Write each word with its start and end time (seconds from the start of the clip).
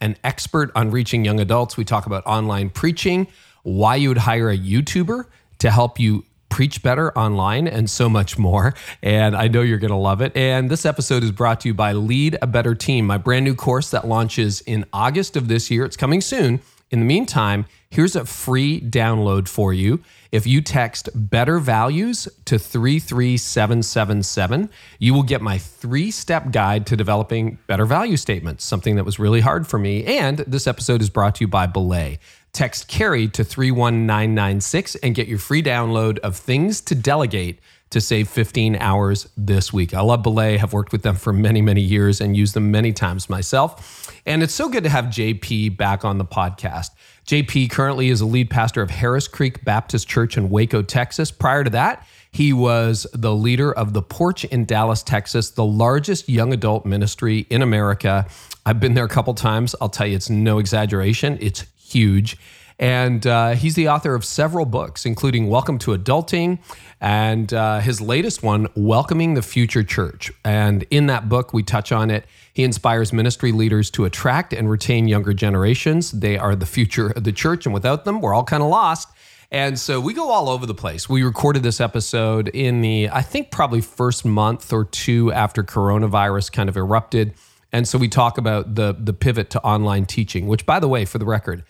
an 0.00 0.16
expert 0.24 0.70
on 0.74 0.90
reaching 0.90 1.24
young 1.24 1.40
adults. 1.40 1.76
We 1.76 1.84
talk 1.84 2.06
about 2.06 2.24
online 2.26 2.70
preaching, 2.70 3.26
why 3.62 3.96
you 3.96 4.08
would 4.08 4.18
hire 4.18 4.50
a 4.50 4.56
YouTuber 4.56 5.24
to 5.58 5.70
help 5.70 5.98
you 5.98 6.24
preach 6.48 6.82
better 6.82 7.16
online, 7.18 7.66
and 7.66 7.90
so 7.90 8.08
much 8.08 8.38
more. 8.38 8.72
And 9.02 9.36
I 9.36 9.48
know 9.48 9.62
you're 9.62 9.78
going 9.78 9.90
to 9.90 9.96
love 9.96 10.22
it. 10.22 10.34
And 10.36 10.70
this 10.70 10.86
episode 10.86 11.22
is 11.24 11.32
brought 11.32 11.60
to 11.60 11.68
you 11.68 11.74
by 11.74 11.92
Lead 11.92 12.38
a 12.40 12.46
Better 12.46 12.74
Team, 12.74 13.06
my 13.06 13.18
brand 13.18 13.44
new 13.44 13.54
course 13.54 13.90
that 13.90 14.06
launches 14.06 14.60
in 14.62 14.84
August 14.92 15.36
of 15.36 15.48
this 15.48 15.70
year. 15.70 15.84
It's 15.84 15.96
coming 15.96 16.20
soon. 16.20 16.60
In 16.88 17.00
the 17.00 17.04
meantime, 17.04 17.66
here's 17.90 18.14
a 18.14 18.24
free 18.24 18.80
download 18.80 19.48
for 19.48 19.72
you. 19.72 20.04
If 20.30 20.46
you 20.46 20.62
text 20.62 21.08
better 21.14 21.58
values 21.58 22.28
to 22.44 22.60
33777, 22.60 24.70
you 25.00 25.12
will 25.12 25.24
get 25.24 25.42
my 25.42 25.58
three 25.58 26.12
step 26.12 26.52
guide 26.52 26.86
to 26.86 26.96
developing 26.96 27.58
better 27.66 27.86
value 27.86 28.16
statements, 28.16 28.64
something 28.64 28.94
that 28.94 29.04
was 29.04 29.18
really 29.18 29.40
hard 29.40 29.66
for 29.66 29.80
me. 29.80 30.04
And 30.04 30.38
this 30.38 30.68
episode 30.68 31.00
is 31.00 31.10
brought 31.10 31.34
to 31.36 31.44
you 31.44 31.48
by 31.48 31.66
Belay. 31.66 32.18
Text 32.52 32.86
Carey 32.86 33.26
to 33.28 33.42
31996 33.42 34.94
and 34.96 35.14
get 35.14 35.26
your 35.26 35.38
free 35.38 35.62
download 35.62 36.18
of 36.20 36.36
Things 36.36 36.82
to 36.82 36.94
Delegate 36.94 37.58
to 37.90 38.00
save 38.00 38.28
15 38.28 38.76
hours 38.76 39.28
this 39.36 39.72
week. 39.72 39.94
I 39.94 40.00
love 40.00 40.22
Belay, 40.22 40.56
have 40.56 40.72
worked 40.72 40.92
with 40.92 41.02
them 41.02 41.14
for 41.14 41.32
many, 41.32 41.62
many 41.62 41.80
years 41.80 42.20
and 42.20 42.36
used 42.36 42.54
them 42.54 42.70
many 42.70 42.92
times 42.92 43.30
myself. 43.30 44.10
And 44.26 44.42
it's 44.42 44.54
so 44.54 44.68
good 44.68 44.84
to 44.84 44.90
have 44.90 45.06
JP 45.06 45.76
back 45.76 46.04
on 46.04 46.18
the 46.18 46.24
podcast. 46.24 46.90
JP 47.26 47.70
currently 47.70 48.08
is 48.08 48.20
a 48.20 48.26
lead 48.26 48.50
pastor 48.50 48.82
of 48.82 48.90
Harris 48.90 49.28
Creek 49.28 49.64
Baptist 49.64 50.08
Church 50.08 50.36
in 50.36 50.50
Waco, 50.50 50.82
Texas. 50.82 51.30
Prior 51.30 51.64
to 51.64 51.70
that, 51.70 52.06
he 52.30 52.52
was 52.52 53.06
the 53.14 53.34
leader 53.34 53.72
of 53.72 53.94
The 53.94 54.02
Porch 54.02 54.44
in 54.44 54.64
Dallas, 54.64 55.02
Texas, 55.02 55.50
the 55.50 55.64
largest 55.64 56.28
young 56.28 56.52
adult 56.52 56.84
ministry 56.84 57.46
in 57.50 57.62
America. 57.62 58.26
I've 58.64 58.78
been 58.78 58.94
there 58.94 59.04
a 59.04 59.08
couple 59.08 59.32
times. 59.34 59.74
I'll 59.80 59.88
tell 59.88 60.06
you, 60.06 60.16
it's 60.16 60.28
no 60.28 60.58
exaggeration, 60.58 61.38
it's 61.40 61.64
huge. 61.78 62.36
And 62.78 63.26
uh, 63.26 63.50
he's 63.52 63.74
the 63.74 63.88
author 63.88 64.14
of 64.14 64.24
several 64.24 64.66
books, 64.66 65.06
including 65.06 65.48
Welcome 65.48 65.78
to 65.78 65.96
Adulting 65.96 66.58
and 67.00 67.52
uh, 67.52 67.80
his 67.80 68.00
latest 68.00 68.42
one, 68.42 68.68
Welcoming 68.74 69.34
the 69.34 69.42
Future 69.42 69.82
Church. 69.82 70.30
And 70.44 70.84
in 70.90 71.06
that 71.06 71.28
book, 71.28 71.54
we 71.54 71.62
touch 71.62 71.90
on 71.90 72.10
it. 72.10 72.26
He 72.52 72.64
inspires 72.64 73.12
ministry 73.12 73.52
leaders 73.52 73.90
to 73.92 74.04
attract 74.04 74.52
and 74.52 74.68
retain 74.68 75.08
younger 75.08 75.32
generations. 75.32 76.10
They 76.10 76.36
are 76.36 76.54
the 76.54 76.66
future 76.66 77.08
of 77.08 77.24
the 77.24 77.32
church, 77.32 77.64
and 77.64 77.72
without 77.72 78.04
them, 78.04 78.20
we're 78.20 78.34
all 78.34 78.44
kind 78.44 78.62
of 78.62 78.68
lost. 78.68 79.08
And 79.50 79.78
so 79.78 80.00
we 80.00 80.12
go 80.12 80.30
all 80.30 80.48
over 80.48 80.66
the 80.66 80.74
place. 80.74 81.08
We 81.08 81.22
recorded 81.22 81.62
this 81.62 81.80
episode 81.80 82.48
in 82.48 82.80
the, 82.80 83.08
I 83.10 83.22
think, 83.22 83.50
probably 83.50 83.80
first 83.80 84.24
month 84.24 84.72
or 84.72 84.84
two 84.84 85.32
after 85.32 85.62
coronavirus 85.62 86.52
kind 86.52 86.68
of 86.68 86.76
erupted. 86.76 87.34
And 87.72 87.86
so 87.86 87.96
we 87.98 88.08
talk 88.08 88.38
about 88.38 88.74
the 88.74 88.96
the 88.98 89.12
pivot 89.12 89.50
to 89.50 89.62
online 89.62 90.06
teaching, 90.06 90.46
which, 90.46 90.66
by 90.66 90.80
the 90.80 90.88
way, 90.88 91.04
for 91.04 91.18
the 91.18 91.24
record, 91.24 91.64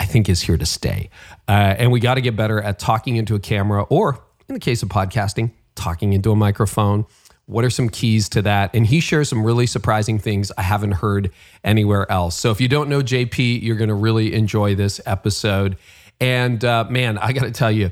I 0.00 0.04
think 0.04 0.28
is 0.28 0.42
here 0.42 0.56
to 0.56 0.66
stay. 0.66 1.10
Uh, 1.48 1.74
and 1.78 1.92
we 1.92 2.00
got 2.00 2.14
to 2.14 2.20
get 2.20 2.36
better 2.36 2.60
at 2.60 2.78
talking 2.78 3.16
into 3.16 3.34
a 3.34 3.40
camera, 3.40 3.82
or 3.84 4.22
in 4.48 4.54
the 4.54 4.60
case 4.60 4.82
of 4.82 4.88
podcasting, 4.88 5.52
talking 5.74 6.12
into 6.12 6.32
a 6.32 6.36
microphone. 6.36 7.06
What 7.46 7.64
are 7.64 7.70
some 7.70 7.88
keys 7.88 8.28
to 8.30 8.42
that? 8.42 8.74
And 8.74 8.86
he 8.86 9.00
shares 9.00 9.28
some 9.28 9.44
really 9.44 9.66
surprising 9.66 10.18
things 10.18 10.52
I 10.56 10.62
haven't 10.62 10.92
heard 10.92 11.30
anywhere 11.64 12.10
else. 12.10 12.38
So 12.38 12.50
if 12.50 12.60
you 12.60 12.68
don't 12.68 12.88
know 12.88 13.00
JP, 13.00 13.62
you're 13.62 13.76
going 13.76 13.88
to 13.88 13.94
really 13.94 14.32
enjoy 14.34 14.74
this 14.74 15.00
episode. 15.06 15.76
And 16.20 16.64
uh, 16.64 16.84
man, 16.88 17.18
I 17.18 17.32
got 17.32 17.44
to 17.44 17.50
tell 17.50 17.72
you, 17.72 17.90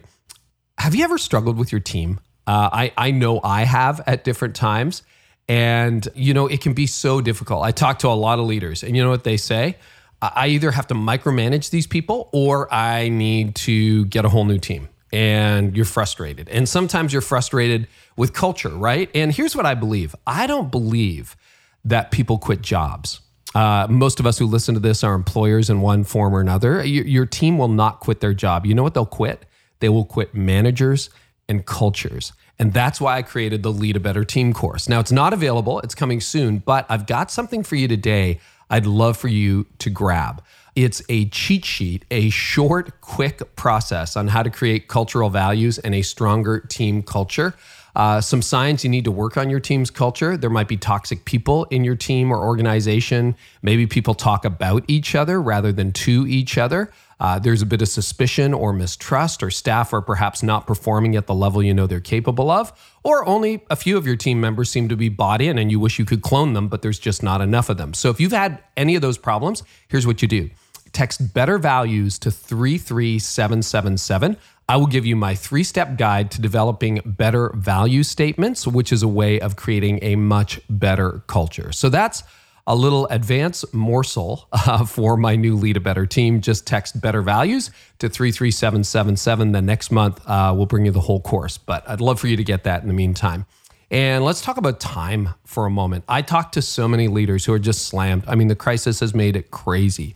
have 0.79 0.95
you 0.95 1.05
ever 1.05 1.19
struggled 1.19 1.59
with 1.59 1.73
your 1.73 1.81
team? 1.81 2.21
Uh, 2.47 2.71
I, 2.73 2.93
I 2.97 3.11
know 3.11 3.41
I 3.43 3.65
have 3.65 4.01
at 4.07 4.25
different 4.25 4.55
times. 4.55 5.03
And, 5.49 6.07
you 6.15 6.33
know, 6.33 6.47
it 6.47 6.61
can 6.61 6.75
be 6.75 6.87
so 6.87 7.21
difficult. 7.21 7.65
I 7.65 7.73
talk 7.73 7.99
to 8.01 8.09
a 8.09 8.15
lot 8.15 8.39
of 8.39 8.47
leaders, 8.47 8.85
and 8.85 8.97
you 8.97 9.03
know 9.03 9.11
what 9.11 9.25
they 9.25 9.37
say? 9.37 9.77
I 10.23 10.49
either 10.49 10.71
have 10.71 10.87
to 10.89 10.95
micromanage 10.95 11.71
these 11.71 11.87
people 11.87 12.29
or 12.33 12.73
I 12.73 13.09
need 13.09 13.55
to 13.57 14.05
get 14.07 14.25
a 14.25 14.29
whole 14.29 14.45
new 14.45 14.59
team. 14.59 14.89
And 15.13 15.75
you're 15.75 15.87
frustrated. 15.87 16.49
And 16.51 16.69
sometimes 16.69 17.13
you're 17.13 17.23
frustrated 17.23 17.89
with 18.17 18.33
culture, 18.33 18.69
right? 18.69 19.11
And 19.15 19.33
here's 19.33 19.57
what 19.57 19.67
I 19.67 19.75
believe 19.75 20.15
I 20.27 20.47
don't 20.47 20.71
believe 20.71 21.37
that 21.85 22.11
people 22.11 22.39
quit 22.39 22.61
jobs. 22.63 23.21
Uh, 23.55 23.87
most 23.91 24.21
of 24.21 24.27
us 24.27 24.39
who 24.39 24.47
listen 24.47 24.75
to 24.75 24.81
this 24.81 25.03
are 25.03 25.15
employers 25.15 25.71
in 25.71 25.81
one 25.81 26.05
form 26.05 26.35
or 26.35 26.41
another. 26.41 26.85
Your, 26.85 27.05
your 27.05 27.27
team 27.27 27.59
will 27.59 27.69
not 27.69 27.99
quit 27.99 28.21
their 28.21 28.35
job. 28.35 28.65
You 28.65 28.75
know 28.75 28.85
what 28.85 28.95
they'll 28.95 29.07
quit? 29.07 29.45
They 29.81 29.89
will 29.89 30.05
quit 30.05 30.35
managers 30.35 31.11
and 31.49 31.67
cultures. 31.67 32.33
And 32.61 32.73
that's 32.73 33.01
why 33.01 33.17
I 33.17 33.23
created 33.23 33.63
the 33.63 33.73
Lead 33.73 33.97
a 33.97 34.01
Better 34.01 34.25
Team 34.25 34.53
course. 34.53 34.89
Now, 34.89 35.01
it's 35.01 35.11
not 35.11 35.33
available, 35.33 35.81
it's 35.81 35.95
coming 35.95 36.21
soon, 36.21 36.59
but 36.59 36.87
I've 36.89 37.07
got 37.07 37.31
something 37.31 37.65
for 37.65 37.75
you 37.75 37.89
today 37.89 38.39
I'd 38.71 38.87
love 38.87 39.17
for 39.17 39.29
you 39.29 39.67
to 39.79 39.91
grab. 39.91 40.43
It's 40.77 41.03
a 41.09 41.29
cheat 41.29 41.65
sheet, 41.65 42.05
a 42.11 42.31
short, 42.31 43.01
quick 43.01 43.57
process 43.57 44.17
on 44.17 44.29
how 44.29 44.43
to 44.43 44.51
create 44.51 44.89
cultural 44.89 45.29
values 45.29 45.79
and 45.79 45.95
a 45.95 46.03
stronger 46.03 46.61
team 46.61 47.03
culture. 47.03 47.55
Uh, 47.97 48.21
some 48.21 48.41
signs 48.41 48.85
you 48.85 48.91
need 48.91 49.05
to 49.05 49.11
work 49.11 49.37
on 49.37 49.51
your 49.51 49.59
team's 49.59 49.91
culture. 49.91 50.37
There 50.37 50.49
might 50.49 50.69
be 50.69 50.77
toxic 50.77 51.25
people 51.25 51.65
in 51.65 51.83
your 51.83 51.97
team 51.97 52.31
or 52.31 52.39
organization. 52.39 53.35
Maybe 53.63 53.87
people 53.87 54.15
talk 54.15 54.45
about 54.45 54.85
each 54.87 55.17
other 55.17 55.43
rather 55.43 55.73
than 55.73 55.93
to 55.93 56.27
each 56.29 56.57
other. 56.57 56.93
Uh, 57.21 57.39
there's 57.39 57.61
a 57.61 57.67
bit 57.67 57.83
of 57.83 57.89
suspicion 57.89 58.55
or 58.55 58.73
mistrust, 58.73 59.43
or 59.43 59.51
staff 59.51 59.93
are 59.93 60.01
perhaps 60.01 60.43
not 60.43 60.67
performing 60.67 61.17
at 61.17 61.27
the 61.27 61.35
level 61.35 61.63
you 61.63 61.75
know 61.75 61.87
they're 61.87 62.01
capable 62.01 62.51
of, 62.51 62.73
or 63.05 63.29
only 63.29 63.63
a 63.69 63.77
few 63.77 63.99
of 63.99 64.07
your 64.07 64.17
team 64.17 64.41
members 64.41 64.71
seem 64.71 64.89
to 64.89 64.97
be 64.97 65.11
bought 65.11 65.43
in 65.43 65.59
and 65.59 65.71
you 65.71 65.79
wish 65.79 65.99
you 65.99 66.07
could 66.07 66.23
clone 66.23 66.55
them, 66.55 66.69
but 66.69 66.81
there's 66.81 66.99
just 66.99 67.23
not 67.23 67.43
enough 67.43 67.69
of 67.69 67.77
them. 67.77 67.93
So 67.93 68.09
if 68.09 68.21
you've 68.21 68.33
had 68.33 68.63
any 68.77 68.97
of 68.97 69.03
those 69.03 69.19
problems, 69.19 69.63
here's 69.89 70.07
what 70.07 70.23
you 70.23 70.29
do 70.29 70.49
text 70.93 71.35
better 71.35 71.59
values 71.59 72.19
to 72.19 72.31
33777. 72.31 74.37
I 74.69 74.77
will 74.77 74.87
give 74.87 75.05
you 75.05 75.17
my 75.17 75.35
three 75.35 75.65
step 75.65 75.99
guide 75.99 76.31
to 76.33 76.41
developing 76.41 77.01
better 77.05 77.51
value 77.55 78.03
statements, 78.03 78.67
which 78.67 78.93
is 78.93 79.03
a 79.03 79.09
way 79.09 79.41
of 79.41 79.57
creating 79.57 79.99
a 80.03 80.17
much 80.17 80.61
better 80.71 81.23
culture. 81.27 81.73
So 81.73 81.89
that's 81.89 82.23
a 82.71 82.75
little 82.75 83.09
advance 83.09 83.65
morsel 83.73 84.47
uh, 84.53 84.85
for 84.85 85.17
my 85.17 85.35
new 85.35 85.57
Lead 85.57 85.77
a 85.77 85.81
Better 85.81 86.07
team. 86.07 86.41
Just 86.41 86.69
text 86.69 87.01
better 87.01 87.21
values 87.21 87.73
to 87.99 88.09
33777. 88.09 89.51
The 89.51 89.61
next 89.61 89.91
month, 89.91 90.21
uh, 90.25 90.55
we'll 90.57 90.67
bring 90.67 90.87
you 90.87 90.93
the 90.93 91.01
whole 91.01 91.21
course, 91.21 91.59
but 91.59 91.83
I'd 91.89 92.01
love 92.01 92.21
for 92.21 92.29
you 92.29 92.37
to 92.37 92.45
get 92.45 92.63
that 92.65 92.83
in 92.83 92.89
the 92.89 92.95
meantime. 92.95 93.45
And 93.91 94.25
let's 94.25 94.41
talk 94.41 94.57
about 94.57 94.79
time 94.79 95.31
for 95.45 95.67
a 95.67 95.71
moment. 95.71 96.05
I 96.07 96.23
talk 96.23 96.53
to 96.53 96.63
so 96.63 96.87
many 96.87 97.09
leaders 97.09 97.45
who 97.45 97.53
are 97.53 97.59
just 97.59 97.87
slammed. 97.87 98.23
I 98.29 98.37
mean, 98.37 98.47
the 98.47 98.55
crisis 98.55 99.01
has 99.01 99.17
made 99.17 99.35
it 99.35 99.51
crazy. 99.51 100.15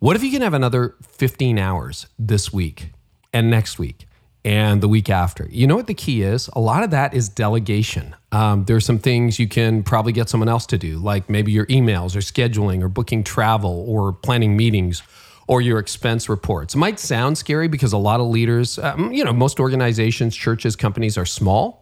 What 0.00 0.16
if 0.16 0.24
you 0.24 0.32
can 0.32 0.42
have 0.42 0.54
another 0.54 0.96
15 1.02 1.56
hours 1.56 2.08
this 2.18 2.52
week 2.52 2.90
and 3.32 3.48
next 3.48 3.78
week? 3.78 4.08
And 4.44 4.82
the 4.82 4.88
week 4.88 5.10
after. 5.10 5.46
You 5.50 5.66
know 5.66 5.76
what 5.76 5.86
the 5.86 5.94
key 5.94 6.22
is? 6.22 6.48
A 6.54 6.60
lot 6.60 6.82
of 6.82 6.90
that 6.90 7.14
is 7.14 7.28
delegation. 7.28 8.14
Um, 8.32 8.64
there's 8.64 8.86
some 8.86 8.98
things 8.98 9.38
you 9.38 9.48
can 9.48 9.82
probably 9.82 10.12
get 10.12 10.28
someone 10.28 10.48
else 10.48 10.66
to 10.66 10.78
do, 10.78 10.98
like 10.98 11.28
maybe 11.28 11.52
your 11.52 11.66
emails 11.66 12.16
or 12.16 12.20
scheduling 12.20 12.82
or 12.82 12.88
booking 12.88 13.24
travel 13.24 13.84
or 13.88 14.12
planning 14.12 14.56
meetings 14.56 15.02
or 15.46 15.60
your 15.60 15.78
expense 15.78 16.28
reports. 16.28 16.74
It 16.74 16.78
might 16.78 17.00
sound 17.00 17.36
scary 17.36 17.66
because 17.66 17.92
a 17.92 17.98
lot 17.98 18.20
of 18.20 18.28
leaders, 18.28 18.78
um, 18.78 19.12
you 19.12 19.24
know, 19.24 19.32
most 19.32 19.58
organizations, 19.58 20.36
churches, 20.36 20.76
companies 20.76 21.18
are 21.18 21.26
small. 21.26 21.79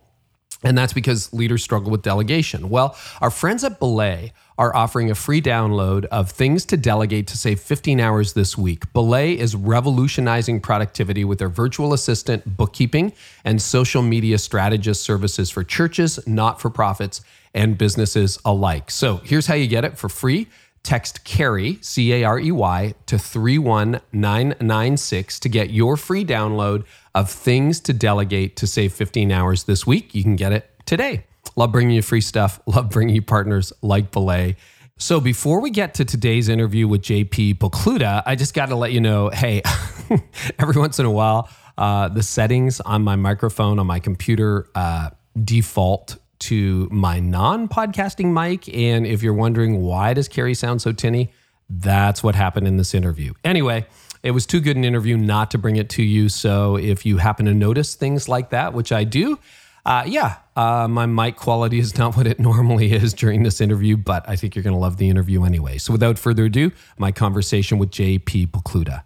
And 0.65 0.77
that's 0.77 0.93
because 0.93 1.33
leaders 1.33 1.63
struggle 1.63 1.91
with 1.91 2.03
delegation. 2.03 2.69
Well, 2.69 2.97
our 3.21 3.31
friends 3.31 3.63
at 3.63 3.79
Belay 3.79 4.33
are 4.59 4.75
offering 4.75 5.09
a 5.09 5.15
free 5.15 5.41
download 5.41 6.05
of 6.07 6.33
Things 6.33 6.65
to 6.67 6.77
Delegate 6.77 7.29
to 7.29 7.39
save 7.39 7.61
15 7.61 8.01
hours 8.01 8.33
this 8.33 8.59
week. 8.59 8.93
Belay 8.93 9.39
is 9.39 9.55
revolutionizing 9.55 10.61
productivity 10.61 11.25
with 11.25 11.39
their 11.39 11.49
virtual 11.49 11.93
assistant, 11.93 12.57
bookkeeping, 12.57 13.13
and 13.45 13.63
social 13.63 14.03
media 14.03 14.37
strategist 14.37 15.03
services 15.05 15.49
for 15.49 15.63
churches, 15.63 16.19
not 16.27 16.61
for 16.61 16.71
profits, 16.71 17.21
and 17.55 17.79
businesses 17.79 18.41
alike. 18.45 18.91
So 18.91 19.19
here's 19.19 19.47
how 19.47 19.55
you 19.55 19.69
get 19.69 19.85
it 19.85 19.97
for 19.97 20.09
free. 20.09 20.49
Text 20.83 21.25
Carey, 21.25 21.79
C 21.81 22.13
A 22.15 22.25
R 22.25 22.39
E 22.39 22.53
Y, 22.53 22.95
to 23.07 23.19
31996 23.19 25.41
to 25.41 25.49
get 25.49 25.71
your 25.71 25.97
free 25.97 26.25
download 26.25 26.85
of 27.15 27.31
Things 27.31 27.81
to 27.81 27.93
Delegate 27.93 28.57
to 28.57 28.67
save 28.67 28.93
15 28.93 29.33
hours 29.33 29.65
this 29.65 29.87
week. 29.87 30.15
You 30.15 30.23
can 30.23 30.37
get 30.37 30.53
it 30.53 30.71
today. 30.87 31.25
Love 31.57 31.73
bringing 31.73 31.95
you 31.95 32.03
free 32.03 32.21
stuff. 32.21 32.61
Love 32.67 32.91
bringing 32.91 33.15
you 33.15 33.23
partners 33.23 33.73
like 33.83 34.11
Belay. 34.11 34.57
So 35.01 35.21
before 35.21 35.61
we 35.61 35.71
get 35.71 35.95
to 35.95 36.05
today's 36.05 36.49
interview 36.49 36.89
with 36.89 37.03
JP 37.03 37.59
Pokluda, 37.59 38.25
I 38.27 38.35
just 38.35 38.53
got 38.53 38.71
to 38.71 38.75
let 38.75 38.93
you 38.93 39.01
know, 39.01 39.29
hey, 39.29 39.63
every 40.59 40.77
once 40.77 40.99
in 40.99 41.07
a 41.07 41.11
while, 41.11 41.49
uh, 41.77 42.09
the 42.09 42.23
settings 42.23 42.81
on 42.81 43.03
my 43.03 43.15
microphone 43.15 43.79
on 43.79 43.87
my 43.87 44.01
computer 44.01 44.69
uh, 44.75 45.11
default 45.45 46.17
to 46.41 46.89
my 46.91 47.21
non-podcasting 47.21 48.33
mic. 48.33 48.73
And 48.75 49.07
if 49.07 49.23
you're 49.23 49.35
wondering 49.35 49.83
why 49.83 50.15
does 50.15 50.29
Carey 50.29 50.55
sound 50.55 50.83
so 50.83 50.93
tinny, 50.93 51.33
that's 51.69 52.23
what 52.23 52.35
happened 52.35 52.67
in 52.67 52.77
this 52.77 52.95
interview. 52.95 53.35
Anyway, 53.45 53.87
it 54.23 54.33
was 54.33 54.47
too 54.47 54.61
good 54.61 54.77
an 54.77 54.85
interview 54.85 55.17
not 55.17 55.51
to 55.53 55.59
bring 55.59 55.77
it 55.77 55.89
to 55.91 56.03
you. 56.03 56.29
So 56.29 56.77
if 56.77 57.05
you 57.05 57.19
happen 57.19 57.47
to 57.47 57.55
notice 57.55 57.95
things 57.95 58.29
like 58.29 58.51
that, 58.51 58.73
which 58.73 58.93
I 58.93 59.05
do, 59.05 59.39
uh, 59.85 60.05
yeah, 60.07 60.37
uh, 60.57 60.89
my 60.89 61.07
mic 61.07 61.37
quality 61.37 61.79
is 61.79 61.97
not 61.97 62.17
what 62.17 62.27
it 62.27 62.39
normally 62.41 62.93
is 62.93 63.15
during 63.15 63.43
this 63.43 63.61
interview, 63.61 63.97
but 63.97 64.29
I 64.29 64.37
think 64.37 64.55
you're 64.55 64.63
going 64.63 64.75
to 64.75 64.81
love 64.81 64.97
the 64.97 65.09
interview 65.09 65.45
anyway. 65.45 65.79
So 65.79 65.93
without 65.93 66.19
further 66.19 66.47
ado, 66.47 66.73
my 66.99 67.13
conversation 67.13 67.79
with 67.79 67.91
JP 67.91 68.51
Pokluda. 68.51 69.03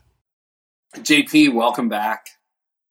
JP, 0.96 1.54
welcome 1.54 1.88
back. 1.88 2.28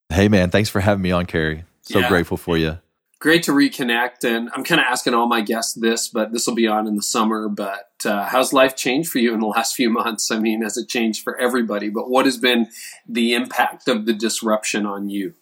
Hey, 0.09 0.27
man. 0.27 0.49
Thanks 0.49 0.69
for 0.69 0.79
having 0.79 1.01
me 1.01 1.11
on, 1.11 1.25
Carey. 1.25 1.63
So 1.81 1.99
yeah. 1.99 2.09
grateful 2.09 2.37
for 2.37 2.57
you 2.57 2.77
great 3.21 3.44
to 3.44 3.51
reconnect. 3.51 4.25
And 4.25 4.50
I'm 4.53 4.65
kind 4.65 4.81
of 4.81 4.88
asking 4.88 5.13
all 5.13 5.27
my 5.27 5.41
guests 5.41 5.75
this, 5.75 6.09
but 6.09 6.33
this 6.33 6.47
will 6.47 6.56
be 6.56 6.68
on 6.68 6.88
in 6.88 6.95
the 6.95 7.03
summer. 7.03 7.47
But 7.47 7.91
uh, 8.03 8.25
how's 8.25 8.51
life 8.51 8.75
changed 8.75 9.09
for 9.09 9.19
you 9.19 9.33
in 9.33 9.39
the 9.39 9.47
last 9.56 9.75
few 9.75 9.89
months? 9.89 10.29
I 10.29 10.39
mean, 10.39 10.63
has 10.63 10.75
it 10.75 10.89
changed 10.89 11.23
for 11.23 11.39
everybody? 11.39 11.88
But 11.89 12.09
what 12.09 12.25
has 12.25 12.38
been 12.38 12.68
the 13.07 13.33
impact 13.33 13.88
of 13.88 14.06
the 14.06 14.13
disruption 14.13 14.85
on 14.85 15.07
you? 15.07 15.35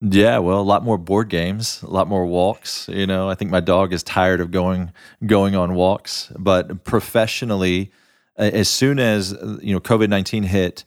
Yeah, 0.00 0.38
well, 0.38 0.60
a 0.60 0.62
lot 0.62 0.84
more 0.84 0.98
board 0.98 1.30
games, 1.30 1.82
a 1.82 1.88
lot 1.88 2.08
more 2.08 2.26
walks. 2.26 2.88
You 2.90 3.06
know, 3.06 3.30
I 3.30 3.34
think 3.34 3.50
my 3.50 3.60
dog 3.60 3.94
is 3.94 4.02
tired 4.02 4.40
of 4.40 4.50
going 4.50 4.92
going 5.24 5.56
on 5.56 5.74
walks. 5.74 6.30
But 6.38 6.84
professionally, 6.84 7.90
as 8.36 8.68
soon 8.68 8.98
as 8.98 9.32
you 9.62 9.72
know 9.72 9.80
COVID 9.80 10.10
nineteen 10.10 10.42
hit, 10.42 10.84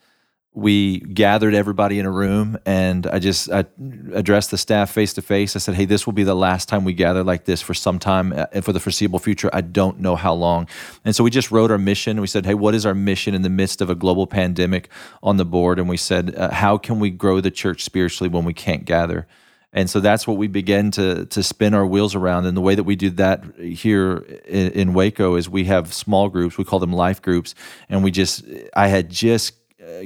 we 0.58 1.02
gathered 1.02 1.54
everybody 1.54 2.00
in 2.00 2.08
a 2.08 2.12
room 2.12 2.58
and 2.66 3.06
I 3.06 3.20
just 3.20 3.52
I 3.52 3.66
addressed 4.12 4.50
the 4.50 4.58
staff 4.58 4.90
face 4.90 5.14
to 5.14 5.22
face. 5.22 5.56
I 5.56 5.60
said, 5.60 5.76
"Hey, 5.76 5.86
this 5.86 6.08
will 6.08 6.14
be 6.14 6.24
the 6.24 6.34
last 6.34 6.68
time 6.68 6.84
we 6.84 6.94
gather 6.94 7.24
like 7.24 7.46
this 7.46 7.62
for 7.62 7.76
some 7.76 8.00
time 8.00 8.32
and 8.32 8.48
uh, 8.52 8.62
for 8.62 8.74
the 8.74 8.80
foreseeable 8.80 9.20
future. 9.20 9.52
I 9.54 9.62
don't 9.62 10.00
know 10.00 10.16
how 10.16 10.34
long." 10.34 10.68
And 11.06 11.16
so 11.16 11.24
we 11.24 11.30
just 11.30 11.52
wrote 11.52 11.70
our 11.70 11.78
mission. 11.78 12.20
We 12.20 12.26
said, 12.26 12.48
"Hey, 12.48 12.56
what 12.56 12.74
is 12.74 12.88
our 12.88 12.96
mission 12.96 13.36
in 13.36 13.44
the 13.44 13.52
midst 13.52 13.82
of 13.82 13.92
a 13.92 13.96
global 13.96 14.26
pandemic?" 14.26 14.90
on 15.22 15.38
the 15.38 15.46
board, 15.46 15.78
and 15.78 15.88
we 15.88 15.98
said, 15.98 16.34
uh, 16.36 16.50
"How 16.50 16.80
can 16.80 17.00
we 17.00 17.12
grow 17.12 17.40
the 17.40 17.52
church 17.52 17.84
spiritually 17.84 18.28
when 18.28 18.44
we 18.44 18.54
can't 18.54 18.84
gather?" 18.84 19.28
And 19.74 19.88
so 19.88 20.00
that's 20.00 20.26
what 20.26 20.38
we 20.38 20.48
began 20.48 20.90
to 20.92 21.28
to 21.28 21.44
spin 21.44 21.76
our 21.76 21.86
wheels 21.86 22.16
around. 22.16 22.48
And 22.48 22.58
the 22.58 22.62
way 22.62 22.74
that 22.74 22.86
we 22.86 22.96
do 22.96 23.12
that 23.12 23.44
here 23.60 24.26
in, 24.48 24.72
in 24.72 24.94
Waco 24.96 25.36
is 25.36 25.48
we 25.48 25.66
have 25.66 25.94
small 25.94 26.30
groups. 26.30 26.58
We 26.58 26.64
call 26.64 26.80
them 26.80 26.94
life 26.94 27.22
groups, 27.22 27.54
and 27.90 28.04
we 28.04 28.10
just 28.10 28.44
I 28.76 28.88
had 28.88 29.12
just 29.12 29.54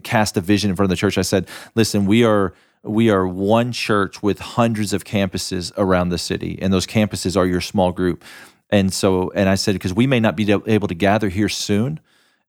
cast 0.04 0.38
a 0.38 0.42
vision 0.42 0.70
in 0.70 0.76
front 0.76 0.86
of 0.86 0.90
the 0.90 1.00
church. 1.00 1.18
I 1.18 1.24
said, 1.24 1.48
"Listen, 1.76 2.06
we 2.06 2.24
are." 2.24 2.54
we 2.84 3.10
are 3.10 3.28
one 3.28 3.72
church 3.72 4.24
with 4.24 4.40
hundreds 4.40 4.94
of 4.94 5.04
campuses 5.04 5.72
around 5.78 6.10
the 6.10 6.18
city 6.18 6.58
and 6.62 6.74
those 6.74 6.88
campuses 6.88 7.38
are 7.38 7.46
your 7.46 7.62
small 7.62 7.92
group 7.92 8.24
and 8.70 8.92
so 8.92 9.32
and 9.36 9.48
i 9.48 9.56
said 9.56 9.74
because 9.74 9.94
we 9.94 10.08
may 10.08 10.20
not 10.20 10.36
be 10.36 10.52
able 10.52 10.88
to 10.88 10.96
gather 10.96 11.30
here 11.30 11.50
soon 11.50 12.00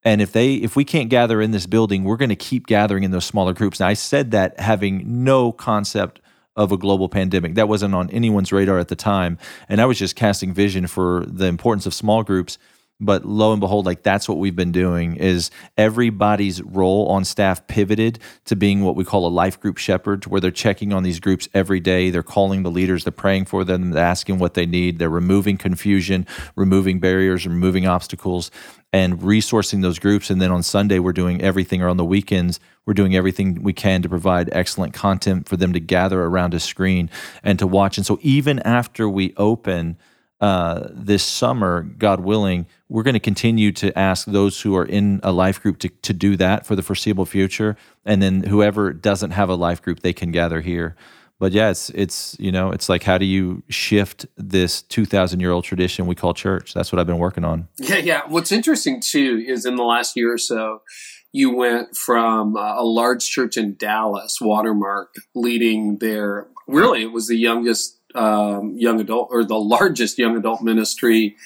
and 0.05 0.23
if 0.23 0.33
they 0.33 0.55
if 0.55 0.75
we 0.75 0.85
can't 0.85 1.11
gather 1.11 1.43
in 1.43 1.51
this 1.51 1.67
building 1.67 2.05
we're 2.05 2.17
going 2.17 2.31
to 2.31 2.37
keep 2.37 2.67
gathering 2.67 3.03
in 3.03 3.11
those 3.11 3.25
smaller 3.25 3.53
groups 3.53 3.79
and 3.79 3.89
i 3.89 3.95
said 3.95 4.31
that 4.31 4.59
having 4.59 5.23
no 5.23 5.53
concept 5.53 6.19
of 6.57 6.73
a 6.73 6.77
global 6.77 7.09
pandemic 7.09 7.55
that 7.55 7.69
wasn't 7.69 7.95
on 7.95 8.09
anyone's 8.11 8.53
radar 8.53 8.79
at 8.79 8.89
the 8.89 8.97
time 8.97 9.39
and 9.69 9.83
i 9.83 9.85
was 9.85 9.99
just 9.99 10.17
casting 10.17 10.55
vision 10.55 10.87
for 10.87 11.27
the 11.27 11.47
importance 11.47 11.85
of 11.85 11.93
small 11.93 12.23
groups 12.23 12.57
but 13.01 13.25
lo 13.25 13.53
and 13.53 13.61
behold 13.61 13.85
like 13.85 14.03
that's 14.03 14.29
what 14.29 14.39
we've 14.39 14.57
been 14.57 14.73
doing 14.73 15.17
is 15.17 15.51
everybody's 15.77 16.63
role 16.63 17.09
on 17.09 17.25
staff 17.25 17.67
pivoted 17.67 18.19
to 18.45 18.57
being 18.57 18.83
what 18.83 18.97
we 18.97 19.05
call 19.05 19.27
a 19.27 19.29
life 19.29 19.59
group 19.61 19.77
shepherd 19.77 20.25
where 20.27 20.41
they're 20.41 20.51
checking 20.51 20.93
on 20.93 21.03
these 21.03 21.21
groups 21.21 21.49
every 21.53 21.81
day. 21.81 22.11
They're 22.11 22.23
calling 22.23 22.63
the 22.63 22.71
leaders 22.71 23.05
they're 23.05 23.13
praying 23.13 23.47
for 23.47 23.65
them 23.65 23.91
they're 23.91 24.05
asking 24.05 24.39
what 24.39 24.55
they 24.55 24.67
need. 24.67 24.99
They're 24.99 25.11
removing 25.11 25.57
confusion 25.57 26.27
removing 26.55 27.01
barriers 27.01 27.47
removing 27.47 27.87
obstacles 27.87 28.51
and 28.93 29.21
resourcing 29.21 29.83
those 29.83 29.99
groups. 29.99 30.31
And 30.31 30.41
then 30.41 30.51
on 30.51 30.63
sunday 30.63 30.99
we're 30.99 31.13
doing 31.13 31.43
everything 31.43 31.83
or 31.83 31.89
on 31.89 31.97
the 31.97 32.05
weekends 32.05 32.61
we're 32.87 32.95
doing 32.95 33.15
everything 33.15 33.63
we 33.63 33.73
can 33.73 34.03
to 34.03 34.09
provide 34.09 34.49
excellent 34.53 34.93
content 34.93 35.49
for 35.49 35.57
them 35.57 35.73
to 35.73 35.81
gather 35.81 36.23
around 36.23 36.53
a 36.55 36.61
screen 36.61 37.11
and 37.43 37.59
to 37.59 37.67
watch. 37.67 37.97
And 37.97 38.05
so 38.05 38.19
even 38.23 38.59
after 38.61 39.09
we 39.09 39.35
open 39.37 39.97
uh, 40.43 40.89
this 40.91 41.23
summer, 41.23 41.83
God 41.83 42.19
willing, 42.19 42.67
we're 42.89 43.05
going 43.05 43.15
to 43.15 43.21
continue 43.21 43.71
to 43.71 43.97
ask 43.97 44.27
those 44.27 44.61
who 44.61 44.75
are 44.77 44.85
in 44.85 45.21
a 45.23 45.31
life 45.31 45.63
group 45.63 45.79
to, 45.79 45.89
to 45.89 46.13
do 46.13 46.37
that 46.37 46.67
for 46.67 46.75
the 46.75 46.83
foreseeable 46.83 47.27
future. 47.27 47.77
And 48.05 48.21
then 48.21 48.43
whoever 48.43 48.93
doesn't 48.93 49.31
have 49.31 49.49
a 49.49 49.55
life 49.55 49.81
group, 49.81 50.01
they 50.01 50.13
can 50.13 50.33
gather 50.33 50.61
here. 50.61 50.97
But 51.39 51.53
yeah, 51.53 51.71
it's, 51.71 51.91
it's 51.91 52.37
you 52.41 52.51
know, 52.51 52.73
it's 52.73 52.89
like 52.89 53.05
how 53.05 53.19
do 53.19 53.25
you 53.25 53.63
shift 53.69 54.27
this 54.37 54.83
2,000 54.83 55.39
year 55.39 55.53
old 55.53 55.63
tradition 55.63 56.09
we 56.09 56.17
call 56.17 56.35
church? 56.35 56.75
That's 56.75 56.91
what 56.91 56.99
I've 56.99 57.07
been 57.07 57.19
working 57.19 57.45
on. 57.45 57.69
Yeah, 57.79 57.99
yeah. 57.99 58.23
What's 58.27 58.51
interesting 58.51 59.01
too 59.01 59.45
is 59.47 59.65
in 59.65 59.77
the 59.77 59.85
last 59.85 60.17
year 60.17 60.33
or 60.35 60.39
so, 60.39 60.83
you 61.31 61.55
went 61.55 61.97
from 61.97 62.57
uh, 62.57 62.81
a 62.81 62.85
large 62.85 63.25
church 63.25 63.57
in 63.57 63.77
Dallas, 63.77 64.39
Watermark, 64.41 65.15
leading 65.37 65.99
their 65.99 66.49
really 66.67 67.03
it 67.03 67.13
was 67.13 67.29
the 67.29 67.37
youngest 67.37 68.01
um, 68.15 68.75
young 68.77 69.01
adult 69.01 69.29
or 69.31 69.45
the 69.45 69.59
largest 69.59 70.19
young 70.19 70.37
adult 70.37 70.63
ministry 70.63 71.37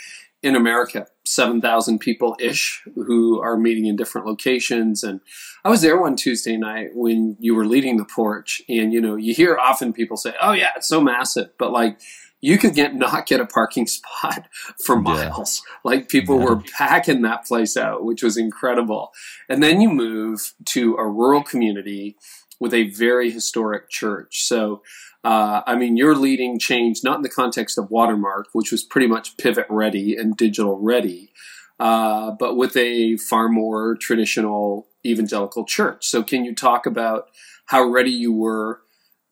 in 0.42 0.54
America, 0.54 1.06
7,000 1.24 1.98
people 1.98 2.36
ish 2.38 2.82
who 2.94 3.40
are 3.40 3.56
meeting 3.56 3.86
in 3.86 3.96
different 3.96 4.26
locations. 4.26 5.02
And 5.02 5.20
I 5.64 5.70
was 5.70 5.82
there 5.82 6.00
one 6.00 6.14
Tuesday 6.14 6.56
night 6.56 6.90
when 6.94 7.36
you 7.40 7.54
were 7.54 7.66
leading 7.66 7.96
the 7.96 8.04
porch. 8.04 8.62
And, 8.68 8.92
you 8.92 9.00
know, 9.00 9.16
you 9.16 9.34
hear 9.34 9.58
often 9.58 9.92
people 9.92 10.16
say, 10.16 10.34
oh, 10.40 10.52
yeah, 10.52 10.70
it's 10.76 10.88
so 10.88 11.00
massive. 11.00 11.50
But 11.58 11.72
like, 11.72 11.98
you 12.40 12.58
could 12.58 12.74
get 12.74 12.94
not 12.94 13.26
get 13.26 13.40
a 13.40 13.46
parking 13.46 13.86
spot 13.88 14.46
for 14.84 14.96
miles. 14.96 15.62
Yeah. 15.66 15.90
Like 15.90 16.08
people 16.08 16.38
yeah. 16.38 16.44
were 16.44 16.62
packing 16.78 17.22
that 17.22 17.44
place 17.44 17.76
out, 17.76 18.04
which 18.04 18.22
was 18.22 18.36
incredible. 18.36 19.12
And 19.48 19.62
then 19.62 19.80
you 19.80 19.88
move 19.88 20.54
to 20.66 20.94
a 20.96 21.08
rural 21.08 21.42
community 21.42 22.16
with 22.60 22.72
a 22.72 22.90
very 22.90 23.30
historic 23.30 23.90
church. 23.90 24.44
So 24.44 24.82
uh, 25.26 25.64
I 25.66 25.74
mean, 25.74 25.96
you're 25.96 26.14
leading 26.14 26.56
change 26.56 27.02
not 27.02 27.16
in 27.16 27.22
the 27.22 27.28
context 27.28 27.78
of 27.78 27.90
Watermark, 27.90 28.46
which 28.52 28.70
was 28.70 28.84
pretty 28.84 29.08
much 29.08 29.36
pivot 29.36 29.66
ready 29.68 30.14
and 30.14 30.36
digital 30.36 30.78
ready, 30.78 31.32
uh, 31.80 32.30
but 32.30 32.56
with 32.56 32.76
a 32.76 33.16
far 33.16 33.48
more 33.48 33.96
traditional 33.96 34.86
evangelical 35.04 35.64
church. 35.64 36.06
So, 36.06 36.22
can 36.22 36.44
you 36.44 36.54
talk 36.54 36.86
about 36.86 37.30
how 37.66 37.82
ready 37.82 38.12
you 38.12 38.32
were 38.32 38.82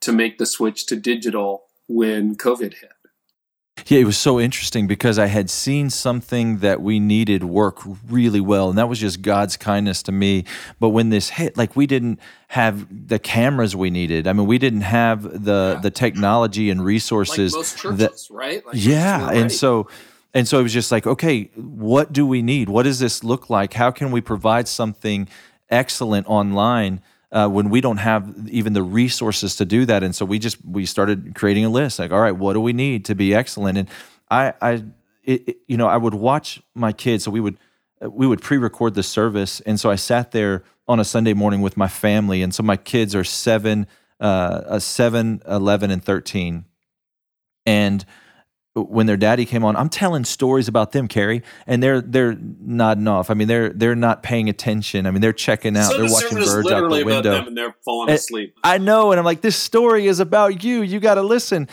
to 0.00 0.10
make 0.10 0.38
the 0.38 0.46
switch 0.46 0.84
to 0.86 0.96
digital 0.96 1.66
when 1.86 2.34
COVID 2.34 2.74
hit? 2.74 2.93
Yeah, 3.86 4.00
it 4.00 4.04
was 4.04 4.16
so 4.16 4.40
interesting 4.40 4.86
because 4.86 5.18
I 5.18 5.26
had 5.26 5.50
seen 5.50 5.90
something 5.90 6.58
that 6.58 6.80
we 6.80 6.98
needed 6.98 7.44
work 7.44 7.80
really 8.08 8.40
well, 8.40 8.70
and 8.70 8.78
that 8.78 8.88
was 8.88 8.98
just 8.98 9.22
God's 9.22 9.56
kindness 9.56 10.02
to 10.04 10.12
me. 10.12 10.44
But 10.80 10.90
when 10.90 11.10
this 11.10 11.30
hit, 11.30 11.56
like 11.56 11.76
we 11.76 11.86
didn't 11.86 12.18
have 12.48 13.08
the 13.08 13.18
cameras 13.18 13.74
we 13.76 13.90
needed. 13.90 14.26
I 14.26 14.32
mean, 14.32 14.46
we 14.46 14.58
didn't 14.58 14.82
have 14.82 15.22
the 15.44 15.74
yeah. 15.74 15.80
the 15.80 15.90
technology 15.90 16.70
and 16.70 16.84
resources. 16.84 17.52
Like 17.52 17.58
most 17.58 17.78
churches, 17.78 17.98
that, 17.98 18.34
right? 18.34 18.64
Like 18.64 18.76
yeah, 18.76 19.30
and 19.30 19.52
so 19.52 19.88
and 20.34 20.48
so 20.48 20.58
it 20.58 20.62
was 20.62 20.72
just 20.72 20.90
like, 20.90 21.06
okay, 21.06 21.50
what 21.54 22.12
do 22.12 22.26
we 22.26 22.42
need? 22.42 22.68
What 22.68 22.82
does 22.82 22.98
this 22.98 23.22
look 23.22 23.48
like? 23.48 23.74
How 23.74 23.90
can 23.90 24.10
we 24.10 24.20
provide 24.20 24.66
something 24.66 25.28
excellent 25.70 26.26
online? 26.26 27.02
Uh, 27.34 27.48
when 27.48 27.68
we 27.68 27.80
don't 27.80 27.96
have 27.96 28.32
even 28.48 28.72
the 28.72 28.82
resources 28.82 29.56
to 29.56 29.64
do 29.64 29.84
that. 29.84 30.04
And 30.04 30.14
so 30.14 30.24
we 30.24 30.38
just 30.38 30.64
we 30.64 30.86
started 30.86 31.34
creating 31.34 31.64
a 31.64 31.68
list 31.68 31.98
like, 31.98 32.12
all 32.12 32.20
right, 32.20 32.36
what 32.36 32.52
do 32.52 32.60
we 32.60 32.72
need 32.72 33.04
to 33.06 33.14
be 33.14 33.34
excellent? 33.34 33.76
And 33.76 33.88
I, 34.30 34.54
I, 34.62 34.84
it, 35.24 35.48
it, 35.48 35.56
you 35.66 35.76
know, 35.76 35.88
I 35.88 35.96
would 35.96 36.14
watch 36.14 36.62
my 36.74 36.92
kids. 36.92 37.24
So 37.24 37.32
we 37.32 37.40
would 37.40 37.58
we 38.00 38.26
would 38.26 38.40
pre-record 38.40 38.94
the 38.94 39.02
service, 39.02 39.60
and 39.60 39.80
so 39.80 39.90
I 39.90 39.96
sat 39.96 40.30
there 40.30 40.62
on 40.86 41.00
a 41.00 41.04
Sunday 41.04 41.32
morning 41.32 41.62
with 41.62 41.76
my 41.76 41.88
family, 41.88 42.42
and 42.42 42.54
so 42.54 42.62
my 42.62 42.76
kids 42.76 43.14
are 43.14 43.24
seven, 43.24 43.86
uh, 44.20 44.78
seven, 44.78 45.40
11, 45.48 45.90
and 45.90 46.04
thirteen, 46.04 46.66
and 47.64 48.04
when 48.74 49.06
their 49.06 49.16
daddy 49.16 49.46
came 49.46 49.64
on, 49.64 49.76
I'm 49.76 49.88
telling 49.88 50.24
stories 50.24 50.66
about 50.66 50.92
them, 50.92 51.06
Carey, 51.06 51.42
and 51.66 51.80
they're 51.80 52.00
they're 52.00 52.36
nodding 52.60 53.06
off. 53.06 53.30
I 53.30 53.34
mean, 53.34 53.46
they're 53.46 53.70
they're 53.70 53.94
not 53.94 54.24
paying 54.24 54.48
attention. 54.48 55.06
I 55.06 55.12
mean, 55.12 55.20
they're 55.20 55.32
checking 55.32 55.76
out. 55.76 55.92
So 55.92 55.98
they're 55.98 56.08
the 56.08 56.12
watching 56.12 56.38
birds 56.38 56.70
out 56.70 56.90
the 56.90 57.04
window, 57.04 57.46
and 57.46 57.56
they're 57.56 57.76
falling 57.84 58.10
asleep. 58.10 58.56
I 58.64 58.78
know, 58.78 59.12
and 59.12 59.18
I'm 59.18 59.24
like, 59.24 59.42
this 59.42 59.56
story 59.56 60.08
is 60.08 60.18
about 60.18 60.64
you. 60.64 60.82
You 60.82 60.98
got 60.98 61.14
to 61.14 61.22
listen. 61.22 61.68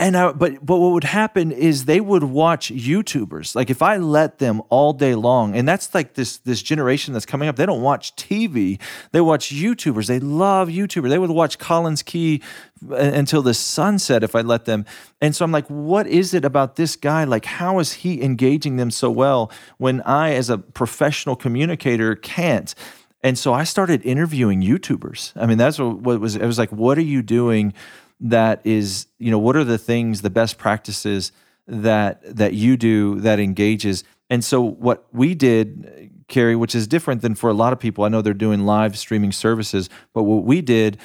And 0.00 0.16
I, 0.16 0.32
but 0.32 0.64
but 0.64 0.78
what 0.78 0.92
would 0.92 1.04
happen 1.04 1.52
is 1.52 1.84
they 1.84 2.00
would 2.00 2.24
watch 2.24 2.72
YouTubers. 2.72 3.54
Like 3.54 3.68
if 3.68 3.82
I 3.82 3.98
let 3.98 4.38
them 4.38 4.62
all 4.70 4.94
day 4.94 5.14
long, 5.14 5.54
and 5.54 5.68
that's 5.68 5.94
like 5.94 6.14
this 6.14 6.38
this 6.38 6.62
generation 6.62 7.12
that's 7.12 7.26
coming 7.26 7.48
up. 7.50 7.56
They 7.56 7.66
don't 7.66 7.82
watch 7.82 8.16
TV. 8.16 8.80
They 9.12 9.20
watch 9.20 9.50
YouTubers. 9.50 10.06
They 10.06 10.18
love 10.18 10.68
YouTubers. 10.68 11.10
They 11.10 11.18
would 11.18 11.30
watch 11.30 11.58
Collins 11.58 12.02
Key 12.02 12.40
uh, 12.90 12.94
until 12.94 13.42
the 13.42 13.52
sunset 13.52 14.24
if 14.24 14.34
I 14.34 14.40
let 14.40 14.64
them. 14.64 14.86
And 15.20 15.36
so 15.36 15.44
I'm 15.44 15.52
like, 15.52 15.66
what 15.66 16.06
is 16.06 16.32
it 16.32 16.46
about 16.46 16.76
this 16.76 16.96
guy? 16.96 17.24
Like, 17.24 17.44
how 17.44 17.78
is 17.78 17.92
he 17.92 18.22
engaging 18.22 18.76
them 18.76 18.90
so 18.90 19.10
well 19.10 19.52
when 19.76 20.00
I, 20.02 20.32
as 20.32 20.48
a 20.48 20.56
professional 20.56 21.36
communicator, 21.36 22.16
can't? 22.16 22.74
And 23.22 23.38
so 23.38 23.52
I 23.52 23.64
started 23.64 24.02
interviewing 24.06 24.62
YouTubers. 24.62 25.34
I 25.36 25.44
mean, 25.44 25.58
that's 25.58 25.78
what, 25.78 25.98
what 25.98 26.20
was. 26.20 26.36
It 26.36 26.46
was 26.46 26.58
like, 26.58 26.72
what 26.72 26.96
are 26.96 27.02
you 27.02 27.20
doing? 27.20 27.74
That 28.20 28.60
is 28.64 29.06
you 29.18 29.30
know 29.30 29.38
what 29.38 29.56
are 29.56 29.64
the 29.64 29.78
things 29.78 30.22
the 30.22 30.30
best 30.30 30.58
practices 30.58 31.32
that 31.66 32.20
that 32.24 32.54
you 32.54 32.76
do 32.76 33.18
that 33.20 33.38
engages 33.38 34.04
and 34.28 34.44
so 34.44 34.60
what 34.60 35.06
we 35.12 35.34
did 35.34 36.10
Carey 36.28 36.54
which 36.54 36.74
is 36.74 36.86
different 36.86 37.22
than 37.22 37.34
for 37.34 37.50
a 37.50 37.54
lot 37.54 37.72
of 37.72 37.78
people 37.78 38.04
I 38.04 38.08
know 38.08 38.22
they're 38.22 38.34
doing 38.34 38.66
live 38.66 38.98
streaming 38.98 39.32
services 39.32 39.88
but 40.12 40.24
what 40.24 40.44
we 40.44 40.60
did 40.60 40.98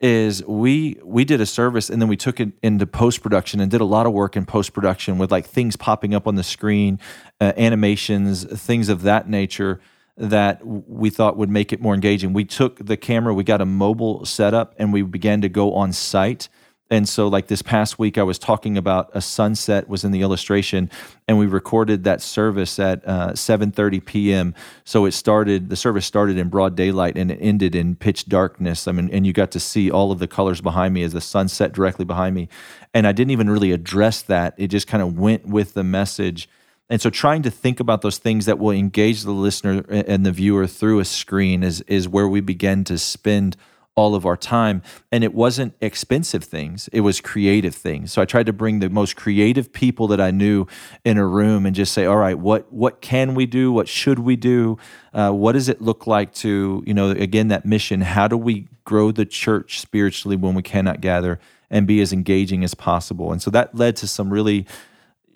is 0.00 0.44
we 0.46 0.98
we 1.04 1.24
did 1.24 1.40
a 1.40 1.46
service 1.46 1.90
and 1.90 2.00
then 2.00 2.08
we 2.08 2.16
took 2.16 2.40
it 2.40 2.52
into 2.62 2.86
post 2.86 3.22
production 3.22 3.60
and 3.60 3.70
did 3.70 3.80
a 3.80 3.86
lot 3.86 4.06
of 4.06 4.12
work 4.12 4.36
in 4.36 4.46
post 4.46 4.72
production 4.72 5.18
with 5.18 5.30
like 5.30 5.46
things 5.46 5.76
popping 5.76 6.14
up 6.14 6.26
on 6.26 6.36
the 6.36 6.42
screen 6.42 6.98
uh, 7.40 7.52
animations 7.56 8.44
things 8.44 8.88
of 8.88 9.02
that 9.02 9.28
nature 9.28 9.80
that 10.16 10.64
we 10.64 11.10
thought 11.10 11.36
would 11.36 11.48
make 11.48 11.72
it 11.72 11.80
more 11.80 11.94
engaging. 11.94 12.32
We 12.32 12.44
took 12.44 12.84
the 12.84 12.96
camera, 12.96 13.32
we 13.32 13.44
got 13.44 13.60
a 13.60 13.66
mobile 13.66 14.24
setup, 14.24 14.74
and 14.78 14.92
we 14.92 15.02
began 15.02 15.40
to 15.40 15.48
go 15.48 15.74
on 15.74 15.92
site 15.92 16.48
and 16.92 17.08
so, 17.08 17.26
like 17.26 17.46
this 17.46 17.62
past 17.62 17.98
week, 17.98 18.18
I 18.18 18.22
was 18.22 18.38
talking 18.38 18.76
about 18.76 19.10
a 19.14 19.22
sunset 19.22 19.88
was 19.88 20.04
in 20.04 20.12
the 20.12 20.20
illustration, 20.20 20.90
and 21.26 21.38
we 21.38 21.46
recorded 21.46 22.04
that 22.04 22.20
service 22.20 22.78
at 22.78 23.02
uh, 23.08 23.30
7:30 23.30 24.04
p.m. 24.04 24.54
So 24.84 25.06
it 25.06 25.12
started. 25.12 25.70
The 25.70 25.76
service 25.76 26.04
started 26.04 26.36
in 26.36 26.50
broad 26.50 26.76
daylight 26.76 27.16
and 27.16 27.30
it 27.30 27.38
ended 27.40 27.74
in 27.74 27.96
pitch 27.96 28.26
darkness. 28.26 28.86
I 28.86 28.92
mean, 28.92 29.08
and 29.10 29.26
you 29.26 29.32
got 29.32 29.50
to 29.52 29.58
see 29.58 29.90
all 29.90 30.12
of 30.12 30.18
the 30.18 30.28
colors 30.28 30.60
behind 30.60 30.92
me 30.92 31.02
as 31.02 31.14
the 31.14 31.22
sun 31.22 31.48
set 31.48 31.72
directly 31.72 32.04
behind 32.04 32.34
me. 32.34 32.50
And 32.92 33.06
I 33.06 33.12
didn't 33.12 33.30
even 33.30 33.48
really 33.48 33.72
address 33.72 34.20
that. 34.24 34.52
It 34.58 34.68
just 34.68 34.86
kind 34.86 35.02
of 35.02 35.18
went 35.18 35.46
with 35.46 35.72
the 35.72 35.84
message. 35.84 36.46
And 36.90 37.00
so, 37.00 37.08
trying 37.08 37.40
to 37.44 37.50
think 37.50 37.80
about 37.80 38.02
those 38.02 38.18
things 38.18 38.44
that 38.44 38.58
will 38.58 38.70
engage 38.70 39.22
the 39.22 39.30
listener 39.30 39.82
and 39.88 40.26
the 40.26 40.32
viewer 40.32 40.66
through 40.66 41.00
a 41.00 41.06
screen 41.06 41.62
is 41.62 41.80
is 41.88 42.06
where 42.06 42.28
we 42.28 42.42
begin 42.42 42.84
to 42.84 42.98
spend 42.98 43.56
all 43.94 44.14
of 44.14 44.24
our 44.24 44.36
time. 44.36 44.82
And 45.10 45.22
it 45.22 45.34
wasn't 45.34 45.74
expensive 45.80 46.44
things, 46.44 46.88
it 46.92 47.00
was 47.00 47.20
creative 47.20 47.74
things. 47.74 48.12
So 48.12 48.22
I 48.22 48.24
tried 48.24 48.46
to 48.46 48.52
bring 48.52 48.78
the 48.78 48.88
most 48.88 49.16
creative 49.16 49.72
people 49.72 50.06
that 50.08 50.20
I 50.20 50.30
knew 50.30 50.66
in 51.04 51.18
a 51.18 51.26
room 51.26 51.66
and 51.66 51.74
just 51.74 51.92
say, 51.92 52.06
all 52.06 52.16
right, 52.16 52.38
what, 52.38 52.72
what 52.72 53.00
can 53.00 53.34
we 53.34 53.46
do? 53.46 53.72
What 53.72 53.88
should 53.88 54.20
we 54.20 54.36
do? 54.36 54.78
Uh, 55.12 55.30
what 55.30 55.52
does 55.52 55.68
it 55.68 55.82
look 55.82 56.06
like 56.06 56.32
to, 56.34 56.82
you 56.86 56.94
know, 56.94 57.10
again, 57.10 57.48
that 57.48 57.66
mission? 57.66 58.00
How 58.00 58.28
do 58.28 58.36
we 58.36 58.68
grow 58.84 59.12
the 59.12 59.26
church 59.26 59.80
spiritually 59.80 60.36
when 60.36 60.54
we 60.54 60.62
cannot 60.62 61.00
gather 61.00 61.38
and 61.70 61.86
be 61.86 62.00
as 62.00 62.12
engaging 62.12 62.64
as 62.64 62.74
possible? 62.74 63.30
And 63.30 63.42
so 63.42 63.50
that 63.50 63.74
led 63.74 63.96
to 63.96 64.06
some 64.06 64.32
really 64.32 64.66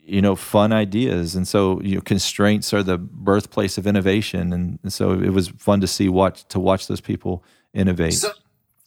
you 0.09 0.23
know 0.23 0.37
fun 0.37 0.73
ideas 0.73 1.35
and 1.35 1.49
so 1.49 1.81
you 1.83 1.97
know 1.97 2.01
constraints 2.01 2.73
are 2.73 2.85
the 2.85 2.97
birthplace 2.97 3.77
of 3.77 3.89
innovation 3.89 4.53
and, 4.53 4.79
and 4.85 4.93
so 4.93 5.11
it 5.11 5.31
was 5.31 5.49
fun 5.49 5.81
to 5.81 5.87
see 5.89 6.09
watch 6.09 6.47
to 6.47 6.61
watch 6.61 6.87
those 6.87 7.01
people 7.01 7.43
innovate 7.75 8.15
so, 8.15 8.31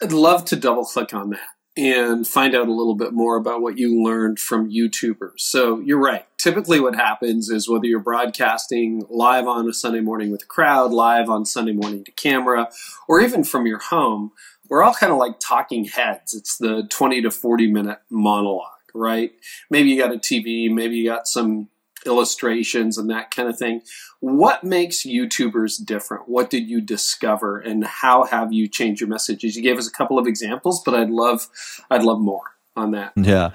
I'd 0.01 0.11
love 0.13 0.45
to 0.45 0.55
double 0.55 0.85
click 0.85 1.13
on 1.13 1.31
that 1.31 1.39
and 1.75 2.27
find 2.27 2.55
out 2.55 2.67
a 2.67 2.73
little 2.73 2.95
bit 2.95 3.13
more 3.13 3.35
about 3.35 3.61
what 3.61 3.77
you 3.77 4.01
learned 4.01 4.39
from 4.39 4.71
YouTubers. 4.71 5.39
So 5.39 5.79
you're 5.79 6.01
right. 6.01 6.25
Typically, 6.37 6.79
what 6.79 6.95
happens 6.95 7.49
is 7.49 7.69
whether 7.69 7.85
you're 7.85 7.99
broadcasting 7.99 9.05
live 9.09 9.47
on 9.47 9.67
a 9.67 9.73
Sunday 9.73 10.01
morning 10.01 10.31
with 10.31 10.43
a 10.43 10.45
crowd, 10.47 10.91
live 10.91 11.29
on 11.29 11.45
Sunday 11.45 11.73
morning 11.73 12.03
to 12.05 12.11
camera, 12.11 12.69
or 13.07 13.21
even 13.21 13.43
from 13.43 13.65
your 13.65 13.79
home, 13.79 14.31
we're 14.69 14.83
all 14.83 14.93
kind 14.93 15.11
of 15.11 15.17
like 15.17 15.39
talking 15.39 15.85
heads. 15.85 16.33
It's 16.33 16.57
the 16.57 16.85
20 16.89 17.21
to 17.23 17.31
40 17.31 17.71
minute 17.71 17.99
monologue, 18.09 18.67
right? 18.93 19.31
Maybe 19.69 19.89
you 19.89 20.01
got 20.01 20.13
a 20.13 20.19
TV, 20.19 20.71
maybe 20.71 20.95
you 20.95 21.09
got 21.09 21.27
some 21.27 21.69
illustrations 22.05 22.97
and 22.97 23.09
that 23.09 23.31
kind 23.31 23.49
of 23.49 23.57
thing. 23.57 23.81
What 24.19 24.63
makes 24.63 25.05
YouTubers 25.05 25.83
different? 25.83 26.27
What 26.27 26.49
did 26.49 26.69
you 26.69 26.81
discover 26.81 27.59
and 27.59 27.83
how 27.85 28.25
have 28.25 28.51
you 28.51 28.67
changed 28.67 29.01
your 29.01 29.09
messages? 29.09 29.55
You 29.55 29.63
gave 29.63 29.77
us 29.77 29.87
a 29.87 29.91
couple 29.91 30.19
of 30.19 30.27
examples, 30.27 30.81
but 30.83 30.93
I'd 30.93 31.09
love 31.09 31.47
I'd 31.89 32.03
love 32.03 32.19
more 32.19 32.55
on 32.75 32.91
that. 32.91 33.13
Yeah. 33.15 33.51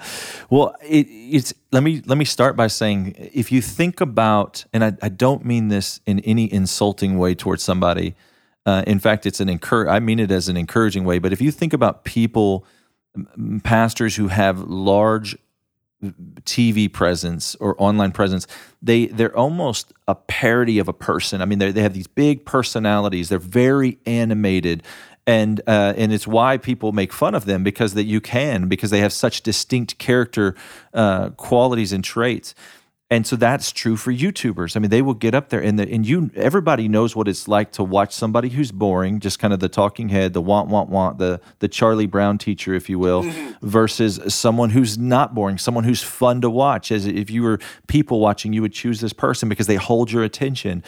Well, 0.49 0.75
it, 0.81 1.07
it's 1.09 1.53
let 1.71 1.83
me 1.83 2.01
let 2.05 2.17
me 2.17 2.25
start 2.25 2.55
by 2.55 2.67
saying 2.67 3.15
if 3.17 3.51
you 3.51 3.61
think 3.61 4.01
about 4.01 4.65
and 4.73 4.83
I, 4.83 4.93
I 5.01 5.09
don't 5.09 5.45
mean 5.45 5.67
this 5.67 5.99
in 6.05 6.19
any 6.21 6.51
insulting 6.51 7.17
way 7.17 7.35
towards 7.35 7.63
somebody. 7.63 8.15
Uh, 8.65 8.83
in 8.87 8.97
fact, 8.97 9.27
it's 9.27 9.39
an 9.39 9.49
encourage. 9.49 9.89
I 9.89 9.99
mean 9.99 10.19
it 10.19 10.31
as 10.31 10.49
an 10.49 10.57
encouraging 10.57 11.05
way. 11.05 11.19
But 11.19 11.31
if 11.31 11.41
you 11.41 11.51
think 11.51 11.73
about 11.73 12.03
people, 12.03 12.65
pastors 13.63 14.15
who 14.15 14.27
have 14.27 14.59
large 14.59 15.37
TV 16.43 16.91
presence 16.91 17.55
or 17.55 17.75
online 17.81 18.11
presence, 18.11 18.47
they 18.81 19.07
they're 19.07 19.35
almost 19.35 19.93
a 20.07 20.15
parody 20.15 20.79
of 20.79 20.87
a 20.87 20.93
person. 20.93 21.41
I 21.41 21.45
mean, 21.45 21.59
they 21.59 21.71
they 21.71 21.81
have 21.81 21.93
these 21.93 22.07
big 22.07 22.45
personalities. 22.45 23.29
They're 23.29 23.39
very 23.39 23.97
animated, 24.05 24.83
and 25.27 25.61
uh, 25.67 25.93
and 25.97 26.13
it's 26.13 26.27
why 26.27 26.57
people 26.57 26.91
make 26.91 27.11
fun 27.13 27.35
of 27.35 27.45
them 27.45 27.63
because 27.63 27.93
that 27.93 28.05
you 28.05 28.21
can 28.21 28.67
because 28.67 28.91
they 28.91 28.99
have 28.99 29.13
such 29.13 29.41
distinct 29.41 29.97
character 29.97 30.55
uh, 30.93 31.29
qualities 31.31 31.91
and 31.91 32.03
traits. 32.03 32.53
And 33.11 33.27
so 33.27 33.35
that's 33.35 33.71
true 33.71 33.97
for 33.97 34.11
YouTubers. 34.11 34.75
I 34.75 34.79
mean, 34.79 34.89
they 34.89 35.03
will 35.03 35.13
get 35.13 35.35
up 35.35 35.49
there 35.49 35.61
and 35.61 35.77
the, 35.77 35.87
and 35.87 36.07
you 36.07 36.31
everybody 36.35 36.87
knows 36.87 37.15
what 37.15 37.27
it's 37.27 37.47
like 37.47 37.71
to 37.73 37.83
watch 37.83 38.11
somebody 38.11 38.49
who's 38.49 38.71
boring, 38.71 39.19
just 39.19 39.37
kind 39.37 39.53
of 39.53 39.59
the 39.59 39.69
talking 39.69 40.09
head, 40.09 40.33
the 40.33 40.41
want 40.41 40.69
want 40.69 40.89
want, 40.89 41.19
the 41.19 41.39
the 41.59 41.67
Charlie 41.67 42.07
Brown 42.07 42.39
teacher, 42.39 42.73
if 42.73 42.89
you 42.89 42.97
will, 42.97 43.23
mm-hmm. 43.23 43.67
versus 43.67 44.19
someone 44.33 44.71
who's 44.71 44.97
not 44.97 45.35
boring, 45.35 45.59
someone 45.59 45.83
who's 45.83 46.01
fun 46.01 46.41
to 46.41 46.49
watch. 46.49 46.91
As 46.91 47.05
if 47.05 47.29
you 47.29 47.43
were 47.43 47.59
people 47.87 48.19
watching, 48.19 48.53
you 48.53 48.63
would 48.63 48.73
choose 48.73 49.01
this 49.01 49.13
person 49.13 49.49
because 49.49 49.67
they 49.67 49.75
hold 49.75 50.11
your 50.11 50.23
attention 50.23 50.83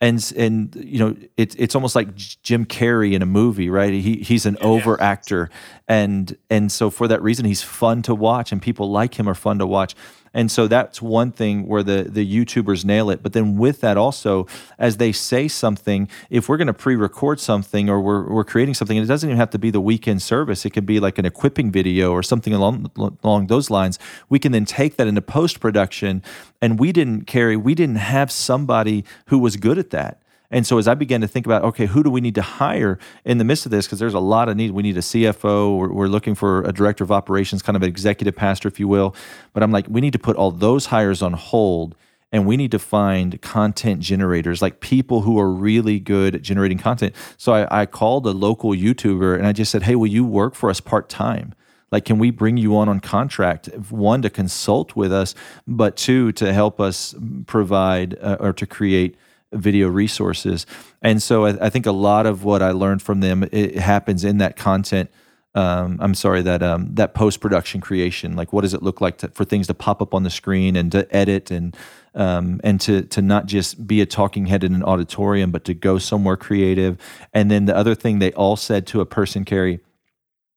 and 0.00 0.32
and 0.36 0.74
you 0.76 0.98
know 0.98 1.16
it's 1.36 1.54
it's 1.56 1.74
almost 1.74 1.94
like 1.94 2.14
Jim 2.16 2.64
Carrey 2.64 3.12
in 3.12 3.22
a 3.22 3.26
movie, 3.26 3.68
right? 3.68 3.92
He 3.92 4.16
he's 4.16 4.46
an 4.46 4.56
over 4.60 5.00
actor, 5.00 5.50
and 5.86 6.36
and 6.48 6.72
so 6.72 6.90
for 6.90 7.06
that 7.08 7.22
reason, 7.22 7.44
he's 7.44 7.62
fun 7.62 8.02
to 8.02 8.14
watch, 8.14 8.50
and 8.50 8.62
people 8.62 8.90
like 8.90 9.18
him 9.18 9.28
are 9.28 9.34
fun 9.34 9.58
to 9.58 9.66
watch. 9.66 9.94
And 10.32 10.50
so 10.50 10.68
that's 10.68 11.02
one 11.02 11.32
thing 11.32 11.66
where 11.66 11.82
the, 11.82 12.04
the 12.04 12.24
YouTubers 12.24 12.84
nail 12.84 13.10
it. 13.10 13.22
But 13.22 13.32
then 13.32 13.56
with 13.56 13.80
that 13.80 13.96
also, 13.96 14.46
as 14.78 14.98
they 14.98 15.10
say 15.10 15.48
something, 15.48 16.08
if 16.30 16.48
we're 16.48 16.56
going 16.56 16.68
to 16.68 16.72
pre-record 16.72 17.40
something 17.40 17.90
or 17.90 18.00
we're, 18.00 18.28
we're 18.28 18.44
creating 18.44 18.74
something, 18.74 18.96
it 18.96 19.06
doesn't 19.06 19.28
even 19.28 19.38
have 19.38 19.50
to 19.50 19.58
be 19.58 19.70
the 19.70 19.80
weekend 19.80 20.22
service. 20.22 20.64
It 20.64 20.70
could 20.70 20.86
be 20.86 21.00
like 21.00 21.18
an 21.18 21.26
equipping 21.26 21.72
video 21.72 22.12
or 22.12 22.22
something 22.22 22.54
along, 22.54 22.90
along 23.24 23.48
those 23.48 23.70
lines. 23.70 23.98
We 24.28 24.38
can 24.38 24.52
then 24.52 24.64
take 24.64 24.96
that 24.96 25.08
into 25.08 25.22
post-production. 25.22 26.22
And 26.62 26.78
we 26.78 26.92
didn't 26.92 27.26
Carey, 27.26 27.56
we 27.56 27.74
didn't 27.74 27.96
have 27.96 28.30
somebody 28.30 29.04
who 29.26 29.38
was 29.38 29.56
good 29.56 29.78
at 29.78 29.90
that. 29.90 30.22
And 30.50 30.66
so 30.66 30.78
as 30.78 30.88
I 30.88 30.94
began 30.94 31.20
to 31.20 31.28
think 31.28 31.46
about, 31.46 31.62
okay, 31.62 31.86
who 31.86 32.02
do 32.02 32.10
we 32.10 32.20
need 32.20 32.34
to 32.34 32.42
hire 32.42 32.98
in 33.24 33.38
the 33.38 33.44
midst 33.44 33.66
of 33.66 33.70
this? 33.70 33.86
Because 33.86 34.00
there's 34.00 34.14
a 34.14 34.20
lot 34.20 34.48
of 34.48 34.56
need. 34.56 34.72
We 34.72 34.82
need 34.82 34.96
a 34.96 35.00
CFO. 35.00 35.78
We're, 35.78 35.92
we're, 35.92 36.08
looking 36.08 36.34
for 36.34 36.64
a 36.64 36.72
director 36.72 37.04
of 37.04 37.12
operations, 37.12 37.62
kind 37.62 37.76
of 37.76 37.82
an 37.82 37.88
executive 37.88 38.34
pastor, 38.34 38.66
if 38.66 38.80
you 38.80 38.88
will. 38.88 39.14
But 39.52 39.62
I'm 39.62 39.70
like, 39.70 39.86
we 39.88 40.00
need 40.00 40.12
to 40.12 40.18
put 40.18 40.36
all 40.36 40.50
those 40.50 40.86
hires 40.86 41.22
on 41.22 41.34
hold. 41.34 41.94
And 42.32 42.46
we 42.46 42.56
need 42.56 42.70
to 42.72 42.78
find 42.78 43.40
content 43.42 44.00
generators, 44.00 44.62
like 44.62 44.80
people 44.80 45.22
who 45.22 45.38
are 45.38 45.50
really 45.50 45.98
good 45.98 46.34
at 46.34 46.42
generating 46.42 46.78
content. 46.78 47.14
So 47.36 47.52
I, 47.52 47.82
I 47.82 47.86
called 47.86 48.26
a 48.26 48.30
local 48.30 48.70
YouTuber 48.70 49.36
and 49.36 49.46
I 49.46 49.52
just 49.52 49.70
said, 49.70 49.82
hey, 49.84 49.96
will 49.96 50.06
you 50.06 50.24
work 50.24 50.54
for 50.54 50.70
us 50.70 50.80
part 50.80 51.08
time? 51.08 51.54
like 51.92 52.04
can 52.04 52.20
we 52.20 52.30
bring 52.30 52.56
you 52.56 52.76
on 52.76 52.88
on 52.88 53.00
contract 53.00 53.66
one 53.90 54.22
to 54.22 54.30
consult 54.30 54.94
with 54.94 55.12
us 55.12 55.34
but 55.66 55.96
two 55.96 56.30
to 56.30 56.52
help 56.52 56.80
us 56.80 57.16
provide 57.46 58.16
uh, 58.20 58.36
or 58.38 58.52
to 58.52 58.64
create 58.64 59.16
video 59.52 59.88
resources. 59.88 60.66
And 61.02 61.22
so 61.22 61.46
I, 61.46 61.66
I, 61.66 61.70
think 61.70 61.86
a 61.86 61.92
lot 61.92 62.26
of 62.26 62.44
what 62.44 62.62
I 62.62 62.70
learned 62.70 63.02
from 63.02 63.20
them 63.20 63.48
it 63.50 63.76
happens 63.76 64.24
in 64.24 64.38
that 64.38 64.56
content. 64.56 65.10
Um, 65.54 65.98
I'm 66.00 66.14
sorry 66.14 66.42
that 66.42 66.62
um, 66.62 66.94
that 66.94 67.14
post 67.14 67.40
production 67.40 67.80
creation. 67.80 68.36
Like, 68.36 68.52
what 68.52 68.60
does 68.60 68.72
it 68.72 68.82
look 68.82 69.00
like 69.00 69.18
to, 69.18 69.28
for 69.28 69.44
things 69.44 69.66
to 69.66 69.74
pop 69.74 70.00
up 70.00 70.14
on 70.14 70.22
the 70.22 70.30
screen 70.30 70.76
and 70.76 70.92
to 70.92 71.12
edit 71.14 71.50
and 71.50 71.76
um, 72.14 72.60
and 72.62 72.80
to 72.82 73.02
to 73.02 73.20
not 73.20 73.46
just 73.46 73.84
be 73.84 74.00
a 74.00 74.06
talking 74.06 74.46
head 74.46 74.62
in 74.62 74.74
an 74.74 74.84
auditorium, 74.84 75.50
but 75.50 75.64
to 75.64 75.74
go 75.74 75.98
somewhere 75.98 76.36
creative. 76.36 76.98
And 77.34 77.50
then 77.50 77.64
the 77.64 77.76
other 77.76 77.96
thing 77.96 78.20
they 78.20 78.32
all 78.32 78.54
said 78.54 78.86
to 78.88 79.00
a 79.00 79.06
person, 79.06 79.44
Carey, 79.44 79.80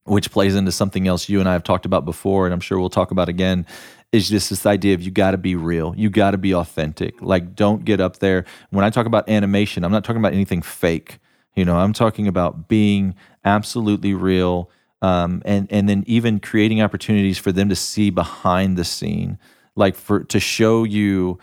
which 0.05 0.31
plays 0.31 0.55
into 0.55 0.71
something 0.71 1.07
else 1.07 1.29
you 1.29 1.39
and 1.39 1.47
I 1.47 1.53
have 1.53 1.63
talked 1.63 1.85
about 1.85 2.05
before, 2.05 2.45
and 2.45 2.53
I'm 2.53 2.59
sure 2.59 2.79
we'll 2.79 2.89
talk 2.89 3.11
about 3.11 3.29
again, 3.29 3.65
is 4.11 4.29
just 4.29 4.49
this 4.49 4.65
idea 4.65 4.93
of 4.93 5.01
you 5.01 5.11
got 5.11 5.31
to 5.31 5.37
be 5.37 5.55
real. 5.55 5.93
You 5.97 6.09
got 6.09 6.31
to 6.31 6.37
be 6.37 6.53
authentic. 6.53 7.21
Like, 7.21 7.55
don't 7.55 7.83
get 7.85 7.99
up 7.99 8.17
there. 8.17 8.45
When 8.69 8.85
I 8.85 8.89
talk 8.89 9.05
about 9.05 9.27
animation, 9.29 9.83
I'm 9.83 9.91
not 9.91 10.03
talking 10.03 10.21
about 10.21 10.33
anything 10.33 10.61
fake. 10.61 11.19
You 11.55 11.65
know, 11.65 11.77
I'm 11.77 11.93
talking 11.93 12.27
about 12.27 12.67
being 12.67 13.15
absolutely 13.45 14.13
real. 14.13 14.69
um, 15.03 15.41
and 15.43 15.67
and 15.69 15.89
then 15.89 16.03
even 16.07 16.39
creating 16.39 16.81
opportunities 16.81 17.37
for 17.37 17.51
them 17.51 17.67
to 17.69 17.75
see 17.75 18.09
behind 18.09 18.77
the 18.77 18.85
scene, 18.85 19.37
like 19.75 19.95
for 19.95 20.23
to 20.23 20.39
show 20.39 20.85
you 20.85 21.37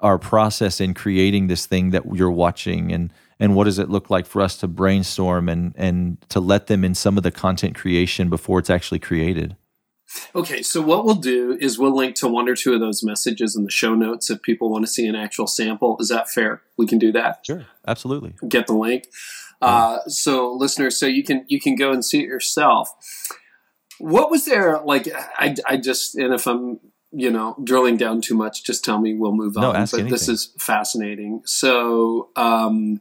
our 0.00 0.18
process 0.18 0.80
in 0.80 0.94
creating 0.94 1.46
this 1.46 1.66
thing 1.66 1.90
that 1.90 2.02
you're 2.16 2.30
watching 2.30 2.90
and 2.90 3.12
and 3.42 3.54
what 3.56 3.64
does 3.64 3.78
it 3.78 3.90
look 3.90 4.08
like 4.08 4.26
for 4.26 4.40
us 4.40 4.56
to 4.58 4.68
brainstorm 4.68 5.48
and 5.48 5.74
and 5.76 6.16
to 6.28 6.40
let 6.40 6.66
them 6.68 6.84
in 6.84 6.94
some 6.94 7.16
of 7.18 7.22
the 7.22 7.30
content 7.30 7.74
creation 7.74 8.30
before 8.30 8.58
it's 8.58 8.70
actually 8.70 8.98
created 9.00 9.56
Okay, 10.34 10.60
so 10.60 10.82
what 10.82 11.06
we'll 11.06 11.14
do 11.14 11.56
is 11.58 11.78
we'll 11.78 11.96
link 11.96 12.16
to 12.16 12.28
one 12.28 12.46
or 12.46 12.54
two 12.54 12.74
of 12.74 12.80
those 12.80 13.02
messages 13.02 13.56
in 13.56 13.64
the 13.64 13.70
show 13.70 13.94
notes 13.94 14.28
if 14.28 14.42
people 14.42 14.68
want 14.70 14.84
to 14.84 14.90
see 14.90 15.06
an 15.06 15.14
actual 15.14 15.46
sample. 15.46 15.96
Is 16.00 16.10
that 16.10 16.28
fair? 16.28 16.60
We 16.76 16.86
can 16.86 16.98
do 16.98 17.12
that. 17.12 17.40
Sure, 17.46 17.64
absolutely. 17.88 18.34
Get 18.46 18.66
the 18.66 18.74
link. 18.74 19.06
Uh, 19.62 20.00
so, 20.08 20.52
listeners, 20.52 20.98
so 21.00 21.06
you 21.06 21.24
can 21.24 21.46
you 21.48 21.58
can 21.60 21.76
go 21.76 21.92
and 21.92 22.04
see 22.04 22.18
it 22.20 22.26
yourself. 22.26 22.90
What 23.98 24.30
was 24.30 24.44
there 24.44 24.80
like? 24.84 25.08
I, 25.38 25.54
I 25.66 25.76
just 25.78 26.14
and 26.16 26.34
if 26.34 26.46
I'm 26.46 26.80
you 27.10 27.30
know 27.30 27.56
drilling 27.64 27.96
down 27.96 28.20
too 28.20 28.34
much, 28.34 28.64
just 28.64 28.84
tell 28.84 28.98
me. 29.00 29.14
We'll 29.14 29.32
move 29.32 29.54
No, 29.56 29.70
on. 29.70 29.76
ask 29.76 29.96
but 29.96 30.10
this 30.10 30.28
is 30.28 30.52
fascinating. 30.58 31.40
So, 31.46 32.28
um, 32.36 33.00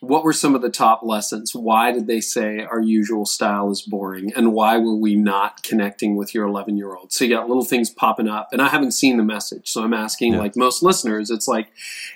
what 0.00 0.24
were 0.24 0.32
some 0.32 0.54
of 0.54 0.62
the 0.62 0.70
top 0.70 1.00
lessons? 1.02 1.54
Why 1.54 1.92
did 1.92 2.06
they 2.06 2.20
say 2.20 2.60
our 2.60 2.80
usual 2.80 3.24
style 3.26 3.70
is 3.70 3.82
boring? 3.82 4.32
And 4.34 4.52
why 4.52 4.76
were 4.78 4.94
we 4.96 5.14
not 5.16 5.62
connecting 5.62 6.16
with 6.16 6.34
your 6.34 6.46
11 6.46 6.76
year 6.76 6.94
old? 6.94 7.12
So 7.12 7.24
you 7.24 7.34
got 7.34 7.48
little 7.48 7.64
things 7.64 7.90
popping 7.90 8.28
up, 8.28 8.50
and 8.52 8.60
I 8.60 8.68
haven't 8.68 8.92
seen 8.92 9.16
the 9.16 9.22
message. 9.24 9.68
So 9.70 9.82
I'm 9.82 9.94
asking, 9.94 10.34
Yeah. 10.34 10.40
like 10.40 10.56
most 10.56 10.82
listeners, 10.82 11.30
it's 11.30 11.48
like, 11.48 11.68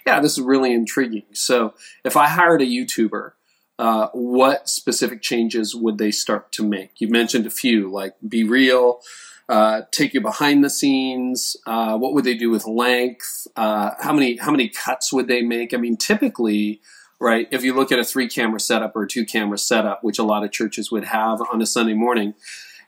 yeah, 0.07 0.21
this 0.21 0.33
is 0.33 0.41
really 0.43 0.73
intriguing. 0.73 1.25
So 1.33 1.75
if 2.05 2.17
I 2.17 2.29
hired 2.29 2.63
a 2.63 2.67
YouTuber, 2.67 3.33
uh, 3.79 4.09
what 4.13 4.69
specific 4.69 5.23
changes 5.23 5.75
would 5.75 5.97
they 5.97 6.11
start 6.11 6.53
to 6.53 6.63
make? 6.63 6.91
You 7.01 7.09
mentioned 7.09 7.47
a 7.47 7.51
few, 7.51 7.91
like 7.91 8.15
be 8.29 8.45
real, 8.45 9.01
uh, 9.49 9.83
take 9.91 10.13
you 10.13 10.21
behind 10.21 10.63
the 10.63 10.69
scenes. 10.71 11.57
Uh, 11.67 11.97
what 11.97 12.13
would 12.13 12.25
they 12.25 12.37
do 12.37 12.51
with 12.51 12.67
length? 12.67 13.49
Uh, 13.57 13.93
how 13.99 14.13
many 14.13 14.37
how 14.37 14.51
many 14.51 14.69
cuts 14.69 15.13
would 15.15 15.29
they 15.29 15.41
make? 15.43 15.73
I 15.73 15.79
mean, 15.79 15.97
typically, 15.97 16.83
right? 17.21 17.47
If 17.51 17.63
you 17.63 17.75
look 17.75 17.93
at 17.93 17.99
a 17.99 18.05
three 18.05 18.29
camera 18.29 18.59
setup 18.59 18.97
or 18.97 19.05
a 19.05 19.09
two 19.09 19.25
camera 19.25 19.59
setup, 19.59 20.03
which 20.03 20.19
a 20.19 20.25
lot 20.25 20.43
of 20.43 20.51
churches 20.51 20.91
would 20.91 21.05
have 21.05 21.41
on 21.53 21.61
a 21.61 21.67
Sunday 21.67 21.95
morning, 21.95 22.35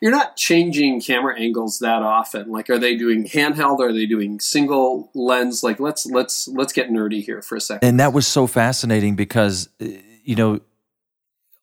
you're 0.00 0.10
not 0.10 0.36
changing 0.36 1.00
camera 1.00 1.38
angles 1.38 1.78
that 1.78 2.02
often. 2.02 2.50
Like, 2.50 2.68
are 2.68 2.78
they 2.78 2.96
doing 2.96 3.24
handheld? 3.28 3.78
Are 3.78 3.92
they 3.92 4.06
doing 4.06 4.40
single 4.40 5.10
lens? 5.14 5.62
Like, 5.62 5.78
let's 5.78 6.06
let's 6.06 6.48
let's 6.48 6.72
get 6.72 6.90
nerdy 6.90 7.22
here 7.22 7.40
for 7.40 7.54
a 7.56 7.60
second. 7.60 7.88
and 7.88 8.00
that 8.00 8.12
was 8.12 8.26
so 8.26 8.48
fascinating 8.48 9.14
because 9.14 9.68
uh, 9.80 9.86
you 10.24 10.34
know 10.34 10.60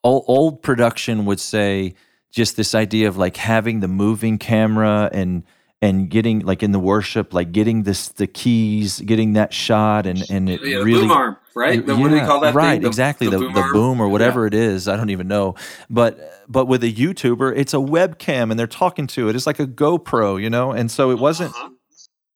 old, 0.03 0.23
old 0.27 0.61
production 0.61 1.25
would 1.25 1.39
say 1.39 1.95
just 2.31 2.55
this 2.55 2.75
idea 2.75 3.07
of 3.07 3.17
like 3.17 3.37
having 3.37 3.79
the 3.79 3.87
moving 3.87 4.37
camera 4.37 5.09
and 5.11 5.43
and 5.81 6.09
getting 6.09 6.39
like 6.39 6.61
in 6.61 6.71
the 6.71 6.79
worship 6.79 7.33
like 7.33 7.51
getting 7.51 7.83
this 7.83 8.09
the 8.09 8.27
keys 8.27 8.99
getting 9.01 9.33
that 9.33 9.53
shot 9.53 10.05
and 10.05 10.23
and 10.29 10.49
it 10.49 10.61
Yeah, 10.63 10.77
really 10.77 11.01
boom 11.01 11.11
arm, 11.11 11.37
right? 11.55 11.85
The- 11.85 11.95
what 11.95 12.09
do 12.09 12.19
they 12.19 12.25
call 12.25 12.39
that? 12.41 12.53
Right, 12.53 12.73
thing? 12.73 12.81
The- 12.81 12.87
exactly. 12.87 13.27
The, 13.27 13.37
the, 13.39 13.69
boom, 13.73 13.99
arm? 13.99 14.01
or 14.01 14.09
whatever 14.09 14.45
it 14.45 14.53
is. 14.53 14.87
I 14.87 14.95
don't 14.97 15.09
even 15.09 15.27
know. 15.27 15.55
But 15.89 16.19
but 16.47 16.65
with 16.67 16.83
a 16.83 16.91
YouTuber, 16.91 17.53
it's 17.55 17.73
a 17.73 17.77
webcam 17.77 18.51
and 18.51 18.59
they're 18.59 18.67
talking 18.67 19.07
to 19.07 19.29
it. 19.29 19.35
It's 19.35 19.47
like 19.47 19.59
a 19.59 19.67
GoPro, 19.67 20.41
you 20.41 20.49
know. 20.49 20.71
And 20.71 20.89
so 20.91 21.11
it 21.11 21.19
wasn't 21.19 21.51
Uh-huh. 21.51 21.69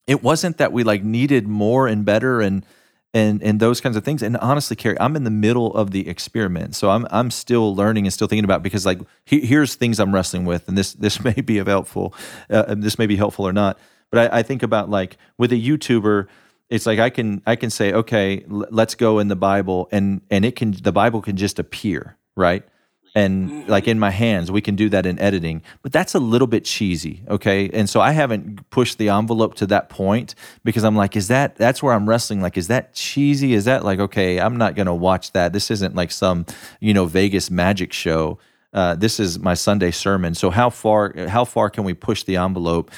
it 0.07 0.23
wasn't 0.23 0.57
that 0.57 0.71
we 0.71 0.83
like 0.83 1.03
needed 1.03 1.47
more 1.47 1.87
and 1.87 2.05
better 2.05 2.41
and 2.41 2.65
and 3.15 3.43
and 3.43 3.59
those 3.59 3.79
kinds 3.79 3.95
of 3.95 4.03
things. 4.03 4.23
And 4.23 4.37
honestly, 4.37 4.75
Carey, 4.75 4.99
I'm 4.99 5.15
in 5.15 5.23
the 5.23 5.29
middle 5.29 5.73
of 5.75 5.91
the 5.91 6.07
experiment, 6.07 6.75
so 6.75 6.89
I'm 6.89 7.05
I'm 7.11 7.29
still 7.29 7.75
learning 7.75 8.05
and 8.05 8.13
still 8.13 8.27
thinking 8.27 8.43
about 8.45 8.63
because 8.63 8.85
like 8.87 8.99
he, 9.25 9.41
here's 9.41 9.75
things 9.75 9.99
I'm 9.99 10.13
wrestling 10.13 10.45
with, 10.45 10.67
and 10.67 10.75
this 10.77 10.93
this 10.93 11.23
may 11.23 11.33
be 11.33 11.59
of 11.59 11.67
helpful, 11.67 12.13
uh, 12.49 12.65
and 12.67 12.81
this 12.81 12.97
may 12.97 13.05
be 13.05 13.15
helpful 13.15 13.47
or 13.47 13.53
not. 13.53 13.77
But 14.09 14.31
I, 14.33 14.39
I 14.39 14.43
think 14.43 14.63
about 14.63 14.89
like 14.89 15.17
with 15.37 15.51
a 15.51 15.55
YouTuber, 15.55 16.27
it's 16.73 16.87
like 16.87 16.97
I 16.97 17.11
can 17.11 17.41
I 17.45 17.55
can 17.55 17.69
say 17.69 17.93
okay, 17.93 18.43
l- 18.49 18.65
let's 18.71 18.95
go 18.95 19.19
in 19.19 19.27
the 19.27 19.35
Bible, 19.35 19.87
and 19.91 20.21
and 20.31 20.43
it 20.43 20.55
can 20.55 20.71
the 20.71 20.91
Bible 20.91 21.21
can 21.21 21.37
just 21.37 21.59
appear 21.59 22.17
right. 22.35 22.63
And 23.15 23.67
like 23.69 23.87
in 23.87 23.99
my 23.99 24.09
hands, 24.09 24.49
we 24.49 24.59
can 24.59 24.75
do 24.75 24.89
that 24.89 25.05
in 25.05 25.19
editing, 25.19 25.61
but 25.83 25.91
that's 25.91 26.15
a 26.15 26.19
little 26.19 26.47
bit 26.47 26.65
cheesy, 26.65 27.21
okay? 27.29 27.69
And 27.71 27.87
so 27.87 28.01
I 28.01 28.11
haven't 28.11 28.67
pushed 28.71 28.97
the 28.97 29.09
envelope 29.09 29.53
to 29.55 29.67
that 29.67 29.89
point 29.89 30.33
because 30.63 30.83
I'm 30.83 30.95
like, 30.95 31.15
is 31.15 31.27
that 31.27 31.55
that's 31.55 31.83
where 31.83 31.93
I'm 31.93 32.09
wrestling? 32.09 32.41
Like, 32.41 32.57
is 32.57 32.69
that 32.69 32.95
cheesy? 32.95 33.53
Is 33.53 33.65
that 33.65 33.85
like, 33.85 33.99
okay, 33.99 34.39
I'm 34.39 34.57
not 34.57 34.73
gonna 34.73 34.95
watch 34.95 35.31
that. 35.33 35.53
This 35.53 35.69
isn't 35.69 35.93
like 35.93 36.09
some, 36.09 36.47
you 36.79 36.91
know, 36.91 37.05
Vegas 37.05 37.51
magic 37.51 37.93
show. 37.93 38.39
Uh, 38.73 38.95
this 38.95 39.19
is 39.19 39.37
my 39.37 39.53
Sunday 39.53 39.91
sermon. 39.91 40.33
So 40.33 40.49
how 40.49 40.71
far 40.71 41.13
how 41.27 41.45
far 41.45 41.69
can 41.69 41.83
we 41.83 41.93
push 41.93 42.23
the 42.23 42.37
envelope? 42.37 42.89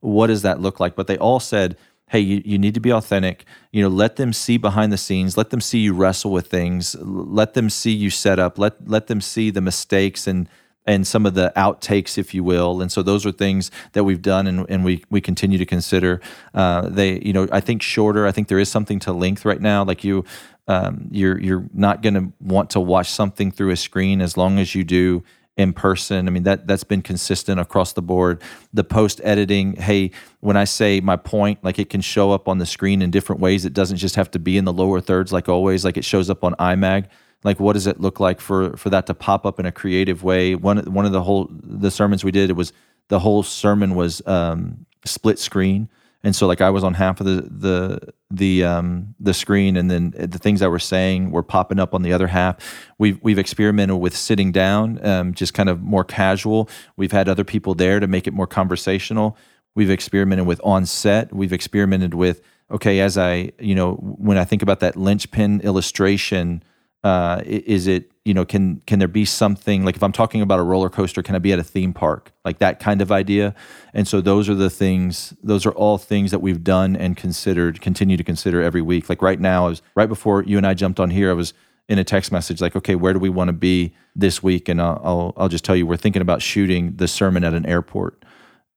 What 0.00 0.26
does 0.26 0.42
that 0.42 0.58
look 0.58 0.80
like? 0.80 0.96
But 0.96 1.06
they 1.06 1.18
all 1.18 1.38
said, 1.38 1.76
hey, 2.12 2.20
you, 2.20 2.42
you 2.44 2.58
need 2.58 2.74
to 2.74 2.80
be 2.80 2.92
authentic. 2.92 3.46
You 3.70 3.82
know, 3.82 3.88
let 3.88 4.16
them 4.16 4.34
see 4.34 4.58
behind 4.58 4.92
the 4.92 4.98
scenes. 4.98 5.38
Let 5.38 5.48
them 5.48 5.62
see 5.62 5.78
you 5.78 5.94
wrestle 5.94 6.30
with 6.30 6.46
things. 6.46 6.94
Let 7.00 7.54
them 7.54 7.70
see 7.70 7.90
you 7.90 8.10
set 8.10 8.38
up. 8.38 8.58
Let 8.58 8.86
let 8.86 9.06
them 9.06 9.22
see 9.22 9.50
the 9.50 9.62
mistakes 9.62 10.26
and 10.26 10.46
and 10.84 11.06
some 11.06 11.24
of 11.24 11.34
the 11.34 11.52
outtakes, 11.56 12.18
if 12.18 12.34
you 12.34 12.44
will. 12.44 12.82
And 12.82 12.92
so 12.92 13.02
those 13.02 13.24
are 13.24 13.32
things 13.32 13.70
that 13.92 14.04
we've 14.04 14.20
done 14.20 14.46
and, 14.46 14.66
and 14.68 14.84
we 14.84 15.02
we 15.08 15.22
continue 15.22 15.56
to 15.56 15.64
consider. 15.64 16.20
Uh, 16.52 16.82
they, 16.90 17.18
you 17.20 17.32
know, 17.32 17.48
I 17.50 17.60
think 17.60 17.80
shorter. 17.80 18.26
I 18.26 18.32
think 18.32 18.48
there 18.48 18.58
is 18.58 18.70
something 18.70 18.98
to 19.00 19.12
length 19.12 19.46
right 19.46 19.60
now. 19.60 19.82
Like 19.82 20.04
you, 20.04 20.26
um, 20.68 21.08
you're 21.10 21.40
you're 21.40 21.64
not 21.72 22.02
going 22.02 22.14
to 22.14 22.32
want 22.40 22.68
to 22.70 22.80
watch 22.80 23.10
something 23.10 23.50
through 23.50 23.70
a 23.70 23.76
screen 23.76 24.20
as 24.20 24.36
long 24.36 24.58
as 24.58 24.74
you 24.74 24.84
do 24.84 25.24
in 25.56 25.72
person. 25.72 26.26
I 26.26 26.30
mean 26.30 26.44
that 26.44 26.66
that's 26.66 26.84
been 26.84 27.02
consistent 27.02 27.60
across 27.60 27.92
the 27.92 28.02
board. 28.02 28.42
The 28.72 28.84
post 28.84 29.20
editing, 29.22 29.76
hey, 29.76 30.10
when 30.40 30.56
I 30.56 30.64
say 30.64 31.00
my 31.00 31.16
point, 31.16 31.62
like 31.62 31.78
it 31.78 31.90
can 31.90 32.00
show 32.00 32.32
up 32.32 32.48
on 32.48 32.58
the 32.58 32.66
screen 32.66 33.02
in 33.02 33.10
different 33.10 33.40
ways. 33.40 33.64
It 33.64 33.72
doesn't 33.72 33.98
just 33.98 34.16
have 34.16 34.30
to 34.32 34.38
be 34.38 34.56
in 34.56 34.64
the 34.64 34.72
lower 34.72 35.00
thirds 35.00 35.32
like 35.32 35.48
always. 35.48 35.84
Like 35.84 35.96
it 35.96 36.04
shows 36.04 36.30
up 36.30 36.42
on 36.44 36.54
iMag. 36.54 37.06
Like 37.44 37.60
what 37.60 37.74
does 37.74 37.86
it 37.86 38.00
look 38.00 38.20
like 38.20 38.40
for 38.40 38.76
for 38.76 38.88
that 38.90 39.06
to 39.06 39.14
pop 39.14 39.44
up 39.44 39.60
in 39.60 39.66
a 39.66 39.72
creative 39.72 40.22
way? 40.22 40.54
One 40.54 40.78
one 40.92 41.04
of 41.04 41.12
the 41.12 41.22
whole 41.22 41.50
the 41.50 41.90
sermons 41.90 42.24
we 42.24 42.30
did 42.30 42.50
it 42.50 42.54
was 42.54 42.72
the 43.08 43.18
whole 43.18 43.42
sermon 43.42 43.94
was 43.94 44.26
um, 44.26 44.86
split 45.04 45.38
screen. 45.38 45.88
And 46.24 46.36
so 46.36 46.46
like 46.46 46.60
I 46.60 46.70
was 46.70 46.84
on 46.84 46.94
half 46.94 47.20
of 47.20 47.26
the 47.26 47.48
the 47.50 48.12
the 48.30 48.64
um 48.64 49.14
the 49.18 49.34
screen 49.34 49.76
and 49.76 49.90
then 49.90 50.14
the 50.16 50.38
things 50.38 50.62
I 50.62 50.68
were 50.68 50.78
saying 50.78 51.30
were 51.30 51.42
popping 51.42 51.78
up 51.78 51.94
on 51.94 52.02
the 52.02 52.12
other 52.12 52.28
half. 52.28 52.56
We've 52.98 53.18
we've 53.22 53.38
experimented 53.38 53.98
with 53.98 54.16
sitting 54.16 54.52
down, 54.52 55.04
um, 55.04 55.34
just 55.34 55.54
kind 55.54 55.68
of 55.68 55.82
more 55.82 56.04
casual. 56.04 56.68
We've 56.96 57.12
had 57.12 57.28
other 57.28 57.44
people 57.44 57.74
there 57.74 57.98
to 58.00 58.06
make 58.06 58.26
it 58.26 58.32
more 58.32 58.46
conversational. 58.46 59.36
We've 59.74 59.90
experimented 59.90 60.46
with 60.46 60.60
on 60.62 60.86
set. 60.86 61.32
We've 61.32 61.52
experimented 61.52 62.14
with 62.14 62.40
okay, 62.70 63.00
as 63.00 63.18
I 63.18 63.52
you 63.58 63.74
know 63.74 63.94
when 63.94 64.38
I 64.38 64.44
think 64.44 64.62
about 64.62 64.80
that 64.80 64.96
linchpin 64.96 65.60
illustration, 65.62 66.62
uh, 67.04 67.42
is 67.44 67.86
it 67.86 68.12
you 68.24 68.32
know 68.32 68.44
can 68.44 68.80
can 68.86 68.98
there 68.98 69.08
be 69.08 69.24
something 69.24 69.84
like 69.84 69.96
if 69.96 70.02
I'm 70.02 70.12
talking 70.12 70.40
about 70.40 70.60
a 70.60 70.62
roller 70.62 70.88
coaster, 70.88 71.22
can 71.22 71.34
I 71.34 71.38
be 71.38 71.52
at 71.52 71.58
a 71.58 71.64
theme 71.64 71.92
park 71.92 72.32
like 72.44 72.58
that 72.58 72.78
kind 72.78 73.02
of 73.02 73.10
idea? 73.10 73.54
And 73.92 74.06
so 74.06 74.20
those 74.20 74.48
are 74.48 74.54
the 74.54 74.70
things. 74.70 75.34
Those 75.42 75.66
are 75.66 75.72
all 75.72 75.98
things 75.98 76.30
that 76.30 76.38
we've 76.38 76.62
done 76.62 76.94
and 76.94 77.16
considered, 77.16 77.80
continue 77.80 78.16
to 78.16 78.24
consider 78.24 78.62
every 78.62 78.82
week. 78.82 79.08
Like 79.08 79.22
right 79.22 79.40
now, 79.40 79.66
I 79.66 79.68
was 79.70 79.82
right 79.94 80.08
before 80.08 80.44
you 80.44 80.56
and 80.56 80.66
I 80.66 80.74
jumped 80.74 81.00
on 81.00 81.10
here. 81.10 81.30
I 81.30 81.34
was 81.34 81.54
in 81.88 81.98
a 81.98 82.04
text 82.04 82.30
message 82.30 82.60
like, 82.60 82.76
okay, 82.76 82.94
where 82.94 83.12
do 83.12 83.18
we 83.18 83.28
want 83.28 83.48
to 83.48 83.52
be 83.52 83.92
this 84.14 84.42
week? 84.42 84.68
And 84.68 84.80
I'll, 84.80 85.00
I'll 85.02 85.34
I'll 85.36 85.48
just 85.48 85.64
tell 85.64 85.74
you, 85.74 85.86
we're 85.86 85.96
thinking 85.96 86.22
about 86.22 86.40
shooting 86.40 86.94
the 86.96 87.08
sermon 87.08 87.42
at 87.42 87.54
an 87.54 87.66
airport 87.66 88.21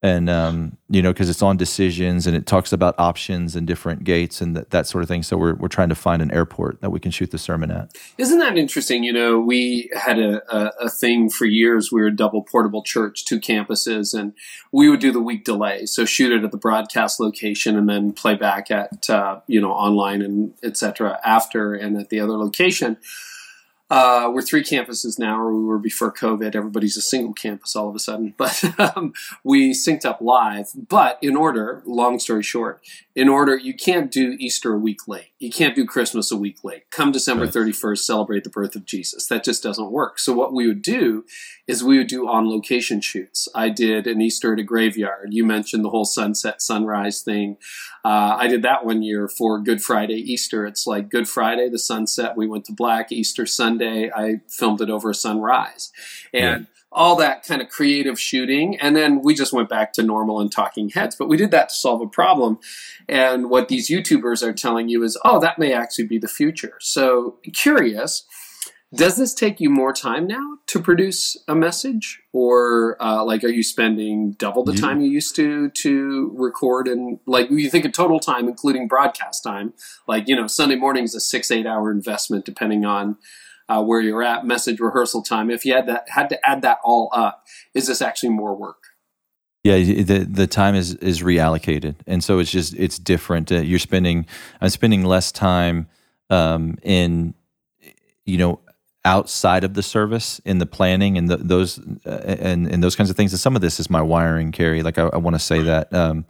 and 0.05 0.29
um, 0.29 0.77
you 0.89 1.01
know 1.01 1.11
because 1.11 1.29
it's 1.29 1.41
on 1.41 1.57
decisions 1.57 2.27
and 2.27 2.35
it 2.35 2.45
talks 2.45 2.71
about 2.71 2.95
options 2.97 3.55
and 3.55 3.65
different 3.65 4.03
gates 4.03 4.41
and 4.41 4.55
that, 4.55 4.69
that 4.69 4.87
sort 4.87 5.03
of 5.03 5.07
thing 5.07 5.23
so 5.23 5.35
we're, 5.37 5.55
we're 5.55 5.67
trying 5.67 5.89
to 5.89 5.95
find 5.95 6.21
an 6.21 6.31
airport 6.31 6.79
that 6.81 6.91
we 6.91 6.99
can 6.99 7.11
shoot 7.11 7.31
the 7.31 7.37
sermon 7.37 7.71
at 7.71 7.91
Isn't 8.17 8.39
that 8.39 8.57
interesting? 8.57 9.03
You 9.03 9.13
know, 9.13 9.39
we 9.39 9.89
had 9.95 10.19
a, 10.19 10.41
a, 10.53 10.71
a 10.85 10.89
thing 10.89 11.29
for 11.29 11.45
years. 11.45 11.91
We 11.91 12.01
were 12.01 12.07
a 12.07 12.15
double 12.15 12.43
portable 12.43 12.83
church, 12.83 13.25
two 13.25 13.39
campuses, 13.39 14.17
and 14.17 14.33
we 14.71 14.89
would 14.89 14.99
do 14.99 15.11
the 15.11 15.21
week 15.21 15.43
delay. 15.43 15.85
So 15.85 16.05
shoot 16.05 16.31
it 16.31 16.43
at 16.43 16.51
the 16.51 16.57
broadcast 16.57 17.19
location 17.19 17.77
and 17.77 17.89
then 17.89 18.13
play 18.13 18.35
back 18.35 18.71
at, 18.71 19.09
uh, 19.09 19.39
you 19.47 19.61
know, 19.61 19.71
online 19.71 20.21
and 20.21 20.53
et 20.63 20.77
cetera 20.77 21.19
after 21.25 21.73
and 21.73 21.97
at 21.97 22.09
the 22.09 22.19
other 22.19 22.37
location. 22.37 22.97
Uh, 23.89 24.31
we're 24.33 24.41
three 24.41 24.63
campuses 24.63 25.19
now, 25.19 25.39
or 25.39 25.53
we 25.53 25.63
were 25.63 25.77
before 25.77 26.11
COVID. 26.11 26.55
Everybody's 26.55 26.97
a 26.97 27.01
single 27.01 27.33
campus 27.33 27.75
all 27.75 27.87
of 27.87 27.95
a 27.95 27.99
sudden. 27.99 28.33
But 28.37 28.63
um, 28.79 29.13
we 29.43 29.73
synced 29.73 30.05
up 30.05 30.21
live. 30.21 30.69
But 30.75 31.19
in 31.21 31.35
order, 31.35 31.83
long 31.85 32.19
story 32.19 32.43
short, 32.43 32.81
in 33.15 33.29
order, 33.29 33.55
you 33.55 33.73
can't 33.73 34.11
do 34.11 34.35
Easter 34.39 34.73
a 34.73 34.77
week 34.77 35.07
late. 35.07 35.29
You 35.39 35.49
can't 35.49 35.73
do 35.73 35.85
Christmas 35.85 36.31
a 36.31 36.35
week 36.35 36.65
late. 36.65 36.91
Come 36.91 37.13
December 37.13 37.45
Right. 37.45 37.53
31st, 37.53 37.99
celebrate 37.99 38.43
the 38.43 38.49
birth 38.49 38.75
of 38.75 38.85
Jesus. 38.85 39.27
That 39.27 39.43
just 39.43 39.63
doesn't 39.63 39.89
work. 39.91 40.19
So 40.19 40.33
what 40.33 40.53
we 40.53 40.67
would 40.67 40.81
do 40.81 41.23
is 41.65 41.81
we 41.81 41.97
would 41.97 42.07
do 42.07 42.27
on 42.27 42.49
location 42.49 42.99
shoots. 42.99 43.47
I 43.55 43.69
did 43.69 44.05
an 44.05 44.21
Easter 44.21 44.51
at 44.51 44.59
a 44.59 44.63
graveyard. 44.63 45.29
You 45.31 45.45
mentioned 45.45 45.85
the 45.85 45.89
whole 45.89 46.03
sunset 46.03 46.61
sunrise 46.61 47.21
thing. 47.21 47.55
Uh, 48.03 48.35
I 48.37 48.47
did 48.47 48.63
that 48.63 48.85
one 48.85 49.01
year 49.01 49.29
for 49.29 49.59
Good 49.59 49.81
Friday, 49.81 50.15
Easter. 50.15 50.65
It's 50.65 50.85
like 50.85 51.09
Good 51.09 51.29
Friday, 51.29 51.69
the 51.69 51.79
sunset. 51.79 52.35
We 52.35 52.47
went 52.47 52.65
to 52.65 52.73
black. 52.73 53.11
Easter 53.13 53.45
Sunday, 53.45 54.11
I 54.13 54.41
filmed 54.49 54.81
it 54.81 54.89
over 54.89 55.09
a 55.11 55.15
sunrise. 55.15 55.91
And 56.33 56.67
all 56.95 57.17
that 57.17 57.43
kind 57.45 57.61
of 57.61 57.69
creative 57.69 58.19
shooting. 58.19 58.79
And 58.79 58.95
then 58.95 59.21
we 59.21 59.35
just 59.35 59.53
went 59.53 59.69
back 59.69 59.93
to 59.93 60.01
normal 60.01 60.39
and 60.39 60.51
talking 60.51 60.89
heads. 60.89 61.15
But 61.15 61.27
we 61.27 61.37
did 61.37 61.51
that 61.51 61.69
to 61.69 61.75
solve 61.75 62.01
a 62.01 62.07
problem. 62.07 62.57
And 63.07 63.49
what 63.49 63.67
these 63.67 63.89
YouTubers 63.89 64.41
are 64.41 64.53
telling 64.53 64.87
you 64.87 65.03
is, 65.03 65.19
oh, 65.25 65.39
that 65.41 65.59
may 65.59 65.73
actually 65.73 66.07
be 66.07 66.17
the 66.17 66.29
future. 66.29 66.77
So 66.79 67.37
curious. 67.53 68.25
Does 68.93 69.17
this 69.17 69.33
take 69.33 69.59
you 69.59 69.69
more 69.69 69.91
time 69.91 70.25
now 70.25 70.59
to 70.67 70.79
produce 70.79 71.35
a 71.49 71.55
message, 71.55 72.21
or 72.31 72.95
uh, 73.01 73.25
like 73.25 73.43
are 73.43 73.49
you 73.49 73.63
spending 73.63 74.33
double 74.33 74.63
the 74.63 74.73
time 74.73 75.01
you 75.01 75.09
used 75.09 75.35
to 75.35 75.69
to 75.69 76.33
record? 76.37 76.87
And 76.87 77.19
like 77.25 77.49
you 77.49 77.69
think 77.69 77.83
of 77.83 77.91
total 77.91 78.21
time, 78.21 78.47
including 78.47 78.87
broadcast 78.87 79.43
time, 79.43 79.73
like 80.07 80.29
you 80.29 80.35
know 80.35 80.47
Sunday 80.47 80.75
morning 80.75 81.03
is 81.03 81.13
a 81.13 81.19
six 81.19 81.51
eight 81.51 81.65
hour 81.65 81.91
investment, 81.91 82.45
depending 82.45 82.85
on 82.85 83.17
uh, 83.69 83.83
where 83.83 84.01
you're 84.01 84.23
at. 84.23 84.45
Message 84.45 84.79
rehearsal 84.79 85.21
time. 85.21 85.49
If 85.49 85.65
you 85.65 85.73
had 85.73 85.87
that 85.87 86.09
had 86.09 86.29
to 86.29 86.49
add 86.49 86.61
that 86.61 86.79
all 86.83 87.09
up, 87.13 87.45
is 87.73 87.87
this 87.87 88.01
actually 88.01 88.29
more 88.29 88.55
work? 88.55 88.83
Yeah, 89.63 89.77
the 89.77 90.19
the 90.19 90.47
time 90.47 90.75
is 90.75 90.93
is 90.95 91.23
reallocated, 91.23 91.95
and 92.05 92.23
so 92.23 92.37
it's 92.37 92.51
just 92.51 92.75
it's 92.75 92.99
different. 92.99 93.51
Uh, 93.51 93.55
you're 93.61 93.79
spending 93.79 94.27
I'm 94.61 94.69
spending 94.69 95.03
less 95.03 95.31
time 95.31 95.87
um, 96.29 96.77
in 96.83 97.33
you 98.25 98.37
know 98.37 98.59
outside 99.05 99.63
of 99.63 99.75
the 99.75 99.83
service 99.83 100.39
in 100.45 100.57
the 100.57 100.65
planning 100.65 101.17
and 101.17 101.29
the, 101.29 101.37
those 101.37 101.79
uh, 102.05 102.09
and 102.09 102.67
and 102.67 102.83
those 102.83 102.95
kinds 102.95 103.09
of 103.09 103.15
things. 103.15 103.33
And 103.33 103.39
some 103.39 103.55
of 103.55 103.61
this 103.61 103.79
is 103.79 103.89
my 103.89 104.01
wiring, 104.01 104.51
Carey. 104.51 104.83
Like 104.83 104.99
I, 104.99 105.07
I 105.07 105.17
want 105.17 105.35
to 105.35 105.39
say 105.39 105.61
that, 105.61 105.91
um, 105.93 106.25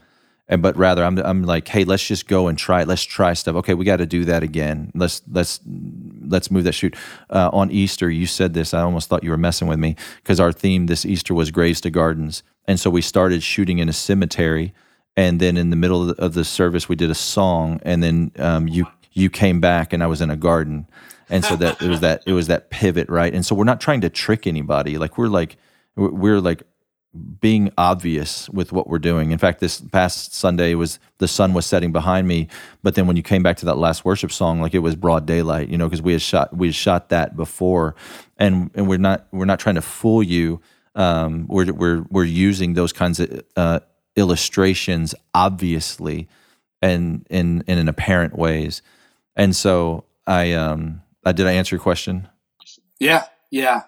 and 0.48 0.62
but 0.62 0.78
rather 0.78 1.04
I'm 1.04 1.18
I'm 1.20 1.44
like, 1.44 1.68
hey, 1.68 1.84
let's 1.84 2.06
just 2.06 2.28
go 2.28 2.48
and 2.48 2.58
try. 2.58 2.82
It. 2.82 2.88
Let's 2.88 3.04
try 3.04 3.34
stuff. 3.34 3.56
Okay, 3.58 3.74
we 3.74 3.86
got 3.86 3.98
to 3.98 4.06
do 4.06 4.26
that 4.26 4.44
again. 4.44 4.92
Let's 4.94 5.22
let's 5.32 5.60
let's 5.66 6.52
move 6.52 6.66
that 6.66 6.74
shoot. 6.74 6.96
Uh, 7.30 7.50
on 7.52 7.72
Easter, 7.72 8.10
you 8.10 8.28
said 8.28 8.54
this. 8.54 8.74
I 8.74 8.82
almost 8.82 9.10
thought 9.10 9.24
you 9.24 9.32
were 9.32 9.38
messing 9.38 9.68
with 9.68 9.80
me 9.80 9.96
because 10.18 10.40
our 10.40 10.52
theme 10.52 10.86
this 10.86 11.06
Easter 11.06 11.34
was 11.34 11.52
graves 11.52 11.82
to 11.82 11.90
gardens, 11.90 12.44
and 12.68 12.80
so 12.80 12.90
we 12.90 13.02
started 13.02 13.44
shooting 13.44 13.80
in 13.80 13.90
a 13.90 13.94
cemetery. 13.94 14.74
And 15.18 15.40
then 15.40 15.56
in 15.56 15.70
the 15.70 15.78
middle 15.78 16.10
of 16.10 16.34
the, 16.34 16.44
service, 16.44 16.90
we 16.90 16.98
did 16.98 17.10
a 17.10 17.16
song, 17.16 17.80
and 17.84 18.04
then 18.04 18.32
um, 18.38 18.68
you 18.68 18.86
you 19.14 19.30
came 19.30 19.62
back, 19.62 19.94
and 19.94 20.04
I 20.04 20.08
was 20.08 20.20
in 20.22 20.30
a 20.30 20.36
garden 20.36 20.88
and 21.30 21.44
so 21.44 21.56
that 21.56 21.82
it 21.82 21.90
was 21.90 22.02
that 22.02 22.22
it 22.28 22.34
was 22.34 22.48
that 22.48 22.70
pivot 22.70 23.10
right 23.10 23.34
and 23.34 23.44
so 23.44 23.56
we're 23.56 23.64
not 23.64 23.82
trying 23.82 24.02
to 24.02 24.10
trick 24.10 24.46
anybody 24.46 25.00
like 25.00 25.18
we're 25.18 25.28
like 25.28 25.58
we're 25.96 26.40
like 26.40 26.64
being 27.40 27.72
obvious 27.78 28.50
with 28.50 28.72
what 28.72 28.88
we're 28.88 29.00
doing 29.00 29.32
in 29.32 29.38
fact 29.38 29.60
this 29.60 29.82
past 29.82 30.34
sunday 30.36 30.76
was 30.76 31.00
the 31.20 31.28
sun 31.28 31.54
was 31.54 31.66
setting 31.66 31.92
behind 31.92 32.28
me 32.28 32.48
but 32.84 32.96
then 32.96 33.08
when 33.08 33.16
you 33.16 33.24
came 33.24 33.44
back 33.44 33.58
to 33.58 33.66
that 33.66 33.78
last 33.78 34.06
worship 34.06 34.32
song 34.32 34.62
like 34.62 34.74
it 34.74 34.80
was 34.80 34.96
broad 34.96 35.26
daylight 35.26 35.70
you 35.70 35.78
know 35.78 35.88
because 35.88 36.02
we 36.02 36.12
had 36.12 36.22
shot 36.22 36.56
we 36.56 36.68
had 36.68 36.76
shot 36.76 37.10
that 37.10 37.36
before 37.36 37.96
and 38.38 38.72
and 38.76 38.88
we're 38.88 38.98
not 38.98 39.28
we're 39.32 39.46
not 39.46 39.60
trying 39.60 39.76
to 39.76 39.82
fool 39.82 40.22
you 40.24 40.62
um, 40.96 41.46
we're 41.48 41.74
we're 41.74 42.06
we're 42.10 42.24
using 42.24 42.74
those 42.74 42.94
kinds 42.94 43.20
of 43.20 43.44
uh, 43.58 43.80
illustrations 44.16 45.16
obviously 45.34 46.28
and 46.82 47.26
in 47.30 47.64
in 47.68 47.78
an 47.78 47.88
apparent 47.90 48.38
ways 48.38 48.82
and 49.36 49.56
so 49.56 50.06
i 50.28 50.52
um 50.54 51.02
uh, 51.26 51.32
did 51.32 51.48
I 51.48 51.54
answer 51.54 51.76
your 51.76 51.82
question? 51.82 52.30
Yeah, 53.00 53.24
yeah, 53.50 53.84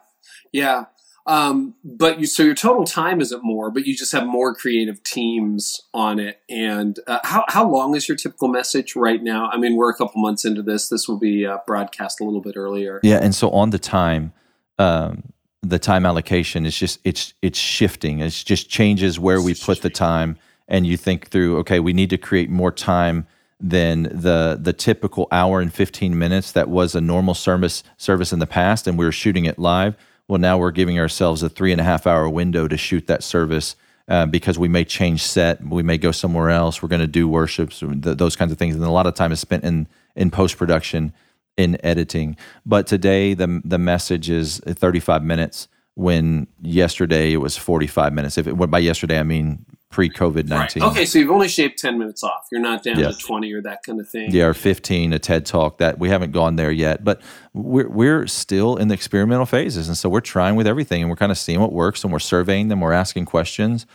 yeah. 0.51 0.85
Um, 1.27 1.75
but 1.83 2.21
you, 2.21 2.25
so 2.25 2.41
your 2.41 2.55
total 2.55 2.85
time 2.85 3.19
isn't 3.19 3.43
more, 3.43 3.69
but 3.69 3.85
you 3.85 3.95
just 3.95 4.13
have 4.13 4.25
more 4.25 4.55
creative 4.55 5.03
teams 5.03 5.81
on 5.93 6.19
it. 6.19 6.39
And 6.49 6.97
uh, 7.05 7.19
how 7.23 7.43
how 7.49 7.69
long 7.69 7.95
is 7.95 8.07
your 8.07 8.15
typical 8.15 8.47
message 8.47 8.95
right 8.95 9.21
now? 9.21 9.49
I 9.51 9.57
mean, 9.57 9.75
we're 9.75 9.91
a 9.91 9.95
couple 9.95 10.21
months 10.21 10.45
into 10.45 10.63
this. 10.63 10.87
This 10.87 11.07
will 11.07 11.19
be 11.19 11.45
uh, 11.45 11.57
broadcast 11.67 12.21
a 12.21 12.23
little 12.23 12.39
bit 12.39 12.55
earlier. 12.55 13.01
Yeah, 13.03 13.19
and 13.21 13.35
so 13.35 13.49
on 13.49 13.71
the 13.71 13.79
time, 13.79 14.31
um, 14.79 15.33
the 15.61 15.79
time 15.79 16.05
allocation 16.05 16.65
is 16.65 16.77
just 16.79 16.99
it's 17.03 17.33
it's 17.41 17.59
shifting. 17.59 18.19
It 18.19 18.29
just 18.29 18.69
changes 18.69 19.19
where 19.19 19.41
we 19.41 19.53
put 19.53 19.81
the 19.81 19.89
time, 19.89 20.37
and 20.69 20.87
you 20.87 20.95
think 20.95 21.27
through. 21.27 21.57
Okay, 21.57 21.81
we 21.81 21.91
need 21.91 22.09
to 22.11 22.17
create 22.17 22.49
more 22.49 22.71
time 22.71 23.27
than 23.59 24.03
the 24.03 24.57
the 24.61 24.71
typical 24.71 25.27
hour 25.31 25.59
and 25.59 25.73
15 25.73 26.17
minutes 26.17 26.51
that 26.51 26.69
was 26.69 26.95
a 26.95 27.01
normal 27.01 27.33
service 27.33 27.83
service 27.97 28.31
in 28.31 28.37
the 28.37 28.45
past 28.45 28.85
and 28.85 28.99
we 28.99 29.05
were 29.05 29.11
shooting 29.11 29.45
it 29.45 29.57
live 29.57 29.95
well 30.27 30.39
now 30.39 30.57
we're 30.57 30.71
giving 30.71 30.99
ourselves 30.99 31.43
a 31.43 31.49
three 31.49 31.71
and 31.71 31.81
a 31.81 31.83
half 31.83 32.07
hour 32.07 32.29
window 32.29 32.67
to 32.67 32.77
shoot 32.77 33.07
that 33.07 33.23
service 33.23 33.75
uh, 34.09 34.25
because 34.25 34.57
we 34.57 34.67
may 34.67 34.83
change 34.83 35.21
set 35.21 35.63
we 35.63 35.83
may 35.83 35.97
go 35.97 36.11
somewhere 36.11 36.49
else 36.49 36.81
we're 36.81 36.89
going 36.89 37.01
to 37.01 37.07
do 37.07 37.27
worships 37.27 37.83
those 37.85 38.35
kinds 38.35 38.51
of 38.51 38.57
things 38.57 38.75
and 38.75 38.83
a 38.83 38.89
lot 38.89 39.07
of 39.07 39.13
time 39.13 39.31
is 39.31 39.39
spent 39.39 39.63
in 39.63 39.87
in 40.15 40.31
post-production 40.31 41.13
in 41.57 41.77
editing. 41.83 42.37
But 42.65 42.87
today 42.87 43.33
the 43.33 43.61
the 43.65 43.79
message 43.79 44.29
is 44.29 44.61
35 44.65 45.23
minutes 45.23 45.67
when 45.95 46.47
yesterday 46.61 47.33
it 47.33 47.37
was 47.37 47.57
45 47.57 48.13
minutes. 48.13 48.37
If 48.37 48.47
it, 48.47 48.53
by 48.53 48.79
yesterday 48.79 49.19
i 49.19 49.23
mean 49.23 49.65
pre 49.89 50.09
COVID 50.09 50.47
19. 50.47 50.83
Right. 50.83 50.91
Okay, 50.91 51.05
so 51.05 51.19
you've 51.19 51.31
only 51.31 51.47
shaved 51.47 51.77
10 51.77 51.97
minutes 51.97 52.23
off. 52.23 52.47
You're 52.51 52.61
not 52.61 52.83
down 52.83 52.99
yes. 52.99 53.17
to 53.17 53.25
20 53.25 53.53
or 53.53 53.61
that 53.61 53.83
kind 53.83 53.99
of 53.99 54.09
thing. 54.09 54.31
Yeah, 54.31 54.45
or 54.45 54.53
15, 54.53 55.13
a 55.13 55.19
TED 55.19 55.45
talk 55.45 55.77
that 55.77 55.97
we 55.99 56.09
haven't 56.09 56.31
gone 56.31 56.55
there 56.55 56.71
yet, 56.71 57.03
but 57.03 57.21
we're, 57.53 57.87
we're 57.87 58.27
still 58.27 58.75
in 58.75 58.89
the 58.89 58.93
experimental 58.93 59.45
phases. 59.45 59.87
And 59.87 59.97
so 59.97 60.09
we're 60.09 60.21
trying 60.21 60.55
with 60.55 60.67
everything 60.67 61.01
and 61.01 61.09
we're 61.09 61.15
kind 61.15 61.31
of 61.31 61.37
seeing 61.37 61.59
what 61.59 61.71
works 61.71 62.03
and 62.03 62.11
we're 62.11 62.19
surveying 62.19 62.67
them, 62.67 62.81
we're 62.81 62.93
asking 62.93 63.25
questions. 63.25 63.85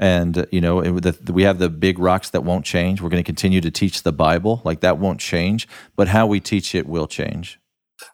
And, 0.00 0.46
you 0.52 0.60
know, 0.60 0.80
the, 0.82 1.32
we 1.32 1.42
have 1.42 1.58
the 1.58 1.68
big 1.68 1.98
rocks 1.98 2.30
that 2.30 2.44
won't 2.44 2.64
change. 2.64 3.00
We're 3.00 3.08
going 3.08 3.22
to 3.22 3.26
continue 3.26 3.60
to 3.60 3.70
teach 3.70 4.04
the 4.04 4.12
Bible, 4.12 4.62
like 4.64 4.80
that 4.80 4.98
won't 4.98 5.18
change, 5.18 5.66
but 5.96 6.08
how 6.08 6.26
we 6.26 6.38
teach 6.38 6.74
it 6.74 6.86
will 6.86 7.08
change. 7.08 7.58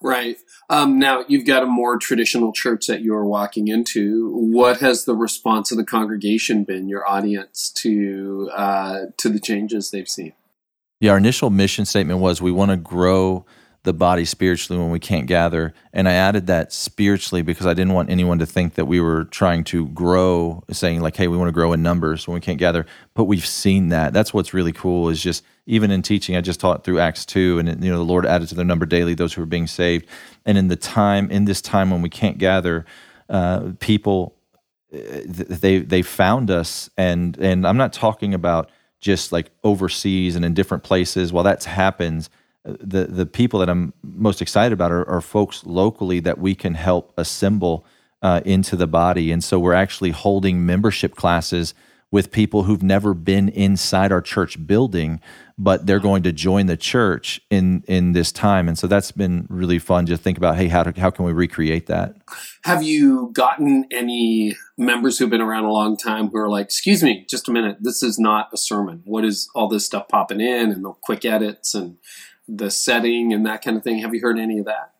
Right. 0.01 0.37
Um, 0.71 0.99
now 0.99 1.25
you've 1.29 1.47
got 1.47 1.63
a 1.63 1.67
more 1.67 1.99
traditional 1.99 2.53
church 2.53 2.87
that 2.87 3.03
you 3.03 3.15
are 3.15 3.27
walking 3.27 3.69
into. 3.69 4.31
What 4.31 4.81
has 4.81 5.05
the 5.05 5.15
response 5.15 5.71
of 5.71 5.77
the 5.77 5.85
congregation 5.85 6.65
been, 6.65 6.89
your 6.89 7.09
audience, 7.09 7.71
to 7.77 8.51
uh, 8.55 9.01
to 9.17 9.29
the 9.29 9.41
changes 9.41 9.91
they've 9.91 10.09
seen? 10.09 10.33
Yeah, 11.01 11.13
our 11.13 11.19
initial 11.19 11.51
mission 11.51 11.85
statement 11.85 12.21
was 12.21 12.41
we 12.41 12.53
want 12.53 12.71
to 12.71 12.77
grow 12.77 13.45
the 13.85 13.93
body 13.93 14.25
spiritually 14.25 14.83
when 14.83 14.91
we 14.91 14.99
can't 14.99 15.27
gather. 15.27 15.73
And 15.93 16.09
I 16.09 16.13
added 16.13 16.47
that 16.49 16.73
spiritually 16.73 17.43
because 17.43 17.67
I 17.67 17.75
didn't 17.75 17.93
want 17.93 18.11
anyone 18.11 18.39
to 18.39 18.47
think 18.47 18.75
that 18.75 18.87
we 18.87 18.99
were 18.99 19.25
trying 19.25 19.63
to 19.65 19.87
grow, 19.89 20.65
saying 20.71 21.01
like, 21.01 21.17
hey, 21.17 21.29
we 21.29 21.37
want 21.37 21.49
to 21.49 21.53
grow 21.53 21.73
in 21.73 21.83
numbers 21.83 22.27
when 22.27 22.35
we 22.35 22.41
can't 22.41 22.59
gather. 22.59 22.87
But 23.13 23.25
we've 23.25 23.47
seen 23.47 23.91
that. 23.91 24.15
That's 24.15 24.33
what's 24.35 24.55
really 24.55 24.73
cool 24.73 25.11
is 25.11 25.23
just 25.23 25.45
even 25.67 25.91
in 25.91 26.03
teaching, 26.03 26.35
I 26.35 26.41
just 26.41 26.61
taught 26.61 26.85
through 26.85 26.99
Acts 26.99 27.25
2, 27.25 27.59
and 27.59 27.85
you 27.85 27.91
know, 27.91 27.99
the 27.99 28.05
Lord 28.05 28.27
added 28.27 28.49
to 28.49 28.55
their 28.55 28.65
number 28.65 28.87
daily 28.87 29.15
those 29.15 29.35
who 29.35 29.43
are 29.43 29.47
being 29.47 29.67
saved. 29.67 30.07
And 30.45 30.59
in 30.59 30.69
the 30.69 30.77
time, 30.77 31.31
in 31.31 31.45
this 31.45 31.63
time 31.63 31.91
when 31.91 32.03
we 32.03 32.11
can't 32.11 32.39
gather, 32.39 32.85
uh, 33.29 33.73
people 33.81 34.35
uh, 34.93 35.21
they 35.27 35.79
they 35.79 36.03
found 36.03 36.51
us 36.51 36.91
and 36.97 37.37
and 37.39 37.67
I'm 37.67 37.79
not 37.79 37.93
talking 37.93 38.35
about 38.35 38.71
just 39.01 39.33
like 39.33 39.51
overseas 39.63 40.37
and 40.37 40.45
in 40.45 40.55
different 40.55 40.83
places. 40.83 41.33
While 41.33 41.45
that 41.45 41.65
happens, 41.65 42.31
the 42.65 43.05
the 43.05 43.27
people 43.27 43.61
that 43.61 43.69
I'm 43.69 43.93
most 44.03 44.41
excited 44.41 44.73
about 44.73 44.91
are, 44.91 45.07
are 45.09 45.21
folks 45.21 45.65
locally 45.65 46.21
that 46.21 46.39
we 46.39 46.55
can 46.55 46.75
help 46.75 47.13
assemble 47.17 47.85
uh, 48.23 48.41
into 48.45 48.75
the 48.77 48.87
body, 48.87 49.31
and 49.31 49.45
so 49.45 49.59
we're 49.59 49.75
actually 49.75 50.11
holding 50.11 50.65
membership 50.65 51.15
classes 51.15 51.75
with 52.11 52.31
people 52.31 52.63
who've 52.63 52.83
never 52.83 53.13
been 53.13 53.49
inside 53.49 54.13
our 54.13 54.21
church 54.21 54.65
building, 54.69 55.21
but 55.59 55.85
they're 55.85 55.99
going 55.99 56.23
to 56.23 56.31
join 56.31 56.67
the 56.67 56.77
church 56.77 57.41
in 57.51 57.85
in 57.87 58.13
this 58.13 58.33
time, 58.33 58.67
and 58.67 58.79
so 58.79 58.87
that's 58.87 59.13
been 59.13 59.47
really 59.51 59.79
fun 59.79 60.07
to 60.07 60.17
think 60.17 60.39
about. 60.39 60.57
Hey, 60.57 60.69
how 60.69 60.85
to, 60.85 60.99
how 60.99 61.11
can 61.11 61.27
we 61.27 61.33
recreate 61.33 61.87
that? 61.89 62.17
Have 62.63 62.83
you 62.83 63.31
gotten 63.35 63.85
any 63.91 64.55
members 64.79 65.19
who've 65.19 65.29
been 65.29 65.43
around 65.43 65.65
a 65.65 65.73
long 65.73 65.99
time 65.99 66.29
who 66.29 66.39
are 66.39 66.49
like, 66.49 66.67
"Excuse 66.67 67.03
me, 67.03 67.27
just 67.29 67.49
a 67.49 67.53
minute, 67.53 67.79
this 67.81 68.03
is 68.03 68.19
not 68.19 68.49
a 68.55 68.57
sermon. 68.57 69.03
What 69.05 69.25
is 69.25 69.51
all 69.55 69.69
this 69.69 69.85
stuff 69.85 70.09
popping 70.09 70.41
in 70.41 70.71
and 70.71 70.83
the 70.85 70.93
quick 71.03 71.27
edits 71.27 71.75
and 71.75 71.99
the 72.49 72.71
setting 72.71 73.33
and 73.33 73.47
that 73.47 73.63
kind 73.63 73.77
of 73.77 73.83
thing. 73.83 73.99
Have 73.99 74.15
you 74.15 74.21
heard 74.21 74.39
any 74.39 74.59
of 74.59 74.67
that? 74.67 74.93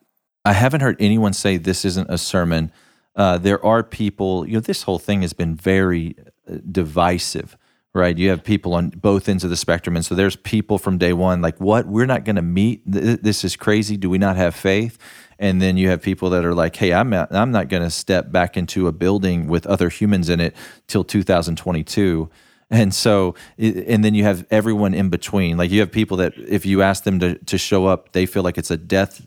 I 0.43 0.53
haven't 0.53 0.81
heard 0.81 0.97
anyone 0.99 1.33
say 1.33 1.57
this 1.57 1.85
isn't 1.85 2.09
a 2.09 2.17
sermon. 2.17 2.71
Uh, 3.15 3.37
there 3.37 3.63
are 3.65 3.83
people, 3.83 4.47
you 4.47 4.53
know, 4.53 4.59
this 4.59 4.83
whole 4.83 4.99
thing 4.99 5.21
has 5.21 5.33
been 5.33 5.55
very 5.55 6.15
uh, 6.49 6.57
divisive, 6.71 7.57
right? 7.93 8.17
You 8.17 8.29
have 8.29 8.43
people 8.43 8.73
on 8.73 8.89
both 8.89 9.27
ends 9.29 9.43
of 9.43 9.49
the 9.49 9.55
spectrum. 9.55 9.95
And 9.95 10.05
so 10.05 10.13
there's 10.13 10.35
people 10.35 10.77
from 10.77 10.97
day 10.97 11.13
one, 11.13 11.41
like, 11.41 11.59
what? 11.59 11.87
We're 11.87 12.05
not 12.05 12.25
going 12.25 12.35
to 12.35 12.41
meet. 12.41 12.81
This 12.85 13.43
is 13.43 13.55
crazy. 13.55 13.97
Do 13.97 14.09
we 14.09 14.17
not 14.17 14.35
have 14.35 14.53
faith? 14.53 14.97
And 15.39 15.61
then 15.61 15.77
you 15.77 15.89
have 15.89 16.01
people 16.01 16.29
that 16.31 16.45
are 16.45 16.53
like, 16.53 16.75
hey, 16.75 16.93
I'm 16.93 17.09
not, 17.09 17.33
I'm 17.33 17.51
not 17.51 17.69
going 17.69 17.83
to 17.83 17.89
step 17.89 18.31
back 18.31 18.55
into 18.57 18.87
a 18.87 18.91
building 18.91 19.47
with 19.47 19.65
other 19.65 19.89
humans 19.89 20.29
in 20.29 20.39
it 20.39 20.55
till 20.87 21.03
2022 21.03 22.29
and 22.69 22.93
so 22.93 23.35
and 23.57 24.03
then 24.03 24.13
you 24.13 24.23
have 24.23 24.45
everyone 24.49 24.93
in 24.93 25.09
between. 25.09 25.57
Like 25.57 25.71
you 25.71 25.79
have 25.81 25.91
people 25.91 26.17
that 26.17 26.33
if 26.37 26.65
you 26.65 26.81
ask 26.81 27.03
them 27.03 27.19
to, 27.19 27.37
to 27.37 27.57
show 27.57 27.85
up 27.85 28.11
they 28.13 28.25
feel 28.25 28.43
like 28.43 28.57
it's 28.57 28.71
a 28.71 28.77
death 28.77 29.25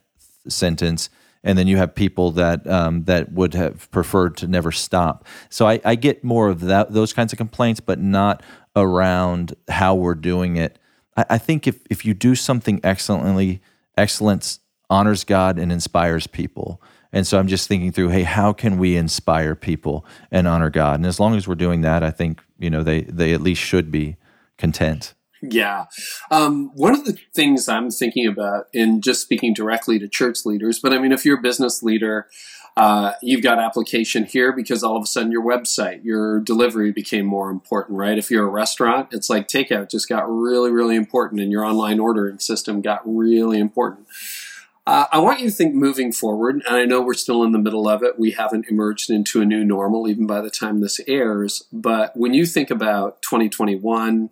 sentence. 0.49 1.11
And 1.45 1.57
then 1.57 1.69
you 1.69 1.77
have 1.77 1.95
people 1.95 2.33
that 2.33 2.67
um, 2.67 3.05
that 3.05 3.33
would 3.33 3.55
have 3.55 3.91
preferred 3.91 4.37
to 4.39 4.49
never 4.49 4.73
stop. 4.73 5.25
So 5.51 5.69
I, 5.69 5.81
I 5.85 5.95
get 5.95 6.25
more 6.25 6.49
of 6.49 6.61
that 6.63 6.93
those 6.93 7.13
kinds 7.13 7.33
of 7.33 7.37
complaints 7.37 7.81
but 7.81 8.01
not 8.01 8.43
around 8.75 9.55
how 9.69 9.95
we're 9.95 10.15
doing 10.15 10.57
it. 10.57 10.79
I, 11.17 11.25
I 11.31 11.39
think 11.39 11.67
if, 11.67 11.81
if 11.91 12.05
you 12.05 12.15
do 12.15 12.35
something 12.35 12.81
excellently 12.83 13.63
excellence 13.97 14.61
honors 14.91 15.25
god 15.25 15.59
and 15.59 15.71
inspires 15.71 16.27
people. 16.27 16.83
And 17.13 17.27
so 17.27 17.39
I'm 17.39 17.49
just 17.49 17.69
thinking 17.69 17.91
through, 17.93 18.11
hey, 18.11 18.23
how 18.23 18.53
can 18.53 18.79
we 18.79 18.97
inspire 18.97 19.55
people 19.55 20.05
and 20.31 20.47
honor 20.47 20.71
God? 20.71 20.97
And 20.97 21.07
as 21.07 21.19
long 21.19 21.37
as 21.37 21.49
we're 21.49 21.55
doing 21.55 21.81
that, 21.81 22.03
I 22.03 22.11
think 22.11 22.43
you 22.59 22.71
know 22.71 22.83
they 22.83 23.03
they 23.03 23.33
at 23.33 23.41
least 23.41 23.61
should 23.61 23.91
be 23.91 24.17
content. 24.57 25.15
Yeah. 25.41 25.87
Um, 26.33 26.73
one 26.75 26.95
of 26.95 27.05
the 27.05 27.17
things 27.33 27.69
I'm 27.69 27.91
thinking 27.91 28.27
about 28.27 28.67
in 28.73 29.01
just 29.01 29.23
speaking 29.23 29.55
directly 29.55 29.99
to 30.01 30.09
church 30.09 30.45
leaders, 30.45 30.81
but 30.81 30.93
I 30.93 30.99
mean, 30.99 31.13
if 31.13 31.25
you're 31.25 31.39
a 31.39 31.43
business 31.43 31.81
leader, 31.81 32.27
uh, 32.79 33.15
you've 33.23 33.43
got 33.43 33.59
application 33.59 34.25
here 34.25 34.53
because 34.53 34.85
all 34.85 34.97
of 34.97 35.03
a 35.03 35.07
sudden 35.07 35.33
your 35.33 35.45
website, 35.45 36.05
your 36.05 36.39
delivery 36.41 36.93
became 36.93 37.27
more 37.27 37.51
important, 37.51 37.99
right? 37.99 38.17
If 38.19 38.31
you're 38.31 38.47
a 38.47 38.51
restaurant, 38.51 39.09
it's 39.11 39.29
like 39.29 39.49
takeout 39.49 39.91
just 39.91 40.09
got 40.09 40.31
really, 40.31 40.71
really 40.71 40.95
important 40.95 41.41
and 41.41 41.51
your 41.51 41.65
online 41.65 41.99
ordering 41.99 42.39
system 42.39 42.81
got 42.81 43.03
really 43.05 43.59
important. 43.59 44.07
Uh, 44.89 45.05
I 45.13 45.19
want 45.19 45.41
you 45.41 45.51
to 45.51 45.55
think 45.55 45.75
moving 45.75 46.13
forward, 46.13 46.63
and 46.67 46.75
I 46.75 46.87
know 46.87 47.03
we're 47.03 47.13
still 47.13 47.45
in 47.45 47.53
the 47.53 47.59
middle 47.59 47.87
of 47.87 48.03
it. 48.03 48.19
We 48.19 48.31
haven't 48.31 48.71
emerged 48.71 49.11
into 49.11 49.43
a 49.43 49.45
new 49.45 49.63
normal 49.63 50.09
even 50.09 50.27
by 50.27 50.41
the 50.41 50.49
time 50.49 50.81
this 50.81 50.99
airs. 51.07 51.63
But 51.71 52.17
when 52.17 52.33
you 52.33 52.47
think 52.47 52.71
about 52.71 53.21
2021, 53.21 54.31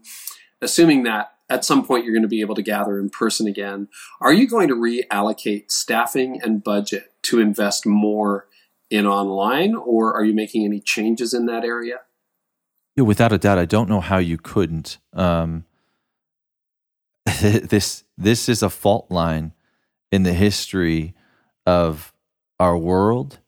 assuming 0.62 1.03
that 1.03 1.35
at 1.51 1.66
some 1.66 1.85
point 1.85 2.07
you're 2.07 2.14
going 2.14 2.23
to 2.23 2.29
be 2.29 2.40
able 2.40 2.55
to 2.55 2.62
gather 2.62 2.99
in 2.99 3.11
person 3.11 3.47
again, 3.47 3.88
are 4.23 4.33
you 4.33 4.49
going 4.49 4.69
to 4.69 4.75
reallocate 4.75 5.71
staffing 5.71 6.40
and 6.42 6.64
budget 6.64 7.12
to 7.25 7.38
invest 7.38 7.85
more 7.85 8.49
in 8.88 9.07
online, 9.07 9.75
or 9.75 10.14
are 10.14 10.25
you 10.25 10.33
making 10.33 10.64
any 10.64 10.81
changes 10.81 11.35
in 11.35 11.45
that 11.45 11.64
area? 11.64 12.01
Yeah, 12.97 13.05
without 13.05 13.31
a 13.31 13.37
doubt, 13.37 13.59
I 13.59 13.66
don't 13.66 13.90
know 13.90 14.01
how 14.01 14.16
you 14.16 14.38
couldn't. 14.38 14.97
Um, 15.12 15.66
this 17.42 18.05
this 18.16 18.49
is 18.49 18.62
a 18.62 18.71
fault 18.71 19.11
line 19.11 19.53
in 20.11 20.23
the 20.23 20.33
history 20.33 21.14
of 21.66 22.12
our 22.59 22.77
world 22.77 23.38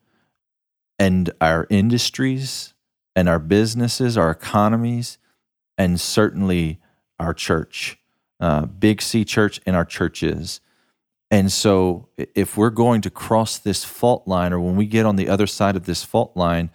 and 0.98 1.30
our 1.40 1.66
industries 1.70 2.74
and 3.14 3.28
our 3.28 3.38
businesses, 3.38 4.16
our 4.16 4.30
economies, 4.30 5.18
and 5.76 6.00
certainly 6.00 6.80
our 7.18 7.32
church, 7.32 7.98
uh, 8.40 8.66
Big 8.66 9.00
C 9.02 9.24
Church, 9.24 9.60
and 9.66 9.74
our 9.74 9.84
churches. 9.84 10.60
And 11.30 11.52
so, 11.52 12.08
if 12.16 12.56
we're 12.56 12.70
going 12.70 13.00
to 13.02 13.10
cross 13.10 13.58
this 13.58 13.84
fault 13.84 14.26
line, 14.26 14.52
or 14.52 14.60
when 14.60 14.76
we 14.76 14.86
get 14.86 15.04
on 15.04 15.16
the 15.16 15.28
other 15.28 15.46
side 15.46 15.76
of 15.76 15.84
this 15.84 16.02
fault 16.02 16.36
line, 16.36 16.70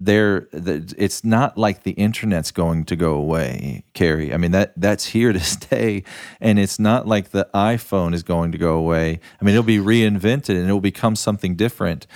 there, 0.00 0.48
it's 0.52 1.22
not 1.24 1.58
like 1.58 1.82
the 1.82 1.92
internet's 1.92 2.50
going 2.50 2.86
to 2.86 2.96
go 2.96 3.12
away, 3.12 3.84
Carey. 3.92 4.32
I 4.32 4.38
mean 4.38 4.52
that 4.52 4.72
that's 4.76 5.06
here 5.06 5.32
to 5.32 5.40
stay, 5.58 6.04
and 6.40 6.58
it's 6.58 6.78
not 6.78 7.06
like 7.06 7.30
the 7.30 7.48
iPhone 7.54 8.14
is 8.14 8.22
going 8.22 8.52
to 8.52 8.58
go 8.58 8.76
away. 8.76 9.20
I 9.40 9.44
mean, 9.44 9.54
it'll 9.54 9.62
be 9.62 9.78
reinvented 9.78 10.56
and 10.56 10.64
it'll 10.64 10.80
become 10.80 11.16
something 11.16 11.54
different. 11.54 12.06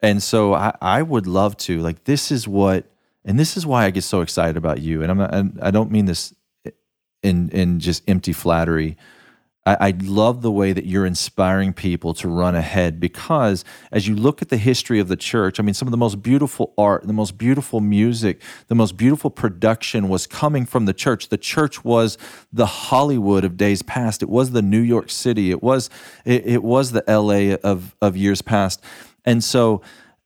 And 0.00 0.22
so, 0.22 0.54
I, 0.54 0.74
I 0.80 1.02
would 1.02 1.26
love 1.26 1.56
to 1.58 1.80
like 1.80 2.04
this 2.04 2.30
is 2.30 2.46
what, 2.46 2.86
and 3.24 3.38
this 3.38 3.56
is 3.56 3.66
why 3.66 3.84
I 3.84 3.90
get 3.90 4.04
so 4.04 4.20
excited 4.20 4.56
about 4.56 4.80
you. 4.80 5.02
And 5.02 5.10
I'm 5.10 5.18
not, 5.18 5.64
I 5.64 5.70
don't 5.72 5.90
mean 5.90 6.06
this 6.06 6.34
in 7.22 7.50
in 7.50 7.80
just 7.80 8.08
empty 8.08 8.32
flattery. 8.32 8.96
I, 9.64 9.76
I 9.88 9.94
love 10.02 10.42
the 10.42 10.50
way 10.50 10.72
that 10.72 10.86
you're 10.86 11.06
inspiring 11.06 11.72
people 11.72 12.14
to 12.14 12.28
run 12.28 12.54
ahead 12.54 12.98
because 12.98 13.64
as 13.92 14.08
you 14.08 14.16
look 14.16 14.42
at 14.42 14.48
the 14.48 14.56
history 14.56 14.98
of 14.98 15.08
the 15.08 15.16
church, 15.16 15.60
I 15.60 15.62
mean, 15.62 15.74
some 15.74 15.86
of 15.86 15.92
the 15.92 15.98
most 15.98 16.22
beautiful 16.22 16.74
art, 16.76 17.06
the 17.06 17.12
most 17.12 17.38
beautiful 17.38 17.80
music, 17.80 18.42
the 18.66 18.74
most 18.74 18.96
beautiful 18.96 19.30
production 19.30 20.08
was 20.08 20.26
coming 20.26 20.66
from 20.66 20.86
the 20.86 20.92
church. 20.92 21.28
The 21.28 21.38
church 21.38 21.84
was 21.84 22.18
the 22.52 22.66
Hollywood 22.66 23.44
of 23.44 23.56
days 23.56 23.82
past. 23.82 24.22
It 24.22 24.28
was 24.28 24.50
the 24.50 24.62
New 24.62 24.80
York 24.80 25.10
City. 25.10 25.50
It 25.50 25.62
was 25.62 25.90
it, 26.24 26.44
it 26.46 26.62
was 26.62 26.90
the 26.92 27.04
LA 27.06 27.54
of 27.62 27.94
of 28.00 28.16
years 28.16 28.42
past. 28.42 28.82
And 29.24 29.44
so 29.44 29.80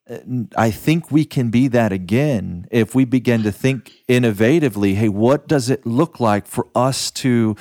uh, 0.08 0.18
I 0.56 0.70
think 0.70 1.10
we 1.10 1.26
can 1.26 1.50
be 1.50 1.68
that 1.68 1.92
again 1.92 2.66
if 2.70 2.94
we 2.94 3.04
begin 3.04 3.42
to 3.42 3.52
think 3.52 3.92
innovatively. 4.08 4.94
Hey, 4.94 5.10
what 5.10 5.46
does 5.46 5.68
it 5.68 5.84
look 5.84 6.20
like 6.20 6.46
for 6.46 6.68
us 6.74 7.10
to 7.10 7.54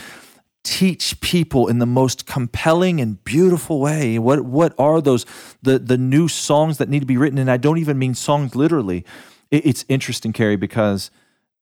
teach 0.65 1.21
people 1.21 1.67
in 1.67 1.79
the 1.79 1.85
most 1.85 2.25
compelling 2.25 2.99
and 2.99 3.23
beautiful 3.23 3.79
way? 3.79 4.19
What 4.19 4.41
what 4.41 4.73
are 4.77 4.99
those 4.99 5.25
the 5.61 5.79
the 5.79 5.97
new 5.97 6.27
songs 6.27 6.77
that 6.79 6.89
need 6.89 6.99
to 6.99 7.05
be 7.05 7.17
written? 7.17 7.37
And 7.37 7.49
I 7.49 7.57
don't 7.57 7.77
even 7.77 7.97
mean 7.97 8.15
songs 8.15 8.55
literally. 8.55 9.05
It, 9.51 9.65
it's 9.65 9.85
interesting, 9.87 10.33
Carey, 10.33 10.57
because 10.57 11.11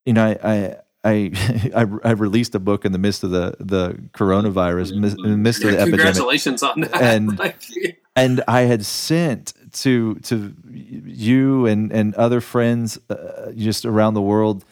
you 0.06 0.14
know 0.14 0.26
I. 0.26 0.52
I 0.54 0.76
I, 1.06 1.32
I, 1.76 2.12
released 2.12 2.56
a 2.56 2.60
book 2.60 2.86
in 2.86 2.94
the 2.94 2.98
midst 2.98 3.26
of 3.26 3.32
the 3.32 3.58
the 3.60 3.90
coronavirus, 4.14 4.94
in 4.94 5.02
the 5.02 5.38
midst 5.38 5.62
yeah, 5.62 5.72
of 5.72 5.78
the 5.80 5.84
congratulations 5.92 6.64
epidemic. 6.64 6.94
Congratulations 6.94 7.34
on 7.34 7.42
that. 7.42 7.76
And 7.82 7.96
and 8.16 8.44
I 8.48 8.62
had 8.62 8.86
sent 8.86 9.52
to 9.82 10.16
to 10.16 10.56
you 10.72 11.66
and 11.66 11.92
and 11.92 12.16
other 12.16 12.40
friends 12.40 12.98
uh, 13.10 13.52
just 13.54 13.84
around 13.84 14.14
the 14.14 14.22
world 14.22 14.64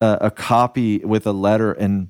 uh, 0.00 0.18
a 0.20 0.30
copy 0.30 0.98
with 0.98 1.26
a 1.26 1.32
letter 1.32 1.72
and 1.72 2.09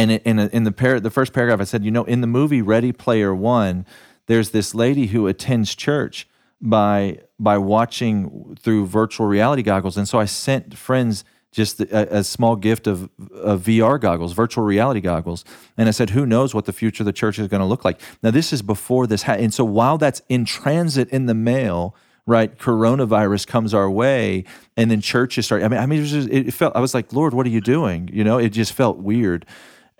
and 0.00 0.10
in 0.24 0.38
in 0.38 0.64
the 0.64 0.72
par- 0.72 1.00
the 1.00 1.10
first 1.10 1.32
paragraph 1.32 1.60
I 1.60 1.64
said 1.64 1.84
you 1.84 1.90
know 1.90 2.04
in 2.04 2.20
the 2.20 2.26
movie 2.26 2.62
Ready 2.62 2.92
Player 2.92 3.34
One 3.34 3.86
there's 4.26 4.50
this 4.50 4.74
lady 4.74 5.06
who 5.06 5.26
attends 5.26 5.74
church 5.74 6.28
by 6.60 7.20
by 7.38 7.58
watching 7.58 8.56
through 8.60 8.86
virtual 8.86 9.26
reality 9.26 9.62
goggles 9.62 9.96
and 9.96 10.08
so 10.08 10.18
I 10.18 10.24
sent 10.24 10.76
friends 10.76 11.24
just 11.52 11.80
a, 11.80 12.18
a, 12.18 12.24
small 12.24 12.54
gift 12.54 12.86
of, 12.86 13.10
of 13.32 13.62
VR 13.62 14.00
goggles, 14.00 14.34
virtual 14.34 14.62
reality 14.62 15.00
goggles. 15.00 15.44
And 15.76 15.88
I 15.88 15.90
said, 15.90 16.10
who 16.10 16.24
knows 16.24 16.54
what 16.54 16.64
the 16.64 16.72
future 16.72 17.02
of 17.02 17.06
the 17.06 17.12
church 17.12 17.40
is 17.40 17.48
going 17.48 17.60
to 17.60 17.66
look 17.66 17.84
like? 17.84 18.00
Now, 18.22 18.30
this 18.30 18.52
is 18.52 18.62
before 18.62 19.08
this. 19.08 19.24
Ha- 19.24 19.32
and 19.32 19.52
so 19.52 19.64
while 19.64 19.98
that's 19.98 20.22
in 20.28 20.44
transit 20.44 21.08
in 21.08 21.26
the 21.26 21.34
mail, 21.34 21.96
right, 22.24 22.56
coronavirus 22.56 23.48
comes 23.48 23.74
our 23.74 23.90
way 23.90 24.44
and 24.76 24.92
then 24.92 25.00
churches 25.00 25.46
start. 25.46 25.64
I 25.64 25.68
mean, 25.68 25.80
I 25.80 25.86
mean, 25.86 26.02
it, 26.02 26.06
just, 26.06 26.28
it 26.28 26.54
felt, 26.54 26.76
I 26.76 26.80
was 26.80 26.94
like, 26.94 27.12
Lord, 27.12 27.34
what 27.34 27.46
are 27.46 27.50
you 27.50 27.60
doing? 27.60 28.08
You 28.12 28.22
know, 28.22 28.38
it 28.38 28.50
just 28.50 28.72
felt 28.72 28.98
weird 28.98 29.44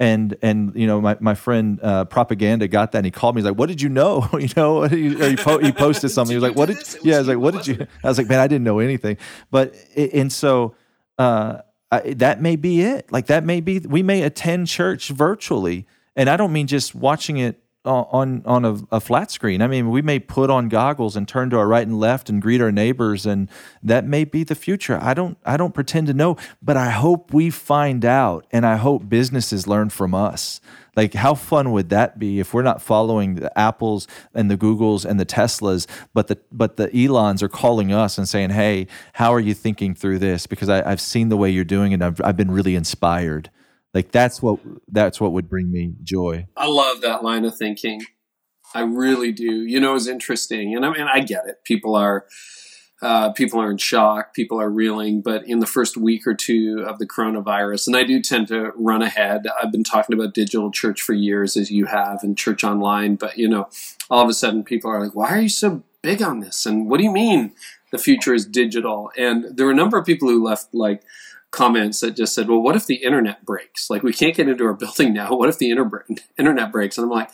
and 0.00 0.34
and 0.40 0.74
you 0.74 0.86
know 0.86 1.00
my, 1.00 1.16
my 1.20 1.34
friend 1.34 1.78
uh, 1.82 2.06
Propaganda 2.06 2.66
got 2.66 2.92
that 2.92 2.98
and 2.98 3.04
he 3.04 3.10
called 3.10 3.36
me. 3.36 3.42
He's 3.42 3.48
like 3.48 3.58
what 3.58 3.68
did 3.68 3.80
you 3.80 3.90
know? 3.90 4.28
You 4.40 4.48
know 4.56 4.82
he, 4.88 5.14
he, 5.14 5.36
po- 5.36 5.58
he 5.58 5.70
posted 5.70 6.10
something. 6.10 6.32
He 6.32 6.36
was 6.36 6.42
like 6.42 6.56
what 6.56 6.66
did 6.66 6.78
yeah 7.04 7.16
I 7.16 7.18
was 7.18 7.28
like 7.28 7.38
what 7.38 7.54
did 7.54 7.66
you 7.66 7.86
I 8.02 8.08
was 8.08 8.16
like 8.16 8.28
man 8.28 8.40
I 8.40 8.48
didn't 8.48 8.64
know 8.64 8.78
anything. 8.78 9.18
But 9.50 9.74
and 9.94 10.32
so 10.32 10.74
uh, 11.18 11.58
I, 11.92 12.14
that 12.14 12.40
may 12.40 12.56
be 12.56 12.80
it. 12.80 13.12
Like 13.12 13.26
that 13.26 13.44
may 13.44 13.60
be 13.60 13.80
we 13.80 14.02
may 14.02 14.22
attend 14.22 14.68
church 14.68 15.08
virtually, 15.08 15.86
and 16.16 16.30
I 16.30 16.38
don't 16.38 16.52
mean 16.52 16.66
just 16.66 16.94
watching 16.94 17.36
it 17.36 17.62
on 17.84 18.42
on 18.44 18.64
a, 18.64 18.76
a, 18.92 19.00
flat 19.00 19.30
screen. 19.30 19.62
I 19.62 19.66
mean, 19.66 19.90
we 19.90 20.02
may 20.02 20.18
put 20.18 20.50
on 20.50 20.68
goggles 20.68 21.16
and 21.16 21.26
turn 21.26 21.48
to 21.50 21.58
our 21.58 21.66
right 21.66 21.86
and 21.86 21.98
left 21.98 22.28
and 22.28 22.42
greet 22.42 22.60
our 22.60 22.70
neighbors, 22.70 23.24
and 23.24 23.48
that 23.82 24.04
may 24.04 24.24
be 24.24 24.44
the 24.44 24.54
future. 24.54 24.98
I 25.00 25.14
don't 25.14 25.38
I 25.46 25.56
don't 25.56 25.72
pretend 25.72 26.06
to 26.08 26.14
know, 26.14 26.36
but 26.60 26.76
I 26.76 26.90
hope 26.90 27.32
we 27.32 27.48
find 27.48 28.04
out, 28.04 28.46
and 28.52 28.66
I 28.66 28.76
hope 28.76 29.08
businesses 29.08 29.66
learn 29.66 29.88
from 29.88 30.14
us. 30.14 30.60
Like, 30.96 31.14
how 31.14 31.34
fun 31.34 31.72
would 31.72 31.88
that 31.90 32.18
be 32.18 32.40
if 32.40 32.52
we're 32.52 32.62
not 32.62 32.82
following 32.82 33.36
the 33.36 33.58
Apples 33.58 34.06
and 34.34 34.50
the 34.50 34.56
Googles 34.58 35.04
and 35.06 35.18
the 35.18 35.24
Teslas, 35.24 35.86
but 36.12 36.28
the 36.28 36.38
but 36.52 36.76
the 36.76 36.94
Elons 36.94 37.42
are 37.42 37.48
calling 37.48 37.92
us 37.92 38.18
and 38.18 38.28
saying, 38.28 38.50
"Hey, 38.50 38.88
how 39.14 39.32
are 39.32 39.40
you 39.40 39.54
thinking 39.54 39.94
through 39.94 40.18
this? 40.18 40.46
Because 40.46 40.68
I, 40.68 40.86
have 40.86 41.00
seen 41.00 41.30
the 41.30 41.36
way 41.38 41.48
you're 41.48 41.64
doing 41.64 41.92
it. 41.92 42.02
I've 42.02 42.20
I've 42.22 42.36
been 42.36 42.50
really 42.50 42.74
inspired." 42.74 43.50
Like 43.92 44.12
that's 44.12 44.40
what 44.40 44.60
that's 44.88 45.20
what 45.20 45.32
would 45.32 45.48
bring 45.48 45.70
me 45.70 45.94
joy. 46.02 46.46
I 46.56 46.66
love 46.66 47.00
that 47.00 47.24
line 47.24 47.44
of 47.44 47.56
thinking. 47.56 48.02
I 48.74 48.82
really 48.82 49.32
do. 49.32 49.62
You 49.62 49.80
know, 49.80 49.96
it's 49.96 50.06
interesting, 50.06 50.76
and 50.76 50.86
I 50.86 50.92
mean, 50.92 51.08
I 51.12 51.20
get 51.20 51.46
it. 51.46 51.64
People 51.64 51.96
are 51.96 52.26
uh, 53.02 53.32
people 53.32 53.58
are 53.60 53.70
in 53.70 53.78
shock, 53.78 54.34
people 54.34 54.60
are 54.60 54.70
reeling. 54.70 55.22
But 55.22 55.46
in 55.46 55.60
the 55.60 55.66
first 55.66 55.96
week 55.96 56.26
or 56.26 56.34
two 56.34 56.84
of 56.86 56.98
the 56.98 57.06
coronavirus, 57.06 57.86
and 57.86 57.96
I 57.96 58.04
do 58.04 58.20
tend 58.20 58.48
to 58.48 58.72
run 58.76 59.02
ahead. 59.02 59.46
I've 59.60 59.72
been 59.72 59.84
talking 59.84 60.14
about 60.14 60.34
digital 60.34 60.70
church 60.70 61.00
for 61.00 61.14
years, 61.14 61.56
as 61.56 61.70
you 61.70 61.86
have, 61.86 62.22
and 62.22 62.36
church 62.36 62.62
online. 62.62 63.16
But 63.16 63.38
you 63.38 63.48
know, 63.48 63.68
all 64.10 64.22
of 64.22 64.28
a 64.28 64.34
sudden, 64.34 64.64
people 64.64 64.90
are 64.90 65.02
like, 65.02 65.14
"Why 65.14 65.30
are 65.30 65.40
you 65.40 65.48
so 65.48 65.82
big 66.02 66.22
on 66.22 66.40
this?" 66.40 66.66
And 66.66 66.88
what 66.88 66.98
do 66.98 67.04
you 67.04 67.12
mean 67.12 67.52
the 67.90 67.98
future 67.98 68.34
is 68.34 68.46
digital? 68.46 69.10
And 69.16 69.56
there 69.56 69.66
were 69.66 69.72
a 69.72 69.76
number 69.76 69.98
of 69.98 70.06
people 70.06 70.28
who 70.28 70.44
left 70.44 70.74
like 70.74 71.02
comments 71.50 72.00
that 72.00 72.16
just 72.16 72.34
said, 72.34 72.48
"Well, 72.48 72.62
what 72.62 72.76
if 72.76 72.86
the 72.86 72.96
internet 72.96 73.44
breaks? 73.44 73.90
Like, 73.90 74.02
we 74.02 74.12
can't 74.12 74.36
get 74.36 74.48
into 74.48 74.64
our 74.64 74.74
building 74.74 75.12
now. 75.12 75.36
What 75.36 75.48
if 75.48 75.58
the 75.58 75.70
inter- 75.70 76.04
internet 76.38 76.72
breaks?" 76.72 76.98
And 76.98 77.04
I'm 77.04 77.10
like, 77.10 77.30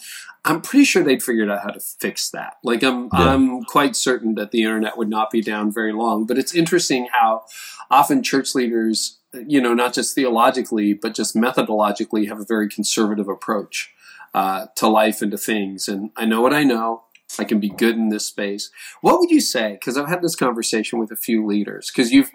I'm 0.47 0.61
pretty 0.61 0.85
sure 0.85 1.03
they'd 1.03 1.23
figured 1.23 1.51
out 1.51 1.63
how 1.63 1.71
to 1.71 1.81
fix 1.81 2.31
that. 2.31 2.55
Like 2.63 2.85
I'm 2.85 3.05
yeah. 3.13 3.35
I'm 3.35 3.65
quite 3.65 3.97
certain 3.97 4.37
that 4.37 4.53
the 4.53 4.63
internet 4.63 4.97
would 4.97 5.09
not 5.09 5.31
be 5.31 5.43
down 5.43 5.73
very 5.73 5.93
long. 5.93 6.25
But 6.25 6.39
it's 6.39 6.55
interesting 6.55 7.09
how 7.11 7.45
often 7.91 8.23
church 8.23 8.55
leaders, 8.55 9.19
you 9.35 9.61
know, 9.61 9.75
not 9.75 9.93
just 9.93 10.15
theologically 10.15 10.95
but 10.95 11.15
just 11.15 11.35
methodologically, 11.35 12.29
have 12.29 12.41
a 12.41 12.45
very 12.45 12.69
conservative 12.69 13.29
approach 13.29 13.93
uh, 14.35 14.67
to 14.77 14.87
life 14.87 15.21
and 15.21 15.33
to 15.33 15.39
things. 15.39 15.89
And 15.89 16.11
I 16.17 16.25
know 16.25 16.41
what 16.41 16.55
I 16.55 16.63
know. 16.63 17.03
I 17.39 17.45
can 17.45 17.61
be 17.61 17.69
good 17.69 17.97
in 17.97 18.09
this 18.09 18.27
space. 18.27 18.71
What 19.01 19.19
would 19.21 19.31
you 19.31 19.41
say? 19.41 19.73
Because 19.73 19.97
I've 19.97 20.09
had 20.09 20.23
this 20.23 20.37
conversation 20.37 20.99
with 20.99 21.11
a 21.11 21.17
few 21.17 21.47
leaders. 21.47 21.91
Because 21.91 22.13
you've 22.13 22.31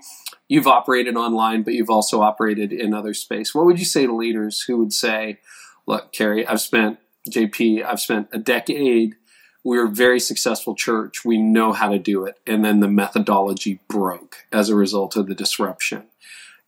you've 0.47 0.67
operated 0.67 1.15
online, 1.15 1.63
but 1.63 1.73
you've 1.73 1.89
also 1.89 2.21
operated 2.21 2.71
in 2.71 2.93
other 2.93 3.13
space. 3.13 3.55
What 3.55 3.65
would 3.65 3.79
you 3.79 3.85
say 3.85 4.05
to 4.05 4.15
leaders 4.15 4.61
who 4.61 4.77
would 4.77 4.93
say, 4.93 5.39
"Look, 5.87 6.11
Carey, 6.11 6.45
I've 6.45 6.61
spent 6.61 6.99
JP, 7.29 7.85
I've 7.85 7.99
spent 7.99 8.29
a 8.31 8.39
decade 8.39 9.15
we're 9.63 9.85
a 9.85 9.89
very 9.89 10.19
successful 10.19 10.75
church. 10.75 11.23
We 11.23 11.37
know 11.37 11.71
how 11.71 11.89
to 11.89 11.99
do 11.99 12.25
it. 12.25 12.39
And 12.47 12.65
then 12.65 12.79
the 12.79 12.87
methodology 12.87 13.81
broke 13.87 14.47
as 14.51 14.69
a 14.69 14.75
result 14.75 15.15
of 15.15 15.27
the 15.27 15.35
disruption. 15.35 16.03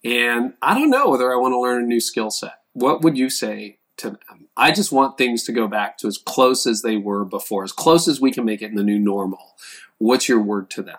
And 0.04 0.54
I 0.62 0.78
don't 0.78 0.89
know 0.89 1.10
whether 1.10 1.32
I 1.32 1.38
want 1.38 1.54
to 1.54 1.60
learn 1.60 1.84
a 1.84 1.88
new 1.88 2.02
skill 2.02 2.30
set. 2.30 2.60
What 2.74 3.02
would 3.02 3.17
you 3.17 3.30
say 3.30 3.80
to 4.03 4.11
them? 4.11 4.47
I 4.55 4.71
just 4.71 4.91
want 4.91 5.17
things 5.17 5.43
to 5.45 5.51
go 5.51 5.67
back 5.67 5.97
to 5.99 6.07
as 6.07 6.17
close 6.17 6.65
as 6.67 6.81
they 6.81 6.97
were 6.97 7.25
before, 7.25 7.63
as 7.63 7.71
close 7.71 8.07
as 8.07 8.21
we 8.21 8.31
can 8.31 8.45
make 8.45 8.61
it 8.61 8.69
in 8.69 8.75
the 8.75 8.83
new 8.83 8.99
normal. 8.99 9.55
What's 9.97 10.29
your 10.29 10.39
word 10.39 10.69
to 10.71 10.83
them? 10.83 10.97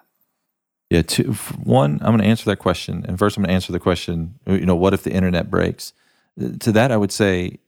Yeah, 0.91 1.03
two, 1.03 1.33
one, 1.63 1.99
I'm 2.03 2.11
going 2.11 2.19
to 2.19 2.27
answer 2.27 2.45
that 2.47 2.59
question. 2.59 3.05
And 3.07 3.19
first, 3.19 3.37
I'm 3.37 3.43
going 3.43 3.49
to 3.49 3.55
answer 3.55 3.73
the 3.73 3.81
question, 3.81 4.39
you 4.47 4.67
know, 4.67 4.77
what 4.77 4.93
if 4.93 5.03
the 5.03 5.13
internet 5.13 5.51
breaks? 5.51 5.93
To 6.61 6.73
that, 6.73 6.93
I 6.93 6.97
would 6.97 7.13
say, 7.13 7.59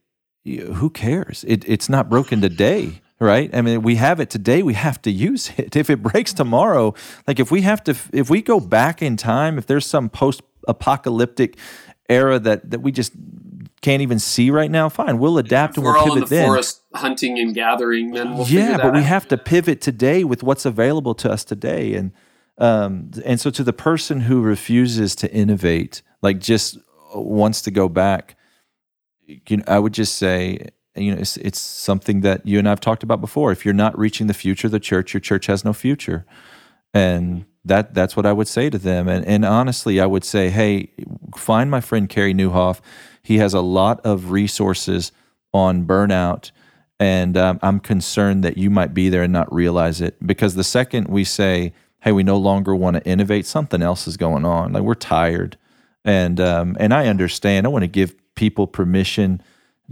who 0.45 0.91
cares? 0.91 1.45
It, 1.49 1.65
it's 1.69 1.89
not 1.89 2.09
broken 2.09 2.41
today 2.41 3.01
right 3.19 3.55
i 3.55 3.63
mean 3.63 3.81
we 3.81 3.97
have 3.97 4.21
it 4.21 4.29
today 4.29 4.63
we 4.63 4.75
have 4.75 5.01
to 5.01 5.11
use 5.11 5.51
it 5.57 5.75
if 5.75 5.89
it 5.89 6.03
breaks 6.03 6.35
tomorrow 6.35 6.95
like 7.27 7.41
if 7.41 7.51
we 7.51 7.63
have 7.63 7.83
to 7.83 7.97
if 8.13 8.29
we 8.29 8.43
go 8.43 8.61
back 8.61 9.01
in 9.01 9.17
time 9.17 9.57
if 9.57 9.67
there's 9.67 9.87
some 9.87 10.11
post 10.11 10.43
apocalyptic 10.69 11.57
era 12.09 12.39
that 12.39 12.71
that 12.71 12.81
we 12.81 12.93
just 12.93 13.13
can't 13.83 14.03
even 14.03 14.19
see 14.19 14.51
right 14.51 14.71
now 14.71 14.89
fine 14.89 15.19
we'll 15.19 15.39
adapt 15.39 15.73
if 15.73 15.77
and 15.79 15.85
we'll 15.85 15.95
pivot 15.95 16.09
all 16.11 16.17
in 16.17 16.21
the 16.21 16.27
then 16.27 16.47
forest 16.47 16.83
hunting 16.95 17.39
and 17.39 17.55
gathering 17.55 18.13
then 18.13 18.37
we'll 18.37 18.47
yeah 18.47 18.77
but 18.77 18.93
we 18.93 19.03
have 19.03 19.29
to 19.29 19.37
pivot 19.37 19.81
today 19.81 20.25
with 20.25 20.43
what's 20.43 20.65
available 20.65 21.15
to 21.15 21.31
us 21.31 21.45
today 21.45 21.95
and 21.95 22.13
um 22.59 23.11
and 23.25 23.41
so 23.41 23.51
to 23.51 23.63
the 23.63 23.73
person 23.73 24.23
who 24.23 24.41
refuses 24.41 25.15
to 25.15 25.31
innovate 25.33 26.03
like 26.23 26.41
just 26.41 26.79
wants 27.15 27.61
to 27.63 27.71
go 27.71 27.89
back 27.89 28.37
you 29.27 29.59
know, 29.59 29.65
I 29.67 29.79
would 29.79 29.93
just 29.93 30.17
say, 30.17 30.69
you 30.95 31.15
know, 31.15 31.21
it's, 31.21 31.37
it's 31.39 31.61
something 31.61 32.21
that 32.23 32.47
you 32.47 32.59
and 32.59 32.69
I've 32.69 32.81
talked 32.81 33.03
about 33.03 33.21
before. 33.21 33.53
If 33.53 33.65
you're 33.65 33.75
not 33.75 33.99
reaching 33.99 34.27
the 34.27 34.35
future 34.35 34.69
of 34.69 34.73
the 34.73 34.81
church, 34.81 35.13
your 35.13 35.21
church 35.21 35.47
has 35.47 35.65
no 35.65 35.73
future. 35.73 36.25
And 36.95 37.45
that 37.67 37.95
that's 37.95 38.17
what 38.17 38.27
I 38.27 38.33
would 38.33 38.49
say 38.49 38.71
to 38.71 38.79
them. 38.79 39.09
And, 39.09 39.25
and 39.27 39.45
honestly, 39.45 40.01
I 40.01 40.07
would 40.07 40.25
say, 40.25 40.51
hey, 40.51 40.91
find 41.37 41.71
my 41.71 41.81
friend 41.81 42.09
Carey 42.09 42.33
Nieuwhof. 42.33 42.81
He 43.23 43.39
has 43.39 43.55
a 43.55 43.61
lot 43.61 44.01
of 44.05 44.31
resources 44.31 45.13
on 45.53 45.85
burnout. 45.85 46.53
And 46.99 47.37
um, 47.37 47.59
I'm 47.63 47.81
concerned 47.81 48.45
that 48.45 48.57
you 48.57 48.71
might 48.71 48.95
be 48.95 49.09
there 49.09 49.23
and 49.23 49.33
not 49.33 49.53
realize 49.53 50.01
it. 50.01 50.25
Because 50.25 50.55
the 50.55 50.65
second 50.65 51.09
we 51.09 51.25
say, 51.25 51.73
hey, 52.01 52.13
we 52.13 52.23
no 52.23 52.37
longer 52.37 52.75
want 52.75 52.97
to 52.97 53.05
innovate, 53.05 53.47
something 53.47 53.83
else 53.83 54.07
is 54.07 54.17
going 54.17 54.45
on. 54.45 54.73
Like 54.73 54.83
we're 54.83 54.95
tired. 54.95 55.59
And 56.05 56.41
um, 56.41 56.77
and 56.79 56.95
I 56.95 57.09
understand. 57.09 57.67
I 57.67 57.71
want 57.71 57.83
to 57.83 57.89
give 57.89 58.15
people 58.37 58.69
permission 58.69 59.43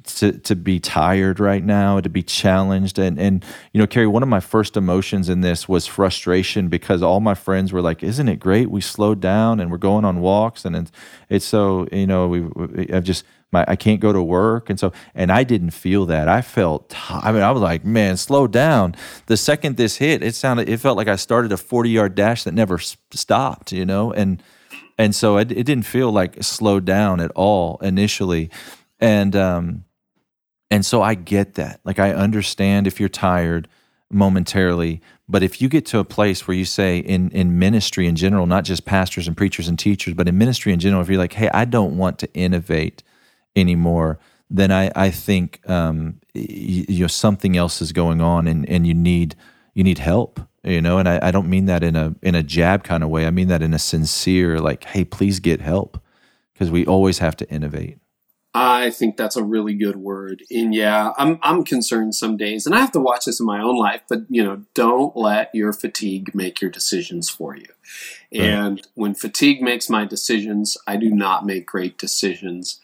to 0.03 0.33
to 0.33 0.57
be 0.57 0.81
tired 0.81 1.39
right 1.39 1.65
now, 1.65 2.01
to 2.01 2.09
be 2.09 2.23
challenged, 2.23 2.99
and 2.99 3.19
and 3.19 3.45
you 3.73 3.81
know, 3.81 3.87
Carey, 3.87 4.07
one 4.07 4.23
of 4.23 4.29
my 4.29 4.41
first 4.41 4.77
emotions 4.77 5.29
in 5.29 5.41
this 5.41 5.69
was 5.69 5.87
frustration 5.87 6.69
because 6.69 7.03
all 7.03 7.21
my 7.21 7.35
friends 7.35 7.73
were 7.73 7.81
like, 7.81 8.03
"Isn't 8.03 8.29
it 8.29 8.41
great? 8.41 8.71
We 8.71 8.81
slowed 8.81 9.21
down 9.21 9.61
and 9.61 9.71
we're 9.71 9.79
going 9.79 10.05
on 10.05 10.21
walks, 10.21 10.65
and 10.65 10.75
it's, 10.77 10.93
it's 11.29 11.45
so 11.47 11.87
you 11.93 12.07
know, 12.07 12.27
we 12.27 12.45
I've 12.93 13.05
just 13.05 13.25
my 13.53 13.65
I 13.69 13.77
can't 13.77 14.01
go 14.01 14.13
to 14.13 14.23
work, 14.23 14.69
and 14.69 14.79
so 14.79 14.93
and 15.15 15.31
I 15.31 15.45
didn't 15.45 15.71
feel 15.71 16.07
that. 16.07 16.29
I 16.29 16.43
felt, 16.43 16.95
I 17.11 17.33
mean, 17.33 17.43
I 17.43 17.53
was 17.53 17.63
like, 17.63 17.85
man, 17.85 18.17
slow 18.17 18.47
down. 18.47 18.97
The 19.27 19.37
second 19.37 19.77
this 19.77 19.97
hit, 19.97 20.23
it 20.23 20.35
sounded, 20.35 20.69
it 20.69 20.81
felt 20.81 20.97
like 20.97 21.09
I 21.09 21.17
started 21.17 21.53
a 21.53 21.57
forty 21.57 21.91
yard 21.91 22.15
dash 22.15 22.45
that 22.45 22.53
never 22.53 22.79
stopped, 22.79 23.73
you 23.73 23.87
know, 23.87 24.13
and 24.13 24.43
and 24.99 25.15
so 25.15 25.39
it, 25.39 25.51
it 25.51 25.65
didn't 25.65 25.87
feel 25.87 26.11
like 26.13 26.43
slowed 26.43 26.85
down 26.85 27.21
at 27.21 27.31
all 27.35 27.79
initially 27.81 28.51
and 29.01 29.35
um 29.37 29.85
and 30.71 30.85
so 30.85 31.03
i 31.03 31.15
get 31.15 31.55
that. 31.55 31.81
Like 31.85 31.99
i 31.99 32.13
understand 32.13 32.87
if 32.87 33.01
you're 33.01 33.09
tired 33.09 33.69
momentarily 34.11 35.01
but 35.29 35.43
if 35.43 35.61
you 35.61 35.69
get 35.69 35.87
to 35.87 35.99
a 35.99 36.05
place 36.05 36.47
where 36.47 36.57
you 36.57 36.65
say 36.65 36.99
in 36.99 37.31
in 37.31 37.59
ministry 37.59 38.07
in 38.07 38.15
general 38.15 38.47
not 38.47 38.65
just 38.65 38.85
pastors 38.85 39.27
and 39.27 39.37
preachers 39.37 39.67
and 39.67 39.79
teachers 39.79 40.15
but 40.15 40.29
in 40.29 40.39
ministry 40.39 40.73
in 40.73 40.79
general 40.79 41.03
if 41.03 41.09
you're 41.09 41.19
like 41.19 41.33
hey 41.33 41.49
i 41.53 41.65
don't 41.65 41.97
want 41.97 42.19
to 42.19 42.33
innovate 42.35 43.03
anymore 43.57 44.19
then 44.51 44.71
i 44.71 44.91
i 44.95 45.11
think 45.11 45.59
um 45.69 46.21
you, 46.35 46.85
you 46.89 47.01
know 47.01 47.09
something 47.09 47.57
else 47.57 47.83
is 47.83 47.93
going 47.93 48.21
on 48.21 48.47
and 48.47 48.69
and 48.69 48.87
you 48.87 48.95
need 48.95 49.35
you 49.75 49.83
need 49.83 49.99
help 49.99 50.39
you 50.65 50.81
know? 50.81 50.99
And 50.99 51.09
I, 51.09 51.19
I 51.23 51.31
don't 51.31 51.49
mean 51.49 51.67
that 51.67 51.83
in 51.83 51.95
a 51.95 52.15
in 52.23 52.35
a 52.35 52.43
jab 52.43 52.85
kind 52.85 53.03
of 53.03 53.11
way. 53.11 53.27
I 53.27 53.31
mean 53.31 53.49
that 53.49 53.63
in 53.63 53.75
a 53.75 53.79
sincere 53.79 54.59
like 54.59 54.85
hey 54.85 55.05
please 55.05 55.39
get 55.41 55.61
help 55.61 56.03
because 56.53 56.71
we 56.71 56.87
always 56.87 57.19
have 57.19 57.37
to 57.37 57.49
innovate 57.51 57.99
I 58.55 58.91
think 58.91 59.17
that's 59.17 59.37
a 59.37 59.43
really 59.43 59.75
good 59.75 59.97
word. 59.97 60.45
And 60.49 60.73
yeah, 60.73 61.13
I'm 61.19 61.41
I'm 61.43 61.65
concerned 61.65 62.15
some 62.15 62.37
days, 62.37 62.67
and 62.67 62.75
I 62.75 62.81
have 62.81 62.93
to 62.93 63.01
watch 63.01 63.25
this 63.25 63.41
in 63.41 63.47
my 63.47 63.61
own 63.61 63.77
life. 63.77 64.03
But 64.09 64.21
you 64.29 64.45
know, 64.45 64.63
don't 64.75 65.17
let 65.17 65.53
your 65.53 65.73
fatigue 65.73 66.33
make 66.35 66.61
your 66.61 66.71
decisions 66.71 67.29
for 67.29 67.57
you. 67.57 67.67
Right. 68.33 68.43
And 68.43 68.87
when 68.95 69.15
fatigue 69.15 69.61
makes 69.61 69.91
my 69.91 70.05
decisions, 70.05 70.77
I 70.87 70.97
do 70.97 71.11
not 71.11 71.45
make 71.45 71.67
great 71.67 71.99
decisions. 71.99 72.81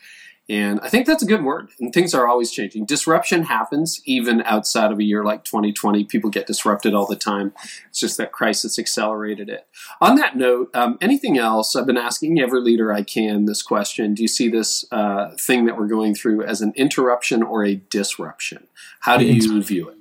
And 0.51 0.81
I 0.81 0.89
think 0.89 1.07
that's 1.07 1.23
a 1.23 1.27
good 1.27 1.45
word. 1.45 1.69
And 1.79 1.93
things 1.93 2.13
are 2.13 2.27
always 2.27 2.51
changing. 2.51 2.85
Disruption 2.85 3.45
happens 3.45 4.03
even 4.05 4.43
outside 4.43 4.91
of 4.91 4.99
a 4.99 5.05
year 5.05 5.23
like 5.23 5.45
2020. 5.45 6.03
People 6.03 6.29
get 6.29 6.49
disrupted 6.49 6.93
all 6.93 7.07
the 7.07 7.15
time. 7.15 7.53
It's 7.89 8.01
just 8.01 8.17
that 8.17 8.33
crisis 8.33 8.77
accelerated 8.77 9.49
it. 9.49 9.69
On 10.01 10.17
that 10.17 10.37
note, 10.37 10.69
um, 10.75 10.99
anything 11.01 11.39
else? 11.39 11.77
I've 11.77 11.87
been 11.87 11.97
asking 11.97 12.41
every 12.41 12.61
leader 12.61 12.93
I 12.93 13.05
can 13.05 13.45
this 13.45 13.63
question. 13.63 14.13
Do 14.13 14.23
you 14.23 14.29
see 14.29 14.49
this 14.49 14.85
uh, 14.91 15.37
thing 15.39 15.67
that 15.67 15.79
we're 15.79 15.87
going 15.87 16.17
through 16.17 16.43
as 16.43 16.61
an 16.61 16.73
interruption 16.75 17.45
or 17.45 17.65
a 17.65 17.77
disruption? 17.77 18.67
How 18.99 19.19
do 19.19 19.27
you 19.27 19.63
view 19.63 19.91
it? 19.91 19.99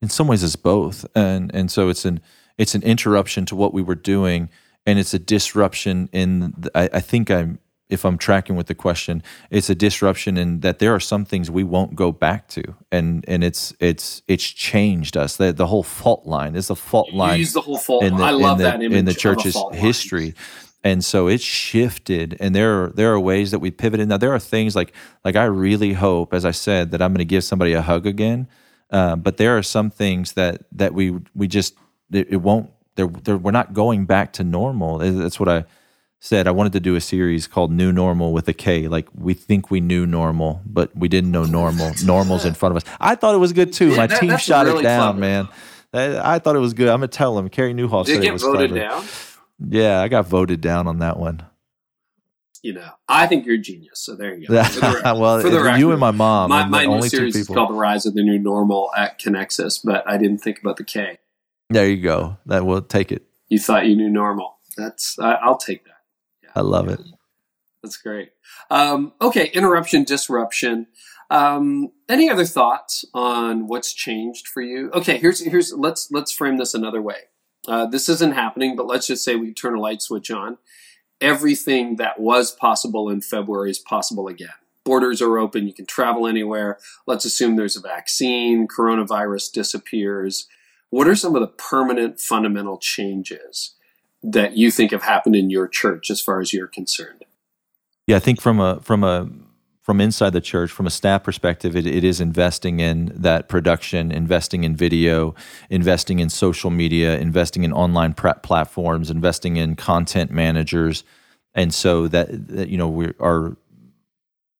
In 0.00 0.10
some 0.10 0.28
ways, 0.28 0.44
it's 0.44 0.54
both. 0.54 1.04
And, 1.16 1.52
and 1.52 1.72
so 1.72 1.88
it's 1.88 2.04
an, 2.04 2.20
it's 2.56 2.76
an 2.76 2.84
interruption 2.84 3.44
to 3.46 3.56
what 3.56 3.74
we 3.74 3.82
were 3.82 3.96
doing 3.96 4.48
and 4.86 5.00
it's 5.00 5.12
a 5.12 5.18
disruption 5.18 6.08
in 6.12 6.54
the, 6.56 6.70
I, 6.72 6.88
I, 6.98 7.00
think 7.00 7.28
i'm 7.28 7.58
if 7.88 8.04
I'm 8.04 8.18
tracking 8.18 8.56
with 8.56 8.66
the 8.66 8.74
question, 8.74 9.22
it's 9.50 9.70
a 9.70 9.74
disruption 9.74 10.36
in 10.36 10.60
that 10.60 10.80
there 10.80 10.94
are 10.94 11.00
some 11.00 11.24
things 11.24 11.50
we 11.50 11.62
won't 11.62 11.94
go 11.94 12.10
back 12.10 12.48
to, 12.48 12.62
and 12.90 13.24
and 13.28 13.44
it's 13.44 13.74
it's 13.78 14.22
it's 14.26 14.44
changed 14.44 15.16
us. 15.16 15.36
The 15.36 15.52
the 15.52 15.66
whole 15.66 15.82
fault 15.82 16.26
line 16.26 16.56
is 16.56 16.68
the 16.68 16.76
fault 16.76 17.12
line. 17.12 17.38
Use 17.38 17.52
the 17.52 17.60
whole 17.60 17.78
fault. 17.78 18.02
In 18.02 18.16
the, 18.16 18.24
I 18.24 18.30
love 18.30 18.58
in 18.60 18.64
the, 18.64 18.70
that 18.70 18.82
image 18.82 18.98
in 18.98 19.04
the 19.04 19.14
church's 19.14 19.56
history. 19.72 20.34
And 20.82 21.04
so 21.04 21.26
it's 21.26 21.42
shifted, 21.42 22.36
and 22.38 22.54
there 22.54 22.84
are 22.84 22.88
there 22.90 23.12
are 23.12 23.18
ways 23.18 23.50
that 23.50 23.58
we 23.58 23.72
pivoted. 23.72 24.08
Now 24.08 24.18
there 24.18 24.32
are 24.32 24.38
things 24.38 24.76
like 24.76 24.92
like 25.24 25.34
I 25.34 25.44
really 25.44 25.94
hope, 25.94 26.32
as 26.32 26.44
I 26.44 26.52
said, 26.52 26.92
that 26.92 27.02
I'm 27.02 27.10
going 27.10 27.18
to 27.18 27.24
give 27.24 27.42
somebody 27.42 27.72
a 27.72 27.82
hug 27.82 28.06
again. 28.06 28.46
Uh, 28.90 29.16
but 29.16 29.36
there 29.36 29.58
are 29.58 29.64
some 29.64 29.90
things 29.90 30.34
that 30.34 30.62
that 30.72 30.94
we 30.94 31.18
we 31.34 31.48
just 31.48 31.74
it, 32.12 32.28
it 32.30 32.36
won't. 32.36 32.70
They're, 32.94 33.08
they're, 33.08 33.36
we're 33.36 33.50
not 33.50 33.74
going 33.74 34.06
back 34.06 34.32
to 34.34 34.44
normal. 34.44 34.98
That's 34.98 35.40
what 35.40 35.48
I 35.48 35.64
said 36.20 36.46
I 36.46 36.50
wanted 36.50 36.72
to 36.72 36.80
do 36.80 36.96
a 36.96 37.00
series 37.00 37.46
called 37.46 37.70
New 37.70 37.92
Normal 37.92 38.32
with 38.32 38.48
a 38.48 38.52
K. 38.52 38.88
Like 38.88 39.08
we 39.14 39.34
think 39.34 39.70
we 39.70 39.80
knew 39.80 40.06
normal, 40.06 40.62
but 40.66 40.96
we 40.96 41.08
didn't 41.08 41.30
know 41.30 41.44
normal. 41.44 41.92
Normal's 42.04 42.44
in 42.44 42.54
front 42.54 42.76
of 42.76 42.82
us. 42.82 42.94
I 43.00 43.14
thought 43.14 43.34
it 43.34 43.38
was 43.38 43.52
good 43.52 43.72
too. 43.72 43.90
Yeah, 43.90 43.96
My 43.96 44.06
that, 44.06 44.20
team 44.20 44.36
shot 44.38 44.66
really 44.66 44.80
it 44.80 44.82
down, 44.82 45.18
clever. 45.18 45.20
man. 45.20 45.48
I, 45.92 46.38
thought 46.38 46.56
it 46.56 46.60
was 46.60 46.74
good. 46.74 46.88
I'm 46.88 46.98
gonna 46.98 47.08
tell 47.08 47.38
him. 47.38 47.48
Carey 47.48 47.72
Nieuwhof 47.72 48.04
Did 48.06 48.16
said 48.16 48.24
it, 48.24 48.32
was 48.32 48.42
voted 48.42 48.70
clever. 48.70 48.88
down? 48.88 49.04
Yeah, 49.58 50.00
I 50.02 50.08
got 50.08 50.26
voted 50.26 50.60
down 50.60 50.86
on 50.86 50.98
that 50.98 51.18
one. 51.18 51.42
You 52.62 52.74
know, 52.74 52.90
I 53.08 53.26
think 53.26 53.46
you're 53.46 53.54
a 53.54 53.58
genius. 53.58 54.00
So 54.00 54.16
there 54.16 54.34
you 54.34 54.48
go. 54.48 54.54
well, 55.04 55.40
for 55.40 55.48
the 55.48 55.62
record, 55.62 55.78
you 55.78 55.92
and 55.92 56.00
my 56.00 56.10
mom. 56.10 56.50
My, 56.50 56.66
my 56.66 56.84
new 56.84 57.02
series 57.02 57.36
is 57.36 57.46
called 57.46 57.70
The 57.70 57.74
Rise 57.74 58.06
of 58.06 58.14
the 58.14 58.22
New 58.22 58.38
Normal 58.38 58.90
at 58.96 59.20
Connexus, 59.20 59.80
but 59.82 60.06
I 60.06 60.18
didn't 60.18 60.38
think 60.38 60.60
about 60.60 60.76
the 60.76 60.84
K. 60.84 61.18
There 61.70 61.88
you 61.88 62.02
go. 62.02 62.36
That 62.46 62.66
will 62.66 62.82
take 62.82 63.12
it. 63.12 63.22
You 63.48 63.58
thought 63.58 63.86
you 63.86 63.94
knew 63.94 64.10
normal. 64.10 64.58
That's 64.76 65.18
I, 65.18 65.34
I'll 65.34 65.58
take 65.58 65.84
that. 65.84 65.95
I 66.56 66.62
love 66.62 66.88
it. 66.88 67.00
That's 67.82 67.98
great. 67.98 68.30
Um, 68.70 69.12
okay, 69.20 69.50
interruption, 69.52 70.04
disruption. 70.04 70.86
Um, 71.30 71.92
any 72.08 72.30
other 72.30 72.46
thoughts 72.46 73.04
on 73.12 73.68
what's 73.68 73.92
changed 73.92 74.48
for 74.48 74.62
you? 74.62 74.90
Okay, 74.92 75.18
here's 75.18 75.40
here's 75.44 75.72
let's 75.74 76.10
let's 76.10 76.32
frame 76.32 76.56
this 76.56 76.72
another 76.72 77.02
way. 77.02 77.28
Uh, 77.68 77.84
this 77.84 78.08
isn't 78.08 78.34
happening, 78.34 78.74
but 78.74 78.86
let's 78.86 79.06
just 79.06 79.24
say 79.24 79.36
we 79.36 79.52
turn 79.52 79.76
a 79.76 79.80
light 79.80 80.00
switch 80.00 80.30
on. 80.30 80.56
Everything 81.20 81.96
that 81.96 82.18
was 82.18 82.52
possible 82.52 83.10
in 83.10 83.20
February 83.20 83.70
is 83.70 83.78
possible 83.78 84.28
again. 84.28 84.48
Borders 84.84 85.20
are 85.20 85.38
open. 85.38 85.66
You 85.66 85.74
can 85.74 85.86
travel 85.86 86.26
anywhere. 86.26 86.78
Let's 87.06 87.24
assume 87.24 87.56
there's 87.56 87.76
a 87.76 87.80
vaccine. 87.80 88.66
Coronavirus 88.66 89.52
disappears. 89.52 90.48
What 90.90 91.08
are 91.08 91.16
some 91.16 91.34
of 91.34 91.40
the 91.40 91.48
permanent 91.48 92.20
fundamental 92.20 92.78
changes 92.78 93.75
that 94.22 94.56
you 94.56 94.70
think 94.70 94.90
have 94.90 95.02
happened 95.02 95.36
in 95.36 95.50
your 95.50 95.68
church 95.68 96.10
as 96.10 96.20
far 96.20 96.40
as 96.40 96.52
you're 96.52 96.66
concerned? 96.66 97.24
Yeah, 98.06 98.16
I 98.16 98.20
think 98.20 98.40
from 98.40 98.60
a 98.60 98.80
from 98.80 99.02
a 99.02 99.28
from 99.82 100.00
inside 100.00 100.32
the 100.32 100.40
church, 100.40 100.72
from 100.72 100.86
a 100.86 100.90
staff 100.90 101.22
perspective, 101.22 101.76
it, 101.76 101.86
it 101.86 102.02
is 102.02 102.20
investing 102.20 102.80
in 102.80 103.12
that 103.14 103.48
production, 103.48 104.10
investing 104.10 104.64
in 104.64 104.74
video, 104.74 105.32
investing 105.70 106.18
in 106.18 106.28
social 106.28 106.70
media, 106.70 107.16
investing 107.18 107.62
in 107.62 107.72
online 107.72 108.12
prep 108.12 108.42
platforms, 108.42 109.10
investing 109.10 109.56
in 109.56 109.76
content 109.76 110.32
managers, 110.32 111.04
and 111.54 111.72
so 111.72 112.08
that, 112.08 112.48
that 112.48 112.68
you 112.68 112.76
know 112.76 112.88
we 112.88 113.12
our 113.20 113.56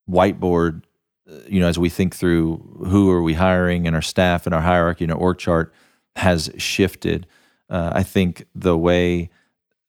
whiteboard, 0.09 0.82
uh, 1.28 1.34
you 1.48 1.61
know, 1.61 1.66
as 1.66 1.78
we 1.78 1.88
think 1.88 2.14
through 2.14 2.59
who 2.86 3.11
are 3.11 3.22
we 3.22 3.34
hiring 3.34 3.86
and 3.86 3.96
our 3.96 4.02
staff 4.02 4.46
and 4.46 4.54
our 4.54 4.62
hierarchy 4.62 5.04
and 5.04 5.12
our 5.12 5.18
org 5.18 5.38
chart, 5.38 5.72
has 6.14 6.50
shifted. 6.57 7.26
Uh, 7.68 7.90
I 7.94 8.04
think 8.04 8.46
the 8.54 8.78
way 8.78 9.30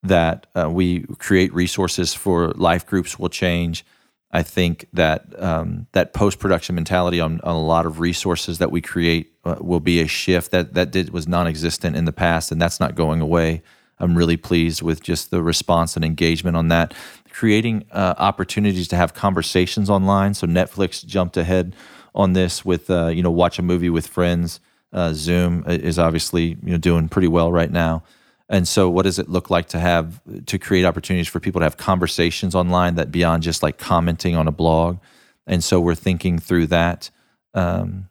that 0.08 0.46
uh, 0.54 0.68
we 0.70 1.00
create 1.18 1.52
resources 1.54 2.14
for 2.14 2.50
life 2.52 2.86
groups 2.86 3.18
will 3.18 3.28
change. 3.28 3.84
I 4.30 4.42
think 4.42 4.86
that 4.92 5.26
um, 5.42 5.86
that 5.92 6.12
post 6.12 6.38
production 6.38 6.74
mentality 6.74 7.20
on, 7.20 7.40
on, 7.40 7.56
a 7.56 7.62
lot 7.62 7.86
of 7.86 7.98
resources 7.98 8.58
that 8.58 8.70
we 8.70 8.82
create 8.82 9.32
uh, 9.44 9.56
will 9.60 9.80
be 9.80 10.00
a 10.00 10.06
shift 10.06 10.50
that 10.50 10.74
that 10.74 10.90
did 10.90 11.10
was 11.10 11.26
non 11.26 11.46
existent 11.46 11.96
in 11.96 12.04
the 12.04 12.12
past, 12.12 12.52
and 12.52 12.60
that's 12.60 12.78
not 12.78 12.94
going 12.94 13.22
away. 13.22 13.62
I'm 13.98 14.16
really 14.16 14.36
pleased 14.36 14.82
with 14.82 15.02
just 15.02 15.30
the 15.30 15.42
response 15.42 15.96
and 15.96 16.04
engagement 16.04 16.56
on 16.56 16.68
that. 16.68 16.94
Creating 17.30 17.86
uh, 17.90 18.14
opportunities 18.18 18.88
to 18.88 18.96
have 18.96 19.14
conversations 19.14 19.88
online. 19.88 20.34
So 20.34 20.46
Netflix 20.46 21.04
jumped 21.04 21.36
ahead 21.36 21.74
on 22.14 22.32
this 22.32 22.64
with 22.64 22.90
uh, 22.90 23.06
you 23.06 23.22
know 23.22 23.30
watch 23.30 23.58
a 23.58 23.62
movie 23.62 23.90
with 23.90 24.06
friends. 24.06 24.60
Uh, 24.92 25.12
Zoom 25.14 25.64
is 25.66 25.98
obviously 25.98 26.58
you 26.62 26.72
know 26.72 26.78
doing 26.78 27.08
pretty 27.08 27.28
well 27.28 27.50
right 27.50 27.70
now. 27.70 28.02
And 28.48 28.66
so, 28.66 28.88
what 28.88 29.02
does 29.02 29.18
it 29.18 29.28
look 29.28 29.50
like 29.50 29.68
to 29.68 29.78
have 29.78 30.20
to 30.46 30.58
create 30.58 30.84
opportunities 30.84 31.28
for 31.28 31.38
people 31.38 31.60
to 31.60 31.64
have 31.64 31.76
conversations 31.76 32.54
online 32.54 32.94
that 32.94 33.12
beyond 33.12 33.42
just 33.42 33.62
like 33.62 33.78
commenting 33.78 34.36
on 34.36 34.48
a 34.48 34.52
blog? 34.52 34.98
And 35.46 35.62
so, 35.62 35.80
we're 35.80 35.94
thinking 35.94 36.38
through 36.38 36.68
that 36.68 37.10
um, 37.52 38.08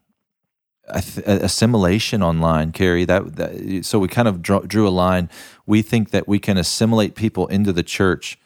assimilation 0.88 2.24
online, 2.24 2.72
Carey. 2.72 3.06
That, 3.06 3.36
that, 3.36 3.86
so 3.86 4.00
we 4.00 4.08
kind 4.08 4.28
of 4.28 4.42
drew, 4.42 4.62
drew 4.62 4.88
a 4.88 4.90
line. 4.90 5.30
We 5.66 5.82
think 5.82 6.12
that 6.12 6.28
we 6.28 6.40
can 6.40 6.58
assimilate 6.58 7.16
people 7.16 7.48
into 7.48 7.74
the 7.74 7.84
church 7.84 8.38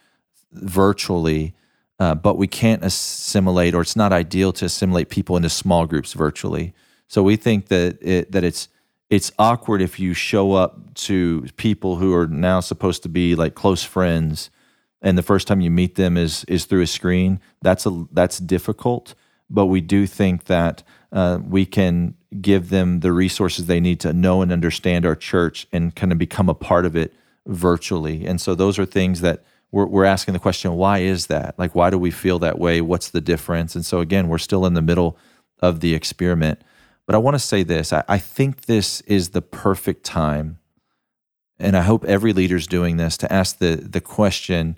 virtually, 0.51 1.53
uh, 1.99 2.15
but 2.15 2.37
we 2.37 2.47
can't 2.47 2.83
assimilate, 2.83 3.75
or 3.75 3.81
it's 3.81 3.95
not 3.95 4.11
ideal 4.11 4.51
to 4.53 4.65
assimilate 4.65 5.09
people 5.09 5.37
into 5.37 5.49
small 5.49 5.85
groups 5.85 6.13
virtually. 6.13 6.73
So 7.07 7.21
we 7.21 7.35
think 7.35 7.67
that 7.67 7.97
it, 8.01 8.31
that 8.31 8.43
it's 8.43 8.69
it's 9.11 9.31
awkward 9.37 9.83
if 9.83 9.99
you 9.99 10.15
show 10.15 10.53
up 10.53 10.95
to 10.95 11.45
people 11.57 11.97
who 11.97 12.15
are 12.15 12.27
now 12.27 12.61
supposed 12.61 13.03
to 13.03 13.09
be 13.09 13.35
like 13.35 13.53
close 13.53 13.83
friends 13.83 14.49
and 15.03 15.17
the 15.17 15.23
first 15.23 15.47
time 15.47 15.61
you 15.61 15.69
meet 15.71 15.95
them 15.95 16.17
is 16.17 16.43
is 16.45 16.65
through 16.65 16.81
a 16.81 16.87
screen. 16.87 17.39
That's 17.61 17.85
a 17.85 18.07
that's 18.11 18.39
difficult 18.39 19.13
but 19.51 19.65
we 19.67 19.81
do 19.81 20.07
think 20.07 20.45
that 20.45 20.81
uh, 21.11 21.39
we 21.45 21.65
can 21.65 22.15
give 22.39 22.69
them 22.69 23.01
the 23.01 23.11
resources 23.11 23.65
they 23.65 23.81
need 23.81 23.99
to 23.99 24.13
know 24.13 24.41
and 24.41 24.51
understand 24.51 25.05
our 25.05 25.15
church 25.15 25.67
and 25.73 25.93
kind 25.95 26.13
of 26.13 26.17
become 26.17 26.47
a 26.47 26.53
part 26.53 26.85
of 26.85 26.95
it 26.95 27.13
virtually. 27.45 28.25
And 28.25 28.39
so 28.39 28.55
those 28.55 28.79
are 28.79 28.85
things 28.85 29.21
that 29.21 29.43
we're, 29.71 29.85
we're 29.85 30.05
asking 30.05 30.33
the 30.33 30.39
question 30.39 30.73
why 30.75 30.99
is 30.99 31.27
that? 31.27 31.59
Like 31.59 31.75
why 31.75 31.89
do 31.89 31.97
we 31.97 32.11
feel 32.11 32.39
that 32.39 32.57
way? 32.57 32.79
What's 32.79 33.09
the 33.09 33.21
difference? 33.21 33.75
And 33.75 33.85
so 33.85 33.99
again 33.99 34.29
we're 34.29 34.37
still 34.37 34.65
in 34.65 34.73
the 34.73 34.81
middle 34.81 35.17
of 35.59 35.81
the 35.81 35.93
experiment 35.93 36.61
but 37.05 37.15
I 37.15 37.19
want 37.19 37.35
to 37.35 37.39
say 37.39 37.63
this 37.63 37.93
I, 37.93 38.03
I 38.07 38.17
think 38.17 38.65
this 38.65 39.01
is 39.01 39.29
the 39.29 39.41
perfect 39.41 40.03
time, 40.03 40.59
and 41.59 41.75
I 41.77 41.81
hope 41.81 42.05
every 42.05 42.33
leader's 42.33 42.67
doing 42.67 42.97
this 42.97 43.17
to 43.17 43.31
ask 43.31 43.57
the, 43.57 43.75
the 43.75 44.01
question 44.01 44.77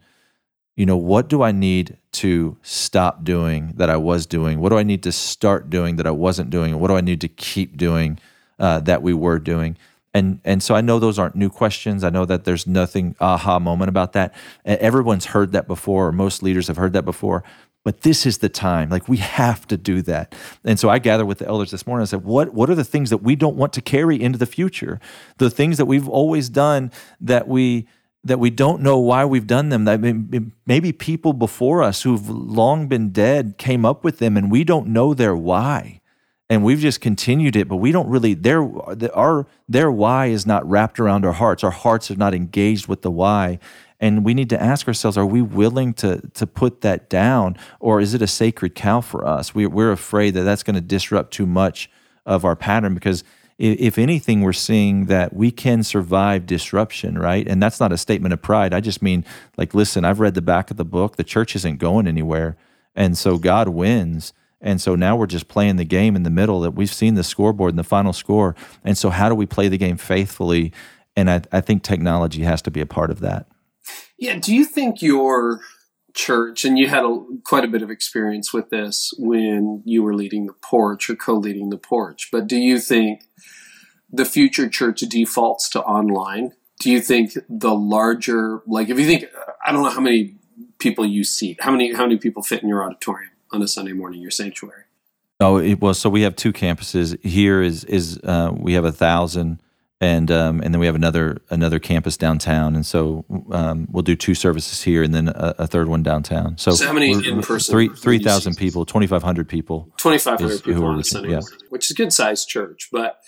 you 0.75 0.85
know, 0.87 0.97
what 0.97 1.27
do 1.27 1.43
I 1.43 1.51
need 1.51 1.97
to 2.13 2.57
stop 2.63 3.23
doing 3.23 3.73
that 3.75 3.89
I 3.89 3.97
was 3.97 4.25
doing? 4.25 4.59
What 4.59 4.69
do 4.69 4.77
I 4.77 4.83
need 4.83 5.03
to 5.03 5.11
start 5.11 5.69
doing 5.69 5.97
that 5.97 6.07
I 6.07 6.11
wasn't 6.11 6.49
doing? 6.49 6.79
What 6.79 6.87
do 6.87 6.95
I 6.95 7.01
need 7.01 7.21
to 7.21 7.27
keep 7.27 7.77
doing 7.77 8.19
uh, 8.57 8.79
that 8.81 9.03
we 9.03 9.13
were 9.13 9.37
doing? 9.37 9.77
And 10.15 10.39
and 10.43 10.61
so 10.61 10.75
I 10.75 10.81
know 10.81 10.99
those 10.99 11.17
aren't 11.17 11.35
new 11.35 11.49
questions. 11.49 12.03
I 12.03 12.09
know 12.09 12.25
that 12.25 12.43
there's 12.43 12.67
nothing 12.67 13.15
aha 13.19 13.59
moment 13.59 13.89
about 13.89 14.13
that. 14.13 14.33
Everyone's 14.63 15.25
heard 15.25 15.51
that 15.53 15.67
before, 15.67 16.07
or 16.07 16.11
most 16.11 16.43
leaders 16.43 16.67
have 16.67 16.77
heard 16.77 16.93
that 16.93 17.03
before 17.03 17.43
but 17.83 18.01
this 18.01 18.25
is 18.25 18.37
the 18.37 18.49
time. 18.49 18.89
Like 18.89 19.07
we 19.09 19.17
have 19.17 19.67
to 19.67 19.77
do 19.77 20.01
that. 20.03 20.33
And 20.63 20.79
so 20.79 20.89
i 20.89 20.99
gathered 20.99 21.25
with 21.25 21.39
the 21.39 21.47
elders 21.47 21.71
this 21.71 21.85
morning 21.85 22.03
i 22.03 22.05
said 22.05 22.23
what 22.23 22.53
what 22.53 22.69
are 22.69 22.75
the 22.75 22.83
things 22.83 23.09
that 23.09 23.17
we 23.17 23.35
don't 23.35 23.57
want 23.57 23.73
to 23.73 23.81
carry 23.81 24.21
into 24.21 24.37
the 24.37 24.45
future? 24.45 24.99
The 25.37 25.49
things 25.49 25.77
that 25.77 25.85
we've 25.85 26.07
always 26.07 26.49
done 26.49 26.91
that 27.19 27.47
we 27.47 27.87
that 28.25 28.39
we 28.39 28.49
don't 28.49 28.81
know 28.81 28.97
why 28.99 29.25
we've 29.25 29.47
done 29.47 29.67
them 29.67 29.83
that 29.83 29.99
maybe 30.65 30.93
people 30.93 31.33
before 31.33 31.83
us 31.83 32.03
who've 32.03 32.29
long 32.29 32.87
been 32.87 33.09
dead 33.09 33.57
came 33.57 33.83
up 33.83 34.05
with 34.05 34.19
them 34.19 34.37
and 34.37 34.49
we 34.49 34.63
don't 34.63 34.87
know 34.87 35.13
their 35.13 35.35
why. 35.35 35.99
And 36.49 36.63
we've 36.63 36.79
just 36.79 37.01
continued 37.01 37.55
it 37.57 37.67
but 37.67 37.77
we 37.77 37.91
don't 37.91 38.07
really 38.07 38.33
their 38.33 38.63
our 39.13 39.45
their 39.67 39.91
why 39.91 40.27
is 40.27 40.45
not 40.45 40.67
wrapped 40.69 40.99
around 40.99 41.25
our 41.25 41.33
hearts. 41.33 41.63
Our 41.63 41.71
hearts 41.71 42.09
are 42.11 42.15
not 42.15 42.33
engaged 42.33 42.87
with 42.87 43.01
the 43.01 43.11
why 43.11 43.59
and 44.03 44.25
we 44.25 44.33
need 44.33 44.49
to 44.49 44.61
ask 44.61 44.85
ourselves 44.85 45.17
are 45.17 45.25
we 45.25 45.41
willing 45.41 45.93
to, 45.93 46.19
to 46.33 46.45
put 46.45 46.81
that 46.81 47.09
down, 47.09 47.55
or 47.79 48.01
is 48.01 48.13
it 48.13 48.21
a 48.21 48.27
sacred 48.27 48.75
cow 48.75 48.99
for 48.99 49.25
us? 49.25 49.55
We, 49.55 49.65
we're 49.65 49.93
afraid 49.93 50.33
that 50.33 50.43
that's 50.43 50.61
going 50.61 50.75
to 50.75 50.81
disrupt 50.81 51.31
too 51.31 51.45
much 51.45 51.89
of 52.25 52.43
our 52.43 52.57
pattern 52.57 52.95
because 52.95 53.23
if 53.57 53.97
anything, 53.97 54.41
we're 54.41 54.51
seeing 54.51 55.05
that 55.05 55.33
we 55.33 55.51
can 55.51 55.83
survive 55.83 56.45
disruption, 56.45 57.17
right? 57.17 57.47
And 57.47 57.63
that's 57.63 57.79
not 57.79 57.93
a 57.93 57.97
statement 57.97 58.33
of 58.33 58.41
pride. 58.41 58.73
I 58.73 58.81
just 58.81 59.01
mean, 59.01 59.23
like, 59.55 59.73
listen, 59.73 60.03
I've 60.03 60.19
read 60.19 60.33
the 60.33 60.41
back 60.41 60.69
of 60.69 60.75
the 60.75 60.83
book. 60.83 61.15
The 61.15 61.23
church 61.23 61.55
isn't 61.55 61.77
going 61.77 62.05
anywhere. 62.05 62.57
And 62.95 63.17
so 63.17 63.37
God 63.37 63.69
wins. 63.69 64.33
And 64.59 64.81
so 64.81 64.95
now 64.95 65.15
we're 65.15 65.27
just 65.27 65.47
playing 65.47 65.77
the 65.77 65.85
game 65.85 66.17
in 66.17 66.23
the 66.23 66.29
middle 66.29 66.59
that 66.61 66.71
we've 66.71 66.93
seen 66.93 67.13
the 67.13 67.23
scoreboard 67.23 67.69
and 67.71 67.79
the 67.79 67.85
final 67.85 68.11
score. 68.11 68.53
And 68.83 68.97
so, 68.97 69.11
how 69.11 69.29
do 69.29 69.35
we 69.35 69.45
play 69.45 69.69
the 69.69 69.77
game 69.77 69.95
faithfully? 69.95 70.73
And 71.15 71.29
I, 71.29 71.41
I 71.53 71.61
think 71.61 71.83
technology 71.83 72.41
has 72.41 72.61
to 72.63 72.71
be 72.71 72.81
a 72.81 72.85
part 72.85 73.09
of 73.09 73.21
that. 73.21 73.47
Yeah. 74.23 74.39
Do 74.39 74.55
you 74.55 74.63
think 74.63 75.01
your 75.01 75.59
church, 76.13 76.63
and 76.63 76.79
you 76.79 76.87
had 76.87 77.03
a, 77.03 77.19
quite 77.43 77.65
a 77.65 77.67
bit 77.67 77.81
of 77.81 77.91
experience 77.91 78.53
with 78.53 78.69
this 78.69 79.13
when 79.17 79.83
you 79.83 80.01
were 80.01 80.15
leading 80.15 80.45
the 80.45 80.53
porch 80.53 81.09
or 81.09 81.15
co 81.17 81.33
leading 81.33 81.71
the 81.71 81.77
porch, 81.77 82.29
but 82.31 82.47
do 82.47 82.55
you 82.55 82.79
think 82.79 83.25
the 84.09 84.23
future 84.23 84.69
church 84.69 85.01
defaults 85.01 85.67
to 85.71 85.81
online? 85.83 86.53
Do 86.79 86.89
you 86.89 87.01
think 87.01 87.33
the 87.49 87.75
larger, 87.75 88.61
like 88.65 88.87
if 88.87 88.97
you 88.97 89.05
think, 89.05 89.25
I 89.65 89.73
don't 89.73 89.83
know 89.83 89.89
how 89.89 89.99
many 89.99 90.35
people 90.79 91.05
you 91.05 91.25
seat, 91.25 91.57
how 91.59 91.71
many, 91.71 91.93
how 91.93 92.03
many 92.03 92.15
people 92.17 92.43
fit 92.43 92.63
in 92.63 92.69
your 92.69 92.81
auditorium 92.81 93.31
on 93.51 93.61
a 93.61 93.67
Sunday 93.67 93.91
morning, 93.91 94.21
your 94.21 94.31
sanctuary? 94.31 94.83
Oh, 95.41 95.57
it, 95.57 95.81
well, 95.81 95.93
so 95.93 96.09
we 96.09 96.21
have 96.21 96.37
two 96.37 96.53
campuses. 96.53 97.21
Here 97.25 97.61
is 97.61 97.83
is 97.83 98.19
uh, 98.23 98.53
we 98.55 98.71
have 98.73 98.85
a 98.85 98.91
thousand 98.93 99.61
and 100.03 100.29
um, 100.31 100.59
and 100.59 100.73
then 100.73 100.81
we 100.81 100.85
have 100.85 100.95
another 100.95 101.41
another 101.49 101.79
campus 101.79 102.17
downtown, 102.17 102.75
and 102.75 102.85
so 102.85 103.23
um, 103.51 103.87
we'll 103.89 104.03
do 104.03 104.17
two 104.17 104.35
services 104.35 104.81
here, 104.81 105.01
and 105.01 105.15
then 105.15 105.29
a, 105.29 105.55
a 105.59 105.67
third 105.67 105.87
one 105.87 106.03
downtown. 106.03 106.57
So, 106.57 106.71
so 106.71 106.85
how 106.85 106.91
many 106.91 107.11
in 107.11 107.41
person? 107.41 107.71
Three 107.71 107.87
three 107.87 108.19
thousand 108.19 108.57
people, 108.57 108.83
twenty 108.83 109.07
five 109.07 109.23
hundred 109.23 109.47
people, 109.47 109.89
twenty 109.95 110.17
five 110.17 110.41
hundred 110.41 110.61
people 110.61 110.83
on 110.83 110.99
a 110.99 111.03
Sunday, 111.05 111.31
yeah. 111.31 111.39
which 111.69 111.85
is 111.85 111.91
a 111.91 111.93
good 111.93 112.11
sized 112.11 112.49
church. 112.49 112.89
But 112.91 113.19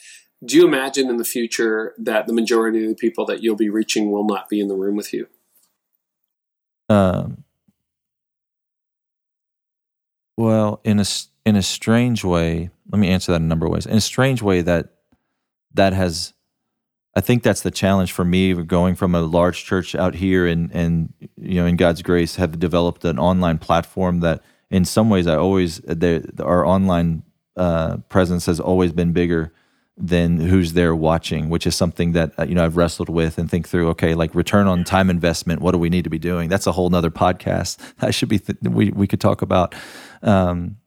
do 0.44 0.58
you 0.58 0.68
imagine 0.68 1.10
in 1.10 1.16
the 1.16 1.24
future 1.24 1.94
that 1.98 2.28
the 2.28 2.34
majority 2.34 2.84
of 2.84 2.90
the 2.90 2.96
people 2.96 3.26
that 3.28 3.42
you'll 3.42 3.56
be 3.56 3.70
reaching 3.70 4.12
will 4.12 4.26
not 4.26 4.50
be 4.50 4.60
in 4.60 4.68
the 4.68 4.76
room 4.76 4.98
with 4.98 5.14
you? 5.14 5.28
Um. 6.90 7.46
Well, 10.36 10.82
in 10.84 11.00
a 11.00 11.06
in 11.46 11.56
a 11.56 11.62
strange 11.62 12.26
way, 12.26 12.70
let 12.92 13.00
me 13.00 13.08
answer 13.08 13.32
that 13.32 13.38
in 13.38 13.44
a 13.44 13.48
number 13.48 13.66
of 13.66 13.72
ways. 13.72 13.86
In 13.86 13.96
a 13.96 14.02
strange 14.02 14.42
way, 14.42 14.60
that 14.60 14.90
that 15.74 15.94
has 15.94 16.34
I 17.16 17.22
think 17.22 17.44
that's 17.44 17.62
the 17.62 17.72
challenge 17.72 18.12
for 18.12 18.26
me 18.26 18.54
going 18.54 18.96
from 18.96 19.16
a 19.16 19.22
large 19.22 19.64
church 19.64 19.96
out 19.96 20.16
here 20.16 20.46
and 20.46 20.70
and 20.74 21.14
you 21.38 21.56
know 21.56 21.66
in 21.66 21.78
God's 21.78 22.02
grace 22.02 22.36
have 22.36 22.60
developed 22.60 23.06
an 23.06 23.20
online 23.20 23.58
platform 23.58 24.20
that 24.20 24.42
in 24.70 24.84
some 24.84 25.10
ways 25.10 25.28
I 25.28 25.36
always 25.36 25.82
our 26.40 26.66
online 26.66 27.24
uh, 27.56 27.98
presence 28.10 28.46
has 28.48 28.60
always 28.60 28.92
been 28.92 29.14
bigger 29.14 29.54
than 29.98 30.40
who's 30.42 30.74
there 30.74 30.94
watching, 30.94 31.50
which 31.50 31.66
is 31.66 31.76
something 31.76 32.12
that 32.12 32.34
uh, 32.38 32.44
you 32.44 32.56
know 32.56 32.66
I've 32.66 32.76
wrestled 32.78 33.10
with 33.10 33.38
and 33.38 33.50
think 33.50 33.68
through. 33.68 33.90
Okay, 33.90 34.14
like 34.14 34.36
return 34.36 34.68
on 34.68 34.84
time 34.84 35.10
investment. 35.10 35.62
What 35.62 35.72
do 35.72 35.78
we 35.78 35.90
need 35.90 36.04
to 36.04 36.10
be 36.10 36.20
doing? 36.20 36.50
That's 36.50 36.68
a 36.68 36.72
whole 36.74 36.90
nother 36.90 37.12
podcast. 37.12 37.78
That 38.00 38.14
should 38.14 38.30
be 38.30 38.40
th- 38.40 38.60
we 38.62 38.90
we 38.90 39.08
could 39.08 39.22
talk 39.22 39.42
about. 39.42 39.74
Um, 40.22 40.78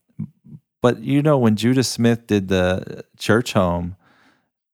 but 0.82 1.02
you 1.02 1.22
know 1.22 1.38
when 1.38 1.56
Judah 1.56 1.84
Smith 1.84 2.26
did 2.26 2.48
the 2.48 3.04
Churchome 3.16 3.96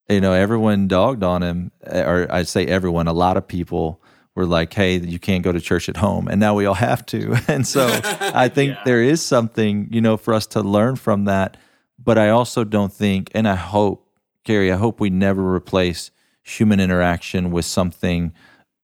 you 0.09 0.21
know, 0.21 0.33
everyone 0.33 0.87
dogged 0.87 1.23
on 1.23 1.41
him, 1.41 1.71
eh, 1.83 2.03
or 2.03 2.31
I'd 2.31 2.47
say 2.47 2.65
everyone, 2.65 3.07
a 3.07 3.13
lot 3.13 3.37
of 3.37 3.47
people 3.47 4.01
were 4.35 4.45
like, 4.45 4.73
hey, 4.73 4.97
you 4.97 5.17
can't 5.17 5.43
go 5.43 5.51
to 5.51 5.61
church 5.61 5.87
at 5.87 5.97
home. 5.97 6.27
And 6.27 6.39
now 6.39 6.53
we 6.55 6.65
all 6.65 6.73
have 6.75 7.05
to. 7.07 7.37
And 7.47 7.65
so 7.65 7.87
I 8.03 8.49
think 8.49 8.73
yeah. 8.73 8.81
there 8.85 9.01
is 9.01 9.21
something, 9.21 9.87
you 9.91 10.01
know, 10.01 10.17
for 10.17 10.33
us 10.33 10.45
to 10.47 10.61
learn 10.61 10.97
from 10.97 11.25
that. 11.25 11.57
But 11.97 12.17
I 12.17 12.29
also 12.29 12.63
don't 12.63 12.91
think, 12.91 13.31
and 13.33 13.47
I 13.47 13.55
hope, 13.55 14.07
Carey, 14.43 14.71
I 14.71 14.75
hope 14.75 14.99
we 14.99 15.09
never 15.09 15.53
replace 15.55 16.11
human 16.43 16.79
interaction 16.79 17.51
with 17.51 17.65
something 17.65 18.33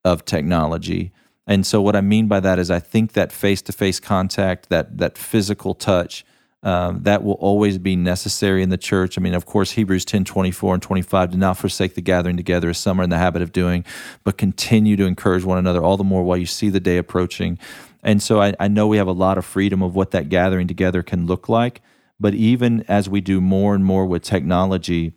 of 0.04 0.26
technology. 0.26 1.12
And 1.46 1.66
so 1.66 1.82
what 1.82 1.96
I 1.96 2.02
mean 2.02 2.28
by 2.28 2.40
that 2.40 2.58
is 2.58 2.72
I 2.72 2.80
think 2.80 3.14
that 3.14 3.32
face-to-face 3.32 4.00
contact, 4.00 4.70
that 4.70 4.98
that 4.98 5.18
physical 5.18 5.76
touch, 5.76 6.26
um, 6.64 7.02
that 7.04 7.24
will 7.24 7.34
always 7.34 7.78
be 7.80 7.96
necessary 7.96 8.62
in 8.62 8.70
the 8.70 8.78
church. 8.78 9.18
I 9.18 9.22
mean, 9.22 9.34
of 9.34 9.46
course, 9.46 9.72
Hebrews 9.72 10.06
10 10.06 10.26
24 10.26 10.76
and 10.76 10.84
25 10.84 11.32
do 11.32 11.38
not 11.38 11.58
forsake 11.58 11.96
the 11.96 12.02
gathering 12.02 12.38
together 12.38 12.70
as 12.70 12.78
some 12.78 13.00
are 13.00 13.04
in 13.04 13.10
the 13.10 13.18
habit 13.18 13.42
of 13.42 13.52
doing, 13.52 13.84
but 14.24 14.38
continue 14.38 14.96
to 14.96 15.06
encourage 15.06 15.44
one 15.44 15.58
another 15.58 15.84
all 15.84 15.98
the 15.98 16.04
more 16.04 16.24
while 16.24 16.38
you 16.38 16.46
see 16.46 16.70
the 16.70 16.80
day 16.80 16.98
approaching. 16.98 17.58
And 18.04 18.22
so 18.22 18.42
I, 18.42 18.54
I 18.60 18.68
know 18.68 18.88
we 18.88 18.98
have 18.98 19.08
a 19.08 19.12
lot 19.12 19.38
of 19.38 19.46
freedom 19.46 19.82
of 19.82 19.96
what 19.96 20.12
that 20.12 20.30
gathering 20.30 20.68
together 20.68 21.04
can 21.04 21.26
look 21.26 21.50
like. 21.50 21.82
But 22.20 22.36
even 22.36 22.84
as 22.88 23.10
we 23.10 23.22
do 23.22 23.42
more 23.42 23.74
and 23.74 23.84
more 23.84 24.06
with 24.06 24.22
technology, 24.22 25.14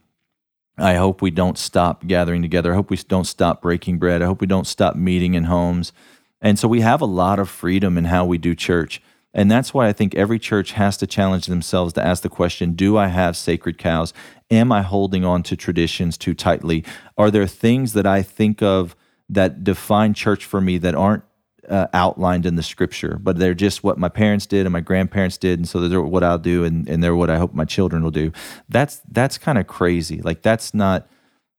I 0.79 0.95
hope 0.95 1.21
we 1.21 1.31
don't 1.31 1.59
stop 1.59 2.07
gathering 2.07 2.41
together. 2.41 2.73
I 2.73 2.77
hope 2.77 2.91
we 2.91 2.97
don't 2.97 3.27
stop 3.27 3.61
breaking 3.61 3.99
bread. 3.99 4.23
I 4.23 4.27
hope 4.27 4.41
we 4.41 4.47
don't 4.47 4.67
stop 4.67 4.97
meeting 4.97 5.35
in 5.35 5.45
homes. 5.45 5.93
And 6.41 6.59
so 6.59 6.67
we 6.67 6.81
have 6.81 7.01
a 7.01 7.07
lot 7.07 7.39
of 7.39 7.49
freedom 7.49 7.97
in 7.99 8.07
how 8.07 8.25
we 8.25 8.39
do 8.39 8.55
church. 8.55 9.03
And 9.35 9.51
that's 9.51 9.75
why 9.75 9.89
I 9.89 9.93
think 9.93 10.15
every 10.15 10.39
church 10.39 10.73
has 10.73 10.97
to 10.99 11.07
challenge 11.07 11.47
themselves 11.47 11.93
to 11.95 12.07
ask 12.07 12.23
the 12.23 12.29
question 12.29 12.75
Do 12.75 12.97
I 12.97 13.09
have 13.09 13.37
sacred 13.37 13.77
cows? 13.77 14.15
Am 14.51 14.71
I 14.71 14.83
holding 14.83 15.25
on 15.25 15.43
to 15.45 15.57
traditions 15.57 16.17
too 16.17 16.35
tightly? 16.35 16.85
Are 17.19 17.31
there 17.31 17.47
things 17.47 17.93
that 17.95 18.07
I 18.07 18.23
think 18.23 18.63
of 18.63 18.95
that 19.29 19.65
define 19.65 20.15
church 20.15 20.45
for 20.45 20.61
me 20.61 20.79
that 20.79 20.95
aren't 20.95 21.25
uh, 21.69 21.87
outlined 21.93 22.47
in 22.47 22.57
the 22.57 22.63
scripture, 22.63 23.19
but 23.21 23.39
they're 23.39 23.55
just 23.55 23.83
what 23.83 23.99
my 23.99 24.09
parents 24.09 24.47
did 24.47 24.67
and 24.67 24.73
my 24.73 24.81
grandparents 24.81 25.39
did, 25.39 25.59
and 25.59 25.69
so 25.69 25.81
they're 25.81 26.03
what 26.03 26.23
I'll 26.23 26.39
do, 26.39 26.65
and, 26.65 26.89
and 26.89 27.03
they're 27.03 27.17
what 27.17 27.31
I 27.31 27.39
hope 27.39 27.55
my 27.55 27.65
children 27.65 28.03
will 28.03 28.11
do. 28.11 28.33
That's 28.69 29.01
that's 29.11 29.39
kind 29.39 29.59
of 29.59 29.67
crazy. 29.67 30.21
Like 30.21 30.43
that's 30.43 30.75
not 30.75 31.09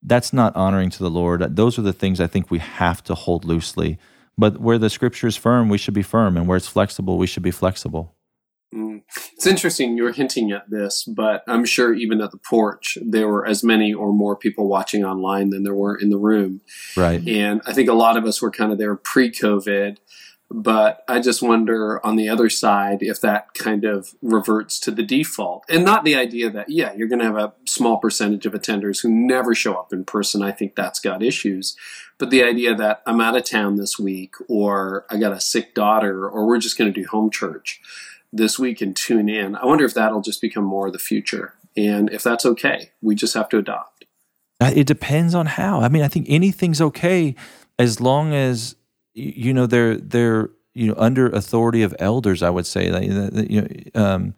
that's 0.03 0.31
not 0.31 0.55
honoring 0.55 0.91
to 0.91 0.99
the 0.99 1.09
Lord. 1.09 1.55
Those 1.55 1.79
are 1.79 1.81
the 1.81 1.93
things 1.93 2.21
I 2.21 2.27
think 2.27 2.51
we 2.51 2.59
have 2.59 3.03
to 3.05 3.15
hold 3.15 3.45
loosely. 3.45 3.97
But 4.37 4.59
where 4.59 4.77
the 4.77 4.89
scripture 4.89 5.27
is 5.27 5.37
firm, 5.37 5.69
we 5.69 5.77
should 5.77 5.93
be 5.93 6.01
firm, 6.01 6.37
and 6.37 6.47
where 6.47 6.57
it's 6.57 6.67
flexible, 6.67 7.17
we 7.17 7.27
should 7.27 7.43
be 7.43 7.51
flexible. 7.51 8.15
Mm. 8.73 9.03
It's 9.33 9.47
interesting 9.47 9.95
you're 9.95 10.11
hinting 10.11 10.51
at 10.51 10.69
this, 10.69 11.03
but 11.03 11.43
I'm 11.47 11.65
sure 11.65 11.93
even 11.93 12.19
at 12.21 12.31
the 12.31 12.37
porch, 12.37 12.97
there 13.01 13.27
were 13.27 13.45
as 13.45 13.63
many 13.63 13.93
or 13.93 14.11
more 14.11 14.35
people 14.35 14.67
watching 14.67 15.05
online 15.05 15.51
than 15.51 15.63
there 15.63 15.75
were 15.75 15.95
in 15.95 16.09
the 16.09 16.17
room. 16.17 16.61
Right. 16.97 17.25
And 17.27 17.61
I 17.65 17.73
think 17.73 17.89
a 17.89 17.93
lot 17.93 18.17
of 18.17 18.25
us 18.25 18.41
were 18.41 18.51
kind 18.51 18.71
of 18.71 18.77
there 18.77 18.95
pre 18.95 19.31
COVID. 19.31 19.97
But 20.51 21.03
I 21.07 21.21
just 21.21 21.41
wonder 21.41 22.05
on 22.05 22.17
the 22.17 22.29
other 22.29 22.49
side 22.49 22.99
if 23.01 23.19
that 23.21 23.55
kind 23.55 23.83
of 23.83 24.13
reverts 24.21 24.79
to 24.81 24.91
the 24.91 25.01
default. 25.01 25.65
And 25.67 25.83
not 25.83 26.05
the 26.05 26.15
idea 26.15 26.51
that, 26.51 26.69
yeah, 26.69 26.93
you're 26.93 27.07
going 27.07 27.19
to 27.19 27.25
have 27.25 27.37
a 27.37 27.53
small 27.65 27.97
percentage 27.97 28.45
of 28.45 28.53
attenders 28.53 29.01
who 29.01 29.09
never 29.09 29.55
show 29.55 29.73
up 29.73 29.91
in 29.91 30.05
person. 30.05 30.43
I 30.43 30.51
think 30.51 30.75
that's 30.75 30.99
got 30.99 31.23
issues. 31.23 31.75
But 32.17 32.29
the 32.29 32.43
idea 32.43 32.73
that 32.75 33.01
I'm 33.05 33.19
out 33.19 33.35
of 33.35 33.43
town 33.43 33.75
this 33.75 33.99
week, 33.99 34.35
or 34.47 35.05
I 35.09 35.17
got 35.17 35.33
a 35.33 35.41
sick 35.41 35.75
daughter, 35.75 36.29
or 36.29 36.47
we're 36.47 36.59
just 36.59 36.77
going 36.77 36.91
to 36.91 37.01
do 37.01 37.07
home 37.07 37.29
church 37.29 37.81
this 38.31 38.57
week 38.57 38.81
and 38.81 38.95
tune 38.95 39.29
in. 39.29 39.55
I 39.55 39.65
wonder 39.65 39.85
if 39.85 39.93
that'll 39.93 40.21
just 40.21 40.41
become 40.41 40.63
more 40.63 40.87
of 40.87 40.93
the 40.93 40.99
future. 40.99 41.53
And 41.75 42.09
if 42.11 42.23
that's 42.23 42.45
okay, 42.45 42.91
we 43.01 43.15
just 43.15 43.33
have 43.33 43.49
to 43.49 43.57
adopt. 43.57 44.05
Uh, 44.61 44.71
it 44.73 44.87
depends 44.87 45.35
on 45.35 45.45
how. 45.45 45.81
I 45.81 45.89
mean, 45.89 46.03
I 46.03 46.07
think 46.07 46.27
anything's 46.29 46.81
okay 46.81 47.35
as 47.77 47.99
long 47.99 48.33
as 48.33 48.75
you 49.13 49.53
know 49.53 49.65
they're 49.65 49.97
they're 49.97 50.49
you 50.73 50.87
know 50.87 50.95
under 50.97 51.27
authority 51.27 51.81
of 51.83 51.93
elders. 51.99 52.41
I 52.41 52.49
would 52.49 52.65
say 52.65 52.89
that 52.89 53.49
you 53.49 53.61
know 53.61 54.01
um, 54.01 54.35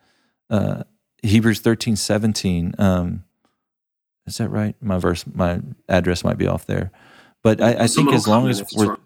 uh, 0.49 0.83
Hebrews 1.21 1.59
thirteen 1.59 1.95
seventeen. 1.95 2.73
Um, 2.79 3.23
is 4.25 4.37
that 4.37 4.49
right? 4.49 4.75
My 4.81 4.97
verse, 4.97 5.25
my 5.31 5.61
address 5.87 6.23
might 6.23 6.37
be 6.37 6.47
off 6.47 6.65
there, 6.65 6.91
but 7.43 7.61
I, 7.61 7.83
I 7.83 7.87
think 7.87 8.11
as 8.13 8.27
long 8.27 8.49
as 8.49 8.63
we're 8.75 8.97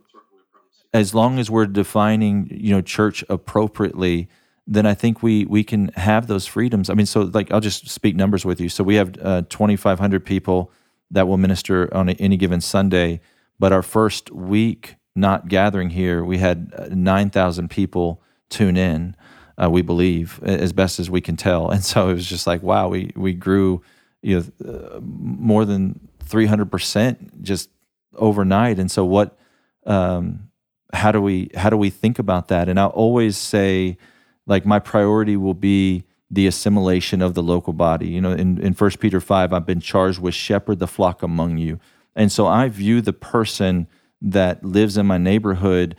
as 0.93 1.13
long 1.13 1.39
as 1.39 1.49
we're 1.49 1.67
defining 1.67 2.47
you 2.51 2.71
know 2.71 2.81
church 2.81 3.23
appropriately 3.29 4.29
then 4.67 4.85
I 4.85 4.93
think 4.93 5.21
we 5.21 5.45
we 5.45 5.63
can 5.63 5.89
have 5.89 6.27
those 6.27 6.45
freedoms. 6.45 6.89
I 6.89 6.93
mean, 6.93 7.05
so 7.05 7.21
like 7.21 7.51
I'll 7.51 7.59
just 7.59 7.89
speak 7.89 8.15
numbers 8.15 8.45
with 8.45 8.61
you. 8.61 8.69
So 8.69 8.83
we 8.83 8.95
have 8.95 9.17
uh, 9.21 9.41
2,500 9.49 10.25
people 10.25 10.71
that 11.09 11.27
will 11.27 11.37
minister 11.37 11.93
on 11.93 12.09
a, 12.09 12.13
any 12.13 12.37
given 12.37 12.61
Sunday, 12.61 13.19
but 13.59 13.73
our 13.73 13.81
first 13.81 14.31
week 14.31 14.95
not 15.15 15.49
gathering 15.49 15.89
here, 15.89 16.23
we 16.23 16.37
had 16.37 16.73
uh, 16.77 16.87
9,000 16.89 17.69
people 17.69 18.21
tune 18.49 18.77
in. 18.77 19.15
Uh, 19.61 19.69
we 19.69 19.81
believe 19.81 20.39
as 20.43 20.71
best 20.71 20.99
as 20.99 21.09
we 21.09 21.19
can 21.19 21.35
tell, 21.35 21.69
and 21.69 21.83
so 21.83 22.09
it 22.09 22.13
was 22.13 22.25
just 22.25 22.47
like 22.47 22.63
wow, 22.63 22.87
we 22.87 23.11
we 23.15 23.33
grew 23.33 23.81
you 24.21 24.39
know 24.39 24.69
uh, 24.73 24.99
more 25.01 25.65
than 25.65 25.99
300 26.23 26.71
percent 26.71 27.43
just 27.43 27.69
overnight. 28.15 28.79
And 28.79 28.89
so 28.89 29.05
what? 29.05 29.37
Um, 29.85 30.51
how 30.93 31.11
do 31.11 31.21
we 31.21 31.49
how 31.55 31.69
do 31.69 31.77
we 31.77 31.89
think 31.89 32.19
about 32.19 32.49
that? 32.49 32.67
And 32.67 32.79
I 32.79 32.85
always 32.85 33.37
say 33.37 33.97
like 34.45 34.65
my 34.65 34.79
priority 34.79 35.37
will 35.37 35.53
be 35.53 36.03
the 36.29 36.47
assimilation 36.47 37.21
of 37.21 37.33
the 37.33 37.43
local 37.43 37.73
body. 37.73 38.07
You 38.07 38.21
know, 38.21 38.31
in, 38.31 38.57
in 38.61 38.73
1 38.73 38.91
Peter 38.99 39.19
5, 39.19 39.53
I've 39.53 39.65
been 39.65 39.81
charged 39.81 40.19
with 40.19 40.33
shepherd 40.33 40.79
the 40.79 40.87
flock 40.87 41.23
among 41.23 41.57
you. 41.57 41.79
And 42.15 42.31
so 42.31 42.47
I 42.47 42.69
view 42.69 43.01
the 43.01 43.13
person 43.13 43.87
that 44.21 44.63
lives 44.63 44.97
in 44.97 45.05
my 45.05 45.17
neighborhood 45.17 45.95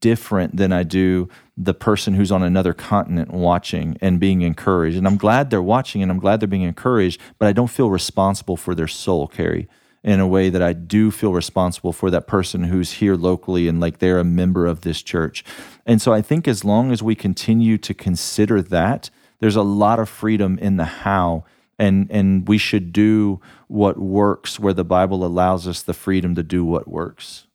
different 0.00 0.56
than 0.56 0.72
I 0.72 0.84
do 0.84 1.28
the 1.56 1.74
person 1.74 2.14
who's 2.14 2.32
on 2.32 2.42
another 2.42 2.72
continent 2.72 3.32
watching 3.32 3.98
and 4.00 4.20
being 4.20 4.42
encouraged. 4.42 4.96
And 4.96 5.06
I'm 5.06 5.16
glad 5.16 5.50
they're 5.50 5.60
watching 5.60 6.02
and 6.02 6.10
I'm 6.10 6.20
glad 6.20 6.40
they're 6.40 6.46
being 6.46 6.62
encouraged, 6.62 7.20
but 7.38 7.48
I 7.48 7.52
don't 7.52 7.70
feel 7.70 7.90
responsible 7.90 8.56
for 8.56 8.74
their 8.74 8.88
soul, 8.88 9.26
Carey 9.26 9.68
in 10.04 10.20
a 10.20 10.26
way 10.26 10.50
that 10.50 10.62
I 10.62 10.74
do 10.74 11.10
feel 11.10 11.32
responsible 11.32 11.92
for 11.92 12.10
that 12.10 12.26
person 12.26 12.64
who's 12.64 12.92
here 12.92 13.16
locally 13.16 13.66
and 13.66 13.80
like 13.80 13.98
they're 13.98 14.18
a 14.18 14.24
member 14.24 14.66
of 14.66 14.82
this 14.82 15.02
church. 15.02 15.42
And 15.86 16.00
so 16.00 16.12
I 16.12 16.20
think 16.20 16.46
as 16.46 16.62
long 16.62 16.92
as 16.92 17.02
we 17.02 17.14
continue 17.14 17.78
to 17.78 17.94
consider 17.94 18.60
that, 18.62 19.08
there's 19.40 19.56
a 19.56 19.62
lot 19.62 19.98
of 19.98 20.08
freedom 20.08 20.58
in 20.58 20.76
the 20.76 20.84
how 20.84 21.44
and 21.78 22.08
and 22.10 22.46
we 22.46 22.58
should 22.58 22.92
do 22.92 23.40
what 23.66 23.98
works 23.98 24.60
where 24.60 24.74
the 24.74 24.84
Bible 24.84 25.24
allows 25.24 25.66
us 25.66 25.82
the 25.82 25.94
freedom 25.94 26.34
to 26.34 26.42
do 26.42 26.64
what 26.64 26.86
works. 26.86 27.46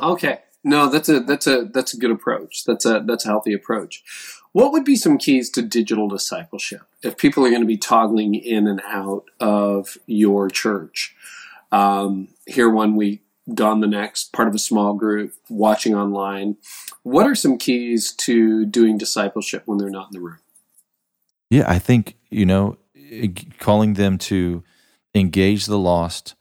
Okay. 0.00 0.40
No, 0.64 0.88
that's 0.88 1.08
a 1.08 1.20
that's 1.20 1.46
a 1.46 1.68
that's 1.72 1.92
a 1.92 1.98
good 1.98 2.10
approach. 2.10 2.64
That's 2.64 2.86
a 2.86 3.04
that's 3.06 3.26
a 3.26 3.28
healthy 3.28 3.52
approach. 3.52 4.02
What 4.52 4.72
would 4.72 4.84
be 4.84 4.96
some 4.96 5.18
keys 5.18 5.50
to 5.50 5.62
digital 5.62 6.08
discipleship 6.08 6.82
if 7.02 7.18
people 7.18 7.44
are 7.44 7.50
going 7.50 7.60
to 7.60 7.66
be 7.66 7.76
toggling 7.76 8.34
in 8.34 8.66
and 8.66 8.80
out 8.86 9.24
of 9.38 9.98
your 10.06 10.48
church? 10.48 11.14
Um, 11.74 12.28
here 12.46 12.70
one 12.70 12.94
week, 12.94 13.22
gone 13.52 13.80
the 13.80 13.88
next, 13.88 14.32
part 14.32 14.46
of 14.46 14.54
a 14.54 14.58
small 14.58 14.94
group, 14.94 15.34
watching 15.50 15.92
online. 15.94 16.56
What 17.02 17.26
are 17.26 17.34
some 17.34 17.58
keys 17.58 18.12
to 18.18 18.64
doing 18.64 18.96
discipleship 18.96 19.64
when 19.66 19.78
they're 19.78 19.90
not 19.90 20.08
in 20.12 20.20
the 20.20 20.24
room? 20.24 20.38
Yeah, 21.50 21.64
I 21.66 21.80
think, 21.80 22.16
you 22.30 22.46
know, 22.46 22.78
calling 23.58 23.94
them 23.94 24.18
to 24.18 24.62
engage 25.16 25.66
the 25.66 25.78
lost, 25.78 26.36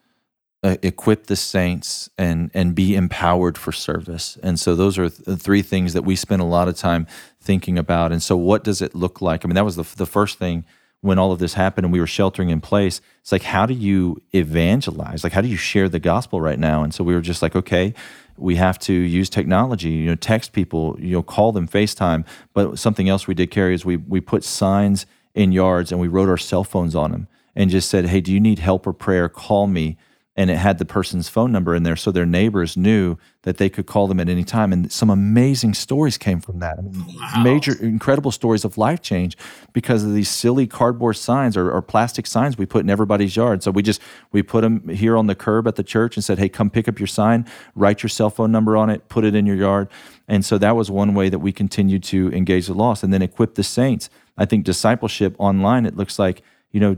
uh, 0.61 0.77
equip 0.83 1.25
the 1.25 1.35
saints, 1.35 2.09
and 2.17 2.51
and 2.53 2.73
be 2.75 2.95
empowered 2.95 3.57
for 3.57 3.71
service. 3.71 4.37
And 4.43 4.59
so 4.59 4.75
those 4.75 4.97
are 4.97 5.09
th- 5.09 5.39
three 5.39 5.61
things 5.63 5.93
that 5.93 6.03
we 6.03 6.15
spend 6.15 6.41
a 6.41 6.45
lot 6.45 6.67
of 6.67 6.77
time 6.77 7.05
thinking 7.41 7.77
about. 7.77 8.11
And 8.11 8.23
so, 8.23 8.37
what 8.37 8.63
does 8.63 8.81
it 8.81 8.95
look 8.95 9.19
like? 9.19 9.43
I 9.43 9.47
mean, 9.47 9.55
that 9.55 9.65
was 9.65 9.75
the 9.75 9.95
the 9.97 10.05
first 10.05 10.39
thing 10.39 10.63
when 11.03 11.19
all 11.19 11.33
of 11.33 11.39
this 11.39 11.53
happened 11.55 11.83
and 11.85 11.91
we 11.91 11.99
were 11.99 12.07
sheltering 12.07 12.49
in 12.49 12.61
place 12.61 13.01
it's 13.21 13.31
like 13.31 13.43
how 13.43 13.65
do 13.65 13.73
you 13.73 14.21
evangelize? 14.33 15.23
Like 15.23 15.33
how 15.33 15.41
do 15.41 15.47
you 15.47 15.57
share 15.57 15.87
the 15.87 15.99
gospel 15.99 16.41
right 16.41 16.59
now? 16.59 16.83
And 16.83 16.93
so 16.93 17.03
we 17.03 17.13
were 17.13 17.21
just 17.21 17.41
like 17.41 17.55
okay 17.55 17.93
we 18.35 18.55
have 18.55 18.79
to 18.79 18.93
use 18.93 19.29
technology 19.29 19.89
you 19.89 20.07
know 20.07 20.15
text 20.15 20.53
people 20.53 20.97
you 20.99 21.11
know 21.11 21.23
call 21.23 21.51
them 21.51 21.67
facetime. 21.67 22.25
But 22.53 22.79
something 22.79 23.07
else 23.07 23.27
we 23.27 23.33
did 23.33 23.51
Carey 23.51 23.73
is 23.75 23.85
we 23.85 23.97
we 23.97 24.19
put 24.19 24.43
signs 24.43 25.05
in 25.35 25.51
yards 25.51 25.91
and 25.91 26.01
we 26.01 26.07
wrote 26.07 26.29
our 26.29 26.37
cell 26.37 26.63
phones 26.63 26.95
on 26.95 27.11
them 27.11 27.27
and 27.55 27.69
just 27.69 27.89
said 27.89 28.05
hey 28.07 28.21
do 28.21 28.33
you 28.33 28.39
need 28.39 28.59
help 28.59 28.87
or 28.87 28.93
prayer? 28.93 29.29
Call 29.29 29.67
me 29.67 29.97
and 30.35 30.49
it 30.49 30.57
had 30.57 30.79
the 30.79 30.85
person's 30.85 31.29
phone 31.29 31.51
number 31.51 31.75
in 31.75 31.83
there 31.83 31.95
so 31.95 32.11
their 32.11 32.25
neighbors 32.25 32.75
knew 32.75 33.17
that 33.43 33.57
they 33.57 33.69
could 33.69 33.85
call 33.85 34.07
them 34.07 34.19
at 34.19 34.29
any 34.29 34.43
time. 34.43 34.73
And 34.73 34.91
some 34.91 35.11
amazing 35.11 35.75
stories 35.75 36.17
came 36.17 36.41
from 36.41 36.59
that. 36.59 36.79
I 36.79 36.81
mean, 36.81 37.05
wow. 37.15 37.43
major 37.43 37.73
incredible 37.79 38.31
stories 38.31 38.65
of 38.65 38.77
life 38.77 39.01
change 39.01 39.37
because 39.73 40.03
of 40.03 40.13
these 40.13 40.29
silly 40.29 40.65
cardboard 40.65 41.17
signs 41.17 41.55
or, 41.55 41.69
or, 41.69 41.83
plastic 41.83 42.25
signs 42.25 42.57
we 42.57 42.65
put 42.65 42.83
in 42.83 42.89
everybody's 42.89 43.35
yard. 43.35 43.61
So 43.61 43.69
we 43.69 43.83
just 43.83 44.01
we 44.31 44.41
put 44.41 44.61
them 44.61 44.87
here 44.87 45.17
on 45.17 45.27
the 45.27 45.35
curb 45.35 45.67
at 45.67 45.75
the 45.75 45.83
church 45.83 46.15
and 46.15 46.23
said 46.23 46.39
hey 46.39 46.49
come 46.49 46.69
pick 46.69 46.87
up 46.87 46.97
your 46.97 47.07
sign 47.07 47.45
write 47.75 48.01
your 48.01 48.09
cell 48.09 48.29
phone 48.29 48.51
number 48.51 48.77
on 48.77 48.89
it 48.89 49.09
put 49.09 49.25
it 49.25 49.35
in 49.35 49.45
your 49.45 49.57
yard. 49.57 49.89
And 50.27 50.43
so 50.43 50.57
that 50.57 50.75
was 50.75 50.89
one 50.89 51.13
way 51.13 51.29
that 51.29 51.39
we 51.39 51.51
continued 51.51 52.03
to 52.05 52.31
engage 52.31 52.67
the 52.67 52.73
lost 52.73 53.03
and 53.03 53.13
then 53.13 53.21
equip 53.21 53.55
the 53.55 53.63
saints. 53.63 54.09
I 54.37 54.45
think 54.45 54.63
discipleship 54.63 55.35
online 55.37 55.85
it 55.85 55.95
looks 55.95 56.17
like 56.17 56.41
you 56.71 56.79
know 56.79 56.97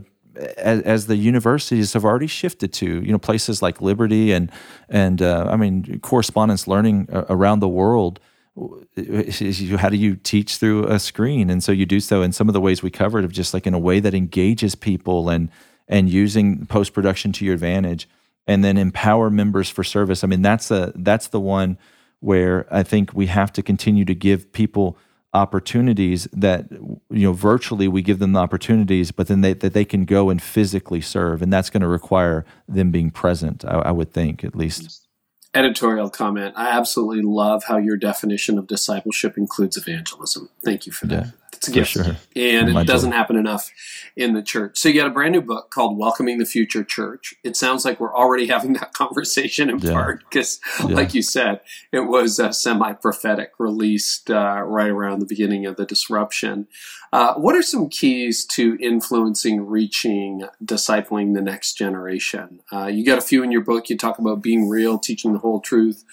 as, 0.56 0.82
as, 0.82 1.06
the 1.06 1.16
universities 1.16 1.92
have 1.92 2.04
already 2.04 2.26
shifted 2.26 2.72
to, 2.74 3.02
you 3.02 3.12
know, 3.12 3.18
places 3.18 3.62
like 3.62 3.80
Liberty 3.80 4.32
and 4.32 4.50
and 4.88 5.22
uh, 5.22 5.46
I 5.50 5.56
mean 5.56 6.00
correspondence 6.00 6.66
learning 6.66 7.08
around 7.10 7.60
the 7.60 7.68
world. 7.68 8.20
How 8.56 9.88
do 9.90 9.96
you 9.96 10.16
teach 10.16 10.56
through 10.56 10.86
a 10.86 10.98
screen? 10.98 11.50
And 11.50 11.62
so 11.62 11.72
you 11.72 11.84
do 11.84 12.00
so 12.00 12.22
in 12.22 12.32
some 12.32 12.48
of 12.48 12.54
the 12.54 12.60
ways 12.60 12.82
we 12.82 12.90
covered 12.90 13.24
of 13.24 13.32
just 13.32 13.52
like 13.52 13.66
in 13.66 13.74
a 13.74 13.78
way 13.78 14.00
that 14.00 14.14
engages 14.14 14.74
people 14.74 15.28
and 15.28 15.50
and 15.88 16.10
using 16.10 16.66
post 16.66 16.92
production 16.92 17.32
to 17.32 17.44
your 17.44 17.54
advantage, 17.54 18.08
and 18.46 18.64
then 18.64 18.76
empower 18.76 19.30
members 19.30 19.70
for 19.70 19.84
service. 19.84 20.24
I 20.24 20.26
mean 20.26 20.42
that's 20.42 20.70
a 20.70 20.92
that's 20.96 21.28
the 21.28 21.40
one 21.40 21.78
where 22.20 22.66
I 22.70 22.82
think 22.82 23.12
we 23.14 23.26
have 23.26 23.52
to 23.52 23.62
continue 23.62 24.04
to 24.04 24.14
give 24.14 24.52
people 24.52 24.98
opportunities 25.36 26.26
that 26.32 26.70
you 26.72 27.26
know 27.26 27.32
virtually 27.32 27.86
we 27.86 28.02
give 28.02 28.18
them 28.18 28.32
the 28.32 28.40
opportunities 28.40 29.12
but 29.12 29.28
then 29.28 29.42
they, 29.42 29.52
that 29.52 29.74
they 29.74 29.84
can 29.84 30.04
go 30.04 30.30
and 30.30 30.42
physically 30.42 31.00
serve 31.00 31.42
and 31.42 31.52
that's 31.52 31.70
going 31.70 31.82
to 31.82 31.88
require 31.88 32.44
them 32.66 32.90
being 32.90 33.10
present 33.10 33.64
I, 33.64 33.78
I, 33.78 33.90
would 33.92 34.12
think 34.12 34.44
at 34.44 34.56
least. 34.56 35.06
Editorial 35.54 36.10
comment. 36.10 36.54
I 36.56 36.70
absolutely 36.70 37.22
love 37.22 37.64
how 37.64 37.76
your 37.76 37.96
definition 37.96 38.58
of 38.58 38.66
discipleship 38.66 39.38
includes 39.38 39.76
evangelism. 39.76 40.48
Thank 40.64 40.86
you 40.86 40.92
for 40.92 41.06
that. 41.06 41.26
Yeah. 41.26 41.30
It's 41.56 41.68
a 41.68 41.72
gift. 41.72 41.90
sure. 41.90 42.04
And 42.34 42.68
it 42.76 42.86
doesn't 42.86 43.10
joy. 43.10 43.16
happen 43.16 43.36
enough 43.36 43.70
in 44.16 44.34
the 44.34 44.42
church. 44.42 44.78
So 44.78 44.88
you 44.88 44.94
got 44.94 45.06
a 45.06 45.10
brand 45.10 45.32
new 45.32 45.40
book 45.42 45.70
called 45.70 45.98
Welcoming 45.98 46.38
the 46.38 46.46
Future 46.46 46.84
Church. 46.84 47.34
It 47.44 47.56
sounds 47.56 47.84
like 47.84 47.98
we're 48.00 48.14
already 48.14 48.46
having 48.54 48.74
that 48.74 48.92
conversation 48.92 49.70
in 49.70 49.78
Yeah. 49.78 49.92
part 49.92 50.20
because, 50.28 50.60
Yeah. 50.80 50.86
like 50.94 51.14
you 51.14 51.22
said, 51.22 51.60
it 51.92 52.00
was 52.00 52.38
uh, 52.40 52.52
semi 52.52 52.92
prophetic, 52.94 53.52
released 53.58 54.30
uh, 54.30 54.62
right 54.64 54.90
around 54.90 55.20
the 55.20 55.26
beginning 55.26 55.66
of 55.66 55.76
the 55.76 55.84
disruption. 55.86 56.66
Uh, 57.12 57.34
what 57.34 57.54
are 57.54 57.62
some 57.62 57.88
keys 57.88 58.44
to 58.44 58.76
influencing, 58.80 59.64
reaching, 59.66 60.44
discipling 60.64 61.34
the 61.34 61.40
next 61.40 61.74
generation? 61.78 62.60
Uh, 62.72 62.86
you 62.86 63.04
got 63.04 63.18
a 63.18 63.22
few 63.22 63.42
in 63.42 63.52
your 63.52 63.62
book. 63.62 63.88
You 63.88 63.96
talk 63.96 64.18
about 64.18 64.42
being 64.42 64.68
real, 64.68 64.98
teaching 64.98 65.32
the 65.32 65.38
whole 65.38 65.60
truth, 65.60 66.04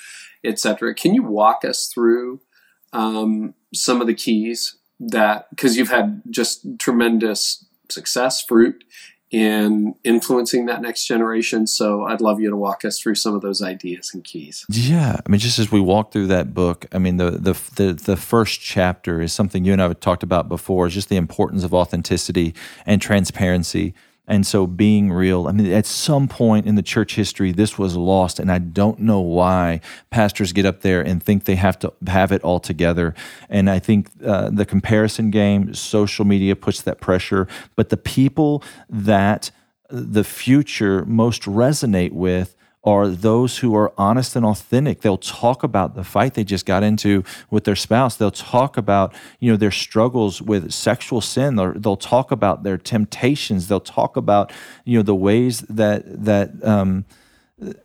etc. 0.44 0.94
Can 0.94 1.14
you 1.14 1.24
walk 1.24 1.66
us 1.66 1.88
through 1.88 2.42
um, 2.94 3.56
some 3.74 4.02
of 4.02 4.08
the 4.08 4.14
keys 4.14 4.76
that 5.10 5.50
because 5.50 5.78
you've 5.78 5.90
had 5.90 6.22
just 6.30 6.80
tremendous 6.80 7.66
success, 7.90 8.44
fruit 8.44 8.84
in 9.34 9.96
influencing 10.04 10.68
that 10.68 10.80
next 10.80 11.08
generation. 11.08 11.66
So 11.66 12.04
I'd 12.04 12.22
love 12.22 12.40
you 12.40 12.52
to 12.52 12.56
walk 12.56 12.86
us 12.86 13.00
through 13.00 13.16
some 13.16 13.34
of 13.34 13.42
those 13.42 13.64
ideas 13.64 14.12
and 14.14 14.24
keys. 14.24 14.64
Yeah, 14.70 15.18
I 15.26 15.30
mean, 15.30 15.40
just 15.40 15.58
as 15.58 15.72
we 15.72 15.82
walk 15.82 16.12
through 16.12 16.28
that 16.28 16.54
book, 16.54 16.86
I 16.92 17.00
mean, 17.00 17.18
the 17.18 17.32
the 17.32 17.54
the, 17.76 17.94
the 17.94 18.16
first 18.16 18.62
chapter 18.62 19.22
is 19.22 19.34
something 19.34 19.66
you 19.66 19.74
and 19.74 19.82
I 19.82 19.88
have 19.88 20.00
talked 20.00 20.22
about 20.22 20.48
before. 20.48 20.86
Is 20.86 20.94
just 20.94 21.10
the 21.10 21.16
importance 21.16 21.64
of 21.64 21.74
authenticity 21.74 22.54
and 22.86 23.02
transparency, 23.02 23.96
and 24.28 24.48
so 24.48 24.66
being 24.66 25.12
real. 25.12 25.48
I 25.48 25.52
mean, 25.52 25.72
at 25.72 25.86
some 25.86 26.28
point 26.28 26.66
in 26.66 26.76
the 26.76 26.82
church 26.82 27.16
history, 27.16 27.52
this 27.52 27.78
was 27.78 27.98
lost, 27.98 28.40
and 28.40 28.52
I 28.52 28.60
don't 28.60 29.00
know 29.00 29.20
why 29.20 29.82
pastors 30.12 30.54
get 30.54 30.66
up 30.66 30.82
there 30.82 31.02
and 31.02 31.22
think 31.22 31.44
they 31.44 31.56
have 31.56 31.78
to 31.80 31.94
have 32.08 32.32
it 32.32 32.42
all 32.42 32.60
together. 32.60 33.14
And 33.50 33.70
I 33.70 33.80
think 33.80 34.10
uh, 34.26 34.50
the 34.50 34.66
comparison 34.66 35.30
game, 35.30 35.74
social 35.74 36.26
media 36.26 36.56
puts 36.56 36.82
that 36.84 37.02
pressure, 37.02 37.48
but 37.76 37.90
the 37.90 37.98
people 37.98 38.64
that 38.90 39.52
the 39.90 40.24
future 40.24 41.06
most 41.06 41.44
resonate 41.44 42.14
with 42.14 42.56
are 42.84 43.08
those 43.08 43.60
who 43.60 43.76
are 43.76 43.94
honest 43.98 44.36
and 44.36 44.46
authentic. 44.46 45.02
They'll 45.02 45.18
talk 45.18 45.64
about 45.64 45.96
the 45.96 46.04
fight 46.04 46.34
they 46.34 46.44
just 46.44 46.66
got 46.66 46.84
into 46.84 47.24
with 47.50 47.64
their 47.64 47.78
spouse. 47.78 48.18
They'll 48.18 48.32
talk 48.32 48.76
about, 48.76 49.14
you 49.40 49.52
know, 49.52 49.58
their 49.58 49.72
struggles 49.72 50.42
with 50.42 50.72
sexual 50.74 51.22
sin. 51.22 51.58
Or 51.60 51.74
they'll 51.74 51.96
talk 51.96 52.32
about 52.32 52.64
their 52.64 52.78
temptations. 52.78 53.68
They'll 53.70 53.80
talk 53.80 54.18
about, 54.18 54.52
you 54.84 54.98
know, 54.98 55.04
the 55.04 55.16
ways 55.16 55.62
that 55.62 56.26
that 56.26 56.52
um, 56.64 57.06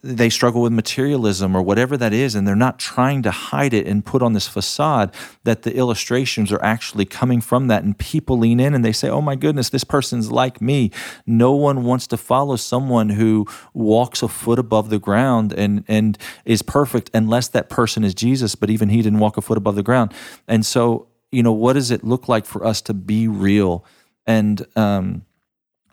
they 0.02 0.30
struggle 0.30 0.62
with 0.62 0.72
materialism 0.72 1.56
or 1.56 1.62
whatever 1.62 1.96
that 1.96 2.12
is, 2.12 2.34
and 2.34 2.46
they're 2.46 2.56
not 2.56 2.78
trying 2.78 3.22
to 3.22 3.30
hide 3.30 3.74
it 3.74 3.86
and 3.86 4.04
put 4.04 4.22
on 4.22 4.32
this 4.32 4.48
facade 4.48 5.14
that 5.44 5.62
the 5.62 5.74
illustrations 5.74 6.52
are 6.52 6.62
actually 6.62 7.04
coming 7.04 7.40
from 7.40 7.68
that. 7.68 7.82
And 7.82 7.98
people 7.98 8.38
lean 8.38 8.60
in 8.60 8.74
and 8.74 8.84
they 8.84 8.92
say, 8.92 9.08
Oh 9.08 9.20
my 9.20 9.36
goodness, 9.36 9.70
this 9.70 9.84
person's 9.84 10.30
like 10.30 10.60
me. 10.60 10.90
No 11.26 11.52
one 11.52 11.84
wants 11.84 12.06
to 12.08 12.16
follow 12.16 12.56
someone 12.56 13.10
who 13.10 13.46
walks 13.74 14.22
a 14.22 14.28
foot 14.28 14.58
above 14.58 14.90
the 14.90 14.98
ground 14.98 15.52
and, 15.52 15.84
and 15.88 16.18
is 16.44 16.62
perfect 16.62 17.10
unless 17.14 17.48
that 17.48 17.68
person 17.68 18.04
is 18.04 18.14
Jesus, 18.14 18.54
but 18.54 18.70
even 18.70 18.88
he 18.88 19.02
didn't 19.02 19.18
walk 19.18 19.36
a 19.36 19.42
foot 19.42 19.58
above 19.58 19.76
the 19.76 19.82
ground. 19.82 20.12
And 20.46 20.64
so, 20.64 21.08
you 21.30 21.42
know, 21.42 21.52
what 21.52 21.74
does 21.74 21.90
it 21.90 22.04
look 22.04 22.28
like 22.28 22.46
for 22.46 22.64
us 22.64 22.80
to 22.82 22.94
be 22.94 23.28
real? 23.28 23.84
And, 24.26 24.66
um, 24.76 25.24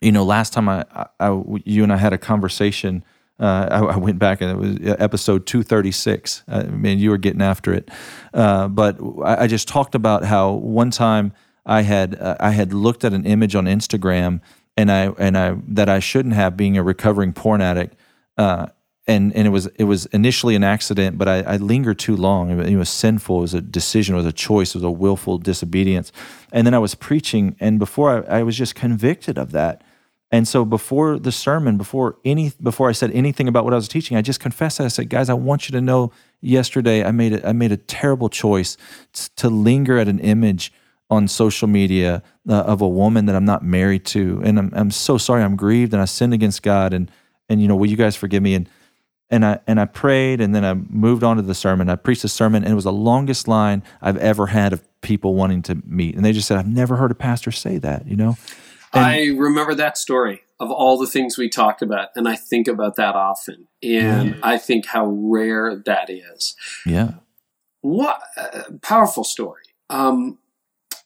you 0.01 0.11
know, 0.11 0.23
last 0.23 0.53
time 0.53 0.69
I, 0.69 0.85
I, 0.91 1.07
I 1.19 1.41
you 1.63 1.83
and 1.83 1.91
I 1.91 1.97
had 1.97 2.13
a 2.13 2.17
conversation, 2.17 3.03
uh, 3.39 3.67
I, 3.69 3.79
I 3.79 3.97
went 3.97 4.19
back 4.19 4.41
and 4.41 4.51
it 4.51 4.57
was 4.57 4.95
episode 4.99 5.45
236. 5.45 6.43
I 6.47 6.63
mean, 6.63 6.99
you 6.99 7.09
were 7.09 7.17
getting 7.17 7.41
after 7.41 7.73
it. 7.73 7.89
Uh, 8.33 8.67
but 8.67 8.97
I, 9.23 9.43
I 9.43 9.47
just 9.47 9.67
talked 9.67 9.95
about 9.95 10.23
how 10.23 10.53
one 10.53 10.91
time 10.91 11.33
I 11.65 11.81
had, 11.81 12.19
uh, 12.19 12.37
I 12.39 12.51
had 12.51 12.73
looked 12.73 13.03
at 13.03 13.13
an 13.13 13.25
image 13.25 13.55
on 13.55 13.65
Instagram 13.65 14.41
and 14.77 14.91
I, 14.91 15.07
and 15.17 15.37
I, 15.37 15.57
that 15.69 15.89
I 15.89 15.99
shouldn't 15.99 16.35
have 16.35 16.55
being 16.55 16.77
a 16.77 16.83
recovering 16.83 17.33
porn 17.33 17.61
addict. 17.61 17.95
Uh, 18.37 18.67
and, 19.07 19.35
and 19.35 19.45
it 19.45 19.51
was, 19.51 19.67
it 19.67 19.83
was 19.83 20.05
initially 20.07 20.55
an 20.55 20.63
accident, 20.63 21.17
but 21.17 21.27
I, 21.27 21.41
I 21.41 21.57
lingered 21.57 21.99
too 21.99 22.15
long. 22.15 22.59
It, 22.59 22.69
it 22.69 22.77
was 22.77 22.89
sinful. 22.89 23.39
It 23.39 23.41
was 23.41 23.53
a 23.53 23.61
decision. 23.61 24.15
It 24.15 24.17
was 24.17 24.25
a 24.25 24.33
choice. 24.33 24.69
It 24.69 24.75
was 24.75 24.83
a 24.83 24.91
willful 24.91 25.37
disobedience. 25.37 26.11
And 26.51 26.65
then 26.65 26.73
I 26.73 26.79
was 26.79 26.95
preaching. 26.95 27.55
And 27.59 27.79
before 27.79 28.25
I, 28.29 28.39
I 28.39 28.43
was 28.43 28.57
just 28.57 28.75
convicted 28.75 29.37
of 29.37 29.51
that. 29.51 29.83
And 30.31 30.47
so 30.47 30.65
before 30.65 31.19
the 31.19 31.31
sermon, 31.31 31.77
before 31.77 32.17
any 32.25 32.51
before 32.61 32.89
I 32.89 32.93
said 32.93 33.11
anything 33.11 33.47
about 33.47 33.63
what 33.63 33.73
I 33.73 33.77
was 33.77 33.87
teaching, 33.87 34.17
I 34.17 34.21
just 34.21 34.39
confessed 34.39 34.79
that 34.79 34.85
I 34.85 34.89
said, 34.89 35.09
"Guys, 35.09 35.29
I 35.29 35.33
want 35.33 35.69
you 35.69 35.73
to 35.73 35.81
know 35.81 36.11
yesterday 36.41 37.03
I 37.03 37.11
made 37.11 37.33
a, 37.33 37.47
I 37.47 37.53
made 37.53 37.71
a 37.71 37.77
terrible 37.77 38.29
choice 38.29 38.75
t- 39.13 39.29
to 39.37 39.49
linger 39.49 39.97
at 39.97 40.07
an 40.07 40.19
image 40.19 40.73
on 41.09 41.27
social 41.27 41.67
media 41.67 42.23
uh, 42.49 42.53
of 42.61 42.81
a 42.81 42.87
woman 42.87 43.27
that 43.27 43.35
I'm 43.35 43.45
not 43.45 43.63
married 43.63 44.05
to, 44.07 44.41
and 44.43 44.57
I'm 44.57 44.71
I'm 44.75 44.91
so 44.91 45.17
sorry. 45.17 45.43
I'm 45.43 45.55
grieved, 45.55 45.93
and 45.93 46.01
I 46.01 46.05
sinned 46.05 46.33
against 46.33 46.63
God, 46.63 46.93
and 46.93 47.11
and 47.47 47.61
you 47.61 47.67
know, 47.67 47.75
will 47.75 47.89
you 47.89 47.97
guys 47.97 48.15
forgive 48.15 48.41
me?" 48.41 48.55
And 48.55 48.67
and 49.29 49.45
I 49.45 49.59
and 49.67 49.79
I 49.79 49.85
prayed, 49.85 50.41
and 50.41 50.55
then 50.55 50.65
I 50.65 50.73
moved 50.73 51.23
on 51.23 51.37
to 51.37 51.43
the 51.43 51.55
sermon. 51.55 51.87
I 51.87 51.95
preached 51.95 52.23
the 52.23 52.29
sermon, 52.29 52.63
and 52.63 52.71
it 52.71 52.75
was 52.75 52.85
the 52.85 52.91
longest 52.91 53.47
line 53.47 53.83
I've 54.01 54.17
ever 54.17 54.47
had 54.47 54.73
of 54.73 54.83
people 55.01 55.35
wanting 55.35 55.61
to 55.63 55.81
meet, 55.85 56.15
and 56.15 56.25
they 56.25 56.33
just 56.33 56.47
said, 56.47 56.57
"I've 56.57 56.67
never 56.67 56.95
heard 56.95 57.11
a 57.11 57.15
pastor 57.15 57.51
say 57.51 57.77
that," 57.77 58.07
you 58.07 58.15
know. 58.15 58.37
I 58.95 59.27
remember 59.35 59.75
that 59.75 59.97
story 59.97 60.41
of 60.59 60.71
all 60.71 60.97
the 60.97 61.07
things 61.07 61.37
we 61.37 61.49
talked 61.49 61.81
about, 61.81 62.09
and 62.15 62.27
I 62.27 62.35
think 62.35 62.67
about 62.67 62.95
that 62.95 63.15
often. 63.15 63.67
And 63.83 64.37
I 64.41 64.57
think 64.57 64.85
how 64.87 65.05
rare 65.07 65.75
that 65.85 66.09
is. 66.09 66.55
Yeah. 66.85 67.15
What 67.81 68.21
uh, 68.37 68.63
powerful 68.81 69.23
story. 69.23 69.61
Um, 69.89 70.39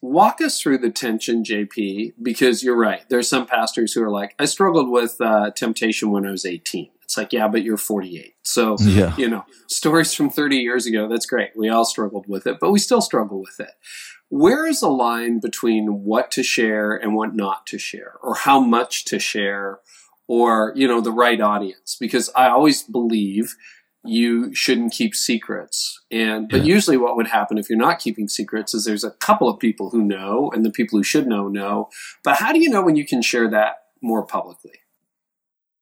walk 0.01 0.39
us 0.39 0.61
through 0.61 0.77
the 0.77 0.89
tension, 0.91 1.43
JP, 1.43 2.13
because 2.21 2.63
you're 2.63 2.77
right. 2.77 3.01
There's 3.09 3.27
some 3.27 3.45
pastors 3.45 3.93
who 3.93 4.03
are 4.03 4.09
like, 4.11 4.33
I 4.39 4.45
struggled 4.45 4.89
with 4.89 5.19
uh, 5.19 5.51
temptation 5.51 6.11
when 6.11 6.25
I 6.25 6.31
was 6.31 6.45
18. 6.45 6.89
It's 7.03 7.17
like, 7.17 7.33
yeah, 7.33 7.47
but 7.47 7.63
you're 7.63 7.75
48. 7.75 8.35
So, 8.43 8.77
Yeah. 8.79 9.15
you 9.17 9.27
know, 9.27 9.43
stories 9.67 10.13
from 10.13 10.29
30 10.29 10.57
years 10.57 10.85
ago, 10.85 11.07
that's 11.09 11.25
great. 11.25 11.49
We 11.55 11.67
all 11.67 11.83
struggled 11.85 12.27
with 12.27 12.45
it, 12.45 12.57
but 12.61 12.71
we 12.71 12.77
still 12.79 13.01
struggle 13.01 13.41
with 13.41 13.59
it. 13.59 13.71
Where 14.29 14.65
is 14.67 14.79
the 14.81 14.89
line 14.89 15.39
between 15.39 16.03
what 16.03 16.31
to 16.31 16.43
share 16.43 16.95
and 16.95 17.15
what 17.15 17.35
not 17.35 17.65
to 17.67 17.77
share, 17.77 18.13
or 18.21 18.35
how 18.35 18.59
much 18.59 19.05
to 19.05 19.19
share, 19.19 19.79
or, 20.27 20.71
you 20.75 20.87
know, 20.87 21.01
the 21.01 21.11
right 21.11 21.41
audience? 21.41 21.97
Because 21.99 22.29
I 22.35 22.49
always 22.49 22.83
believe 22.83 23.55
you 24.05 24.53
shouldn't 24.55 24.93
keep 24.93 25.13
secrets. 25.13 25.99
And, 26.09 26.47
but 26.47 26.59
Yeah. 26.59 26.73
usually 26.75 26.95
what 26.97 27.17
would 27.17 27.27
happen 27.27 27.57
if 27.57 27.69
you're 27.69 27.77
not 27.77 27.99
keeping 27.99 28.27
secrets 28.29 28.73
is 28.73 28.85
there's 28.85 29.03
a 29.03 29.11
couple 29.11 29.49
of 29.49 29.59
people 29.59 29.89
who 29.89 30.03
know, 30.03 30.51
and 30.53 30.63
the 30.63 30.71
people 30.71 30.97
who 30.97 31.03
should 31.03 31.27
know, 31.27 31.47
know. 31.47 31.89
But 32.23 32.37
how 32.37 32.53
do 32.53 32.59
you 32.59 32.69
know 32.69 32.81
when 32.81 32.95
you 32.95 33.05
can 33.05 33.21
share 33.21 33.49
that 33.49 33.77
more 34.01 34.25
publicly? 34.25 34.79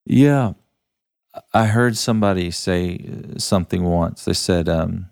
Yeah. 0.06 0.54
I 1.54 1.66
heard 1.66 1.95
somebody 1.98 2.50
say 2.50 3.06
uh, 3.08 3.38
something 3.38 3.84
once. 3.84 4.26
They 4.26 4.34
said, 4.34 4.68
um, 4.68 5.10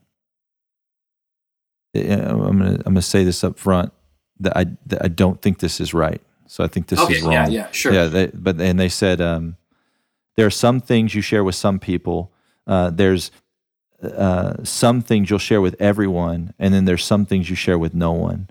I'm 1.96 2.60
going 2.60 2.60
to 2.60 2.84
I'm 2.86 2.94
gonna 2.94 3.02
say 3.02 3.24
this 3.24 3.44
up 3.44 3.58
front 3.58 3.92
that 4.40 4.56
I, 4.58 4.66
that 4.88 5.04
I 5.04 5.08
don't 5.08 5.42
think 5.42 5.60
this 5.60 5.80
is 5.80 5.94
right. 5.94 6.22
So 6.48 6.64
I 6.64 6.68
think 6.68 6.88
this 6.88 7.00
okay, 7.00 7.16
is 7.16 7.22
wrong. 7.24 7.34
yeah, 7.34 7.48
yeah, 7.48 7.72
sure. 7.72 7.94
Yeah, 7.94 8.06
they, 8.06 8.28
but 8.28 8.60
and 8.60 8.80
they 8.80 8.90
said 8.90 9.22
um, 9.22 9.58
there 10.36 10.46
are 10.46 10.52
some 10.52 10.80
things 10.80 11.16
you 11.16 11.22
share 11.22 11.44
with 11.44 11.56
some 11.56 11.80
people. 11.80 12.32
Uh, 12.68 12.90
there's 12.90 13.32
uh, 14.02 14.64
some 14.64 15.02
things 15.02 15.30
you'll 15.30 15.40
share 15.40 15.62
with 15.62 15.76
everyone, 15.80 16.54
and 16.60 16.74
then 16.74 16.86
there's 16.86 17.04
some 17.04 17.26
things 17.26 17.50
you 17.50 17.56
share 17.56 17.80
with 17.80 17.94
no 17.94 18.12
one. 18.12 18.50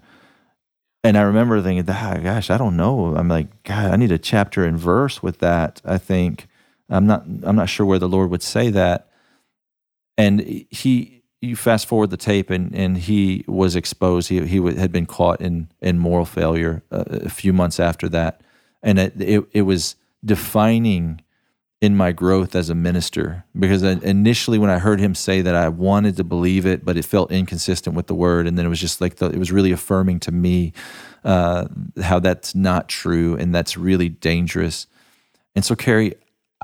And 1.04 1.18
I 1.18 1.22
remember 1.22 1.60
thinking, 1.60 1.84
ah, 1.88 2.18
gosh, 2.22 2.50
I 2.50 2.56
don't 2.56 2.76
know. 2.76 3.14
I'm 3.14 3.28
like, 3.28 3.62
God, 3.62 3.92
I 3.92 3.96
need 3.96 4.10
a 4.10 4.18
chapter 4.18 4.64
and 4.64 4.78
verse 4.78 5.22
with 5.22 5.38
that. 5.40 5.82
I 5.84 5.98
think 5.98 6.48
I'm 6.88 7.06
not. 7.06 7.24
I'm 7.42 7.56
not 7.56 7.68
sure 7.68 7.86
where 7.86 7.98
the 7.98 8.08
Lord 8.08 8.30
would 8.30 8.42
say 8.42 8.70
that. 8.70 9.08
And 10.16 10.40
he, 10.70 11.22
you 11.44 11.56
fast 11.56 11.86
forward 11.86 12.10
the 12.10 12.16
tape, 12.16 12.50
and 12.50 12.74
and 12.74 12.98
he 12.98 13.44
was 13.46 13.76
exposed. 13.76 14.28
He 14.28 14.44
he 14.46 14.56
had 14.76 14.92
been 14.92 15.06
caught 15.06 15.40
in 15.40 15.68
in 15.80 15.98
moral 15.98 16.24
failure 16.24 16.82
uh, 16.90 17.04
a 17.08 17.30
few 17.30 17.52
months 17.52 17.78
after 17.78 18.08
that, 18.10 18.40
and 18.82 18.98
it 18.98 19.20
it, 19.20 19.44
it 19.52 19.62
was 19.62 19.96
defining 20.24 21.20
in 21.80 21.94
my 21.94 22.12
growth 22.12 22.54
as 22.54 22.70
a 22.70 22.74
minister 22.74 23.44
because 23.58 23.82
initially 23.82 24.58
when 24.58 24.70
I 24.70 24.78
heard 24.78 25.00
him 25.00 25.14
say 25.14 25.42
that 25.42 25.54
I 25.54 25.68
wanted 25.68 26.16
to 26.16 26.24
believe 26.24 26.64
it, 26.64 26.82
but 26.82 26.96
it 26.96 27.04
felt 27.04 27.30
inconsistent 27.30 27.94
with 27.94 28.06
the 28.06 28.14
word, 28.14 28.46
and 28.46 28.56
then 28.56 28.64
it 28.64 28.70
was 28.70 28.80
just 28.80 29.02
like 29.02 29.16
the, 29.16 29.26
it 29.26 29.38
was 29.38 29.52
really 29.52 29.70
affirming 29.70 30.18
to 30.20 30.32
me 30.32 30.72
uh, 31.24 31.66
how 32.02 32.20
that's 32.20 32.54
not 32.54 32.88
true 32.88 33.36
and 33.36 33.54
that's 33.54 33.76
really 33.76 34.08
dangerous. 34.08 34.86
And 35.54 35.64
so, 35.64 35.76
Carey, 35.76 36.14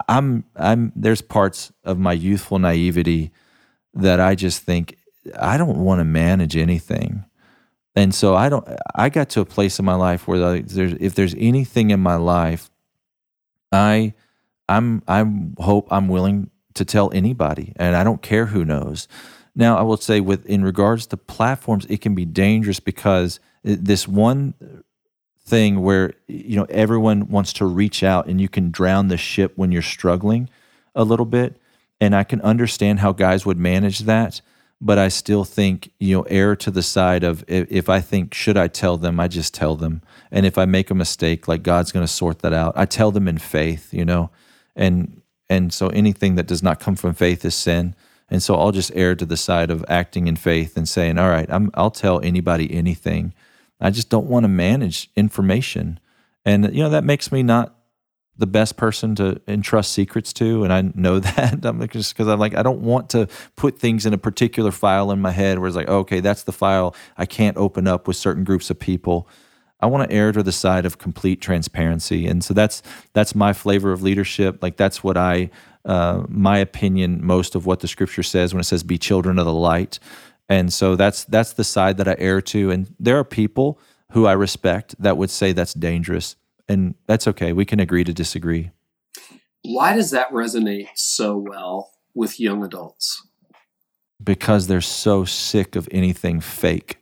I'm 0.08 0.44
I'm 0.56 0.92
there's 0.96 1.20
parts 1.20 1.72
of 1.84 1.98
my 1.98 2.12
youthful 2.12 2.58
naivety 2.58 3.30
that 3.94 4.20
I 4.20 4.34
just 4.34 4.62
think 4.62 4.96
I 5.38 5.56
don't 5.56 5.78
want 5.78 6.00
to 6.00 6.04
manage 6.04 6.56
anything. 6.56 7.24
And 7.96 8.14
so 8.14 8.34
I 8.34 8.48
don't 8.48 8.66
I 8.94 9.08
got 9.08 9.30
to 9.30 9.40
a 9.40 9.44
place 9.44 9.78
in 9.78 9.84
my 9.84 9.94
life 9.94 10.28
where 10.28 10.60
there's 10.60 10.92
if 10.94 11.14
there's 11.14 11.34
anything 11.36 11.90
in 11.90 12.00
my 12.00 12.16
life 12.16 12.70
I 13.72 14.14
I'm 14.68 15.02
I'm 15.08 15.56
hope 15.58 15.88
I'm 15.90 16.08
willing 16.08 16.50
to 16.74 16.84
tell 16.84 17.10
anybody 17.12 17.72
and 17.76 17.96
I 17.96 18.04
don't 18.04 18.22
care 18.22 18.46
who 18.46 18.64
knows. 18.64 19.08
Now 19.54 19.76
I 19.76 19.82
will 19.82 19.96
say 19.96 20.20
with 20.20 20.46
in 20.46 20.62
regards 20.62 21.06
to 21.08 21.16
platforms 21.16 21.86
it 21.86 22.00
can 22.00 22.14
be 22.14 22.24
dangerous 22.24 22.80
because 22.80 23.40
uh, 23.66 23.76
this 23.78 24.06
one 24.06 24.54
thing 25.44 25.82
where 25.82 26.14
you 26.28 26.56
know 26.56 26.66
everyone 26.70 27.28
wants 27.28 27.52
to 27.54 27.66
reach 27.66 28.04
out 28.04 28.26
and 28.26 28.40
you 28.40 28.48
can 28.48 28.70
drown 28.70 29.08
the 29.08 29.16
ship 29.16 29.52
when 29.56 29.72
you're 29.72 29.82
struggling 29.82 30.48
a 30.94 31.02
little 31.02 31.26
bit 31.26 31.59
and 32.00 32.14
I 32.14 32.24
can 32.24 32.40
understand 32.40 33.00
how 33.00 33.12
guys 33.12 33.44
would 33.44 33.58
manage 33.58 34.00
that 34.00 34.40
but 34.80 34.98
I 34.98 35.08
still 35.08 35.44
think 35.44 35.92
you 35.98 36.16
know 36.16 36.22
err 36.22 36.56
to 36.56 36.70
the 36.70 36.82
side 36.82 37.22
of 37.22 37.44
if, 37.46 37.70
if 37.70 37.88
I 37.88 38.00
think 38.00 38.32
should 38.32 38.56
I 38.56 38.68
tell 38.68 38.96
them? 38.96 39.20
I 39.20 39.28
just 39.28 39.52
tell 39.52 39.76
them. 39.76 40.02
And 40.30 40.46
if 40.46 40.56
I 40.56 40.64
make 40.64 40.90
a 40.90 40.94
mistake 40.94 41.46
like 41.46 41.62
God's 41.62 41.92
going 41.92 42.06
to 42.06 42.12
sort 42.12 42.38
that 42.40 42.52
out. 42.52 42.72
I 42.76 42.86
tell 42.86 43.10
them 43.10 43.28
in 43.28 43.38
faith 43.38 43.92
you 43.92 44.04
know? 44.04 44.30
And 44.74 45.20
and 45.48 45.72
so 45.72 45.88
anything 45.88 46.36
that 46.36 46.46
does 46.46 46.62
not 46.62 46.80
come 46.80 46.96
from 46.96 47.14
faith 47.14 47.44
is 47.44 47.54
sin. 47.54 47.94
And 48.28 48.42
so 48.42 48.54
I'll 48.54 48.72
just 48.72 48.92
err 48.94 49.14
to 49.16 49.26
the 49.26 49.36
side 49.36 49.70
of 49.70 49.84
acting 49.88 50.28
in 50.28 50.36
faith 50.36 50.76
and 50.76 50.88
saying 50.88 51.18
all 51.18 51.28
right 51.28 51.50
I'm, 51.50 51.70
I'll 51.74 51.90
tell 51.90 52.20
anybody 52.20 52.72
anything. 52.72 53.34
I 53.80 53.90
just 53.90 54.08
don't 54.08 54.26
want 54.26 54.44
to 54.44 54.48
manage 54.48 55.10
information. 55.16 56.00
And, 56.44 56.74
you 56.74 56.82
know, 56.82 56.90
that 56.90 57.04
makes 57.04 57.30
me 57.32 57.42
not 57.42 57.74
the 58.40 58.46
best 58.46 58.76
person 58.76 59.14
to 59.14 59.40
entrust 59.46 59.92
secrets 59.92 60.32
to. 60.32 60.64
And 60.64 60.72
I 60.72 60.90
know 60.94 61.18
that 61.20 61.64
I'm 61.64 61.86
just 61.88 62.14
because 62.14 62.26
I'm 62.26 62.40
like, 62.40 62.56
I 62.56 62.62
don't 62.62 62.80
want 62.80 63.10
to 63.10 63.28
put 63.54 63.78
things 63.78 64.06
in 64.06 64.14
a 64.14 64.18
particular 64.18 64.72
file 64.72 65.12
in 65.12 65.20
my 65.20 65.30
head 65.30 65.58
where 65.58 65.68
it's 65.68 65.76
like, 65.76 65.88
okay, 65.88 66.20
that's 66.20 66.42
the 66.42 66.52
file 66.52 66.94
I 67.16 67.26
can't 67.26 67.56
open 67.56 67.86
up 67.86 68.08
with 68.08 68.16
certain 68.16 68.42
groups 68.42 68.70
of 68.70 68.78
people. 68.78 69.28
I 69.78 69.86
want 69.86 70.10
to 70.10 70.14
err 70.14 70.32
to 70.32 70.42
the 70.42 70.52
side 70.52 70.84
of 70.84 70.98
complete 70.98 71.40
transparency. 71.40 72.26
And 72.26 72.42
so 72.42 72.52
that's 72.52 72.82
that's 73.12 73.34
my 73.34 73.52
flavor 73.52 73.92
of 73.92 74.02
leadership. 74.02 74.62
Like 74.62 74.76
that's 74.76 75.04
what 75.04 75.16
I 75.16 75.50
uh, 75.84 76.24
my 76.28 76.58
opinion, 76.58 77.24
most 77.24 77.54
of 77.54 77.64
what 77.64 77.80
the 77.80 77.88
scripture 77.88 78.22
says 78.22 78.52
when 78.52 78.60
it 78.60 78.64
says 78.64 78.82
be 78.82 78.98
children 78.98 79.38
of 79.38 79.46
the 79.46 79.52
light. 79.52 79.98
And 80.48 80.72
so 80.72 80.96
that's 80.96 81.24
that's 81.24 81.52
the 81.52 81.64
side 81.64 81.96
that 81.98 82.08
I 82.08 82.16
err 82.18 82.40
to. 82.42 82.70
And 82.70 82.94
there 82.98 83.18
are 83.18 83.24
people 83.24 83.78
who 84.10 84.26
I 84.26 84.32
respect 84.32 84.94
that 84.98 85.16
would 85.16 85.30
say 85.30 85.52
that's 85.52 85.74
dangerous. 85.74 86.36
And 86.70 86.94
that's 87.08 87.26
okay. 87.26 87.52
We 87.52 87.64
can 87.64 87.80
agree 87.80 88.04
to 88.04 88.12
disagree. 88.12 88.70
Why 89.62 89.96
does 89.96 90.12
that 90.12 90.30
resonate 90.30 90.90
so 90.94 91.36
well 91.36 91.90
with 92.14 92.38
young 92.38 92.62
adults? 92.62 93.26
Because 94.22 94.68
they're 94.68 94.80
so 94.80 95.24
sick 95.24 95.74
of 95.74 95.88
anything 95.90 96.40
fake. 96.40 96.98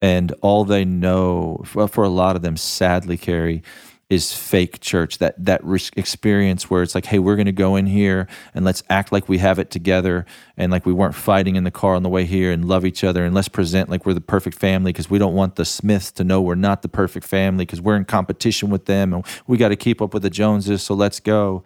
And 0.00 0.32
all 0.40 0.64
they 0.64 0.86
know, 0.86 1.62
well, 1.74 1.86
for 1.86 2.02
a 2.02 2.08
lot 2.08 2.34
of 2.34 2.40
them, 2.40 2.56
sadly, 2.56 3.18
Carey, 3.18 3.62
is 4.10 4.32
fake 4.32 4.80
church 4.80 5.18
that 5.18 5.34
that 5.42 5.62
experience 5.96 6.70
where 6.70 6.82
it's 6.82 6.94
like 6.94 7.06
hey 7.06 7.18
we're 7.18 7.36
going 7.36 7.46
to 7.46 7.52
go 7.52 7.74
in 7.74 7.86
here 7.86 8.28
and 8.54 8.64
let's 8.64 8.82
act 8.88 9.10
like 9.10 9.28
we 9.28 9.38
have 9.38 9.58
it 9.58 9.70
together 9.70 10.24
and 10.56 10.70
like 10.70 10.86
we 10.86 10.92
weren't 10.92 11.14
fighting 11.14 11.56
in 11.56 11.64
the 11.64 11.70
car 11.70 11.94
on 11.94 12.02
the 12.02 12.08
way 12.08 12.24
here 12.24 12.52
and 12.52 12.66
love 12.66 12.84
each 12.84 13.02
other 13.02 13.24
and 13.24 13.34
let's 13.34 13.48
present 13.48 13.88
like 13.88 14.06
we're 14.06 14.14
the 14.14 14.20
perfect 14.20 14.56
family 14.58 14.92
because 14.92 15.10
we 15.10 15.18
don't 15.18 15.34
want 15.34 15.56
the 15.56 15.64
smiths 15.64 16.12
to 16.12 16.22
know 16.22 16.40
we're 16.40 16.54
not 16.54 16.82
the 16.82 16.88
perfect 16.88 17.26
family 17.26 17.64
because 17.64 17.80
we're 17.80 17.96
in 17.96 18.04
competition 18.04 18.70
with 18.70 18.84
them 18.84 19.12
and 19.12 19.26
we 19.46 19.56
got 19.56 19.68
to 19.70 19.76
keep 19.76 20.00
up 20.00 20.14
with 20.14 20.22
the 20.22 20.30
joneses 20.30 20.84
so 20.84 20.94
let's 20.94 21.20
go. 21.20 21.64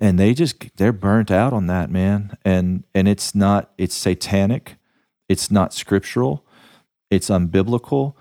And 0.00 0.18
they 0.18 0.32
just 0.32 0.76
they're 0.76 0.92
burnt 0.92 1.30
out 1.30 1.52
on 1.52 1.66
that 1.66 1.90
man. 1.90 2.36
And 2.44 2.84
and 2.94 3.06
it's 3.06 3.34
not 3.34 3.70
it's 3.76 3.94
satanic. 3.94 4.76
It's 5.28 5.50
not 5.50 5.74
scriptural. 5.74 6.44
It's 7.10 7.28
unbiblical. 7.28 8.14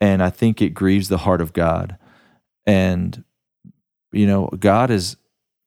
And 0.00 0.22
i 0.22 0.30
think 0.30 0.60
it 0.60 0.70
grieves 0.70 1.08
the 1.08 1.18
heart 1.18 1.40
of 1.40 1.52
god 1.52 1.96
and 2.70 3.24
you 4.12 4.26
know 4.28 4.48
god 4.58 4.90
is 4.90 5.16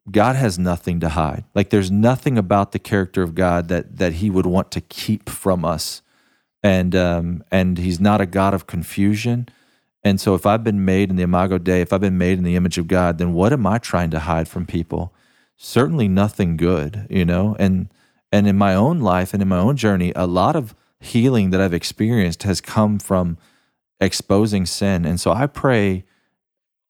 god 0.10 0.36
has 0.36 0.58
nothing 0.60 1.00
to 1.00 1.10
hide. 1.10 1.44
Like 1.54 1.70
there's 1.70 1.92
nothing 1.92 2.38
about 2.38 2.72
the 2.72 2.80
character 2.80 3.22
of 3.24 3.36
god 3.36 3.68
that 3.68 3.98
that 3.98 4.14
he 4.14 4.30
would 4.30 4.46
want 4.46 4.72
to 4.72 4.82
keep 4.82 5.30
from 5.30 5.66
us. 5.66 6.02
And 6.62 6.96
um 6.96 7.44
and 7.52 7.78
he's 7.78 8.00
not 8.00 8.22
a 8.22 8.26
god 8.26 8.54
of 8.54 8.68
confusion. 8.68 9.50
And 10.04 10.20
so 10.20 10.34
if 10.36 10.46
i've 10.46 10.64
been 10.64 10.84
made 10.86 11.10
in 11.10 11.18
the 11.18 11.24
imago 11.24 11.58
dei 11.58 11.82
if 11.82 11.92
i've 11.92 12.08
been 12.08 12.18
made 12.18 12.38
in 12.38 12.44
the 12.44 12.56
image 12.56 12.78
of 12.78 12.88
god 12.88 13.18
then 13.18 13.34
what 13.34 13.54
am 13.54 13.66
i 13.66 13.78
trying 13.78 14.12
to 14.12 14.20
hide 14.20 14.48
from 14.48 14.66
people? 14.66 15.14
Certainly 15.58 16.08
nothing 16.08 16.58
good 16.58 17.06
you 17.10 17.26
know? 17.26 17.56
And 17.60 17.90
and 18.32 18.48
in 18.48 18.58
my 18.58 18.74
own 18.76 19.00
life 19.00 19.34
and 19.34 19.42
in 19.42 19.50
my 19.50 19.60
own 19.68 19.76
journey 19.76 20.14
a 20.16 20.28
lot 20.42 20.56
of 20.56 20.74
healing 21.02 21.50
that 21.50 21.60
i've 21.60 21.74
experienced 21.82 22.44
has 22.44 22.62
come 22.62 22.98
from 22.98 23.38
exposing 24.00 24.66
sin. 24.66 25.06
And 25.06 25.20
so 25.20 25.32
i 25.32 25.48
pray 25.48 26.06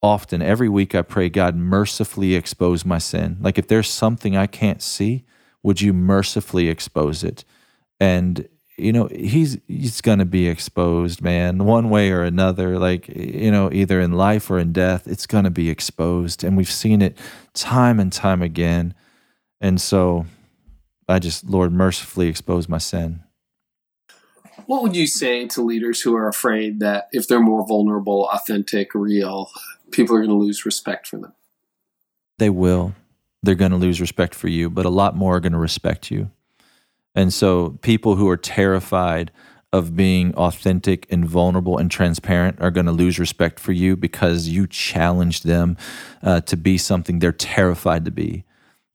often, 0.04 0.42
every 0.42 0.70
week, 0.70 0.94
I 0.94 1.02
pray, 1.02 1.30
God, 1.30 1.56
mercifully 1.56 2.36
expose 2.36 2.86
my 2.86 2.98
sin. 2.98 3.38
Like 3.40 3.58
if 3.58 3.68
there's 3.68 3.90
something 3.90 4.36
I 4.36 4.46
can't 4.46 4.82
see, 4.82 5.24
would 5.64 5.82
you 5.82 5.94
mercifully 5.94 6.68
expose 6.68 7.24
it? 7.24 7.46
And 8.00 8.48
you 8.78 8.92
know 8.92 9.08
he's 9.08 9.58
he's 9.68 10.02
going 10.02 10.20
to 10.20 10.26
be 10.26 10.48
exposed 10.48 11.22
man 11.22 11.64
one 11.64 11.90
way 11.90 12.12
or 12.12 12.24
another 12.24 12.80
like 12.80 13.08
you 13.08 13.52
know 13.52 13.70
either 13.72 14.02
in 14.02 14.14
life 14.14 14.50
or 14.50 14.58
in 14.58 14.74
death 14.74 15.08
it's 15.08 15.28
going 15.28 15.44
to 15.44 15.52
be 15.52 15.70
exposed 15.70 16.44
and 16.44 16.58
we've 16.58 16.72
seen 16.72 17.02
it 17.02 17.18
time 17.54 18.00
and 18.00 18.12
time 18.12 18.42
again 18.42 18.96
and 19.62 19.80
so 19.80 20.26
i 21.08 21.20
just 21.20 21.46
lord 21.46 21.72
mercifully 21.72 22.28
expose 22.28 22.68
my 22.68 22.80
sin 22.80 23.22
what 24.66 24.82
would 24.82 24.96
you 24.96 25.06
say 25.06 25.48
to 25.48 25.62
leaders 25.62 26.02
who 26.02 26.16
are 26.16 26.28
afraid 26.28 26.80
that 26.80 27.10
if 27.12 27.28
they're 27.28 27.40
more 27.40 27.68
vulnerable 27.68 28.28
authentic 28.30 28.96
real 28.96 29.52
people 29.94 30.16
are 30.16 30.20
going 30.20 30.30
to 30.30 30.36
lose 30.36 30.66
respect 30.66 31.08
for 31.08 31.18
them. 31.18 31.34
They 32.40 32.50
will. 32.50 32.94
They're 33.42 33.56
going 33.56 33.72
to 33.72 33.78
lose 33.78 34.02
respect 34.02 34.36
for 34.36 34.48
you, 34.48 34.70
but 34.70 34.86
a 34.86 34.90
lot 34.90 35.16
more 35.16 35.36
are 35.36 35.40
going 35.40 35.54
to 35.54 35.60
respect 35.60 36.12
you. 36.12 36.32
And 37.16 37.32
so, 37.32 37.78
people 37.82 38.16
who 38.16 38.28
are 38.30 38.38
terrified 38.38 39.32
of 39.72 39.96
being 39.96 40.34
authentic 40.36 41.12
and 41.12 41.26
vulnerable 41.26 41.78
and 41.78 41.90
transparent 41.90 42.62
are 42.62 42.72
going 42.72 42.86
to 42.86 42.92
lose 42.92 43.18
respect 43.20 43.60
for 43.60 43.72
you 43.72 43.96
because 43.96 44.48
you 44.48 44.68
challenged 44.68 45.46
them 45.46 45.76
uh, 46.22 46.42
to 46.42 46.56
be 46.56 46.78
something 46.78 47.20
they're 47.20 47.32
terrified 47.32 48.06
to 48.06 48.12
be. 48.12 48.46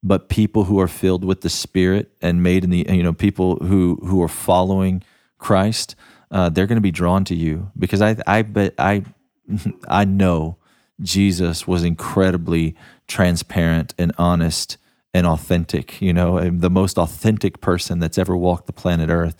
But 0.01 0.29
people 0.29 0.63
who 0.63 0.79
are 0.79 0.87
filled 0.87 1.25
with 1.25 1.41
the 1.41 1.49
Spirit 1.49 2.11
and 2.21 2.41
made 2.41 2.63
in 2.63 2.69
the, 2.69 2.85
you 2.89 3.03
know, 3.03 3.13
people 3.13 3.57
who 3.57 3.99
who 4.03 4.21
are 4.21 4.29
following 4.29 5.03
Christ, 5.37 5.95
uh, 6.31 6.49
they're 6.49 6.67
going 6.67 6.77
to 6.77 6.81
be 6.81 6.91
drawn 6.91 7.25
to 7.25 7.35
you 7.35 7.71
because 7.77 8.01
I, 8.01 8.15
I 8.25 8.41
bet 8.43 8.73
I, 8.77 9.03
I 9.87 10.05
know 10.05 10.58
Jesus 11.01 11.67
was 11.67 11.83
incredibly 11.83 12.75
transparent 13.07 13.93
and 13.97 14.11
honest 14.17 14.77
and 15.13 15.25
authentic, 15.25 16.01
you 16.01 16.13
know, 16.13 16.49
the 16.49 16.69
most 16.69 16.97
authentic 16.97 17.61
person 17.61 17.99
that's 17.99 18.17
ever 18.17 18.37
walked 18.37 18.67
the 18.67 18.73
planet 18.73 19.09
Earth. 19.09 19.35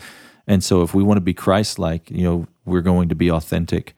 And 0.48 0.64
so 0.64 0.82
if 0.82 0.96
we 0.96 1.04
want 1.04 1.18
to 1.18 1.22
be 1.22 1.34
Christ 1.34 1.78
like, 1.78 2.10
you 2.10 2.24
know, 2.24 2.48
we're 2.66 2.82
going 2.82 3.10
to 3.10 3.16
be 3.16 3.30
authentic 3.30 3.96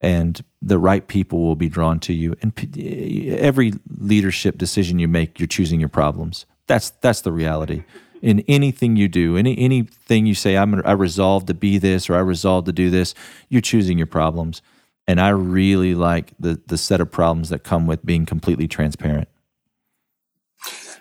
and 0.00 0.44
the 0.60 0.78
right 0.78 1.06
people 1.06 1.42
will 1.42 1.56
be 1.56 1.68
drawn 1.68 1.98
to 2.00 2.12
you. 2.12 2.36
And 2.42 2.52
every 3.40 3.72
leadership 3.98 4.58
decision 4.58 4.98
you 4.98 5.08
make, 5.08 5.38
you're 5.38 5.46
choosing 5.46 5.80
your 5.80 5.88
problems. 5.88 6.46
That's 6.66 6.90
that's 7.00 7.22
the 7.22 7.32
reality. 7.32 7.84
In 8.20 8.40
anything 8.48 8.96
you 8.96 9.08
do, 9.08 9.36
any 9.36 9.56
anything 9.58 10.26
you 10.26 10.34
say, 10.34 10.56
I'm 10.56 10.84
I 10.84 10.92
resolve 10.92 11.46
to 11.46 11.54
be 11.54 11.78
this 11.78 12.10
or 12.10 12.16
I 12.16 12.20
resolve 12.20 12.64
to 12.66 12.72
do 12.72 12.90
this, 12.90 13.14
you're 13.48 13.62
choosing 13.62 13.96
your 13.98 14.06
problems. 14.06 14.62
And 15.06 15.20
I 15.20 15.28
really 15.30 15.94
like 15.94 16.32
the 16.38 16.60
the 16.66 16.78
set 16.78 17.00
of 17.00 17.10
problems 17.10 17.50
that 17.50 17.62
come 17.62 17.86
with 17.86 18.04
being 18.04 18.26
completely 18.26 18.66
transparent. 18.66 19.28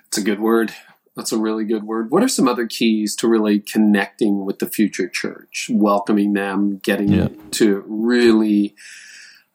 It's 0.07 0.17
a 0.17 0.23
good 0.23 0.39
word. 0.39 0.73
That's 1.15 1.31
a 1.31 1.37
really 1.37 1.63
good 1.63 1.83
word. 1.83 2.11
What 2.11 2.23
are 2.23 2.27
some 2.27 2.47
other 2.47 2.65
keys 2.65 3.15
to 3.17 3.27
really 3.27 3.59
connecting 3.59 4.45
with 4.45 4.59
the 4.59 4.67
future 4.67 5.07
church, 5.07 5.69
welcoming 5.71 6.33
them, 6.33 6.79
getting 6.83 7.09
yeah. 7.09 7.27
to 7.51 7.83
really, 7.87 8.75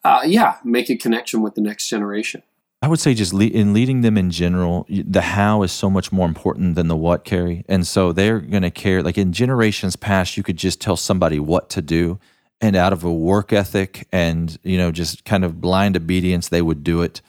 uh, 0.04 0.20
yeah, 0.24 0.58
make 0.64 0.88
a 0.88 0.96
connection 0.96 1.42
with 1.42 1.56
the 1.56 1.60
next 1.60 1.88
generation? 1.88 2.42
I 2.80 2.86
would 2.86 3.00
say 3.00 3.12
just 3.12 3.34
le- 3.34 3.46
in 3.46 3.74
leading 3.74 4.02
them 4.02 4.16
in 4.16 4.30
general, 4.30 4.86
the 4.88 5.20
how 5.20 5.64
is 5.64 5.72
so 5.72 5.90
much 5.90 6.12
more 6.12 6.28
important 6.28 6.76
than 6.76 6.86
the 6.86 6.96
what, 6.96 7.24
Carey. 7.24 7.64
And 7.68 7.84
so 7.84 8.12
they're 8.12 8.38
going 8.38 8.62
to 8.62 8.70
care. 8.70 9.02
Like 9.02 9.18
in 9.18 9.32
generations 9.32 9.96
past, 9.96 10.36
you 10.36 10.44
could 10.44 10.56
just 10.56 10.80
tell 10.80 10.96
somebody 10.96 11.40
what 11.40 11.70
to 11.70 11.82
do 11.82 12.20
and 12.60 12.74
out 12.74 12.92
of 12.92 13.04
a 13.04 13.12
work 13.12 13.52
ethic 13.52 14.06
and 14.12 14.58
you 14.62 14.76
know 14.76 14.90
just 14.90 15.24
kind 15.24 15.44
of 15.44 15.60
blind 15.60 15.96
obedience 15.96 16.48
they 16.48 16.62
would 16.62 16.82
do 16.84 17.02
it. 17.02 17.20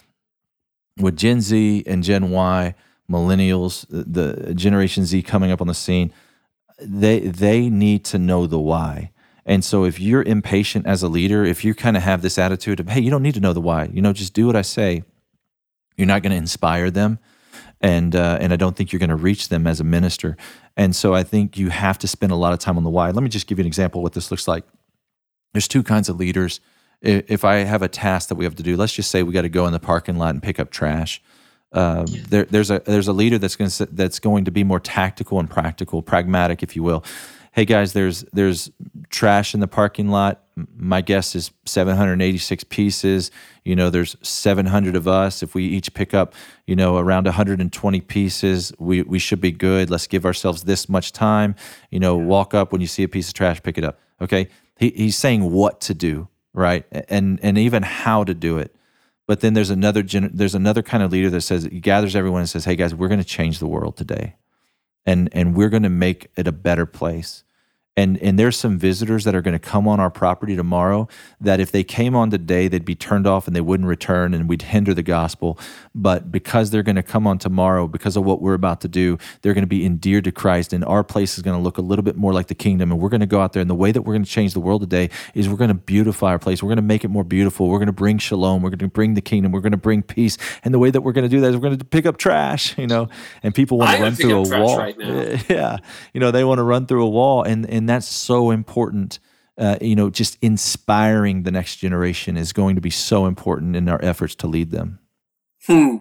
With 0.97 1.15
gen 1.15 1.41
z 1.41 1.83
and 1.87 2.03
gen 2.03 2.29
y 2.31 2.75
millennials 3.09 3.85
the 3.89 4.53
generation 4.53 5.05
z 5.05 5.21
coming 5.21 5.51
up 5.51 5.61
on 5.61 5.67
the 5.67 5.73
scene 5.73 6.13
they 6.81 7.19
they 7.19 7.69
need 7.69 8.05
to 8.05 8.19
know 8.19 8.47
the 8.47 8.59
why. 8.59 9.11
And 9.45 9.65
so 9.65 9.83
if 9.83 9.99
you're 9.99 10.21
impatient 10.21 10.85
as 10.85 11.01
a 11.01 11.07
leader 11.07 11.43
if 11.43 11.63
you 11.63 11.73
kind 11.73 11.97
of 11.97 12.03
have 12.03 12.21
this 12.21 12.37
attitude 12.37 12.79
of 12.79 12.89
hey 12.89 13.01
you 13.01 13.09
don't 13.09 13.23
need 13.23 13.35
to 13.35 13.39
know 13.39 13.53
the 13.53 13.61
why. 13.61 13.85
You 13.85 14.01
know 14.01 14.13
just 14.13 14.33
do 14.33 14.47
what 14.47 14.55
i 14.55 14.61
say. 14.61 15.03
You're 15.95 16.07
not 16.07 16.23
going 16.23 16.31
to 16.31 16.37
inspire 16.37 16.89
them 16.89 17.19
and 17.81 18.15
uh, 18.15 18.37
and 18.41 18.51
I 18.51 18.55
don't 18.55 18.75
think 18.75 18.91
you're 18.91 18.99
going 18.99 19.09
to 19.09 19.15
reach 19.15 19.49
them 19.49 19.65
as 19.65 19.79
a 19.79 19.83
minister. 19.83 20.37
And 20.75 20.95
so 20.95 21.13
I 21.13 21.23
think 21.23 21.57
you 21.57 21.69
have 21.69 21.97
to 21.99 22.07
spend 22.07 22.31
a 22.31 22.35
lot 22.35 22.53
of 22.53 22.59
time 22.59 22.77
on 22.77 22.83
the 22.83 22.89
why. 22.89 23.11
Let 23.11 23.23
me 23.23 23.29
just 23.29 23.47
give 23.47 23.57
you 23.57 23.63
an 23.63 23.67
example 23.67 23.99
of 23.99 24.03
what 24.03 24.13
this 24.13 24.31
looks 24.31 24.47
like 24.47 24.63
there's 25.53 25.67
two 25.67 25.83
kinds 25.83 26.09
of 26.09 26.17
leaders. 26.17 26.59
If 27.01 27.45
I 27.45 27.57
have 27.57 27.81
a 27.81 27.87
task 27.87 28.29
that 28.29 28.35
we 28.35 28.43
have 28.45 28.55
to 28.55 28.63
do, 28.63 28.75
let's 28.75 28.93
just 28.93 29.09
say 29.09 29.23
we 29.23 29.33
got 29.33 29.43
to 29.43 29.49
go 29.49 29.65
in 29.65 29.73
the 29.73 29.79
parking 29.79 30.17
lot 30.17 30.31
and 30.31 30.43
pick 30.43 30.59
up 30.59 30.69
trash. 30.69 31.21
Um, 31.71 32.05
there, 32.29 32.45
there's 32.45 32.71
a 32.71 32.81
there's 32.85 33.07
a 33.07 33.13
leader 33.13 33.37
that's 33.37 33.55
going 33.55 33.69
to 33.69 33.85
that's 33.85 34.19
going 34.19 34.45
to 34.45 34.51
be 34.51 34.63
more 34.63 34.79
tactical 34.79 35.39
and 35.39 35.49
practical, 35.49 36.01
pragmatic, 36.01 36.63
if 36.63 36.75
you 36.75 36.83
will. 36.83 37.05
Hey 37.51 37.65
guys, 37.65 37.93
there's 37.93 38.21
there's 38.33 38.71
trash 39.09 39.53
in 39.53 39.59
the 39.59 39.67
parking 39.67 40.09
lot. 40.09 40.43
my 40.75 41.01
guess 41.01 41.35
is 41.35 41.51
786 41.65 42.63
pieces. 42.65 43.31
You 43.63 43.75
know, 43.75 43.89
there's 43.89 44.15
700 44.21 44.95
of 44.95 45.07
us. 45.07 45.41
If 45.41 45.55
we 45.55 45.65
each 45.65 45.93
pick 45.93 46.13
up, 46.13 46.33
you 46.67 46.75
know, 46.75 46.97
around 46.97 47.25
120 47.25 48.01
pieces, 48.01 48.73
we, 48.79 49.01
we 49.03 49.19
should 49.19 49.41
be 49.41 49.51
good. 49.51 49.89
Let's 49.89 50.07
give 50.07 50.25
ourselves 50.25 50.63
this 50.63 50.89
much 50.89 51.11
time. 51.11 51.55
You 51.91 51.99
know, 51.99 52.15
walk 52.15 52.53
up 52.53 52.71
when 52.71 52.81
you 52.81 52.87
see 52.87 53.03
a 53.03 53.07
piece 53.07 53.29
of 53.29 53.33
trash, 53.33 53.61
pick 53.63 53.77
it 53.77 53.83
up. 53.83 53.99
Okay. 54.21 54.49
He, 54.79 54.91
he's 54.91 55.17
saying 55.17 55.51
what 55.51 55.81
to 55.81 55.93
do, 55.93 56.29
right? 56.53 56.85
And, 57.09 57.37
and 57.43 57.57
even 57.57 57.83
how 57.83 58.23
to 58.23 58.33
do 58.33 58.57
it. 58.57 58.73
But 59.27 59.41
then 59.41 59.53
there's 59.53 59.69
another, 59.69 60.01
there's 60.01 60.55
another 60.55 60.81
kind 60.81 61.03
of 61.03 61.11
leader 61.11 61.29
that 61.29 61.41
says, 61.41 61.65
he 61.65 61.81
gathers 61.81 62.15
everyone 62.15 62.39
and 62.39 62.49
says, 62.49 62.63
hey 62.63 62.77
guys, 62.77 62.95
we're 62.95 63.09
going 63.09 63.19
to 63.19 63.25
change 63.25 63.59
the 63.59 63.67
world 63.67 63.97
today. 63.97 64.37
And, 65.05 65.29
and 65.33 65.53
we're 65.53 65.69
going 65.69 65.83
to 65.83 65.89
make 65.89 66.31
it 66.37 66.47
a 66.47 66.53
better 66.53 66.85
place 66.85 67.43
and 67.99 68.17
and 68.19 68.39
there's 68.39 68.57
some 68.57 68.77
visitors 68.77 69.23
that 69.25 69.35
are 69.35 69.41
going 69.41 69.53
to 69.53 69.59
come 69.59 69.87
on 69.87 69.99
our 69.99 70.09
property 70.09 70.55
tomorrow 70.55 71.07
that 71.41 71.59
if 71.59 71.71
they 71.71 71.83
came 71.83 72.15
on 72.15 72.29
today 72.29 72.67
they'd 72.67 72.85
be 72.85 72.95
turned 72.95 73.27
off 73.27 73.47
and 73.47 73.55
they 73.55 73.61
wouldn't 73.61 73.87
return 73.87 74.33
and 74.33 74.47
we'd 74.49 74.61
hinder 74.63 74.93
the 74.93 75.03
gospel. 75.03 75.59
But 75.93 76.31
because 76.31 76.71
they're 76.71 76.83
going 76.83 76.95
to 76.95 77.03
come 77.03 77.27
on 77.27 77.37
tomorrow 77.37 77.87
because 77.87 78.15
of 78.15 78.23
what 78.23 78.41
we're 78.41 78.53
about 78.53 78.81
to 78.81 78.87
do 78.87 79.17
they're 79.41 79.53
going 79.53 79.63
to 79.63 79.67
be 79.67 79.85
endeared 79.85 80.23
to 80.25 80.31
Christ 80.31 80.73
and 80.73 80.83
our 80.85 81.03
place 81.03 81.37
is 81.37 81.43
going 81.43 81.57
to 81.57 81.61
look 81.61 81.77
a 81.77 81.81
little 81.81 82.03
bit 82.03 82.15
more 82.15 82.33
like 82.33 82.47
the 82.47 82.55
kingdom. 82.55 82.91
And 82.91 82.99
we're 82.99 83.09
going 83.09 83.19
to 83.21 83.27
go 83.27 83.41
out 83.41 83.53
there 83.53 83.61
and 83.61 83.69
the 83.69 83.75
way 83.75 83.91
that 83.91 84.01
we're 84.01 84.13
going 84.13 84.23
to 84.23 84.29
change 84.29 84.53
the 84.53 84.59
world 84.59 84.81
today 84.81 85.09
is 85.33 85.49
we're 85.49 85.57
going 85.57 85.69
to 85.69 85.73
beautify 85.73 86.31
our 86.31 86.39
place. 86.39 86.63
We're 86.63 86.69
going 86.69 86.77
to 86.77 86.81
make 86.81 87.03
it 87.03 87.09
more 87.09 87.23
beautiful. 87.23 87.69
We're 87.69 87.79
going 87.79 87.87
to 87.87 87.93
bring 87.93 88.17
shalom. 88.17 88.61
We're 88.61 88.69
going 88.69 88.79
to 88.79 88.87
bring 88.87 89.13
the 89.13 89.21
kingdom. 89.21 89.51
We're 89.51 89.61
going 89.61 89.71
to 89.71 89.77
bring 89.77 90.03
peace. 90.03 90.37
And 90.63 90.73
the 90.73 90.79
way 90.79 90.91
that 90.91 91.01
we're 91.01 91.13
going 91.13 91.29
to 91.29 91.29
do 91.29 91.41
that 91.41 91.49
is 91.49 91.55
we're 91.55 91.61
going 91.61 91.77
to 91.77 91.85
pick 91.85 92.05
up 92.05 92.17
trash 92.17 92.77
you 92.77 92.87
know 92.87 93.09
and 93.43 93.53
people 93.53 93.77
want 93.77 93.95
to 93.97 94.01
run 94.01 94.15
through 94.15 94.45
a 94.45 94.59
wall. 94.59 94.77
right 94.77 94.95
yeah. 95.49 95.77
You 96.13 96.19
know 96.19 96.31
they 96.31 96.43
want 96.43 96.59
to 96.59 96.63
run 96.63 96.85
through 96.85 97.05
a 97.05 97.09
wall 97.09 97.43
and 97.43 97.65
and 97.69 97.88
that's 97.89 98.07
so 98.07 98.51
important. 98.51 99.19
Uh, 99.57 99.77
you 99.81 99.95
know, 99.95 100.09
just 100.09 100.37
inspiring 100.41 101.43
the 101.43 101.51
next 101.51 101.77
generation 101.77 102.37
is 102.37 102.53
going 102.53 102.75
to 102.75 102.81
be 102.81 102.89
so 102.89 103.25
important 103.25 103.75
in 103.75 103.89
our 103.89 103.99
efforts 104.03 104.35
to 104.35 104.47
lead 104.47 104.71
them. 104.71 104.99
Hmm. 105.65 105.97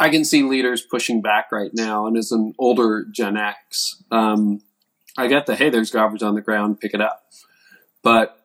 I 0.00 0.08
can 0.08 0.24
see 0.24 0.42
leaders 0.42 0.82
pushing 0.82 1.20
back 1.20 1.52
right 1.52 1.70
now, 1.74 2.06
and 2.06 2.16
as 2.16 2.32
an 2.32 2.54
older 2.58 3.04
Gen 3.12 3.36
X, 3.36 4.02
um, 4.10 4.62
I 5.16 5.26
get 5.26 5.46
the 5.46 5.54
hey, 5.54 5.68
there's 5.70 5.90
garbage 5.90 6.22
on 6.22 6.34
the 6.34 6.40
ground, 6.40 6.80
pick 6.80 6.94
it 6.94 7.00
up. 7.00 7.22
But 8.02 8.36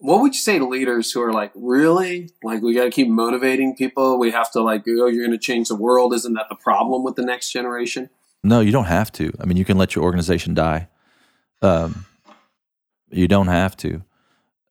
what 0.00 0.20
would 0.20 0.34
you 0.34 0.40
say 0.40 0.58
to 0.58 0.66
leaders 0.66 1.12
who 1.12 1.22
are 1.22 1.32
like, 1.32 1.52
really? 1.54 2.30
Like, 2.42 2.62
we 2.62 2.74
got 2.74 2.84
to 2.84 2.90
keep 2.90 3.08
motivating 3.08 3.74
people. 3.76 4.18
We 4.18 4.30
have 4.30 4.50
to, 4.52 4.60
like, 4.60 4.82
oh, 4.86 5.06
you're 5.06 5.26
going 5.26 5.30
to 5.30 5.38
change 5.38 5.68
the 5.68 5.76
world. 5.76 6.14
Isn't 6.14 6.34
that 6.34 6.48
the 6.48 6.56
problem 6.56 7.04
with 7.04 7.16
the 7.16 7.24
next 7.24 7.52
generation? 7.52 8.10
No, 8.44 8.60
you 8.60 8.70
don't 8.70 8.84
have 8.84 9.10
to. 9.12 9.32
I 9.40 9.44
mean, 9.44 9.56
you 9.56 9.64
can 9.64 9.78
let 9.78 9.94
your 9.94 10.04
organization 10.04 10.54
die. 10.54 10.88
Um, 11.62 12.06
you 13.10 13.28
don't 13.28 13.48
have 13.48 13.76
to. 13.78 14.02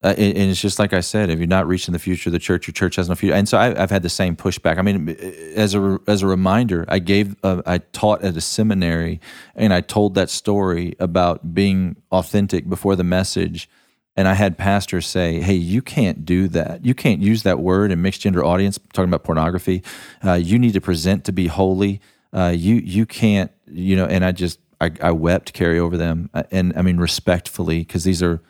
Uh, 0.04 0.14
and, 0.16 0.38
it's 0.38 0.62
just 0.62 0.78
like 0.78 0.94
I 0.94 1.00
said, 1.00 1.32
if 1.32 1.40
you're 1.40 1.48
not 1.48 1.68
reaching 1.68 1.92
the 1.92 2.00
future 2.00 2.30
of 2.30 2.32
the 2.32 2.40
church, 2.40 2.68
your 2.68 2.74
church 2.74 2.98
has 2.98 3.10
no 3.10 3.16
future. 3.16 3.34
And 3.34 3.50
so 3.50 3.58
I, 3.58 3.74
have 3.74 3.90
had 3.90 4.04
the 4.04 4.10
same 4.10 4.36
pushback. 4.36 4.78
I 4.78 4.84
mean, 4.84 5.10
as 5.56 5.74
a 5.74 6.00
as 6.08 6.22
a 6.22 6.28
reminder, 6.28 6.86
I 6.88 7.00
gave 7.00 7.36
uh, 7.44 7.64
I 7.66 7.80
taught 7.80 8.24
at 8.24 8.38
a 8.38 8.42
seminary, 8.42 9.20
and 9.56 9.74
I 9.74 9.82
told 9.82 10.14
that 10.14 10.30
story 10.30 10.96
about 11.00 11.56
being 11.56 11.96
authentic 12.12 12.70
before 12.70 12.96
the 12.96 13.04
message. 13.04 13.70
And 14.16 14.28
I 14.28 14.36
had 14.36 14.56
pastors 14.58 15.08
say, 15.08 15.42
"Hey, 15.42 15.56
you 15.56 15.82
can't 15.82 16.26
do 16.26 16.48
that. 16.50 16.86
You 16.86 16.94
can't 16.94 17.22
use 17.22 17.42
that 17.44 17.60
word 17.60 17.92
in 17.92 18.00
mixed 18.02 18.22
gender 18.22 18.46
audience 18.46 18.80
talking 18.94 19.10
about 19.10 19.24
pornography. 19.24 19.84
Uh, 20.24 20.34
you 20.34 20.60
need 20.60 20.74
to 20.74 20.82
present 20.82 21.26
to 21.26 21.32
be 21.32 21.48
holy. 21.48 22.02
Uh, 22.32 22.54
you 22.56 22.76
you 22.76 23.08
can't, 23.08 23.52
you 23.66 23.96
know." 23.96 24.06
And 24.06 24.24
I 24.24 24.32
just 24.32 24.60
I, 24.80 24.92
I 25.02 25.12
wept 25.12 25.54
Carey 25.54 25.80
over 25.80 25.98
them, 25.98 26.30
uh, 26.34 26.44
and 26.52 26.74
I 26.76 26.82
mean 26.82 26.98
respectfully 26.98 27.80
because 27.80 28.04
these 28.04 28.22
are 28.22 28.42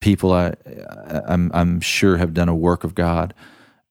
people 0.00 0.32
I 0.32 0.54
I'm 1.26 1.50
I'm 1.54 1.80
sure 1.80 2.18
have 2.18 2.34
done 2.34 2.48
a 2.48 2.54
work 2.54 2.84
of 2.84 2.94
God, 2.94 3.34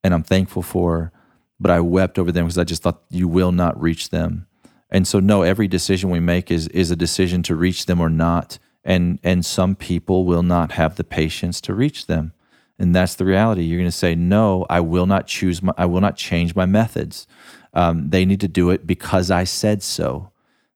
and 0.04 0.14
I'm 0.14 0.24
thankful 0.24 0.62
for. 0.62 1.12
But 1.60 1.72
I 1.72 1.80
wept 1.80 2.20
over 2.20 2.32
them 2.32 2.46
because 2.46 2.58
I 2.58 2.66
just 2.66 2.84
thought 2.84 3.04
you 3.10 3.28
will 3.28 3.52
not 3.52 3.80
reach 3.82 4.10
them, 4.10 4.48
and 4.90 5.08
so 5.08 5.20
no, 5.20 5.44
every 5.44 5.68
decision 5.68 6.10
we 6.10 6.20
make 6.20 6.52
is 6.52 6.68
is 6.70 6.92
a 6.92 6.96
decision 6.96 7.42
to 7.44 7.56
reach 7.56 7.86
them 7.86 8.02
or 8.02 8.10
not, 8.10 8.60
and 8.84 9.20
and 9.24 9.46
some 9.46 9.76
people 9.76 10.26
will 10.26 10.44
not 10.44 10.74
have 10.74 10.96
the 10.96 11.04
patience 11.04 11.62
to 11.62 11.74
reach 11.74 12.08
them, 12.08 12.34
and 12.78 12.94
that's 12.94 13.16
the 13.16 13.26
reality. 13.26 13.64
You're 13.64 13.80
going 13.80 13.88
to 13.88 13.98
say 13.98 14.14
no, 14.14 14.66
I 14.70 14.82
will 14.82 15.06
not 15.06 15.26
choose 15.26 15.64
my 15.64 15.74
I 15.78 15.86
will 15.86 16.02
not 16.02 16.18
change 16.18 16.56
my 16.56 16.66
methods. 16.66 17.28
Um, 17.74 18.10
they 18.10 18.26
need 18.26 18.42
to 18.42 18.48
do 18.48 18.70
it 18.70 18.86
because 18.86 19.32
I 19.32 19.46
said 19.46 19.82
so 19.82 20.33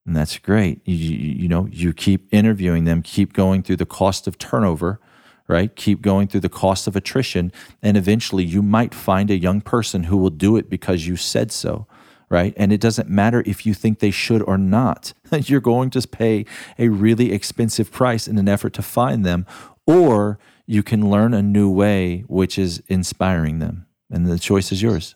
and 0.07 0.15
that's 0.15 0.39
great. 0.39 0.79
You, 0.85 0.95
you, 0.95 1.47
know, 1.49 1.67
you 1.69 1.93
keep 1.93 2.33
interviewing 2.33 2.85
them, 2.85 3.01
keep 3.01 3.33
going 3.33 3.61
through 3.61 3.75
the 3.75 3.85
cost 3.85 4.25
of 4.25 4.37
turnover, 4.37 5.01
right? 5.49 5.75
Keep 5.75 6.01
going 6.01 6.27
through 6.29 6.39
the 6.39 6.49
cost 6.49 6.87
of 6.87 6.95
attrition, 6.95 7.51
and 7.83 7.97
eventually 7.97 8.45
you 8.45 8.61
might 8.61 8.95
find 8.95 9.29
a 9.29 9.37
young 9.37 9.59
person 9.59 10.03
who 10.03 10.15
will 10.15 10.29
do 10.29 10.55
it 10.55 10.69
because 10.69 11.05
you 11.05 11.17
said 11.17 11.51
so, 11.51 11.87
right? 12.29 12.53
And 12.55 12.71
it 12.71 12.79
doesn't 12.79 13.09
matter 13.09 13.43
if 13.45 13.65
you 13.65 13.73
think 13.73 13.99
they 13.99 14.11
should 14.11 14.41
or 14.43 14.57
not. 14.57 15.13
You're 15.31 15.59
going 15.59 15.89
to 15.91 16.07
pay 16.07 16.45
a 16.79 16.87
really 16.87 17.33
expensive 17.33 17.91
price 17.91 18.29
in 18.29 18.37
an 18.37 18.47
effort 18.47 18.73
to 18.73 18.81
find 18.81 19.25
them, 19.25 19.45
or 19.85 20.39
you 20.65 20.83
can 20.83 21.09
learn 21.09 21.33
a 21.33 21.41
new 21.41 21.69
way, 21.69 22.23
which 22.27 22.57
is 22.57 22.81
inspiring 22.87 23.59
them. 23.59 23.87
And 24.09 24.25
the 24.25 24.39
choice 24.39 24.71
is 24.71 24.81
yours. 24.81 25.15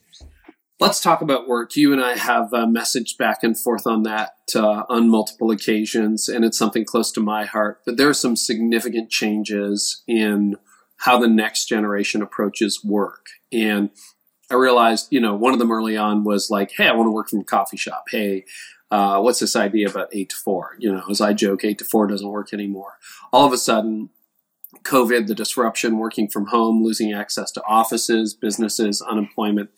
Let's 0.82 1.00
talk 1.00 1.22
about 1.22 1.48
work. 1.48 1.76
You 1.76 1.94
and 1.94 2.04
I 2.04 2.18
have 2.18 2.52
uh, 2.56 2.66
messaged 2.66 3.16
back 3.20 3.44
and 3.44 3.56
forth 3.56 3.86
on 3.86 4.02
that 4.02 4.32
uh, 4.56 4.82
on 4.90 5.12
multiple 5.12 5.52
occasions, 5.52 6.28
and 6.28 6.44
it's 6.44 6.58
something 6.58 6.86
close 6.86 7.12
to 7.12 7.20
my 7.20 7.46
heart. 7.46 7.82
But 7.86 7.98
there 7.98 8.10
are 8.10 8.16
some 8.16 8.36
significant 8.36 9.12
changes 9.12 10.02
in 10.08 10.56
how 10.98 11.20
the 11.20 11.28
next 11.28 11.68
generation 11.68 12.24
approaches 12.24 12.84
work. 12.84 13.28
And 13.54 13.92
I 14.50 14.56
realized, 14.56 15.10
you 15.12 15.20
know, 15.22 15.36
one 15.36 15.54
of 15.54 15.60
them 15.60 15.72
early 15.72 15.98
on 15.98 16.24
was 16.24 16.50
like, 16.50 16.72
hey, 16.76 16.88
I 16.88 16.94
want 16.94 17.06
to 17.06 17.12
work 17.12 17.30
from 17.30 17.42
a 17.42 17.44
coffee 17.44 17.78
shop. 17.78 18.06
Hey, 18.10 18.46
uh, 18.90 19.22
what's 19.22 19.40
this 19.40 19.56
idea 19.56 19.88
about 19.88 20.10
eight 20.14 20.30
to 20.30 20.36
four? 20.36 20.78
You 20.80 20.94
know, 20.94 21.04
as 21.12 21.22
I 21.22 21.34
joke, 21.34 21.64
eight 21.64 21.78
to 21.78 21.86
four 21.86 22.08
doesn't 22.08 22.28
work 22.28 22.54
anymore. 22.54 22.98
All 23.32 23.46
of 23.46 23.54
a 23.54 23.58
sudden, 23.60 24.10
COVID, 24.84 25.28
the 25.28 25.36
disruption, 25.36 26.00
working 26.00 26.28
from 26.28 26.48
home, 26.48 26.84
losing 26.84 27.14
access 27.14 27.52
to 27.52 27.64
offices, 27.68 28.34
businesses, 28.34 29.02
unemployment 29.02 29.70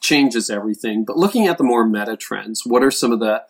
changes 0.00 0.50
everything. 0.50 1.04
But 1.04 1.16
looking 1.16 1.46
at 1.46 1.58
the 1.58 1.64
more 1.64 1.86
meta 1.86 2.16
trends, 2.16 2.62
what 2.64 2.82
are 2.82 2.90
some 2.90 3.12
of 3.12 3.20
the 3.20 3.42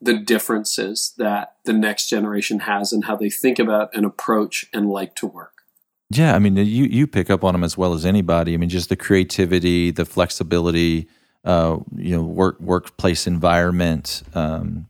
the 0.00 0.14
differences 0.14 1.12
that 1.18 1.56
the 1.64 1.72
next 1.72 2.08
generation 2.08 2.60
has 2.60 2.92
and 2.92 3.06
how 3.06 3.16
they 3.16 3.30
think 3.30 3.58
about 3.58 3.90
and 3.94 4.06
approach 4.06 4.66
and 4.72 4.88
like 4.88 5.16
to 5.16 5.26
work? 5.26 5.62
Yeah, 6.10 6.34
I 6.34 6.38
mean, 6.38 6.56
you 6.56 6.84
you 6.84 7.06
pick 7.06 7.28
up 7.28 7.44
on 7.44 7.52
them 7.52 7.64
as 7.64 7.76
well 7.76 7.92
as 7.92 8.06
anybody. 8.06 8.54
I 8.54 8.56
mean, 8.56 8.70
just 8.70 8.88
the 8.88 8.96
creativity, 8.96 9.90
the 9.90 10.06
flexibility, 10.06 11.08
uh, 11.44 11.78
you 11.96 12.16
know, 12.16 12.22
work 12.22 12.58
workplace 12.60 13.26
environment, 13.26 14.22
um, 14.34 14.86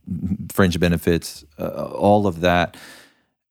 fringe 0.51 0.79
benefits, 0.79 1.43
uh, 1.57 1.91
all 1.91 2.25
of 2.25 2.39
that, 2.41 2.77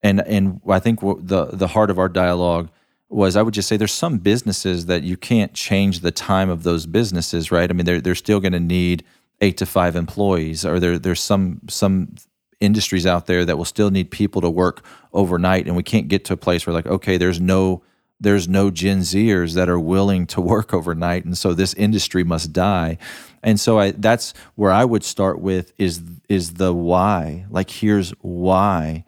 and 0.02 0.20
and 0.22 0.62
I 0.66 0.78
think 0.78 1.00
the 1.00 1.50
the 1.52 1.66
heart 1.66 1.90
of 1.90 1.98
our 1.98 2.08
dialogue 2.08 2.70
was 3.08 3.36
I 3.36 3.42
would 3.42 3.54
just 3.54 3.68
say 3.68 3.76
there's 3.76 3.92
some 3.92 4.18
businesses 4.18 4.86
that 4.86 5.02
you 5.02 5.16
can't 5.16 5.54
change 5.54 6.00
the 6.00 6.10
time 6.10 6.50
of 6.50 6.62
those 6.62 6.86
businesses, 6.86 7.50
right? 7.50 7.70
I 7.70 7.72
mean, 7.72 7.86
they're 7.86 8.00
they're 8.00 8.14
still 8.14 8.40
going 8.40 8.52
to 8.52 8.60
need 8.60 9.04
eight 9.40 9.56
to 9.58 9.66
five 9.66 9.96
employees, 9.96 10.64
or 10.64 10.78
there 10.78 10.98
there's 10.98 11.20
some 11.20 11.60
some 11.68 12.14
industries 12.60 13.06
out 13.06 13.26
there 13.26 13.44
that 13.44 13.56
will 13.56 13.64
still 13.64 13.90
need 13.90 14.10
people 14.10 14.40
to 14.42 14.50
work 14.50 14.84
overnight, 15.12 15.66
and 15.66 15.76
we 15.76 15.82
can't 15.82 16.08
get 16.08 16.24
to 16.26 16.34
a 16.34 16.36
place 16.36 16.66
where 16.66 16.74
like, 16.74 16.86
okay, 16.86 17.16
there's 17.16 17.40
no 17.40 17.82
there's 18.20 18.48
no 18.48 18.70
Gen 18.70 19.00
Zers 19.00 19.54
that 19.54 19.68
are 19.68 19.78
willing 19.78 20.26
to 20.26 20.40
work 20.40 20.74
overnight, 20.74 21.24
and 21.24 21.38
so 21.38 21.54
this 21.54 21.74
industry 21.74 22.24
must 22.24 22.52
die. 22.52 22.98
And 23.42 23.58
so 23.58 23.78
I 23.78 23.92
that's 23.92 24.34
where 24.54 24.72
I 24.72 24.84
would 24.84 25.04
start 25.04 25.40
with 25.40 25.72
is 25.78 26.02
is 26.28 26.54
the 26.54 26.74
why. 26.74 27.46
Like 27.48 27.70
here's 27.70 28.10
why 28.20 29.04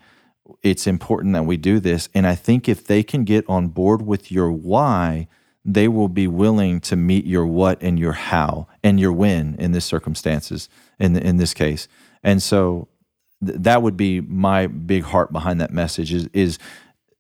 it's 0.63 0.87
important 0.87 1.35
that 1.35 1.45
we 1.45 1.57
do 1.57 1.81
this. 1.81 2.09
And 2.15 2.27
I 2.27 2.35
think 2.35 2.69
if 2.69 2.85
they 2.85 3.03
can 3.03 3.25
get 3.25 3.45
on 3.49 3.69
board 3.69 4.03
with 4.03 4.31
your 4.31 4.51
why, 4.51 5.29
they 5.65 5.89
will 5.89 6.09
be 6.09 6.27
willing 6.27 6.81
to 6.81 6.97
meet 6.97 7.27
your 7.27 7.47
what 7.47 7.83
and 7.83 7.99
your 7.99 8.13
how 8.13 8.67
and 8.83 8.99
your 8.99 9.13
when 9.13 9.55
in 9.57 9.73
this 9.73 9.85
circumstances 9.85 10.69
in 10.99 11.17
in 11.17 11.37
this 11.37 11.55
case. 11.55 11.89
And 12.23 12.43
so 12.43 12.89
th- 13.45 13.59
that 13.61 13.83
would 13.83 13.97
be 13.97 14.21
my 14.21 14.67
big 14.67 15.05
heart 15.05 15.33
behind 15.33 15.61
that 15.61 15.73
message 15.73 16.13
is 16.13 16.29
is 16.33 16.59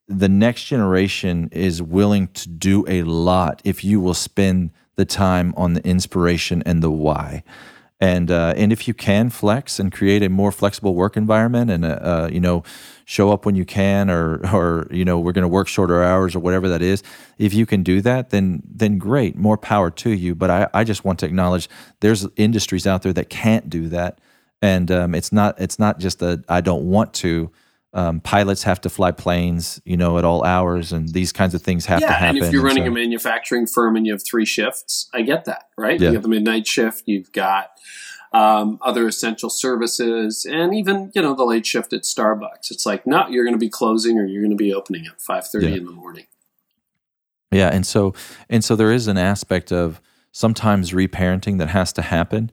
the 0.08 0.28
next 0.28 0.64
generation 0.64 1.48
is 1.52 1.82
willing 1.82 2.28
to 2.28 2.48
do 2.48 2.84
a 2.88 3.02
lot 3.04 3.60
if 3.64 3.84
you 3.84 4.00
will 4.00 4.14
spend 4.14 4.70
the 4.96 5.04
time 5.04 5.54
on 5.56 5.74
the 5.74 5.86
inspiration 5.86 6.62
and 6.66 6.82
the 6.82 6.90
why 6.90 7.42
and 8.00 8.30
uh, 8.30 8.54
and 8.56 8.72
if 8.72 8.88
you 8.88 8.94
can 8.94 9.28
flex 9.30 9.78
and 9.78 9.92
create 9.92 10.22
a 10.22 10.28
more 10.28 10.50
flexible 10.50 10.94
work 10.94 11.16
environment 11.16 11.70
and 11.70 11.84
uh, 11.84 11.88
uh 11.88 12.28
you 12.32 12.40
know 12.40 12.62
show 13.04 13.30
up 13.30 13.44
when 13.44 13.54
you 13.54 13.64
can 13.64 14.08
or 14.08 14.40
or 14.54 14.86
you 14.90 15.04
know 15.04 15.18
we're 15.18 15.32
going 15.32 15.42
to 15.42 15.48
work 15.48 15.68
shorter 15.68 16.02
hours 16.02 16.34
or 16.34 16.40
whatever 16.40 16.68
that 16.68 16.80
is 16.80 17.02
if 17.38 17.52
you 17.52 17.66
can 17.66 17.82
do 17.82 18.00
that 18.00 18.30
then 18.30 18.62
then 18.64 18.98
great 18.98 19.36
more 19.36 19.58
power 19.58 19.90
to 19.90 20.10
you. 20.10 20.34
But 20.34 20.50
i, 20.50 20.68
I 20.72 20.84
just 20.84 21.04
want 21.04 21.18
to 21.20 21.26
acknowledge 21.26 21.68
there's 22.00 22.26
industries 22.36 22.86
out 22.86 23.02
there 23.02 23.12
that 23.12 23.28
can't 23.28 23.68
do 23.68 23.88
that. 23.88 24.18
And 24.62 24.90
um, 24.90 25.14
it's 25.14 25.32
not 25.32 25.60
it's 25.60 25.78
not 25.78 25.98
just 25.98 26.22
a 26.22 26.42
i 26.48 26.60
don't 26.60 26.84
want 26.90 27.14
to 27.14 27.50
um, 27.92 28.20
pilots 28.20 28.62
have 28.62 28.80
to 28.82 28.88
fly 28.88 29.10
planes, 29.10 29.80
you 29.84 29.96
know, 29.96 30.16
at 30.18 30.24
all 30.24 30.44
hours, 30.44 30.92
and 30.92 31.08
these 31.08 31.32
kinds 31.32 31.54
of 31.54 31.62
things 31.62 31.86
have 31.86 32.00
yeah, 32.00 32.06
to 32.08 32.12
happen. 32.12 32.36
and 32.38 32.46
if 32.46 32.52
you're 32.52 32.62
running 32.62 32.84
so, 32.84 32.88
a 32.88 32.94
manufacturing 32.94 33.66
firm 33.66 33.96
and 33.96 34.06
you 34.06 34.12
have 34.12 34.22
three 34.24 34.46
shifts, 34.46 35.08
I 35.12 35.22
get 35.22 35.44
that, 35.46 35.64
right? 35.76 36.00
Yeah. 36.00 36.08
You 36.08 36.14
have 36.14 36.22
the 36.22 36.28
midnight 36.28 36.66
shift, 36.68 37.02
you've 37.06 37.32
got 37.32 37.70
um, 38.32 38.78
other 38.80 39.08
essential 39.08 39.50
services, 39.50 40.46
and 40.48 40.72
even 40.72 41.10
you 41.16 41.22
know 41.22 41.34
the 41.34 41.44
late 41.44 41.66
shift 41.66 41.92
at 41.92 42.02
Starbucks. 42.02 42.70
It's 42.70 42.86
like, 42.86 43.06
no, 43.08 43.26
you're 43.28 43.44
going 43.44 43.54
to 43.54 43.58
be 43.58 43.68
closing 43.70 44.18
or 44.18 44.24
you're 44.24 44.42
going 44.42 44.56
to 44.56 44.56
be 44.56 44.72
opening 44.72 45.06
at 45.06 45.20
five 45.20 45.48
thirty 45.48 45.68
Yeah. 45.70 45.78
in 45.78 45.84
the 45.84 45.90
morning. 45.90 46.26
yeah, 47.50 47.70
and 47.72 47.84
so 47.84 48.14
and 48.48 48.64
so 48.64 48.76
there 48.76 48.92
is 48.92 49.08
an 49.08 49.18
aspect 49.18 49.72
of 49.72 50.00
sometimes 50.30 50.92
reparenting 50.92 51.58
that 51.58 51.70
has 51.70 51.92
to 51.94 52.02
happen, 52.02 52.52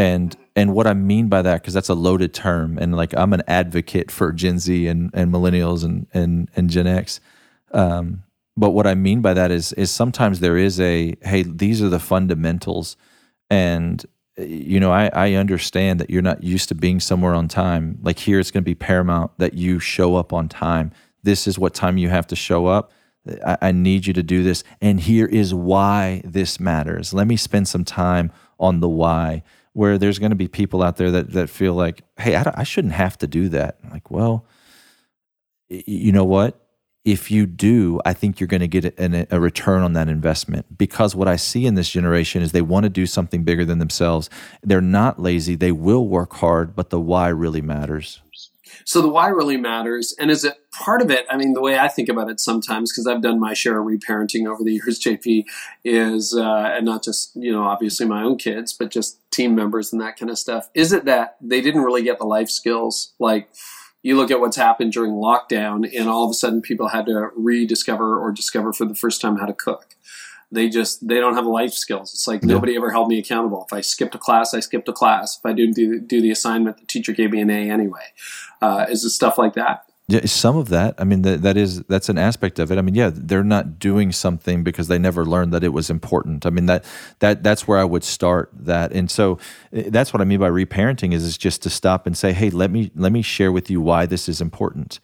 and 0.00 0.34
and 0.56 0.74
what 0.74 0.86
I 0.86 0.94
mean 0.94 1.28
by 1.28 1.42
that 1.42 1.60
because 1.60 1.74
that's 1.74 1.90
a 1.90 1.94
loaded 1.94 2.32
term, 2.32 2.78
and 2.78 2.96
like 2.96 3.14
I'm 3.14 3.34
an 3.34 3.42
advocate 3.46 4.10
for 4.10 4.32
Gen 4.32 4.58
Z 4.58 4.86
and 4.86 5.10
and 5.12 5.30
millennials 5.30 5.84
and 5.84 6.06
and 6.14 6.48
and 6.56 6.70
Gen 6.70 6.86
X. 6.86 7.20
Um, 7.72 8.22
but 8.56 8.70
what 8.70 8.86
I 8.86 8.94
mean 8.94 9.20
by 9.20 9.34
that 9.34 9.50
is 9.50 9.74
is 9.74 9.90
sometimes 9.90 10.40
there 10.40 10.56
is 10.56 10.80
a 10.80 11.14
hey, 11.20 11.42
these 11.42 11.82
are 11.82 11.90
the 11.90 11.98
fundamentals, 11.98 12.96
and 13.50 14.02
uh, 14.38 14.44
you 14.44 14.80
know 14.80 14.90
I, 14.90 15.10
I 15.12 15.34
understand 15.34 16.00
that 16.00 16.08
you're 16.08 16.22
not 16.22 16.42
used 16.42 16.70
to 16.70 16.74
being 16.74 16.98
somewhere 16.98 17.34
on 17.34 17.46
time. 17.46 17.98
Like 18.00 18.18
here, 18.18 18.40
it's 18.40 18.50
going 18.50 18.64
to 18.64 18.70
be 18.70 18.74
paramount 18.74 19.32
that 19.36 19.52
you 19.52 19.78
show 19.80 20.16
up 20.16 20.32
on 20.32 20.48
time. 20.48 20.92
This 21.22 21.46
is 21.46 21.58
what 21.58 21.74
time 21.74 21.98
you 21.98 22.08
have 22.08 22.26
to 22.28 22.36
show 22.36 22.66
up. 22.66 22.90
I, 23.46 23.58
I 23.60 23.72
need 23.72 24.06
you 24.06 24.14
to 24.14 24.22
do 24.22 24.42
this, 24.42 24.64
and 24.80 24.98
here 24.98 25.26
is 25.26 25.52
why 25.52 26.22
this 26.24 26.58
matters. 26.58 27.12
Let 27.12 27.26
me 27.26 27.36
spend 27.36 27.68
some 27.68 27.84
time 27.84 28.32
on 28.58 28.80
the 28.80 28.88
why. 28.88 29.42
Where 29.80 29.96
there's 29.96 30.18
going 30.18 30.28
to 30.28 30.36
be 30.36 30.46
people 30.46 30.82
out 30.82 30.98
there 30.98 31.10
that 31.10 31.32
that 31.32 31.48
feel 31.48 31.72
like, 31.72 32.02
hey, 32.18 32.36
I, 32.36 32.52
I 32.54 32.64
shouldn't 32.64 32.92
have 32.92 33.16
to 33.16 33.26
do 33.26 33.48
that. 33.48 33.78
Like, 33.90 34.10
well, 34.10 34.44
you 35.70 36.12
know 36.12 36.26
what? 36.26 36.60
If 37.06 37.30
you 37.30 37.46
do, 37.46 37.98
I 38.04 38.12
think 38.12 38.40
you're 38.40 38.46
going 38.46 38.60
to 38.60 38.68
get 38.68 38.98
an, 38.98 39.26
a 39.30 39.40
return 39.40 39.80
on 39.80 39.94
that 39.94 40.10
investment 40.10 40.76
because 40.76 41.16
what 41.16 41.28
I 41.28 41.36
see 41.36 41.64
in 41.64 41.76
this 41.76 41.88
generation 41.88 42.42
is 42.42 42.52
they 42.52 42.60
want 42.60 42.84
to 42.84 42.90
do 42.90 43.06
something 43.06 43.42
bigger 43.42 43.64
than 43.64 43.78
themselves. 43.78 44.28
They're 44.62 44.82
not 44.82 45.18
lazy. 45.18 45.54
They 45.54 45.72
will 45.72 46.06
work 46.06 46.34
hard, 46.34 46.76
but 46.76 46.90
the 46.90 47.00
why 47.00 47.28
really 47.28 47.62
matters. 47.62 48.20
So 48.84 49.00
the 49.00 49.08
why 49.08 49.28
really 49.28 49.56
matters, 49.56 50.14
and 50.20 50.30
is 50.30 50.44
it 50.44 50.58
part 50.72 51.02
of 51.02 51.10
it? 51.10 51.26
I 51.30 51.36
mean, 51.36 51.52
the 51.52 51.60
way 51.60 51.78
I 51.78 51.88
think 51.88 52.08
about 52.08 52.30
it 52.30 52.40
sometimes, 52.40 52.92
because 52.92 53.06
I've 53.06 53.22
done 53.22 53.38
my 53.40 53.54
share 53.54 53.78
of 53.80 53.86
reparenting 53.86 54.46
over 54.46 54.62
the 54.64 54.72
years, 54.84 55.00
JP, 55.00 55.44
is 55.84 56.34
uh, 56.34 56.72
and 56.76 56.84
not 56.84 57.02
just 57.04 57.34
you 57.34 57.52
know 57.52 57.64
obviously 57.64 58.06
my 58.06 58.22
own 58.22 58.36
kids, 58.38 58.72
but 58.72 58.90
just 58.90 59.18
team 59.30 59.54
members 59.54 59.92
and 59.92 60.00
that 60.00 60.16
kind 60.18 60.30
of 60.30 60.38
stuff. 60.38 60.70
Is 60.74 60.92
it 60.92 61.04
that 61.04 61.36
they 61.40 61.60
didn't 61.60 61.82
really 61.82 62.02
get 62.02 62.18
the 62.18 62.24
life 62.26 62.50
skills? 62.50 63.12
Like 63.18 63.50
you 64.02 64.16
look 64.16 64.30
at 64.30 64.40
what's 64.40 64.56
happened 64.56 64.92
during 64.92 65.12
lockdown, 65.12 65.88
and 65.98 66.08
all 66.08 66.24
of 66.24 66.30
a 66.30 66.34
sudden 66.34 66.62
people 66.62 66.88
had 66.88 67.06
to 67.06 67.28
rediscover 67.36 68.18
or 68.18 68.32
discover 68.32 68.72
for 68.72 68.86
the 68.86 68.94
first 68.94 69.20
time 69.20 69.36
how 69.36 69.46
to 69.46 69.52
cook. 69.52 69.94
They 70.52 70.68
just 70.68 71.06
they 71.06 71.20
don't 71.20 71.34
have 71.34 71.46
life 71.46 71.72
skills. 71.72 72.12
It's 72.12 72.26
like 72.26 72.42
Yeah. 72.42 72.48
nobody 72.54 72.74
ever 72.76 72.90
held 72.90 73.06
me 73.08 73.18
accountable. 73.20 73.64
If 73.70 73.72
I 73.72 73.82
skipped 73.82 74.16
a 74.16 74.18
class, 74.18 74.52
I 74.52 74.58
skipped 74.60 74.88
a 74.88 74.92
class. 74.92 75.38
If 75.38 75.46
I 75.48 75.52
didn't 75.52 75.76
do, 75.76 76.00
do 76.00 76.20
the 76.20 76.32
assignment, 76.32 76.78
the 76.78 76.86
teacher 76.86 77.12
gave 77.12 77.30
me 77.30 77.40
an 77.40 77.50
A 77.50 77.70
anyway. 77.70 78.06
Uh, 78.60 78.86
is 78.90 79.04
it 79.04 79.10
stuff 79.10 79.38
like 79.38 79.54
that? 79.54 79.84
Yeah, 80.10 80.26
some 80.26 80.56
of 80.56 80.70
that. 80.70 80.96
I 80.98 81.04
mean, 81.04 81.22
that 81.22 81.42
that 81.42 81.56
is 81.56 81.82
that's 81.84 82.08
an 82.08 82.18
aspect 82.18 82.58
of 82.58 82.72
it. 82.72 82.78
I 82.78 82.82
mean, 82.82 82.96
yeah, 82.96 83.12
they're 83.14 83.44
not 83.44 83.78
doing 83.78 84.12
something 84.12 84.64
because 84.64 84.88
they 84.88 84.98
never 84.98 85.24
learned 85.24 85.54
that 85.54 85.62
it 85.62 85.68
was 85.72 85.88
important. 85.88 86.46
I 86.46 86.50
mean, 86.50 86.66
that 86.66 86.84
that 87.20 87.44
that's 87.44 87.68
where 87.68 87.78
I 87.78 87.84
would 87.84 88.04
start 88.04 88.50
that. 88.52 88.92
And 88.92 89.10
so 89.10 89.38
eh, 89.72 89.84
that's 89.88 90.12
what 90.12 90.20
I 90.20 90.24
mean 90.24 90.40
by 90.40 90.50
reparenting 90.50 91.14
is 91.14 91.24
is 91.24 91.38
just 91.38 91.62
to 91.62 91.70
stop 91.70 92.08
and 92.08 92.18
say, 92.18 92.32
hey, 92.32 92.50
let 92.50 92.72
me 92.72 92.90
let 92.96 93.12
me 93.12 93.22
share 93.22 93.52
with 93.52 93.70
you 93.70 93.80
why 93.80 94.04
this 94.06 94.28
is 94.28 94.40
important. 94.40 95.00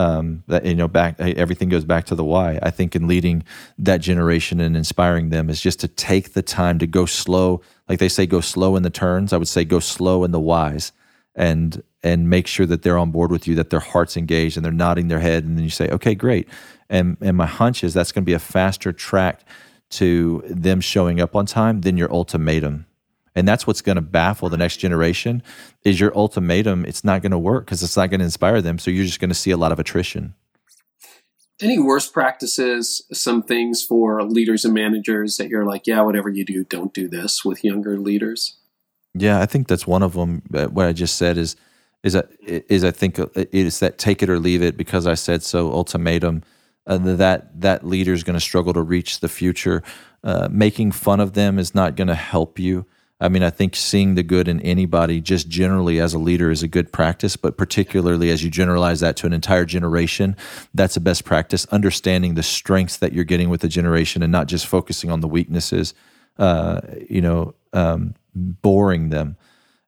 Um, 0.00 0.44
that 0.48 0.66
you 0.66 0.74
know, 0.74 0.88
back 0.88 1.16
eh, 1.20 1.34
everything 1.36 1.70
goes 1.70 1.84
back 1.86 2.06
to 2.06 2.16
the 2.16 2.24
why. 2.24 2.58
I 2.62 2.70
think 2.70 2.96
in 2.96 3.06
leading 3.06 3.44
that 3.78 4.02
generation 4.02 4.60
and 4.60 4.76
inspiring 4.76 5.30
them 5.30 5.50
is 5.50 5.60
just 5.62 5.80
to 5.80 5.88
take 5.88 6.34
the 6.34 6.42
time 6.42 6.80
to 6.80 6.86
go 6.88 7.06
slow. 7.06 7.62
Like 7.88 8.00
they 8.00 8.10
say, 8.10 8.26
go 8.26 8.40
slow 8.40 8.76
in 8.76 8.82
the 8.82 8.90
turns. 8.90 9.32
I 9.32 9.38
would 9.38 9.48
say 9.48 9.64
go 9.64 9.80
slow 9.80 10.24
in 10.24 10.32
the 10.32 10.40
whys 10.40 10.92
and 11.34 11.82
and 12.02 12.30
make 12.30 12.46
sure 12.46 12.66
that 12.66 12.82
they're 12.82 12.98
on 12.98 13.10
board 13.10 13.30
with 13.30 13.46
you, 13.46 13.54
that 13.56 13.70
their 13.70 13.80
heart's 13.80 14.16
engaged 14.16 14.56
and 14.56 14.64
they're 14.64 14.72
nodding 14.72 15.08
their 15.08 15.20
head, 15.20 15.44
and 15.44 15.56
then 15.56 15.64
you 15.64 15.70
say, 15.70 15.88
okay, 15.88 16.14
great. 16.14 16.48
And 16.88 17.16
and 17.20 17.36
my 17.36 17.46
hunch 17.46 17.84
is 17.84 17.94
that's 17.94 18.12
going 18.12 18.24
to 18.24 18.26
be 18.26 18.34
a 18.34 18.38
faster 18.38 18.92
track 18.92 19.42
to 19.90 20.42
them 20.46 20.80
showing 20.80 21.20
up 21.20 21.34
on 21.34 21.46
time 21.46 21.80
than 21.80 21.96
your 21.96 22.12
ultimatum. 22.12 22.86
And 23.34 23.46
that's 23.46 23.66
what's 23.66 23.82
going 23.82 23.96
to 23.96 24.02
baffle 24.02 24.48
the 24.48 24.56
next 24.56 24.78
generation 24.78 25.42
is 25.84 26.00
your 26.00 26.16
ultimatum. 26.16 26.84
It's 26.84 27.04
not 27.04 27.22
going 27.22 27.32
to 27.32 27.38
work 27.38 27.66
because 27.66 27.82
it's 27.82 27.96
not 27.96 28.10
going 28.10 28.18
to 28.20 28.24
inspire 28.24 28.60
them. 28.60 28.78
So 28.78 28.90
you're 28.90 29.04
just 29.04 29.20
going 29.20 29.28
to 29.28 29.34
see 29.34 29.50
a 29.50 29.56
lot 29.56 29.70
of 29.70 29.78
attrition. 29.78 30.34
Any 31.60 31.78
worst 31.78 32.12
practices, 32.12 33.04
some 33.12 33.42
things 33.42 33.82
for 33.82 34.22
leaders 34.22 34.64
and 34.64 34.74
managers 34.74 35.36
that 35.36 35.48
you're 35.48 35.64
like, 35.64 35.86
yeah, 35.86 36.00
whatever 36.00 36.28
you 36.28 36.44
do, 36.44 36.64
don't 36.64 36.92
do 36.92 37.08
this 37.08 37.44
with 37.44 37.64
younger 37.64 37.98
leaders? 37.98 38.56
Yeah, 39.14 39.40
I 39.40 39.46
think 39.46 39.68
that's 39.68 39.86
one 39.86 40.02
of 40.02 40.14
them. 40.14 40.42
What 40.50 40.86
I 40.86 40.92
just 40.92 41.16
said 41.16 41.38
is, 41.38 41.56
is 42.02 42.12
that 42.12 42.30
is 42.40 42.84
I 42.84 42.90
think 42.90 43.18
it 43.18 43.48
is 43.52 43.80
that 43.80 43.98
take 43.98 44.22
it 44.22 44.30
or 44.30 44.38
leave 44.38 44.62
it 44.62 44.76
because 44.76 45.06
I 45.06 45.14
said 45.14 45.42
so 45.42 45.72
ultimatum. 45.72 46.42
Uh, 46.86 46.96
that 46.96 47.60
that 47.60 47.86
leader 47.86 48.14
is 48.14 48.24
going 48.24 48.34
to 48.34 48.40
struggle 48.40 48.72
to 48.72 48.80
reach 48.80 49.20
the 49.20 49.28
future. 49.28 49.82
Uh, 50.24 50.48
making 50.50 50.90
fun 50.90 51.20
of 51.20 51.34
them 51.34 51.58
is 51.58 51.74
not 51.74 51.96
going 51.96 52.08
to 52.08 52.14
help 52.14 52.58
you. 52.58 52.86
I 53.20 53.28
mean, 53.28 53.42
I 53.42 53.50
think 53.50 53.74
seeing 53.74 54.14
the 54.14 54.22
good 54.22 54.46
in 54.46 54.60
anybody, 54.60 55.20
just 55.20 55.48
generally 55.48 56.00
as 56.00 56.14
a 56.14 56.18
leader, 56.18 56.50
is 56.50 56.62
a 56.62 56.68
good 56.68 56.92
practice. 56.92 57.36
But 57.36 57.58
particularly 57.58 58.30
as 58.30 58.44
you 58.44 58.50
generalize 58.50 59.00
that 59.00 59.16
to 59.18 59.26
an 59.26 59.32
entire 59.32 59.64
generation, 59.64 60.36
that's 60.72 60.96
a 60.96 61.00
best 61.00 61.24
practice. 61.24 61.66
Understanding 61.66 62.34
the 62.34 62.42
strengths 62.42 62.96
that 62.98 63.12
you're 63.12 63.24
getting 63.24 63.50
with 63.50 63.60
the 63.60 63.68
generation 63.68 64.22
and 64.22 64.32
not 64.32 64.46
just 64.46 64.66
focusing 64.66 65.10
on 65.10 65.20
the 65.20 65.28
weaknesses. 65.28 65.94
Uh, 66.38 66.80
you 67.10 67.20
know, 67.20 67.54
um, 67.72 68.14
boring 68.34 69.10
them. 69.10 69.36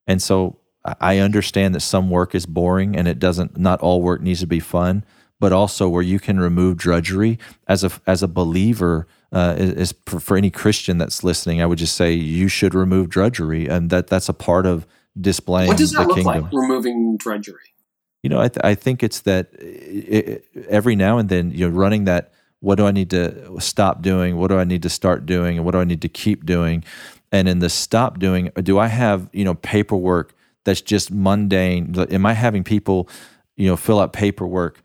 And 0.09 0.21
so 0.21 0.60
I 0.85 1.19
understand 1.19 1.75
that 1.75 1.81
some 1.81 2.11
work 2.11 2.35
is 2.35 2.47
boring 2.47 2.97
and 2.97 3.07
it 3.07 3.19
doesn't 3.19 3.59
not 3.59 3.81
all 3.81 4.01
work 4.03 4.21
needs 4.23 4.41
to 4.41 4.47
be 4.47 4.61
fun, 4.61 5.05
but 5.39 5.53
also 5.53 5.89
where 5.89 6.03
you 6.03 6.19
can 6.19 6.41
remove 6.41 6.77
drudgery 6.79 7.39
as 7.69 7.85
a 7.85 7.91
as 8.07 8.23
a 8.23 8.29
believer 8.29 9.07
uh, 9.33 9.55
is, 9.59 9.95
for, 10.07 10.21
for 10.21 10.37
any 10.37 10.51
Christian 10.51 10.99
that's 10.99 11.23
listening, 11.23 11.63
I 11.63 11.67
would 11.67 11.79
just 11.79 11.95
say 11.97 12.13
you 12.13 12.49
should 12.49 12.75
remove 12.75 13.09
drudgery, 13.09 13.69
and 13.69 13.91
that 13.91 14.09
that's 14.09 14.29
a 14.29 14.33
part 14.33 14.67
of 14.67 14.87
displaying 15.21 15.69
What 15.69 15.79
does 15.79 15.93
the 15.93 16.01
that 16.01 16.09
look 16.09 16.17
kingdom. 16.17 16.45
like, 16.45 16.53
removing 16.53 17.17
drudgery? 17.17 17.75
You 18.23 18.31
know, 18.31 18.41
I, 18.41 18.49
th- 18.49 18.65
I 18.65 18.75
think 18.75 19.03
it's 19.03 19.21
that 19.21 19.51
i 19.61 20.33
i 20.33 20.63
every 20.69 20.97
now 20.97 21.19
and 21.19 21.29
then, 21.29 21.51
you're 21.53 21.71
running 21.71 22.05
that. 22.05 22.33
What 22.63 22.75
do 22.75 22.87
I 22.87 22.91
need 22.91 23.09
to 23.11 23.59
stop 23.59 24.03
doing? 24.03 24.37
What 24.37 24.49
do 24.49 24.59
I 24.59 24.65
need 24.65 24.83
to 24.83 24.91
start 24.91 25.25
doing? 25.25 25.57
And 25.57 25.65
what 25.65 25.73
do 25.73 25.79
I 25.81 25.85
need 25.85 26.03
to 26.03 26.11
keep 26.11 26.45
doing? 26.45 26.85
And 27.33 27.49
in 27.49 27.61
the 27.61 27.71
stop 27.71 28.19
doing, 28.19 28.51
do 28.63 28.79
I 28.79 28.89
have 28.89 29.31
you 29.33 29.45
know 29.45 29.55
paperwork 29.55 30.35
that's 30.65 30.81
just 30.81 31.11
mundane? 31.11 31.95
Am 32.11 32.27
I 32.27 32.33
having 32.35 32.65
people, 32.65 33.09
you 33.57 33.67
know, 33.67 33.77
fill 33.77 34.01
out 34.01 34.13
paperwork 34.13 34.83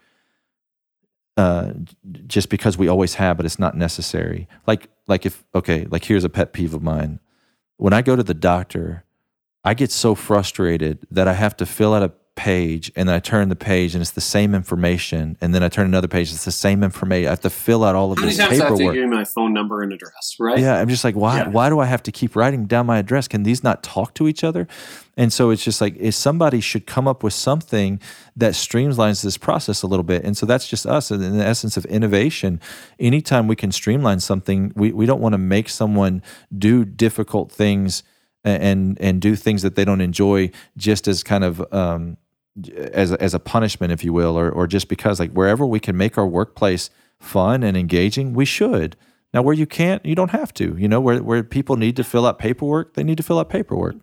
uh, 1.37 1.73
just 2.27 2.49
because 2.49 2.77
we 2.77 2.87
always 2.87 3.15
have, 3.15 3.37
but 3.37 3.45
it's 3.45 3.59
not 3.59 3.75
necessary? 3.75 4.47
Like, 4.67 4.89
like 5.07 5.25
if 5.25 5.43
okay, 5.53 5.85
like 5.89 6.05
here's 6.05 6.23
a 6.23 6.29
pet 6.29 6.53
peeve 6.53 6.73
of 6.73 6.81
mine. 6.81 7.19
When 7.77 7.93
I 7.93 8.01
go 8.01 8.15
to 8.15 8.23
the 8.23 8.33
doctor, 8.33 9.03
I 9.63 9.73
get 9.73 9.91
so 9.91 10.15
frustrated 10.15 11.05
that 11.11 11.27
I 11.27 11.33
have 11.33 11.57
to 11.57 11.65
fill 11.65 11.93
out 11.93 12.03
a 12.03 12.13
page 12.35 12.91
and 12.95 13.07
then 13.07 13.15
I 13.15 13.19
turn 13.19 13.47
the 13.49 13.55
page 13.55 13.95
and 13.95 14.01
it's 14.01 14.11
the 14.11 14.19
same 14.21 14.53
information 14.53 15.37
and 15.39 15.55
then 15.55 15.63
I 15.63 15.69
turn 15.69 15.85
another 15.85 16.09
page 16.09 16.31
it's 16.33 16.43
the 16.43 16.51
same 16.51 16.83
information 16.83 17.27
I 17.27 17.29
have 17.29 17.39
to 17.41 17.49
fill 17.49 17.83
out 17.85 17.95
all 17.95 18.11
of 18.11 18.17
How 18.17 18.25
many 18.25 18.35
this 18.35 18.45
times 18.45 18.57
do 18.57 18.63
I 18.63 18.65
have 18.65 18.67
to 18.73 18.77
paperwork 18.77 18.93
give 18.95 19.03
you 19.03 19.09
my 19.09 19.23
phone 19.23 19.53
number 19.53 19.81
and 19.81 19.93
address, 19.93 20.35
right? 20.39 20.59
yeah 20.59 20.75
I'm 20.79 20.89
just 20.89 21.03
like 21.05 21.15
why 21.15 21.37
Yeah. 21.37 21.47
why 21.49 21.69
do 21.69 21.79
I 21.79 21.85
have 21.85 22.03
to 22.03 22.11
keep 22.11 22.35
writing 22.35 22.65
down 22.65 22.85
my 22.87 22.97
address 22.97 23.27
can 23.29 23.43
these 23.43 23.63
not 23.63 23.83
talk 23.83 24.13
to 24.15 24.27
each 24.27 24.43
other 24.43 24.67
and 25.17 25.31
so 25.31 25.49
it's 25.49 25.63
just 25.63 25.79
like 25.79 25.95
if 25.97 26.13
somebody 26.13 26.59
should 26.59 26.85
come 26.85 27.07
up 27.07 27.23
with 27.23 27.33
something 27.33 28.01
that 28.35 28.51
streamlines 28.53 29.23
this 29.23 29.37
process 29.37 29.81
a 29.81 29.87
little 29.87 30.03
bit 30.03 30.25
and 30.25 30.35
so 30.35 30.45
that's 30.45 30.67
just 30.67 30.85
us 30.85 31.11
in 31.11 31.37
the 31.37 31.45
essence 31.45 31.77
of 31.77 31.85
innovation 31.85 32.59
anytime 32.99 33.47
we 33.47 33.55
can 33.55 33.71
streamline 33.71 34.19
something 34.19 34.73
we, 34.75 34.91
we 34.91 35.05
don't 35.05 35.21
want 35.21 35.31
to 35.33 35.37
make 35.39 35.69
someone 35.69 36.21
do 36.57 36.83
difficult 36.83 37.49
things 37.51 38.03
and 38.43 38.99
and 39.01 39.21
do 39.21 39.35
things 39.35 39.61
that 39.63 39.75
they 39.75 39.83
don't 39.85 40.01
enjoy 40.01 40.51
just 40.77 41.07
as 41.07 41.23
kind 41.23 41.43
of 41.43 41.65
um, 41.73 42.15
as 42.77 43.11
a, 43.11 43.21
as 43.21 43.33
a 43.33 43.39
punishment, 43.39 43.91
if 43.91 44.03
you 44.03 44.13
will, 44.13 44.37
or 44.37 44.49
or 44.49 44.67
just 44.67 44.87
because 44.87 45.19
like 45.19 45.31
wherever 45.31 45.65
we 45.65 45.79
can 45.79 45.97
make 45.97 46.17
our 46.17 46.27
workplace 46.27 46.89
fun 47.19 47.63
and 47.63 47.75
engaging, 47.75 48.33
we 48.33 48.45
should. 48.45 48.95
Now, 49.33 49.41
where 49.41 49.53
you 49.53 49.65
can't, 49.65 50.05
you 50.05 50.15
don't 50.15 50.31
have 50.31 50.53
to. 50.55 50.75
You 50.77 50.87
know, 50.87 51.01
where 51.01 51.21
where 51.21 51.43
people 51.43 51.75
need 51.75 51.95
to 51.97 52.03
fill 52.03 52.25
out 52.25 52.39
paperwork, 52.39 52.93
they 52.93 53.03
need 53.03 53.17
to 53.17 53.23
fill 53.23 53.39
out 53.39 53.49
paperwork. 53.49 53.97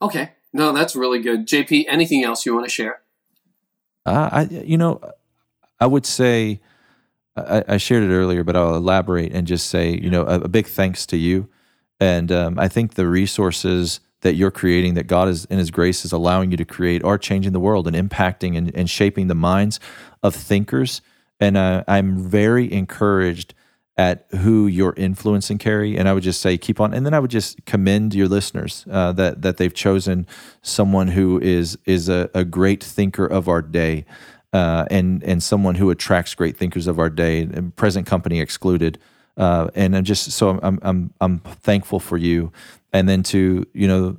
Okay. 0.00 0.32
No, 0.52 0.72
that's 0.72 0.96
really 0.96 1.20
good. 1.20 1.46
JP, 1.46 1.84
anything 1.88 2.24
else 2.24 2.46
you 2.46 2.54
want 2.54 2.64
to 2.64 2.70
share? 2.70 3.02
Uh, 4.06 4.30
I 4.32 4.42
you 4.42 4.78
know, 4.78 5.00
I 5.78 5.86
would 5.86 6.06
say 6.06 6.60
I, 7.36 7.64
I 7.68 7.76
shared 7.76 8.04
it 8.04 8.14
earlier, 8.14 8.42
but 8.42 8.56
I'll 8.56 8.74
elaborate 8.74 9.32
and 9.32 9.46
just 9.46 9.66
say 9.66 9.90
you 9.90 10.08
know 10.08 10.22
a, 10.22 10.40
a 10.40 10.48
big 10.48 10.66
thanks 10.66 11.04
to 11.06 11.16
you, 11.16 11.48
and 12.00 12.32
um, 12.32 12.58
I 12.58 12.68
think 12.68 12.94
the 12.94 13.06
resources 13.06 14.00
that 14.26 14.34
you're 14.34 14.50
creating, 14.50 14.94
that 14.94 15.06
God 15.06 15.28
is 15.28 15.44
in 15.44 15.58
His 15.58 15.70
grace 15.70 16.04
is 16.04 16.10
allowing 16.10 16.50
you 16.50 16.56
to 16.56 16.64
create, 16.64 17.04
are 17.04 17.16
changing 17.16 17.52
the 17.52 17.60
world 17.60 17.86
and 17.86 17.94
impacting 17.94 18.58
and, 18.58 18.74
and 18.74 18.90
shaping 18.90 19.28
the 19.28 19.36
minds 19.36 19.78
of 20.20 20.34
thinkers. 20.34 21.00
And 21.38 21.56
uh, 21.56 21.84
I'm 21.86 22.18
very 22.18 22.72
encouraged 22.72 23.54
at 23.96 24.26
who 24.40 24.66
you're 24.66 24.94
influencing, 24.96 25.58
Carey. 25.58 25.96
And 25.96 26.08
I 26.08 26.12
would 26.12 26.24
just 26.24 26.40
say, 26.40 26.58
keep 26.58 26.80
on. 26.80 26.92
And 26.92 27.06
then 27.06 27.14
I 27.14 27.20
would 27.20 27.30
just 27.30 27.64
commend 27.66 28.14
your 28.14 28.26
listeners 28.26 28.84
uh, 28.90 29.12
that 29.12 29.42
that 29.42 29.58
they've 29.58 29.72
chosen 29.72 30.26
someone 30.60 31.06
who 31.06 31.40
is 31.40 31.78
is 31.84 32.08
a, 32.08 32.28
a 32.34 32.44
great 32.44 32.82
thinker 32.82 33.26
of 33.26 33.48
our 33.48 33.62
day, 33.62 34.04
uh, 34.52 34.86
and 34.90 35.22
and 35.22 35.40
someone 35.40 35.76
who 35.76 35.90
attracts 35.90 36.34
great 36.34 36.56
thinkers 36.56 36.88
of 36.88 36.98
our 36.98 37.10
day, 37.10 37.46
present 37.76 38.08
company 38.08 38.40
excluded. 38.40 38.98
Uh, 39.36 39.68
and 39.74 39.94
I'm 39.96 40.04
just 40.04 40.32
so 40.32 40.58
I'm 40.62 40.80
I'm 40.82 41.12
I'm 41.20 41.38
thankful 41.38 42.00
for 42.00 42.16
you. 42.16 42.50
And 42.96 43.06
then 43.06 43.22
to 43.24 43.66
you 43.74 43.88
know 43.88 44.16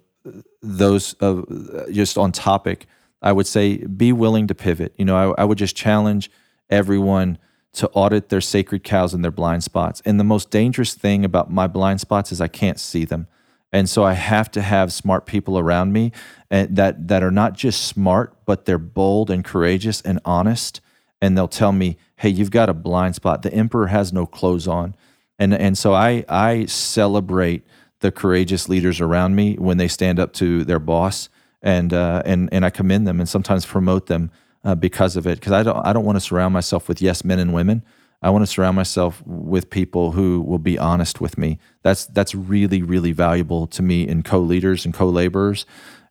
those 0.61 1.13
of 1.13 1.45
just 1.91 2.17
on 2.17 2.31
topic, 2.31 2.85
I 3.23 3.31
would 3.31 3.47
say 3.47 3.77
be 3.77 4.13
willing 4.13 4.45
to 4.47 4.55
pivot. 4.55 4.93
You 4.97 5.05
know, 5.05 5.17
I, 5.17 5.41
I 5.41 5.45
would 5.45 5.57
just 5.57 5.75
challenge 5.75 6.29
everyone 6.69 7.39
to 7.73 7.89
audit 7.89 8.29
their 8.29 8.41
sacred 8.41 8.83
cows 8.83 9.15
and 9.15 9.23
their 9.23 9.31
blind 9.31 9.63
spots. 9.63 10.01
And 10.05 10.19
the 10.19 10.23
most 10.23 10.51
dangerous 10.51 10.93
thing 10.93 11.25
about 11.25 11.51
my 11.51 11.65
blind 11.65 12.01
spots 12.01 12.31
is 12.31 12.39
I 12.39 12.47
can't 12.47 12.79
see 12.79 13.03
them. 13.03 13.27
And 13.71 13.89
so 13.89 14.03
I 14.03 14.13
have 14.13 14.51
to 14.51 14.61
have 14.61 14.93
smart 14.93 15.25
people 15.25 15.57
around 15.57 15.91
me 15.91 16.11
and 16.51 16.75
that 16.75 17.07
that 17.07 17.23
are 17.23 17.31
not 17.31 17.53
just 17.53 17.83
smart, 17.83 18.35
but 18.45 18.65
they're 18.65 18.77
bold 18.77 19.31
and 19.31 19.43
courageous 19.43 20.01
and 20.01 20.19
honest. 20.23 20.81
And 21.19 21.35
they'll 21.35 21.47
tell 21.47 21.71
me, 21.71 21.97
"Hey, 22.17 22.29
you've 22.29 22.51
got 22.51 22.69
a 22.69 22.75
blind 22.75 23.15
spot. 23.15 23.41
The 23.41 23.53
emperor 23.53 23.87
has 23.87 24.13
no 24.13 24.27
clothes 24.27 24.67
on." 24.67 24.93
And 25.39 25.51
and 25.51 25.75
so 25.75 25.95
I 25.95 26.23
I 26.29 26.65
celebrate 26.65 27.65
the 27.99 28.11
courageous 28.11 28.69
leaders 28.69 29.01
around 29.01 29.35
me 29.35 29.55
when 29.55 29.77
they 29.77 29.87
stand 29.87 30.19
up 30.19 30.33
to 30.33 30.63
their 30.63 30.79
boss, 30.79 31.29
and 31.61 31.93
uh, 31.93 32.21
and 32.25 32.49
and 32.51 32.65
I 32.65 32.69
commend 32.69 33.07
them 33.07 33.19
and 33.19 33.27
sometimes 33.27 33.65
promote 33.65 34.07
them 34.07 34.31
uh, 34.63 34.75
because 34.75 35.15
of 35.15 35.25
it. 35.25 35.39
Because 35.39 35.53
I 35.53 35.63
don't 35.63 35.85
I 35.85 35.93
don't 35.93 36.05
want 36.05 36.17
to 36.17 36.21
surround 36.21 36.53
myself 36.53 36.87
with 36.87 37.01
yes 37.01 37.23
men 37.23 37.39
and 37.39 37.53
women. 37.53 37.83
I 38.21 38.31
want 38.31 38.41
to 38.43 38.47
surround 38.47 38.75
myself 38.75 39.21
with 39.25 39.69
people 39.69 40.11
who 40.13 40.41
will 40.41 40.59
be 40.59 40.77
honest 40.77 41.21
with 41.21 41.37
me. 41.37 41.59
That's 41.83 42.05
that's 42.07 42.33
really 42.33 42.81
really 42.81 43.11
valuable 43.11 43.67
to 43.67 43.81
me 43.81 44.07
in 44.07 44.23
co-leaders 44.23 44.85
and 44.85 44.93
co-laborers. 44.93 45.65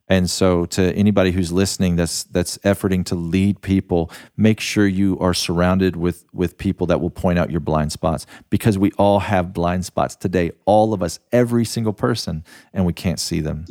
And 0.09 0.31
so 0.31 0.67
to 0.67 0.93
anybody 0.95 1.33
who's 1.33 1.51
listening 1.51 1.97
that's 1.97 2.25
that's 2.25 2.59
efforting 2.59 3.05
to 3.07 3.15
lead 3.15 3.61
people, 3.61 4.11
make 4.37 4.61
sure 4.61 4.87
you 4.87 5.19
are 5.19 5.35
surrounded 5.35 5.97
with 5.97 6.25
with 6.33 6.59
people 6.59 6.87
that 6.89 7.01
will 7.01 7.11
point 7.11 7.39
out 7.39 7.51
your 7.51 7.61
blind 7.61 7.93
spots 7.93 8.27
because 8.51 8.79
we 8.79 8.93
all 8.93 9.21
have 9.21 9.53
blind 9.53 9.85
spots 9.85 10.15
today, 10.15 10.53
all 10.65 10.93
of 10.93 11.03
us, 11.03 11.19
every 11.33 11.65
single 11.65 11.93
person, 11.93 12.45
and 12.73 12.87
we 12.87 12.93
can't 12.93 13.19
see 13.19 13.41
them. 13.41 13.65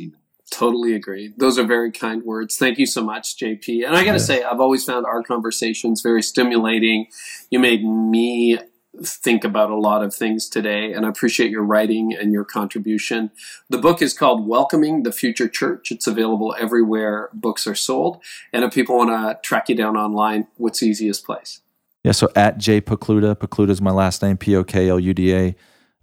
Totally 0.50 0.94
agree. 0.94 1.32
Those 1.36 1.58
are 1.58 1.64
very 1.64 1.90
kind 1.90 2.22
words. 2.22 2.56
Thank 2.56 2.78
you 2.78 2.86
so 2.86 3.02
much, 3.02 3.36
JP. 3.36 3.84
And 3.84 3.96
I 3.96 4.04
got 4.04 4.12
to 4.12 4.18
yeah. 4.18 4.24
say, 4.24 4.42
I've 4.44 4.60
always 4.60 4.84
found 4.84 5.04
our 5.04 5.22
conversations 5.22 6.02
very 6.02 6.22
stimulating. 6.22 7.08
You 7.50 7.58
made 7.58 7.84
me 7.84 8.58
think 9.02 9.44
about 9.44 9.70
a 9.70 9.76
lot 9.76 10.02
of 10.02 10.14
things 10.14 10.48
today, 10.48 10.92
and 10.92 11.04
I 11.04 11.08
appreciate 11.08 11.50
your 11.50 11.62
writing 11.62 12.14
and 12.14 12.32
your 12.32 12.44
contribution. 12.44 13.30
The 13.68 13.78
book 13.78 14.02
is 14.02 14.14
called 14.14 14.46
Welcoming 14.46 15.02
the 15.02 15.12
Future 15.12 15.48
Church. 15.48 15.90
It's 15.90 16.06
available 16.06 16.54
everywhere 16.58 17.30
books 17.32 17.66
are 17.66 17.74
sold. 17.74 18.22
And 18.52 18.64
if 18.64 18.72
people 18.72 18.96
want 18.96 19.10
to 19.10 19.38
track 19.46 19.68
you 19.68 19.74
down 19.74 19.96
online, 19.96 20.46
what's 20.56 20.80
the 20.80 20.86
easiest 20.86 21.24
place? 21.24 21.60
Yeah, 22.04 22.12
so 22.12 22.28
at 22.36 22.58
J 22.58 22.80
Pokluda, 22.80 23.36
Pokluda 23.36 23.70
is 23.70 23.80
my 23.80 23.90
last 23.90 24.22
name, 24.22 24.36
P 24.36 24.54
O 24.54 24.62
K 24.62 24.88
L 24.88 25.00
U 25.00 25.12
D 25.12 25.34
A, 25.34 25.56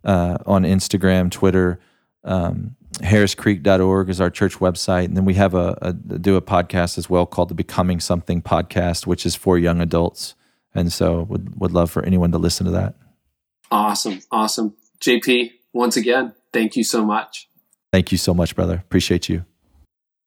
uh, 0.03 0.37
on 0.45 0.63
Instagram, 0.63 1.31
Twitter. 1.31 1.79
Um, 2.25 2.75
harriscreek.org 2.99 4.09
is 4.09 4.21
our 4.21 4.29
church 4.29 4.59
website 4.59 5.05
and 5.05 5.17
then 5.17 5.25
we 5.25 5.33
have 5.33 5.55
a, 5.55 5.77
a, 5.81 5.93
do 5.93 6.35
a 6.35 6.41
podcast 6.41 6.97
as 6.97 7.09
well 7.09 7.25
called 7.25 7.49
the 7.49 7.55
becoming 7.55 7.99
something 7.99 8.41
podcast 8.41 9.07
which 9.07 9.25
is 9.25 9.35
for 9.35 9.57
young 9.57 9.81
adults 9.81 10.35
and 10.75 10.91
so 10.91 11.23
would 11.23 11.59
would 11.59 11.71
love 11.71 11.91
for 11.91 12.03
anyone 12.03 12.31
to 12.31 12.37
listen 12.37 12.65
to 12.65 12.71
that 12.71 12.95
awesome 13.71 14.21
awesome 14.31 14.75
jp 14.99 15.51
once 15.73 15.97
again 15.97 16.33
thank 16.51 16.75
you 16.75 16.83
so 16.83 17.05
much 17.05 17.49
thank 17.91 18.11
you 18.11 18.17
so 18.17 18.33
much 18.33 18.55
brother 18.55 18.75
appreciate 18.75 19.29
you 19.29 19.45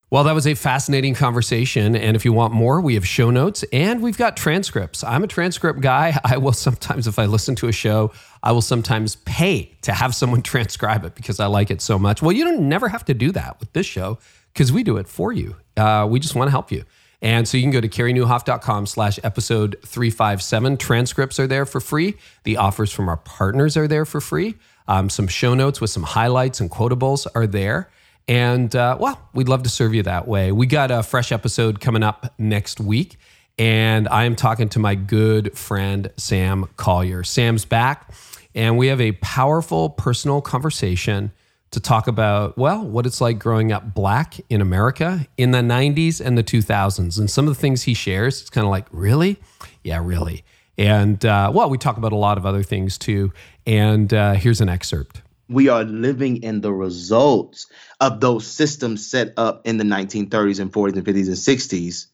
well, 0.09 0.23
that 0.23 0.37
was 0.37 0.47
a 0.47 0.55
fascinating 0.55 1.15
conversation. 1.15 1.97
And 1.97 2.15
if 2.15 2.25
you 2.25 2.33
want 2.33 2.55
more, 2.55 2.81
we 2.81 2.95
have 2.95 3.07
show 3.07 3.31
notes 3.33 3.65
and 3.73 4.01
we've 4.01 4.17
got 4.17 4.37
transcripts. 4.37 5.03
I'm 5.03 5.25
a 5.25 5.27
transcript 5.27 5.81
guy. 5.81 6.17
I 6.25 6.37
will 6.37 6.53
sometimes, 6.53 7.09
if 7.09 7.19
I 7.19 7.27
listen 7.27 7.57
to 7.57 7.69
a 7.69 7.73
show, 7.73 8.13
I 8.41 8.53
will 8.53 8.63
sometimes 8.63 9.17
pay 9.17 9.77
to 9.83 9.93
have 9.93 10.15
someone 10.15 10.43
transcribe 10.43 11.05
it 11.05 11.17
because 11.17 11.41
I 11.41 11.47
like 11.47 11.73
it 11.73 11.81
so 11.81 11.99
much. 11.99 12.23
Well, 12.23 12.33
you 12.33 12.45
don't 12.45 12.69
never 12.69 12.89
have 12.89 13.05
to 13.07 13.15
do 13.15 13.33
that 13.33 13.59
with 13.59 13.73
this 13.73 13.87
show 13.87 14.19
because 14.53 14.71
we 14.71 14.85
do 14.85 14.97
it 14.97 15.09
for 15.09 15.33
you. 15.33 15.57
Uh, 15.77 16.07
we 16.09 16.21
just 16.21 16.37
want 16.37 16.47
to 16.47 16.53
help 16.53 16.71
you. 16.71 16.85
And 17.23 17.49
so 17.49 17.57
you 17.57 17.63
can 17.63 17.71
go 17.71 17.81
to 17.81 17.89
careynieuwhof.com 17.89 18.87
slash 18.87 19.19
episode 19.25 19.77
357. 19.85 20.77
Transcripts 20.77 21.39
are 21.39 21.47
there 21.47 21.65
for 21.65 21.81
free. 21.81 22.17
The 22.45 22.59
offers 22.59 22.93
from 22.93 23.09
our 23.09 23.17
partners 23.17 23.77
are 23.77 23.89
there 23.89 24.05
for 24.05 24.21
free. 24.21 24.57
Um, 24.89 25.11
some 25.11 25.27
show 25.27 25.55
notes 25.55 25.81
with 25.81 25.91
some 25.91 26.03
highlights 26.03 26.61
and 26.61 26.71
quotables 26.71 27.27
are 27.35 27.47
there. 27.47 27.91
And 28.29 28.75
uh, 28.75 28.97
well, 29.01 29.21
we'd 29.33 29.49
love 29.49 29.63
to 29.63 29.69
serve 29.69 29.95
you 29.95 30.03
that 30.03 30.27
way. 30.27 30.53
We 30.53 30.67
got 30.67 30.91
a 30.91 31.03
fresh 31.03 31.33
episode 31.33 31.81
coming 31.81 32.03
up 32.03 32.35
next 32.39 32.81
week. 32.81 33.17
And 33.59 34.07
I 34.09 34.25
am 34.25 34.37
talking 34.37 34.69
to 34.71 34.79
my 34.79 34.95
good 34.95 35.57
friend, 35.57 36.11
Sam 36.17 36.69
Collier. 36.77 37.25
Sam's 37.25 37.65
back, 37.65 38.13
and 38.55 38.77
we 38.77 38.89
have 38.89 39.01
a 39.01 39.13
powerful 39.13 39.89
personal 39.89 40.43
conversation 40.43 41.33
to 41.73 41.81
talk 41.81 42.07
about, 42.07 42.57
well, 42.57 42.85
what 42.85 43.07
it's 43.07 43.21
like 43.21 43.39
growing 43.39 43.73
up 43.73 43.95
black 43.95 44.37
in 44.49 44.61
America 44.61 45.27
in 45.37 45.51
the 45.51 45.59
90s 45.59 46.25
and 46.25 46.39
the 46.39 46.45
2000s. 46.45 47.19
And 47.19 47.31
some 47.31 47.49
of 47.49 47.55
the 47.55 47.61
things 47.61 47.83
he 47.83 47.95
shares, 47.95 48.41
it's 48.41 48.51
kind 48.51 48.65
of 48.65 48.71
like, 48.71 48.87
really? 48.91 49.39
Yeah, 49.83 50.01
really. 50.03 50.45
And 50.79 51.25
uh, 51.25 51.51
well, 51.55 51.69
we 51.69 51.79
talk 51.79 51.97
about 51.97 52.13
a 52.13 52.17
lot 52.17 52.39
of 52.39 52.47
other 52.47 52.63
things 52.63 52.99
too. 52.99 53.33
And 53.67 54.13
uh, 54.13 54.35
here's 54.35 54.61
an 54.61 54.69
excerpt 54.69 55.23
we 55.49 55.69
are 55.69 55.85
living 55.85 56.43
in 56.43 56.61
the 56.61 56.73
results 56.73 57.67
of 58.01 58.21
those 58.21 58.47
systems 58.47 59.07
set 59.07 59.33
up 59.37 59.67
in 59.67 59.77
the 59.77 59.85
1930s 59.85 60.61
and 60.61 60.73
40s 60.73 60.95
and 60.95 61.05
50s 61.05 61.27
and 61.27 61.37
60s. 61.37 62.07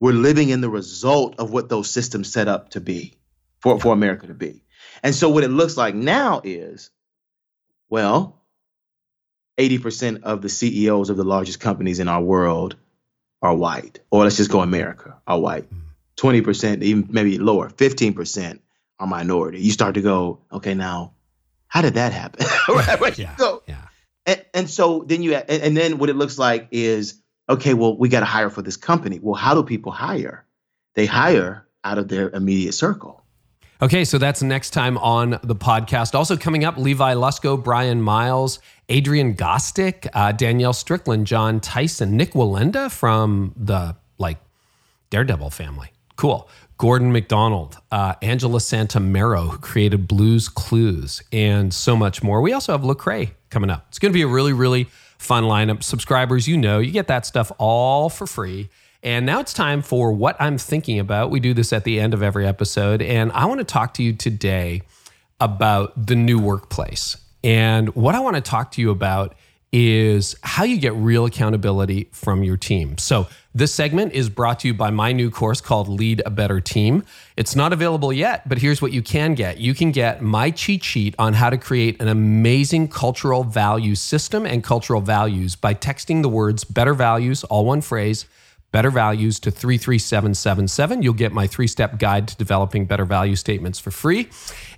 We're 0.00 0.12
living 0.12 0.50
in 0.50 0.60
the 0.60 0.70
result 0.70 1.34
of 1.38 1.50
what 1.50 1.68
those 1.68 1.90
systems 1.90 2.30
set 2.32 2.46
up 2.46 2.70
to 2.70 2.80
be, 2.80 3.14
for, 3.60 3.80
for 3.80 3.92
America 3.92 4.26
to 4.26 4.34
be. 4.34 4.62
And 5.02 5.14
so 5.14 5.28
what 5.28 5.44
it 5.44 5.48
looks 5.48 5.76
like 5.76 5.94
now 5.94 6.40
is, 6.44 6.90
well, 7.88 8.37
80% 9.58 10.22
of 10.22 10.40
the 10.40 10.48
CEOs 10.48 11.10
of 11.10 11.16
the 11.16 11.24
largest 11.24 11.60
companies 11.60 11.98
in 11.98 12.08
our 12.08 12.22
world 12.22 12.76
are 13.42 13.54
white, 13.54 14.00
or 14.10 14.24
let's 14.24 14.36
just 14.36 14.50
go 14.50 14.60
America, 14.60 15.16
are 15.26 15.38
white. 15.38 15.66
20%, 16.16 16.42
mm. 16.42 16.82
even 16.82 17.08
maybe 17.10 17.38
lower, 17.38 17.70
15% 17.70 18.60
are 18.98 19.06
minority. 19.06 19.60
You 19.60 19.70
start 19.70 19.94
to 19.94 20.02
go, 20.02 20.40
okay, 20.52 20.74
now 20.74 21.12
how 21.68 21.82
did 21.82 21.94
that 21.94 22.12
happen? 22.12 22.46
right? 22.68 23.18
Yeah, 23.18 23.36
so, 23.36 23.62
yeah. 23.66 23.76
And, 24.26 24.44
and, 24.54 24.70
so 24.70 25.04
then 25.06 25.22
you 25.22 25.34
and, 25.34 25.62
and 25.62 25.76
then 25.76 25.98
what 25.98 26.10
it 26.10 26.16
looks 26.16 26.38
like 26.38 26.68
is 26.70 27.22
okay. 27.48 27.74
Well, 27.74 27.96
we 27.96 28.08
got 28.08 28.20
to 28.20 28.26
hire 28.26 28.50
for 28.50 28.62
this 28.62 28.76
company. 28.76 29.18
Well, 29.22 29.34
how 29.34 29.54
do 29.54 29.62
people 29.62 29.92
hire? 29.92 30.44
They 30.94 31.06
hire 31.06 31.66
out 31.84 31.98
of 31.98 32.08
their 32.08 32.28
immediate 32.30 32.72
circle. 32.72 33.24
Okay, 33.80 34.04
so 34.04 34.18
that's 34.18 34.42
next 34.42 34.70
time 34.70 34.98
on 34.98 35.38
the 35.44 35.54
podcast. 35.54 36.16
Also 36.16 36.36
coming 36.36 36.64
up, 36.64 36.76
Levi 36.76 37.14
Lusko, 37.14 37.62
Brian 37.62 38.02
Miles, 38.02 38.58
Adrian 38.88 39.34
Gostick, 39.34 40.08
uh, 40.14 40.32
Danielle 40.32 40.72
Strickland, 40.72 41.28
John 41.28 41.60
Tyson, 41.60 42.16
Nik 42.16 42.32
Wallenda 42.32 42.90
from 42.90 43.54
the 43.56 43.94
like 44.18 44.38
Daredevil 45.10 45.50
family. 45.50 45.92
Cool. 46.16 46.48
Gordon 46.76 47.12
MacDonald, 47.12 47.78
uh, 47.92 48.14
Angela 48.20 48.58
Santomero, 48.58 49.48
who 49.48 49.58
created 49.58 50.08
Blues 50.08 50.48
Clues, 50.48 51.22
and 51.32 51.72
so 51.72 51.96
much 51.96 52.20
more. 52.20 52.40
We 52.40 52.52
also 52.52 52.72
have 52.72 52.82
Lecrae 52.82 53.30
coming 53.48 53.70
up. 53.70 53.86
It's 53.88 54.00
going 54.00 54.12
to 54.12 54.16
be 54.16 54.22
a 54.22 54.28
really, 54.28 54.52
really 54.52 54.88
fun 55.18 55.44
lineup. 55.44 55.84
Subscribers, 55.84 56.48
you 56.48 56.56
know, 56.56 56.80
you 56.80 56.90
get 56.90 57.06
that 57.06 57.26
stuff 57.26 57.52
all 57.58 58.08
for 58.08 58.26
free. 58.26 58.70
And 59.02 59.26
now 59.26 59.40
it's 59.40 59.52
time 59.52 59.82
for 59.82 60.12
what 60.12 60.36
I'm 60.40 60.58
thinking 60.58 60.98
about. 60.98 61.30
We 61.30 61.40
do 61.40 61.54
this 61.54 61.72
at 61.72 61.84
the 61.84 62.00
end 62.00 62.14
of 62.14 62.22
every 62.22 62.46
episode, 62.46 63.00
and 63.00 63.30
I 63.32 63.46
want 63.46 63.58
to 63.60 63.64
talk 63.64 63.94
to 63.94 64.02
you 64.02 64.12
today 64.12 64.82
about 65.40 66.06
the 66.06 66.16
new 66.16 66.38
workplace. 66.38 67.16
And 67.44 67.94
what 67.94 68.14
I 68.14 68.20
want 68.20 68.36
to 68.36 68.42
talk 68.42 68.72
to 68.72 68.80
you 68.80 68.90
about 68.90 69.36
is 69.70 70.34
how 70.42 70.64
you 70.64 70.78
get 70.78 70.94
real 70.94 71.26
accountability 71.26 72.08
from 72.12 72.42
your 72.42 72.56
team. 72.56 72.96
So, 72.98 73.28
this 73.54 73.74
segment 73.74 74.12
is 74.12 74.28
brought 74.28 74.60
to 74.60 74.68
you 74.68 74.74
by 74.74 74.90
my 74.90 75.12
new 75.12 75.30
course 75.30 75.60
called 75.60 75.88
Lead 75.88 76.22
a 76.24 76.30
Better 76.30 76.60
Team. 76.60 77.02
It's 77.36 77.56
not 77.56 77.72
available 77.72 78.12
yet, 78.12 78.48
but 78.48 78.58
here's 78.58 78.80
what 78.80 78.92
you 78.92 79.02
can 79.02 79.34
get. 79.34 79.58
You 79.58 79.74
can 79.74 79.90
get 79.90 80.22
my 80.22 80.50
cheat 80.50 80.84
sheet 80.84 81.14
on 81.18 81.34
how 81.34 81.50
to 81.50 81.58
create 81.58 82.00
an 82.00 82.08
amazing 82.08 82.88
cultural 82.88 83.42
value 83.44 83.94
system 83.94 84.46
and 84.46 84.62
cultural 84.62 85.00
values 85.00 85.56
by 85.56 85.74
texting 85.74 86.22
the 86.22 86.28
words 86.28 86.62
better 86.62 86.94
values, 86.94 87.42
all 87.44 87.64
one 87.64 87.80
phrase, 87.80 88.26
better 88.70 88.90
values 88.90 89.40
to 89.40 89.50
33777. 89.50 91.02
You'll 91.02 91.14
get 91.14 91.32
my 91.32 91.46
three 91.46 91.66
step 91.66 91.98
guide 91.98 92.28
to 92.28 92.36
developing 92.36 92.84
better 92.84 93.04
value 93.04 93.36
statements 93.36 93.78
for 93.78 93.90
free. 93.90 94.28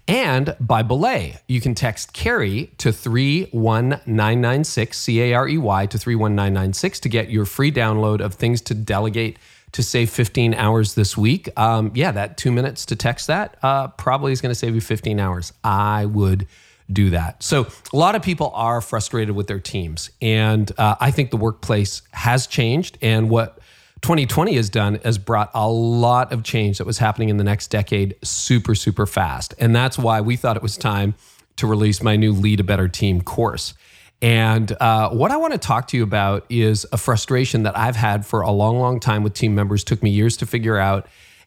And 0.08 0.56
by 0.60 0.82
Belay, 0.82 1.40
you 1.46 1.60
can 1.60 1.74
text 1.74 2.12
Carey 2.12 2.70
to 2.78 2.92
31996, 2.92 4.98
C 4.98 5.20
A 5.20 5.34
R 5.34 5.48
E 5.48 5.58
Y, 5.58 5.86
to 5.86 5.98
31996 5.98 7.00
to 7.00 7.08
get 7.08 7.30
your 7.30 7.44
free 7.44 7.70
download 7.70 8.20
of 8.20 8.34
things 8.34 8.60
to 8.62 8.74
delegate 8.74 9.38
to 9.72 9.82
save 9.82 10.10
15 10.10 10.54
hours 10.54 10.94
this 10.94 11.16
week. 11.16 11.48
Um, 11.56 11.92
yeah, 11.94 12.10
that 12.12 12.36
two 12.36 12.50
minutes 12.50 12.86
to 12.86 12.96
text 12.96 13.28
that 13.28 13.56
uh, 13.62 13.88
probably 13.88 14.32
is 14.32 14.40
going 14.40 14.50
to 14.50 14.58
save 14.58 14.74
you 14.74 14.80
15 14.80 15.20
hours. 15.20 15.52
I 15.62 16.06
would 16.06 16.48
do 16.92 17.10
that. 17.10 17.40
So, 17.40 17.68
a 17.92 17.96
lot 17.96 18.16
of 18.16 18.22
people 18.22 18.50
are 18.52 18.80
frustrated 18.80 19.36
with 19.36 19.46
their 19.46 19.60
teams. 19.60 20.10
And 20.20 20.72
uh, 20.76 20.96
I 20.98 21.12
think 21.12 21.30
the 21.30 21.36
workplace 21.36 22.02
has 22.10 22.48
changed. 22.48 22.98
And 23.00 23.30
what 23.30 23.59
2020 24.02 24.54
has 24.54 24.70
done 24.70 24.98
has 25.04 25.18
brought 25.18 25.50
a 25.54 25.68
lot 25.68 26.32
of 26.32 26.42
change 26.42 26.78
that 26.78 26.86
was 26.86 26.98
happening 26.98 27.28
in 27.28 27.36
the 27.36 27.44
next 27.44 27.68
decade 27.68 28.16
super, 28.22 28.74
super 28.74 29.06
fast. 29.06 29.54
And 29.58 29.74
that's 29.76 29.98
why 29.98 30.20
we 30.20 30.36
thought 30.36 30.56
it 30.56 30.62
was 30.62 30.76
time 30.76 31.14
to 31.56 31.66
release 31.66 32.02
my 32.02 32.16
new 32.16 32.32
Lead 32.32 32.60
a 32.60 32.64
Better 32.64 32.88
Team 32.88 33.20
course. 33.20 33.74
And 34.22 34.72
uh, 34.80 35.10
what 35.10 35.30
I 35.30 35.36
want 35.36 35.52
to 35.52 35.58
talk 35.58 35.88
to 35.88 35.96
you 35.96 36.02
about 36.02 36.44
is 36.48 36.86
a 36.92 36.96
frustration 36.96 37.62
that 37.62 37.76
I've 37.76 37.96
had 37.96 38.26
for 38.26 38.42
a 38.42 38.50
long, 38.50 38.78
long 38.78 39.00
time 39.00 39.22
with 39.22 39.34
team 39.34 39.54
members. 39.54 39.82
Took 39.84 40.02
me 40.02 40.10
years 40.10 40.36
to 40.38 40.46
figure 40.46 40.78
out. 40.78 41.06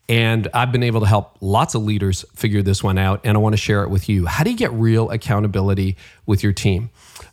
And 0.09 0.49
I've 0.53 0.71
been 0.71 0.83
able 0.83 0.99
to 0.99 1.05
help 1.05 1.37
lots 1.39 1.75
of 1.75 1.83
leaders 1.83 2.25
figure 2.35 2.61
this 2.61 2.83
one 2.83 2.97
out. 2.97 3.21
And 3.23 3.37
I 3.37 3.39
want 3.39 3.53
to 3.53 3.57
share 3.57 3.83
it 3.83 3.89
with 3.89 4.09
you. 4.09 4.25
How 4.25 4.43
do 4.43 4.49
you 4.49 4.57
get 4.57 4.71
real 4.73 5.09
accountability 5.11 5.97
with 6.25 6.43
your 6.43 6.51
team? 6.51 6.89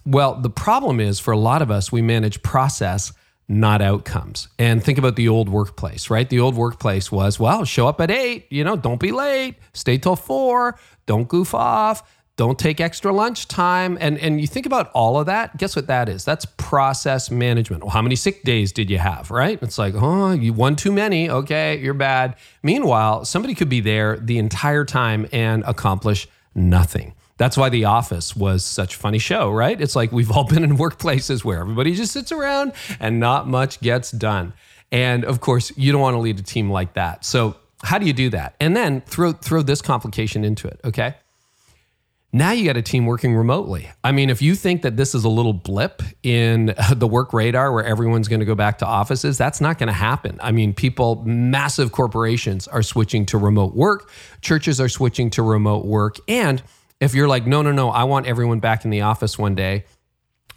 Well, 0.07 0.35
the 0.35 0.51
problem 0.51 1.01
is 1.01 1.19
for 1.19 1.33
a 1.33 1.39
lot 1.39 1.63
of 1.63 1.71
us, 1.71 1.91
we 1.91 2.01
manage 2.01 2.43
process 2.43 3.13
not 3.51 3.83
outcomes. 3.83 4.47
And 4.61 4.83
think 4.83 4.97
about 4.97 5.17
the 5.17 5.29
old 5.29 5.49
workplace, 5.49 6.09
right? 6.09 6.31
The 6.31 6.39
old 6.39 6.55
workplace 6.55 7.11
was, 7.11 7.41
well, 7.41 7.65
show 7.65 7.89
up 7.89 8.01
at 8.01 8.09
eight, 8.09 8.47
you 8.49 8.63
know, 8.63 8.77
don't 8.77 9.01
be 9.01 9.11
late, 9.11 9.57
stay 9.75 9.99
till 9.99 10.15
four, 10.15 10.79
don't 11.07 11.27
goof 11.27 11.53
off, 11.53 12.09
don't 12.37 12.61
take 12.61 12.81
extra 12.81 13.13
lunch 13.13 13.49
time. 13.49 13.99
And, 14.01 14.19
and 14.19 14.41
you 14.41 14.47
think 14.47 14.67
about 14.67 14.89
all 14.93 15.19
of 15.19 15.27
that, 15.27 15.57
guess 15.57 15.75
what 15.75 15.89
that 15.89 16.09
is? 16.09 16.25
That's 16.25 16.45
process 16.59 17.29
management. 17.29 17.83
Well, 17.83 17.91
how 17.91 18.03
many 18.03 18.15
sick 18.15 18.45
days 18.45 18.71
did 18.71 18.89
you 18.89 18.99
have, 18.99 19.33
right? 19.33 19.61
It's 19.61 19.79
like, 19.79 19.95
oh, 19.97 20.31
you 20.31 20.53
won 20.53 20.77
too 20.77 20.93
many. 20.93 21.29
Okay, 21.29 21.81
you're 21.81 21.93
bad. 21.93 22.37
Meanwhile, 22.63 23.25
somebody 23.25 23.57
could 23.57 23.69
be 23.69 23.81
there 23.81 24.17
the 24.17 24.39
entire 24.39 24.85
time 24.85 25.27
and 25.33 25.65
accomplish 25.67 26.29
nothing. 26.55 27.15
That's 27.41 27.57
why 27.57 27.71
The 27.71 27.87
Office 27.87 28.37
was 28.37 28.63
such 28.63 28.97
a 28.97 28.99
funny 28.99 29.19
show, 29.19 29.51
right? 29.51 29.81
It's 29.81 29.97
like 29.97 30.13
we've 30.13 30.31
all 30.31 30.45
been 30.49 30.63
in 30.63 30.77
workplaces 30.77 31.43
where 31.43 31.59
everybody 31.59 31.95
just 31.95 32.13
sits 32.13 32.33
around 32.33 32.75
and 33.01 33.19
not 33.19 33.49
much 33.49 33.81
gets 33.81 34.11
done. 34.11 34.53
And 34.93 35.25
of 35.25 35.41
course, 35.41 35.73
you 35.75 35.91
don't 35.91 36.03
want 36.03 36.13
to 36.17 36.19
lead 36.19 36.39
a 36.39 36.43
team 36.43 36.71
like 36.71 36.93
that. 36.95 37.25
So, 37.25 37.57
how 37.83 37.97
do 37.97 38.05
you 38.05 38.13
do 38.13 38.29
that? 38.29 38.57
And 38.61 38.77
then 38.77 39.01
throw 39.01 39.33
throw 39.33 39.63
this 39.63 39.81
complication 39.81 40.45
into 40.45 40.69
it, 40.69 40.81
okay? 40.85 41.15
Now 42.31 42.53
you 42.53 42.67
got 42.67 42.77
a 42.77 42.83
team 42.83 43.07
working 43.07 43.35
remotely. 43.35 43.89
I 44.05 44.13
mean, 44.13 44.29
if 44.29 44.43
you 44.43 44.55
think 44.55 44.83
that 44.83 44.99
this 44.99 45.15
is 45.15 45.25
a 45.25 45.31
little 45.31 45.55
blip 45.55 46.03
in 46.23 46.75
the 46.95 47.07
work 47.07 47.33
radar 47.33 47.73
where 47.73 47.87
everyone's 47.87 48.29
going 48.29 48.41
to 48.41 48.47
go 48.47 48.55
back 48.55 48.77
to 48.81 48.87
offices, 48.87 49.39
that's 49.39 49.63
not 49.63 49.79
going 49.79 49.87
to 49.87 49.95
happen. 49.95 50.39
I 50.43 50.53
mean, 50.53 50.75
people, 50.75 51.25
massive 51.25 51.91
corporations 51.91 52.69
are 52.69 52.83
switching 52.83 53.25
to 53.27 53.39
remote 53.39 53.75
work, 53.75 54.11
churches 54.43 54.79
are 54.79 54.91
switching 54.91 55.31
to 55.31 55.43
remote 55.43 55.87
work, 55.87 56.17
and 56.29 56.63
if 57.01 57.15
you're 57.15 57.29
like, 57.29 57.47
no, 57.47 57.63
no, 57.63 57.73
no, 57.73 57.91
I 57.91 58.05
want 58.05 58.27
everyone 58.27 58.61
back 58.61 58.85
in 58.85 58.91
the 58.91 59.01
office 59.01 59.39
one 59.39 59.55
day, 59.55 59.85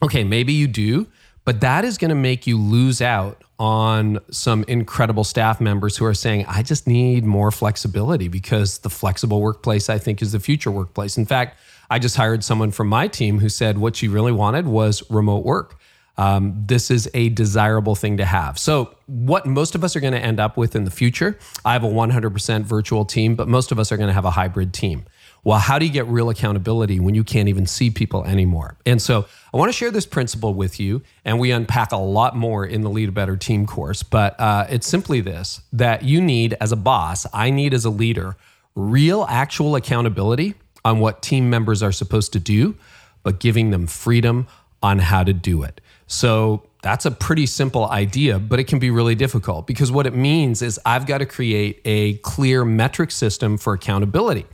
okay, 0.02 0.24
maybe 0.24 0.54
you 0.54 0.68
do, 0.68 1.08
but 1.46 1.62
that 1.62 1.86
is 1.86 1.98
going 1.98 2.10
to 2.10 2.16
make 2.16 2.46
you 2.46 2.58
lose 2.58 3.02
out 3.02 3.44
on 3.60 4.20
some 4.30 4.66
incredible 4.68 5.24
staff 5.24 5.62
members 5.62 5.96
who 5.96 6.06
are 6.06 6.14
saying, 6.14 6.46
I 6.48 6.64
just 6.64 6.86
need 6.86 7.24
more 7.24 7.52
flexibility 7.52 8.28
because 8.28 8.80
the 8.80 8.90
flexible 8.90 9.42
workplace, 9.42 9.90
I 9.90 9.98
think, 9.98 10.22
is 10.22 10.34
the 10.34 10.40
future 10.40 10.72
workplace. 10.72 11.18
In 11.18 11.26
fact, 11.26 11.60
I 11.90 12.00
just 12.00 12.18
hired 12.18 12.44
someone 12.44 12.72
from 12.72 12.88
my 12.88 13.08
team 13.08 13.40
who 13.40 13.50
said 13.50 13.78
what 13.78 13.96
she 13.96 14.08
really 14.08 14.32
wanted 14.32 14.68
was 14.68 15.10
remote 15.10 15.46
work. 15.46 15.80
Um, 16.18 16.64
this 16.66 16.92
is 16.92 17.10
a 17.14 17.30
desirable 17.30 17.96
thing 17.96 18.18
to 18.18 18.26
have. 18.26 18.60
So, 18.60 18.96
what 19.08 19.46
most 19.46 19.74
of 19.76 19.84
us 19.84 19.96
are 19.96 20.00
going 20.00 20.14
to 20.14 20.20
end 20.20 20.40
up 20.40 20.58
with 20.58 20.76
in 20.76 20.84
the 20.84 20.92
future, 20.92 21.40
I 21.66 21.74
have 21.74 21.84
a 21.84 21.90
100% 21.90 22.64
virtual 22.64 23.04
team, 23.04 23.36
but 23.36 23.48
most 23.48 23.72
of 23.72 23.80
us 23.80 23.92
are 23.92 23.98
going 23.98 24.08
to 24.08 24.14
have 24.14 24.26
a 24.26 24.32
hybrid 24.32 24.74
team. 24.74 25.06
Well, 25.46 25.60
how 25.60 25.78
do 25.78 25.86
you 25.86 25.92
get 25.92 26.08
real 26.08 26.30
accountability 26.30 27.02
when 27.02 27.16
you 27.16 27.24
can't 27.24 27.50
even 27.50 27.66
see 27.66 27.90
people 27.90 28.24
anymore? 28.24 28.78
And 28.86 29.02
so 29.02 29.26
I 29.54 29.58
want 29.58 29.70
to 29.70 29.74
share 29.78 29.92
this 29.92 30.06
principle 30.06 30.54
with 30.54 30.80
you, 30.80 31.02
and 31.26 31.38
we 31.38 31.52
unpack 31.52 31.92
a 31.92 31.98
lot 31.98 32.36
more 32.36 32.66
in 32.66 32.82
the 32.82 32.90
Lead 32.90 33.10
a 33.10 33.12
Better 33.12 33.36
Team 33.36 33.66
course. 33.66 34.04
But 34.04 34.40
uh, 34.40 34.68
it's 34.70 34.88
simply 34.88 35.20
this 35.20 35.62
that 35.74 36.04
you 36.04 36.22
need 36.22 36.56
as 36.62 36.72
a 36.72 36.78
boss, 36.78 37.26
I 37.34 37.50
need 37.50 37.74
as 37.74 37.84
a 37.84 37.90
leader, 37.90 38.38
real 38.74 39.26
actual 39.28 39.76
accountability 39.76 40.56
on 40.86 41.00
what 41.00 41.22
team 41.22 41.50
members 41.50 41.84
are 41.84 41.92
supposed 41.92 42.32
to 42.34 42.40
do, 42.40 42.76
but 43.22 43.40
giving 43.40 43.72
them 43.72 43.88
freedom 43.88 44.48
on 44.82 45.00
how 45.00 45.24
to 45.24 45.34
do 45.34 45.64
it. 45.64 45.82
So 46.08 46.64
that's 46.82 47.06
a 47.06 47.12
pretty 47.12 47.46
simple 47.46 47.86
idea, 47.86 48.40
but 48.40 48.60
it 48.60 48.66
can 48.66 48.80
be 48.80 48.92
really 48.92 49.16
difficult 49.16 49.68
because 49.68 49.92
what 49.92 50.06
it 50.06 50.14
means 50.14 50.62
is 50.62 50.80
I've 50.86 51.06
got 51.06 51.20
to 51.20 51.26
create 51.26 51.82
a 51.86 52.16
clear 52.16 52.66
metric 52.66 53.12
system 53.12 53.58
for 53.58 53.74
accountability. 53.74 54.46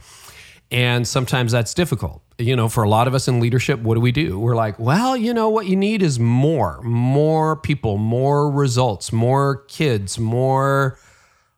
And 0.71 1.07
sometimes 1.07 1.51
that's 1.51 1.73
difficult. 1.73 2.21
You 2.37 2.55
know, 2.55 2.69
for 2.69 2.83
a 2.83 2.89
lot 2.89 3.07
of 3.07 3.15
us 3.15 3.27
in 3.27 3.39
leadership, 3.39 3.79
what 3.79 3.95
do 3.95 4.01
we 4.01 4.11
do? 4.11 4.39
We're 4.39 4.55
like, 4.55 4.77
well, 4.79 5.17
you 5.17 5.33
know, 5.33 5.49
what 5.49 5.65
you 5.65 5.75
need 5.75 6.03
is 6.03 6.19
more, 6.19 6.79
more 6.83 7.55
people, 7.55 7.97
more 7.97 8.51
results, 8.51 9.11
more 9.11 9.63
kids, 9.67 10.19
more 10.19 10.99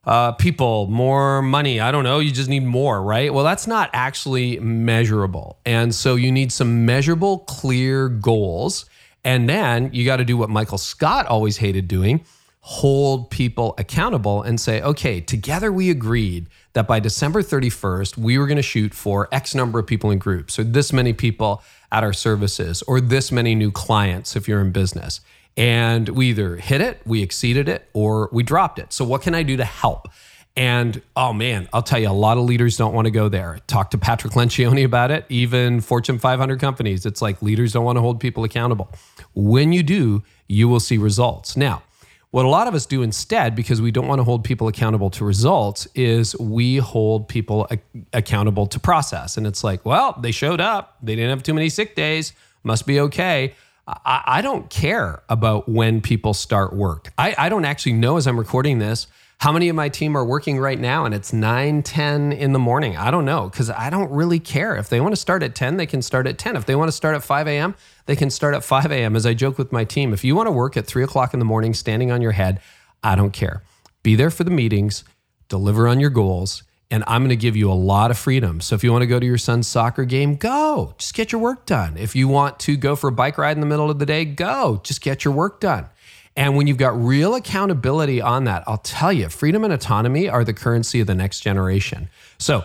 uh, 0.06 0.32
people, 0.32 0.88
more 0.88 1.42
money. 1.42 1.80
I 1.80 1.92
don't 1.92 2.04
know. 2.04 2.20
You 2.20 2.32
just 2.32 2.50
need 2.50 2.64
more, 2.64 3.02
right? 3.04 3.34
Well, 3.34 3.44
that's 3.44 3.68
not 3.68 3.90
actually 3.94 4.60
measurable. 4.60 5.60
And 5.66 5.94
so 5.94 6.16
you 6.16 6.32
need 6.32 6.52
some 6.52 6.86
measurable, 6.86 7.40
clear 7.40 8.08
goals. 8.08 8.86
And 9.24 9.48
then 9.48 9.94
you 9.94 10.06
got 10.06 10.18
to 10.18 10.26
do 10.26 10.38
what 10.38 10.50
Michael 10.50 10.78
Scott 10.78 11.28
always 11.28 11.58
hated 11.58 11.88
doing 11.88 12.26
hold 12.62 13.30
people 13.32 13.74
accountable 13.78 14.44
and 14.44 14.60
say, 14.60 14.82
okay, 14.82 15.20
together 15.20 15.72
we 15.72 15.90
agreed 15.90 16.48
that 16.74 16.88
by 16.88 17.00
December 17.00 17.42
31st, 17.42 18.18
we 18.18 18.38
were 18.38 18.48
going 18.48 18.58
to 18.58 18.62
shoot 18.62 18.94
for 18.94 19.28
X 19.32 19.54
number 19.56 19.80
of 19.80 19.88
people 19.88 20.12
in 20.12 20.20
groups, 20.20 20.58
or 20.58 20.64
this 20.64 20.94
many 20.94 21.14
people 21.14 21.62
at 21.92 22.04
our 22.04 22.14
services, 22.14 22.82
or 22.84 23.02
this 23.02 23.32
many 23.32 23.56
new 23.56 23.72
clients 23.72 24.36
if 24.36 24.48
you're 24.48 24.62
in 24.62 24.72
business. 24.72 25.22
And 25.58 26.08
we 26.10 26.30
either 26.30 26.56
hit 26.56 26.80
it, 26.80 27.02
we 27.06 27.22
exceeded 27.22 27.68
it, 27.68 27.90
or 27.94 28.30
we 28.32 28.44
dropped 28.44 28.80
it. 28.80 28.94
So, 28.94 29.04
what 29.04 29.22
can 29.22 29.36
I 29.36 29.44
do 29.44 29.58
to 29.58 29.66
help? 29.66 30.08
And 30.56 31.02
oh 31.16 31.32
man, 31.32 31.70
I'll 31.72 31.82
tell 31.82 32.00
you, 32.00 32.10
a 32.10 32.12
lot 32.12 32.38
of 32.38 32.44
leaders 32.44 32.76
don't 32.76 32.94
want 32.94 33.06
to 33.06 33.12
go 33.12 33.30
there. 33.30 33.60
Talk 33.68 33.92
to 33.92 33.98
Patrick 33.98 34.34
Lencioni 34.34 34.84
about 34.84 35.12
it. 35.12 35.26
Even 35.30 35.80
Fortune 35.80 36.20
500 36.20 36.60
companies, 36.60 37.06
it's 37.06 37.22
like 37.22 37.42
leaders 37.42 37.72
don't 37.72 37.86
want 37.86 37.98
to 37.98 38.02
hold 38.02 38.20
people 38.20 38.44
accountable. 38.44 38.92
When 39.34 39.72
you 39.72 39.82
do, 39.82 40.24
you 40.48 40.68
will 40.68 40.82
see 40.82 40.98
results. 40.98 41.56
Now, 41.56 41.84
what 42.32 42.46
a 42.46 42.50
lot 42.50 42.68
of 42.68 42.74
us 42.74 42.86
do 42.86 43.02
instead, 43.02 43.56
because 43.56 43.82
we 43.82 43.92
don't 43.92 44.08
want 44.08 44.20
to 44.20 44.24
hold 44.24 44.44
people 44.44 44.68
accountable 44.68 45.10
to 45.12 45.26
results, 45.26 45.88
is 45.96 46.36
we 46.40 46.78
hold 46.78 47.28
people 47.28 47.68
a- 47.70 47.80
accountable 48.14 48.66
to 48.68 48.80
process. 48.80 49.38
And 49.38 49.46
it's 49.46 49.64
like, 49.64 49.86
well, 49.86 50.18
they 50.22 50.32
showed 50.32 50.62
up, 50.62 50.98
they 51.04 51.16
didn't 51.16 51.30
have 51.30 51.44
too 51.44 51.54
many 51.54 51.70
sick 51.70 51.96
days, 51.96 52.34
must 52.64 52.88
be 52.88 53.00
okay. 53.02 53.54
I, 53.86 54.24
I 54.26 54.42
don't 54.42 54.70
care 54.70 55.24
about 55.28 55.68
when 55.68 56.02
people 56.02 56.34
start 56.34 56.74
work. 56.74 57.12
I, 57.18 57.36
I 57.38 57.50
don't 57.50 57.66
actually 57.66 57.94
know 57.94 58.16
as 58.16 58.28
I'm 58.28 58.40
recording 58.40 58.80
this 58.80 59.08
how 59.42 59.52
many 59.52 59.70
of 59.70 59.76
my 59.76 59.90
team 59.90 60.16
are 60.16 60.24
working 60.26 60.60
right 60.60 60.80
now 60.80 61.06
and 61.06 61.14
it's 61.14 61.34
9 61.34 61.84
10 61.84 62.32
in 62.32 62.54
the 62.54 62.60
morning 62.60 62.96
i 62.96 63.10
don't 63.10 63.26
know 63.26 63.50
because 63.50 63.70
i 63.70 63.90
don't 63.90 64.12
really 64.12 64.40
care 64.40 64.76
if 64.76 64.88
they 64.90 65.02
want 65.02 65.12
to 65.14 65.20
start 65.20 65.44
at 65.44 65.56
10 65.56 65.78
they 65.78 65.86
can 65.86 66.02
start 66.02 66.28
at 66.28 66.38
10 66.38 66.56
if 66.56 66.66
they 66.66 66.76
want 66.76 66.88
to 66.88 66.92
start 66.92 67.16
at 67.16 67.24
5 67.24 67.48
a.m 67.48 67.76
they 68.06 68.16
can 68.16 68.30
start 68.30 68.56
at 68.56 68.64
5 68.64 68.92
a.m. 68.92 69.16
As 69.16 69.26
I 69.26 69.34
joke 69.34 69.58
with 69.58 69.72
my 69.72 69.84
team, 69.84 70.14
if 70.14 70.24
you 70.24 70.36
want 70.36 70.48
to 70.48 70.52
work 70.52 70.76
at 70.76 70.86
3 70.86 71.04
o'clock 71.04 71.34
in 71.34 71.40
the 71.40 71.46
morning 71.46 71.74
standing 71.74 72.12
on 72.12 72.22
your 72.22 72.34
head, 72.34 72.60
I 73.04 73.16
don't 73.16 73.32
care. 73.32 73.64
Be 74.04 74.16
there 74.16 74.30
for 74.30 74.44
the 74.44 74.52
meetings, 74.52 75.04
deliver 75.48 75.88
on 75.88 76.00
your 76.00 76.10
goals, 76.10 76.64
and 76.90 77.06
I'm 77.08 77.22
going 77.22 77.30
to 77.30 77.38
give 77.38 77.56
you 77.56 77.72
a 77.72 77.74
lot 77.74 78.12
of 78.12 78.18
freedom. 78.18 78.60
So 78.60 78.76
if 78.76 78.84
you 78.84 78.92
want 78.92 79.04
to 79.04 79.08
go 79.08 79.20
to 79.20 79.26
your 79.26 79.38
son's 79.38 79.68
soccer 79.68 80.04
game, 80.04 80.36
go. 80.36 80.94
Just 80.98 81.14
get 81.14 81.32
your 81.32 81.40
work 81.40 81.66
done. 81.66 81.96
If 81.96 82.16
you 82.16 82.28
want 82.28 82.60
to 82.62 82.76
go 82.76 82.98
for 82.98 83.08
a 83.08 83.14
bike 83.14 83.38
ride 83.38 83.56
in 83.56 83.62
the 83.62 83.66
middle 83.66 83.90
of 83.90 84.00
the 84.00 84.06
day, 84.06 84.26
go. 84.26 84.82
Just 84.84 85.02
get 85.02 85.24
your 85.24 85.34
work 85.34 85.62
done. 85.62 85.88
And 86.36 86.56
when 86.56 86.68
you've 86.68 86.78
got 86.78 86.98
real 86.98 87.36
accountability 87.36 88.22
on 88.22 88.46
that, 88.46 88.64
I'll 88.68 88.78
tell 88.78 89.12
you, 89.12 89.28
freedom 89.30 89.64
and 89.64 89.74
autonomy 89.74 90.30
are 90.30 90.44
the 90.44 90.54
currency 90.54 91.02
of 91.02 91.08
the 91.08 91.16
next 91.16 91.42
generation. 91.42 92.10
So, 92.38 92.64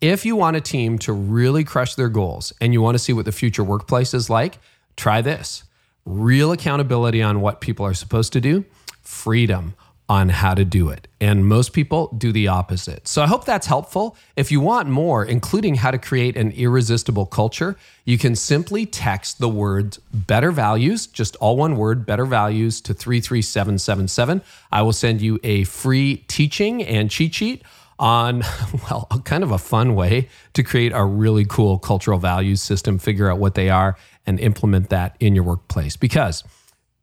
if 0.00 0.24
you 0.24 0.36
want 0.36 0.56
a 0.56 0.60
team 0.60 0.98
to 1.00 1.12
really 1.12 1.64
crush 1.64 1.96
their 1.96 2.08
goals 2.08 2.52
and 2.60 2.72
you 2.72 2.80
want 2.80 2.94
to 2.94 2.98
see 3.00 3.12
what 3.12 3.24
the 3.24 3.32
future 3.32 3.64
workplace 3.64 4.14
is 4.14 4.30
like, 4.30 4.58
try 4.96 5.22
this 5.22 5.64
real 6.04 6.52
accountability 6.52 7.20
on 7.20 7.40
what 7.40 7.60
people 7.60 7.84
are 7.84 7.94
supposed 7.94 8.32
to 8.32 8.40
do, 8.40 8.64
freedom, 9.02 9.74
on 10.08 10.30
how 10.30 10.54
to 10.54 10.64
do 10.64 10.88
it. 10.88 11.06
And 11.20 11.46
most 11.46 11.74
people 11.74 12.08
do 12.16 12.32
the 12.32 12.48
opposite. 12.48 13.06
So 13.06 13.22
I 13.22 13.26
hope 13.26 13.44
that's 13.44 13.66
helpful. 13.66 14.16
If 14.36 14.50
you 14.50 14.60
want 14.60 14.88
more, 14.88 15.22
including 15.22 15.74
how 15.74 15.90
to 15.90 15.98
create 15.98 16.34
an 16.36 16.52
irresistible 16.52 17.26
culture, 17.26 17.76
you 18.06 18.16
can 18.16 18.34
simply 18.34 18.86
text 18.86 19.38
the 19.38 19.50
words 19.50 19.98
better 20.12 20.50
values, 20.50 21.06
just 21.06 21.36
all 21.36 21.58
one 21.58 21.76
word, 21.76 22.06
better 22.06 22.24
values 22.24 22.80
to 22.82 22.94
33777. 22.94 24.40
I 24.72 24.80
will 24.80 24.94
send 24.94 25.20
you 25.20 25.38
a 25.44 25.64
free 25.64 26.24
teaching 26.28 26.82
and 26.82 27.10
cheat 27.10 27.34
sheet 27.34 27.62
on, 27.98 28.44
well, 28.90 29.08
kind 29.24 29.44
of 29.44 29.50
a 29.50 29.58
fun 29.58 29.94
way 29.94 30.28
to 30.54 30.62
create 30.62 30.92
a 30.94 31.04
really 31.04 31.44
cool 31.44 31.78
cultural 31.78 32.18
values 32.18 32.62
system, 32.62 32.98
figure 32.98 33.30
out 33.30 33.38
what 33.38 33.54
they 33.56 33.68
are, 33.68 33.98
and 34.26 34.40
implement 34.40 34.88
that 34.88 35.16
in 35.20 35.34
your 35.34 35.44
workplace. 35.44 35.96
Because 35.96 36.44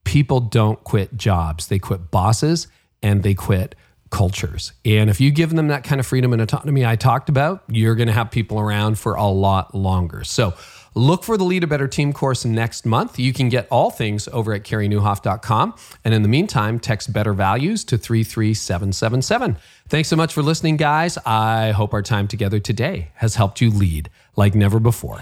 people 0.06 0.40
don't 0.40 0.84
quit 0.84 1.16
jobs, 1.18 1.68
they 1.68 1.78
quit 1.78 2.10
bosses 2.10 2.68
and 3.06 3.22
they 3.22 3.36
quit 3.36 3.76
cultures. 4.10 4.74
And 4.84 5.12
if 5.12 5.22
you 5.22 5.30
give 5.30 5.52
them 5.52 5.68
that 5.68 5.84
kind 5.84 6.00
of 6.00 6.08
freedom 6.08 6.34
and 6.34 6.42
autonomy 6.42 6.84
I 6.86 6.96
talked 6.96 7.30
about, 7.30 7.64
you're 7.68 7.94
going 7.94 8.08
to 8.08 8.14
have 8.14 8.32
people 8.32 8.60
around 8.60 8.98
for 8.98 9.14
a 9.14 9.28
lot 9.28 9.76
longer. 9.76 10.24
So 10.24 10.56
look 10.96 11.24
for 11.24 11.38
the 11.38 11.44
Lead 11.44 11.64
a 11.64 11.68
Better 11.68 11.88
Team 11.88 12.14
course 12.14 12.46
next 12.46 12.84
month. 12.86 13.20
You 13.20 13.32
can 13.32 13.48
get 13.50 13.68
all 13.70 13.92
things 13.92 14.28
over 14.30 14.54
at 14.54 14.64
careynieuwhof.com. 14.64 15.76
And 16.04 16.14
in 16.16 16.24
the 16.24 16.28
meantime, 16.28 16.80
text 16.80 17.14
better 17.14 17.34
values 17.34 17.84
to 17.86 17.98
33777. 17.98 19.58
Thanks 19.88 20.10
so 20.10 20.16
much 20.16 20.34
for 20.34 20.42
listening, 20.42 20.78
guys. 20.78 21.20
I 21.26 21.72
hope 21.72 21.94
our 21.94 22.02
time 22.02 22.28
together 22.28 22.60
today 22.60 23.12
has 23.16 23.36
helped 23.36 23.62
you 23.62 23.70
lead 23.70 24.10
like 24.36 24.56
never 24.56 24.80
before. 24.80 25.22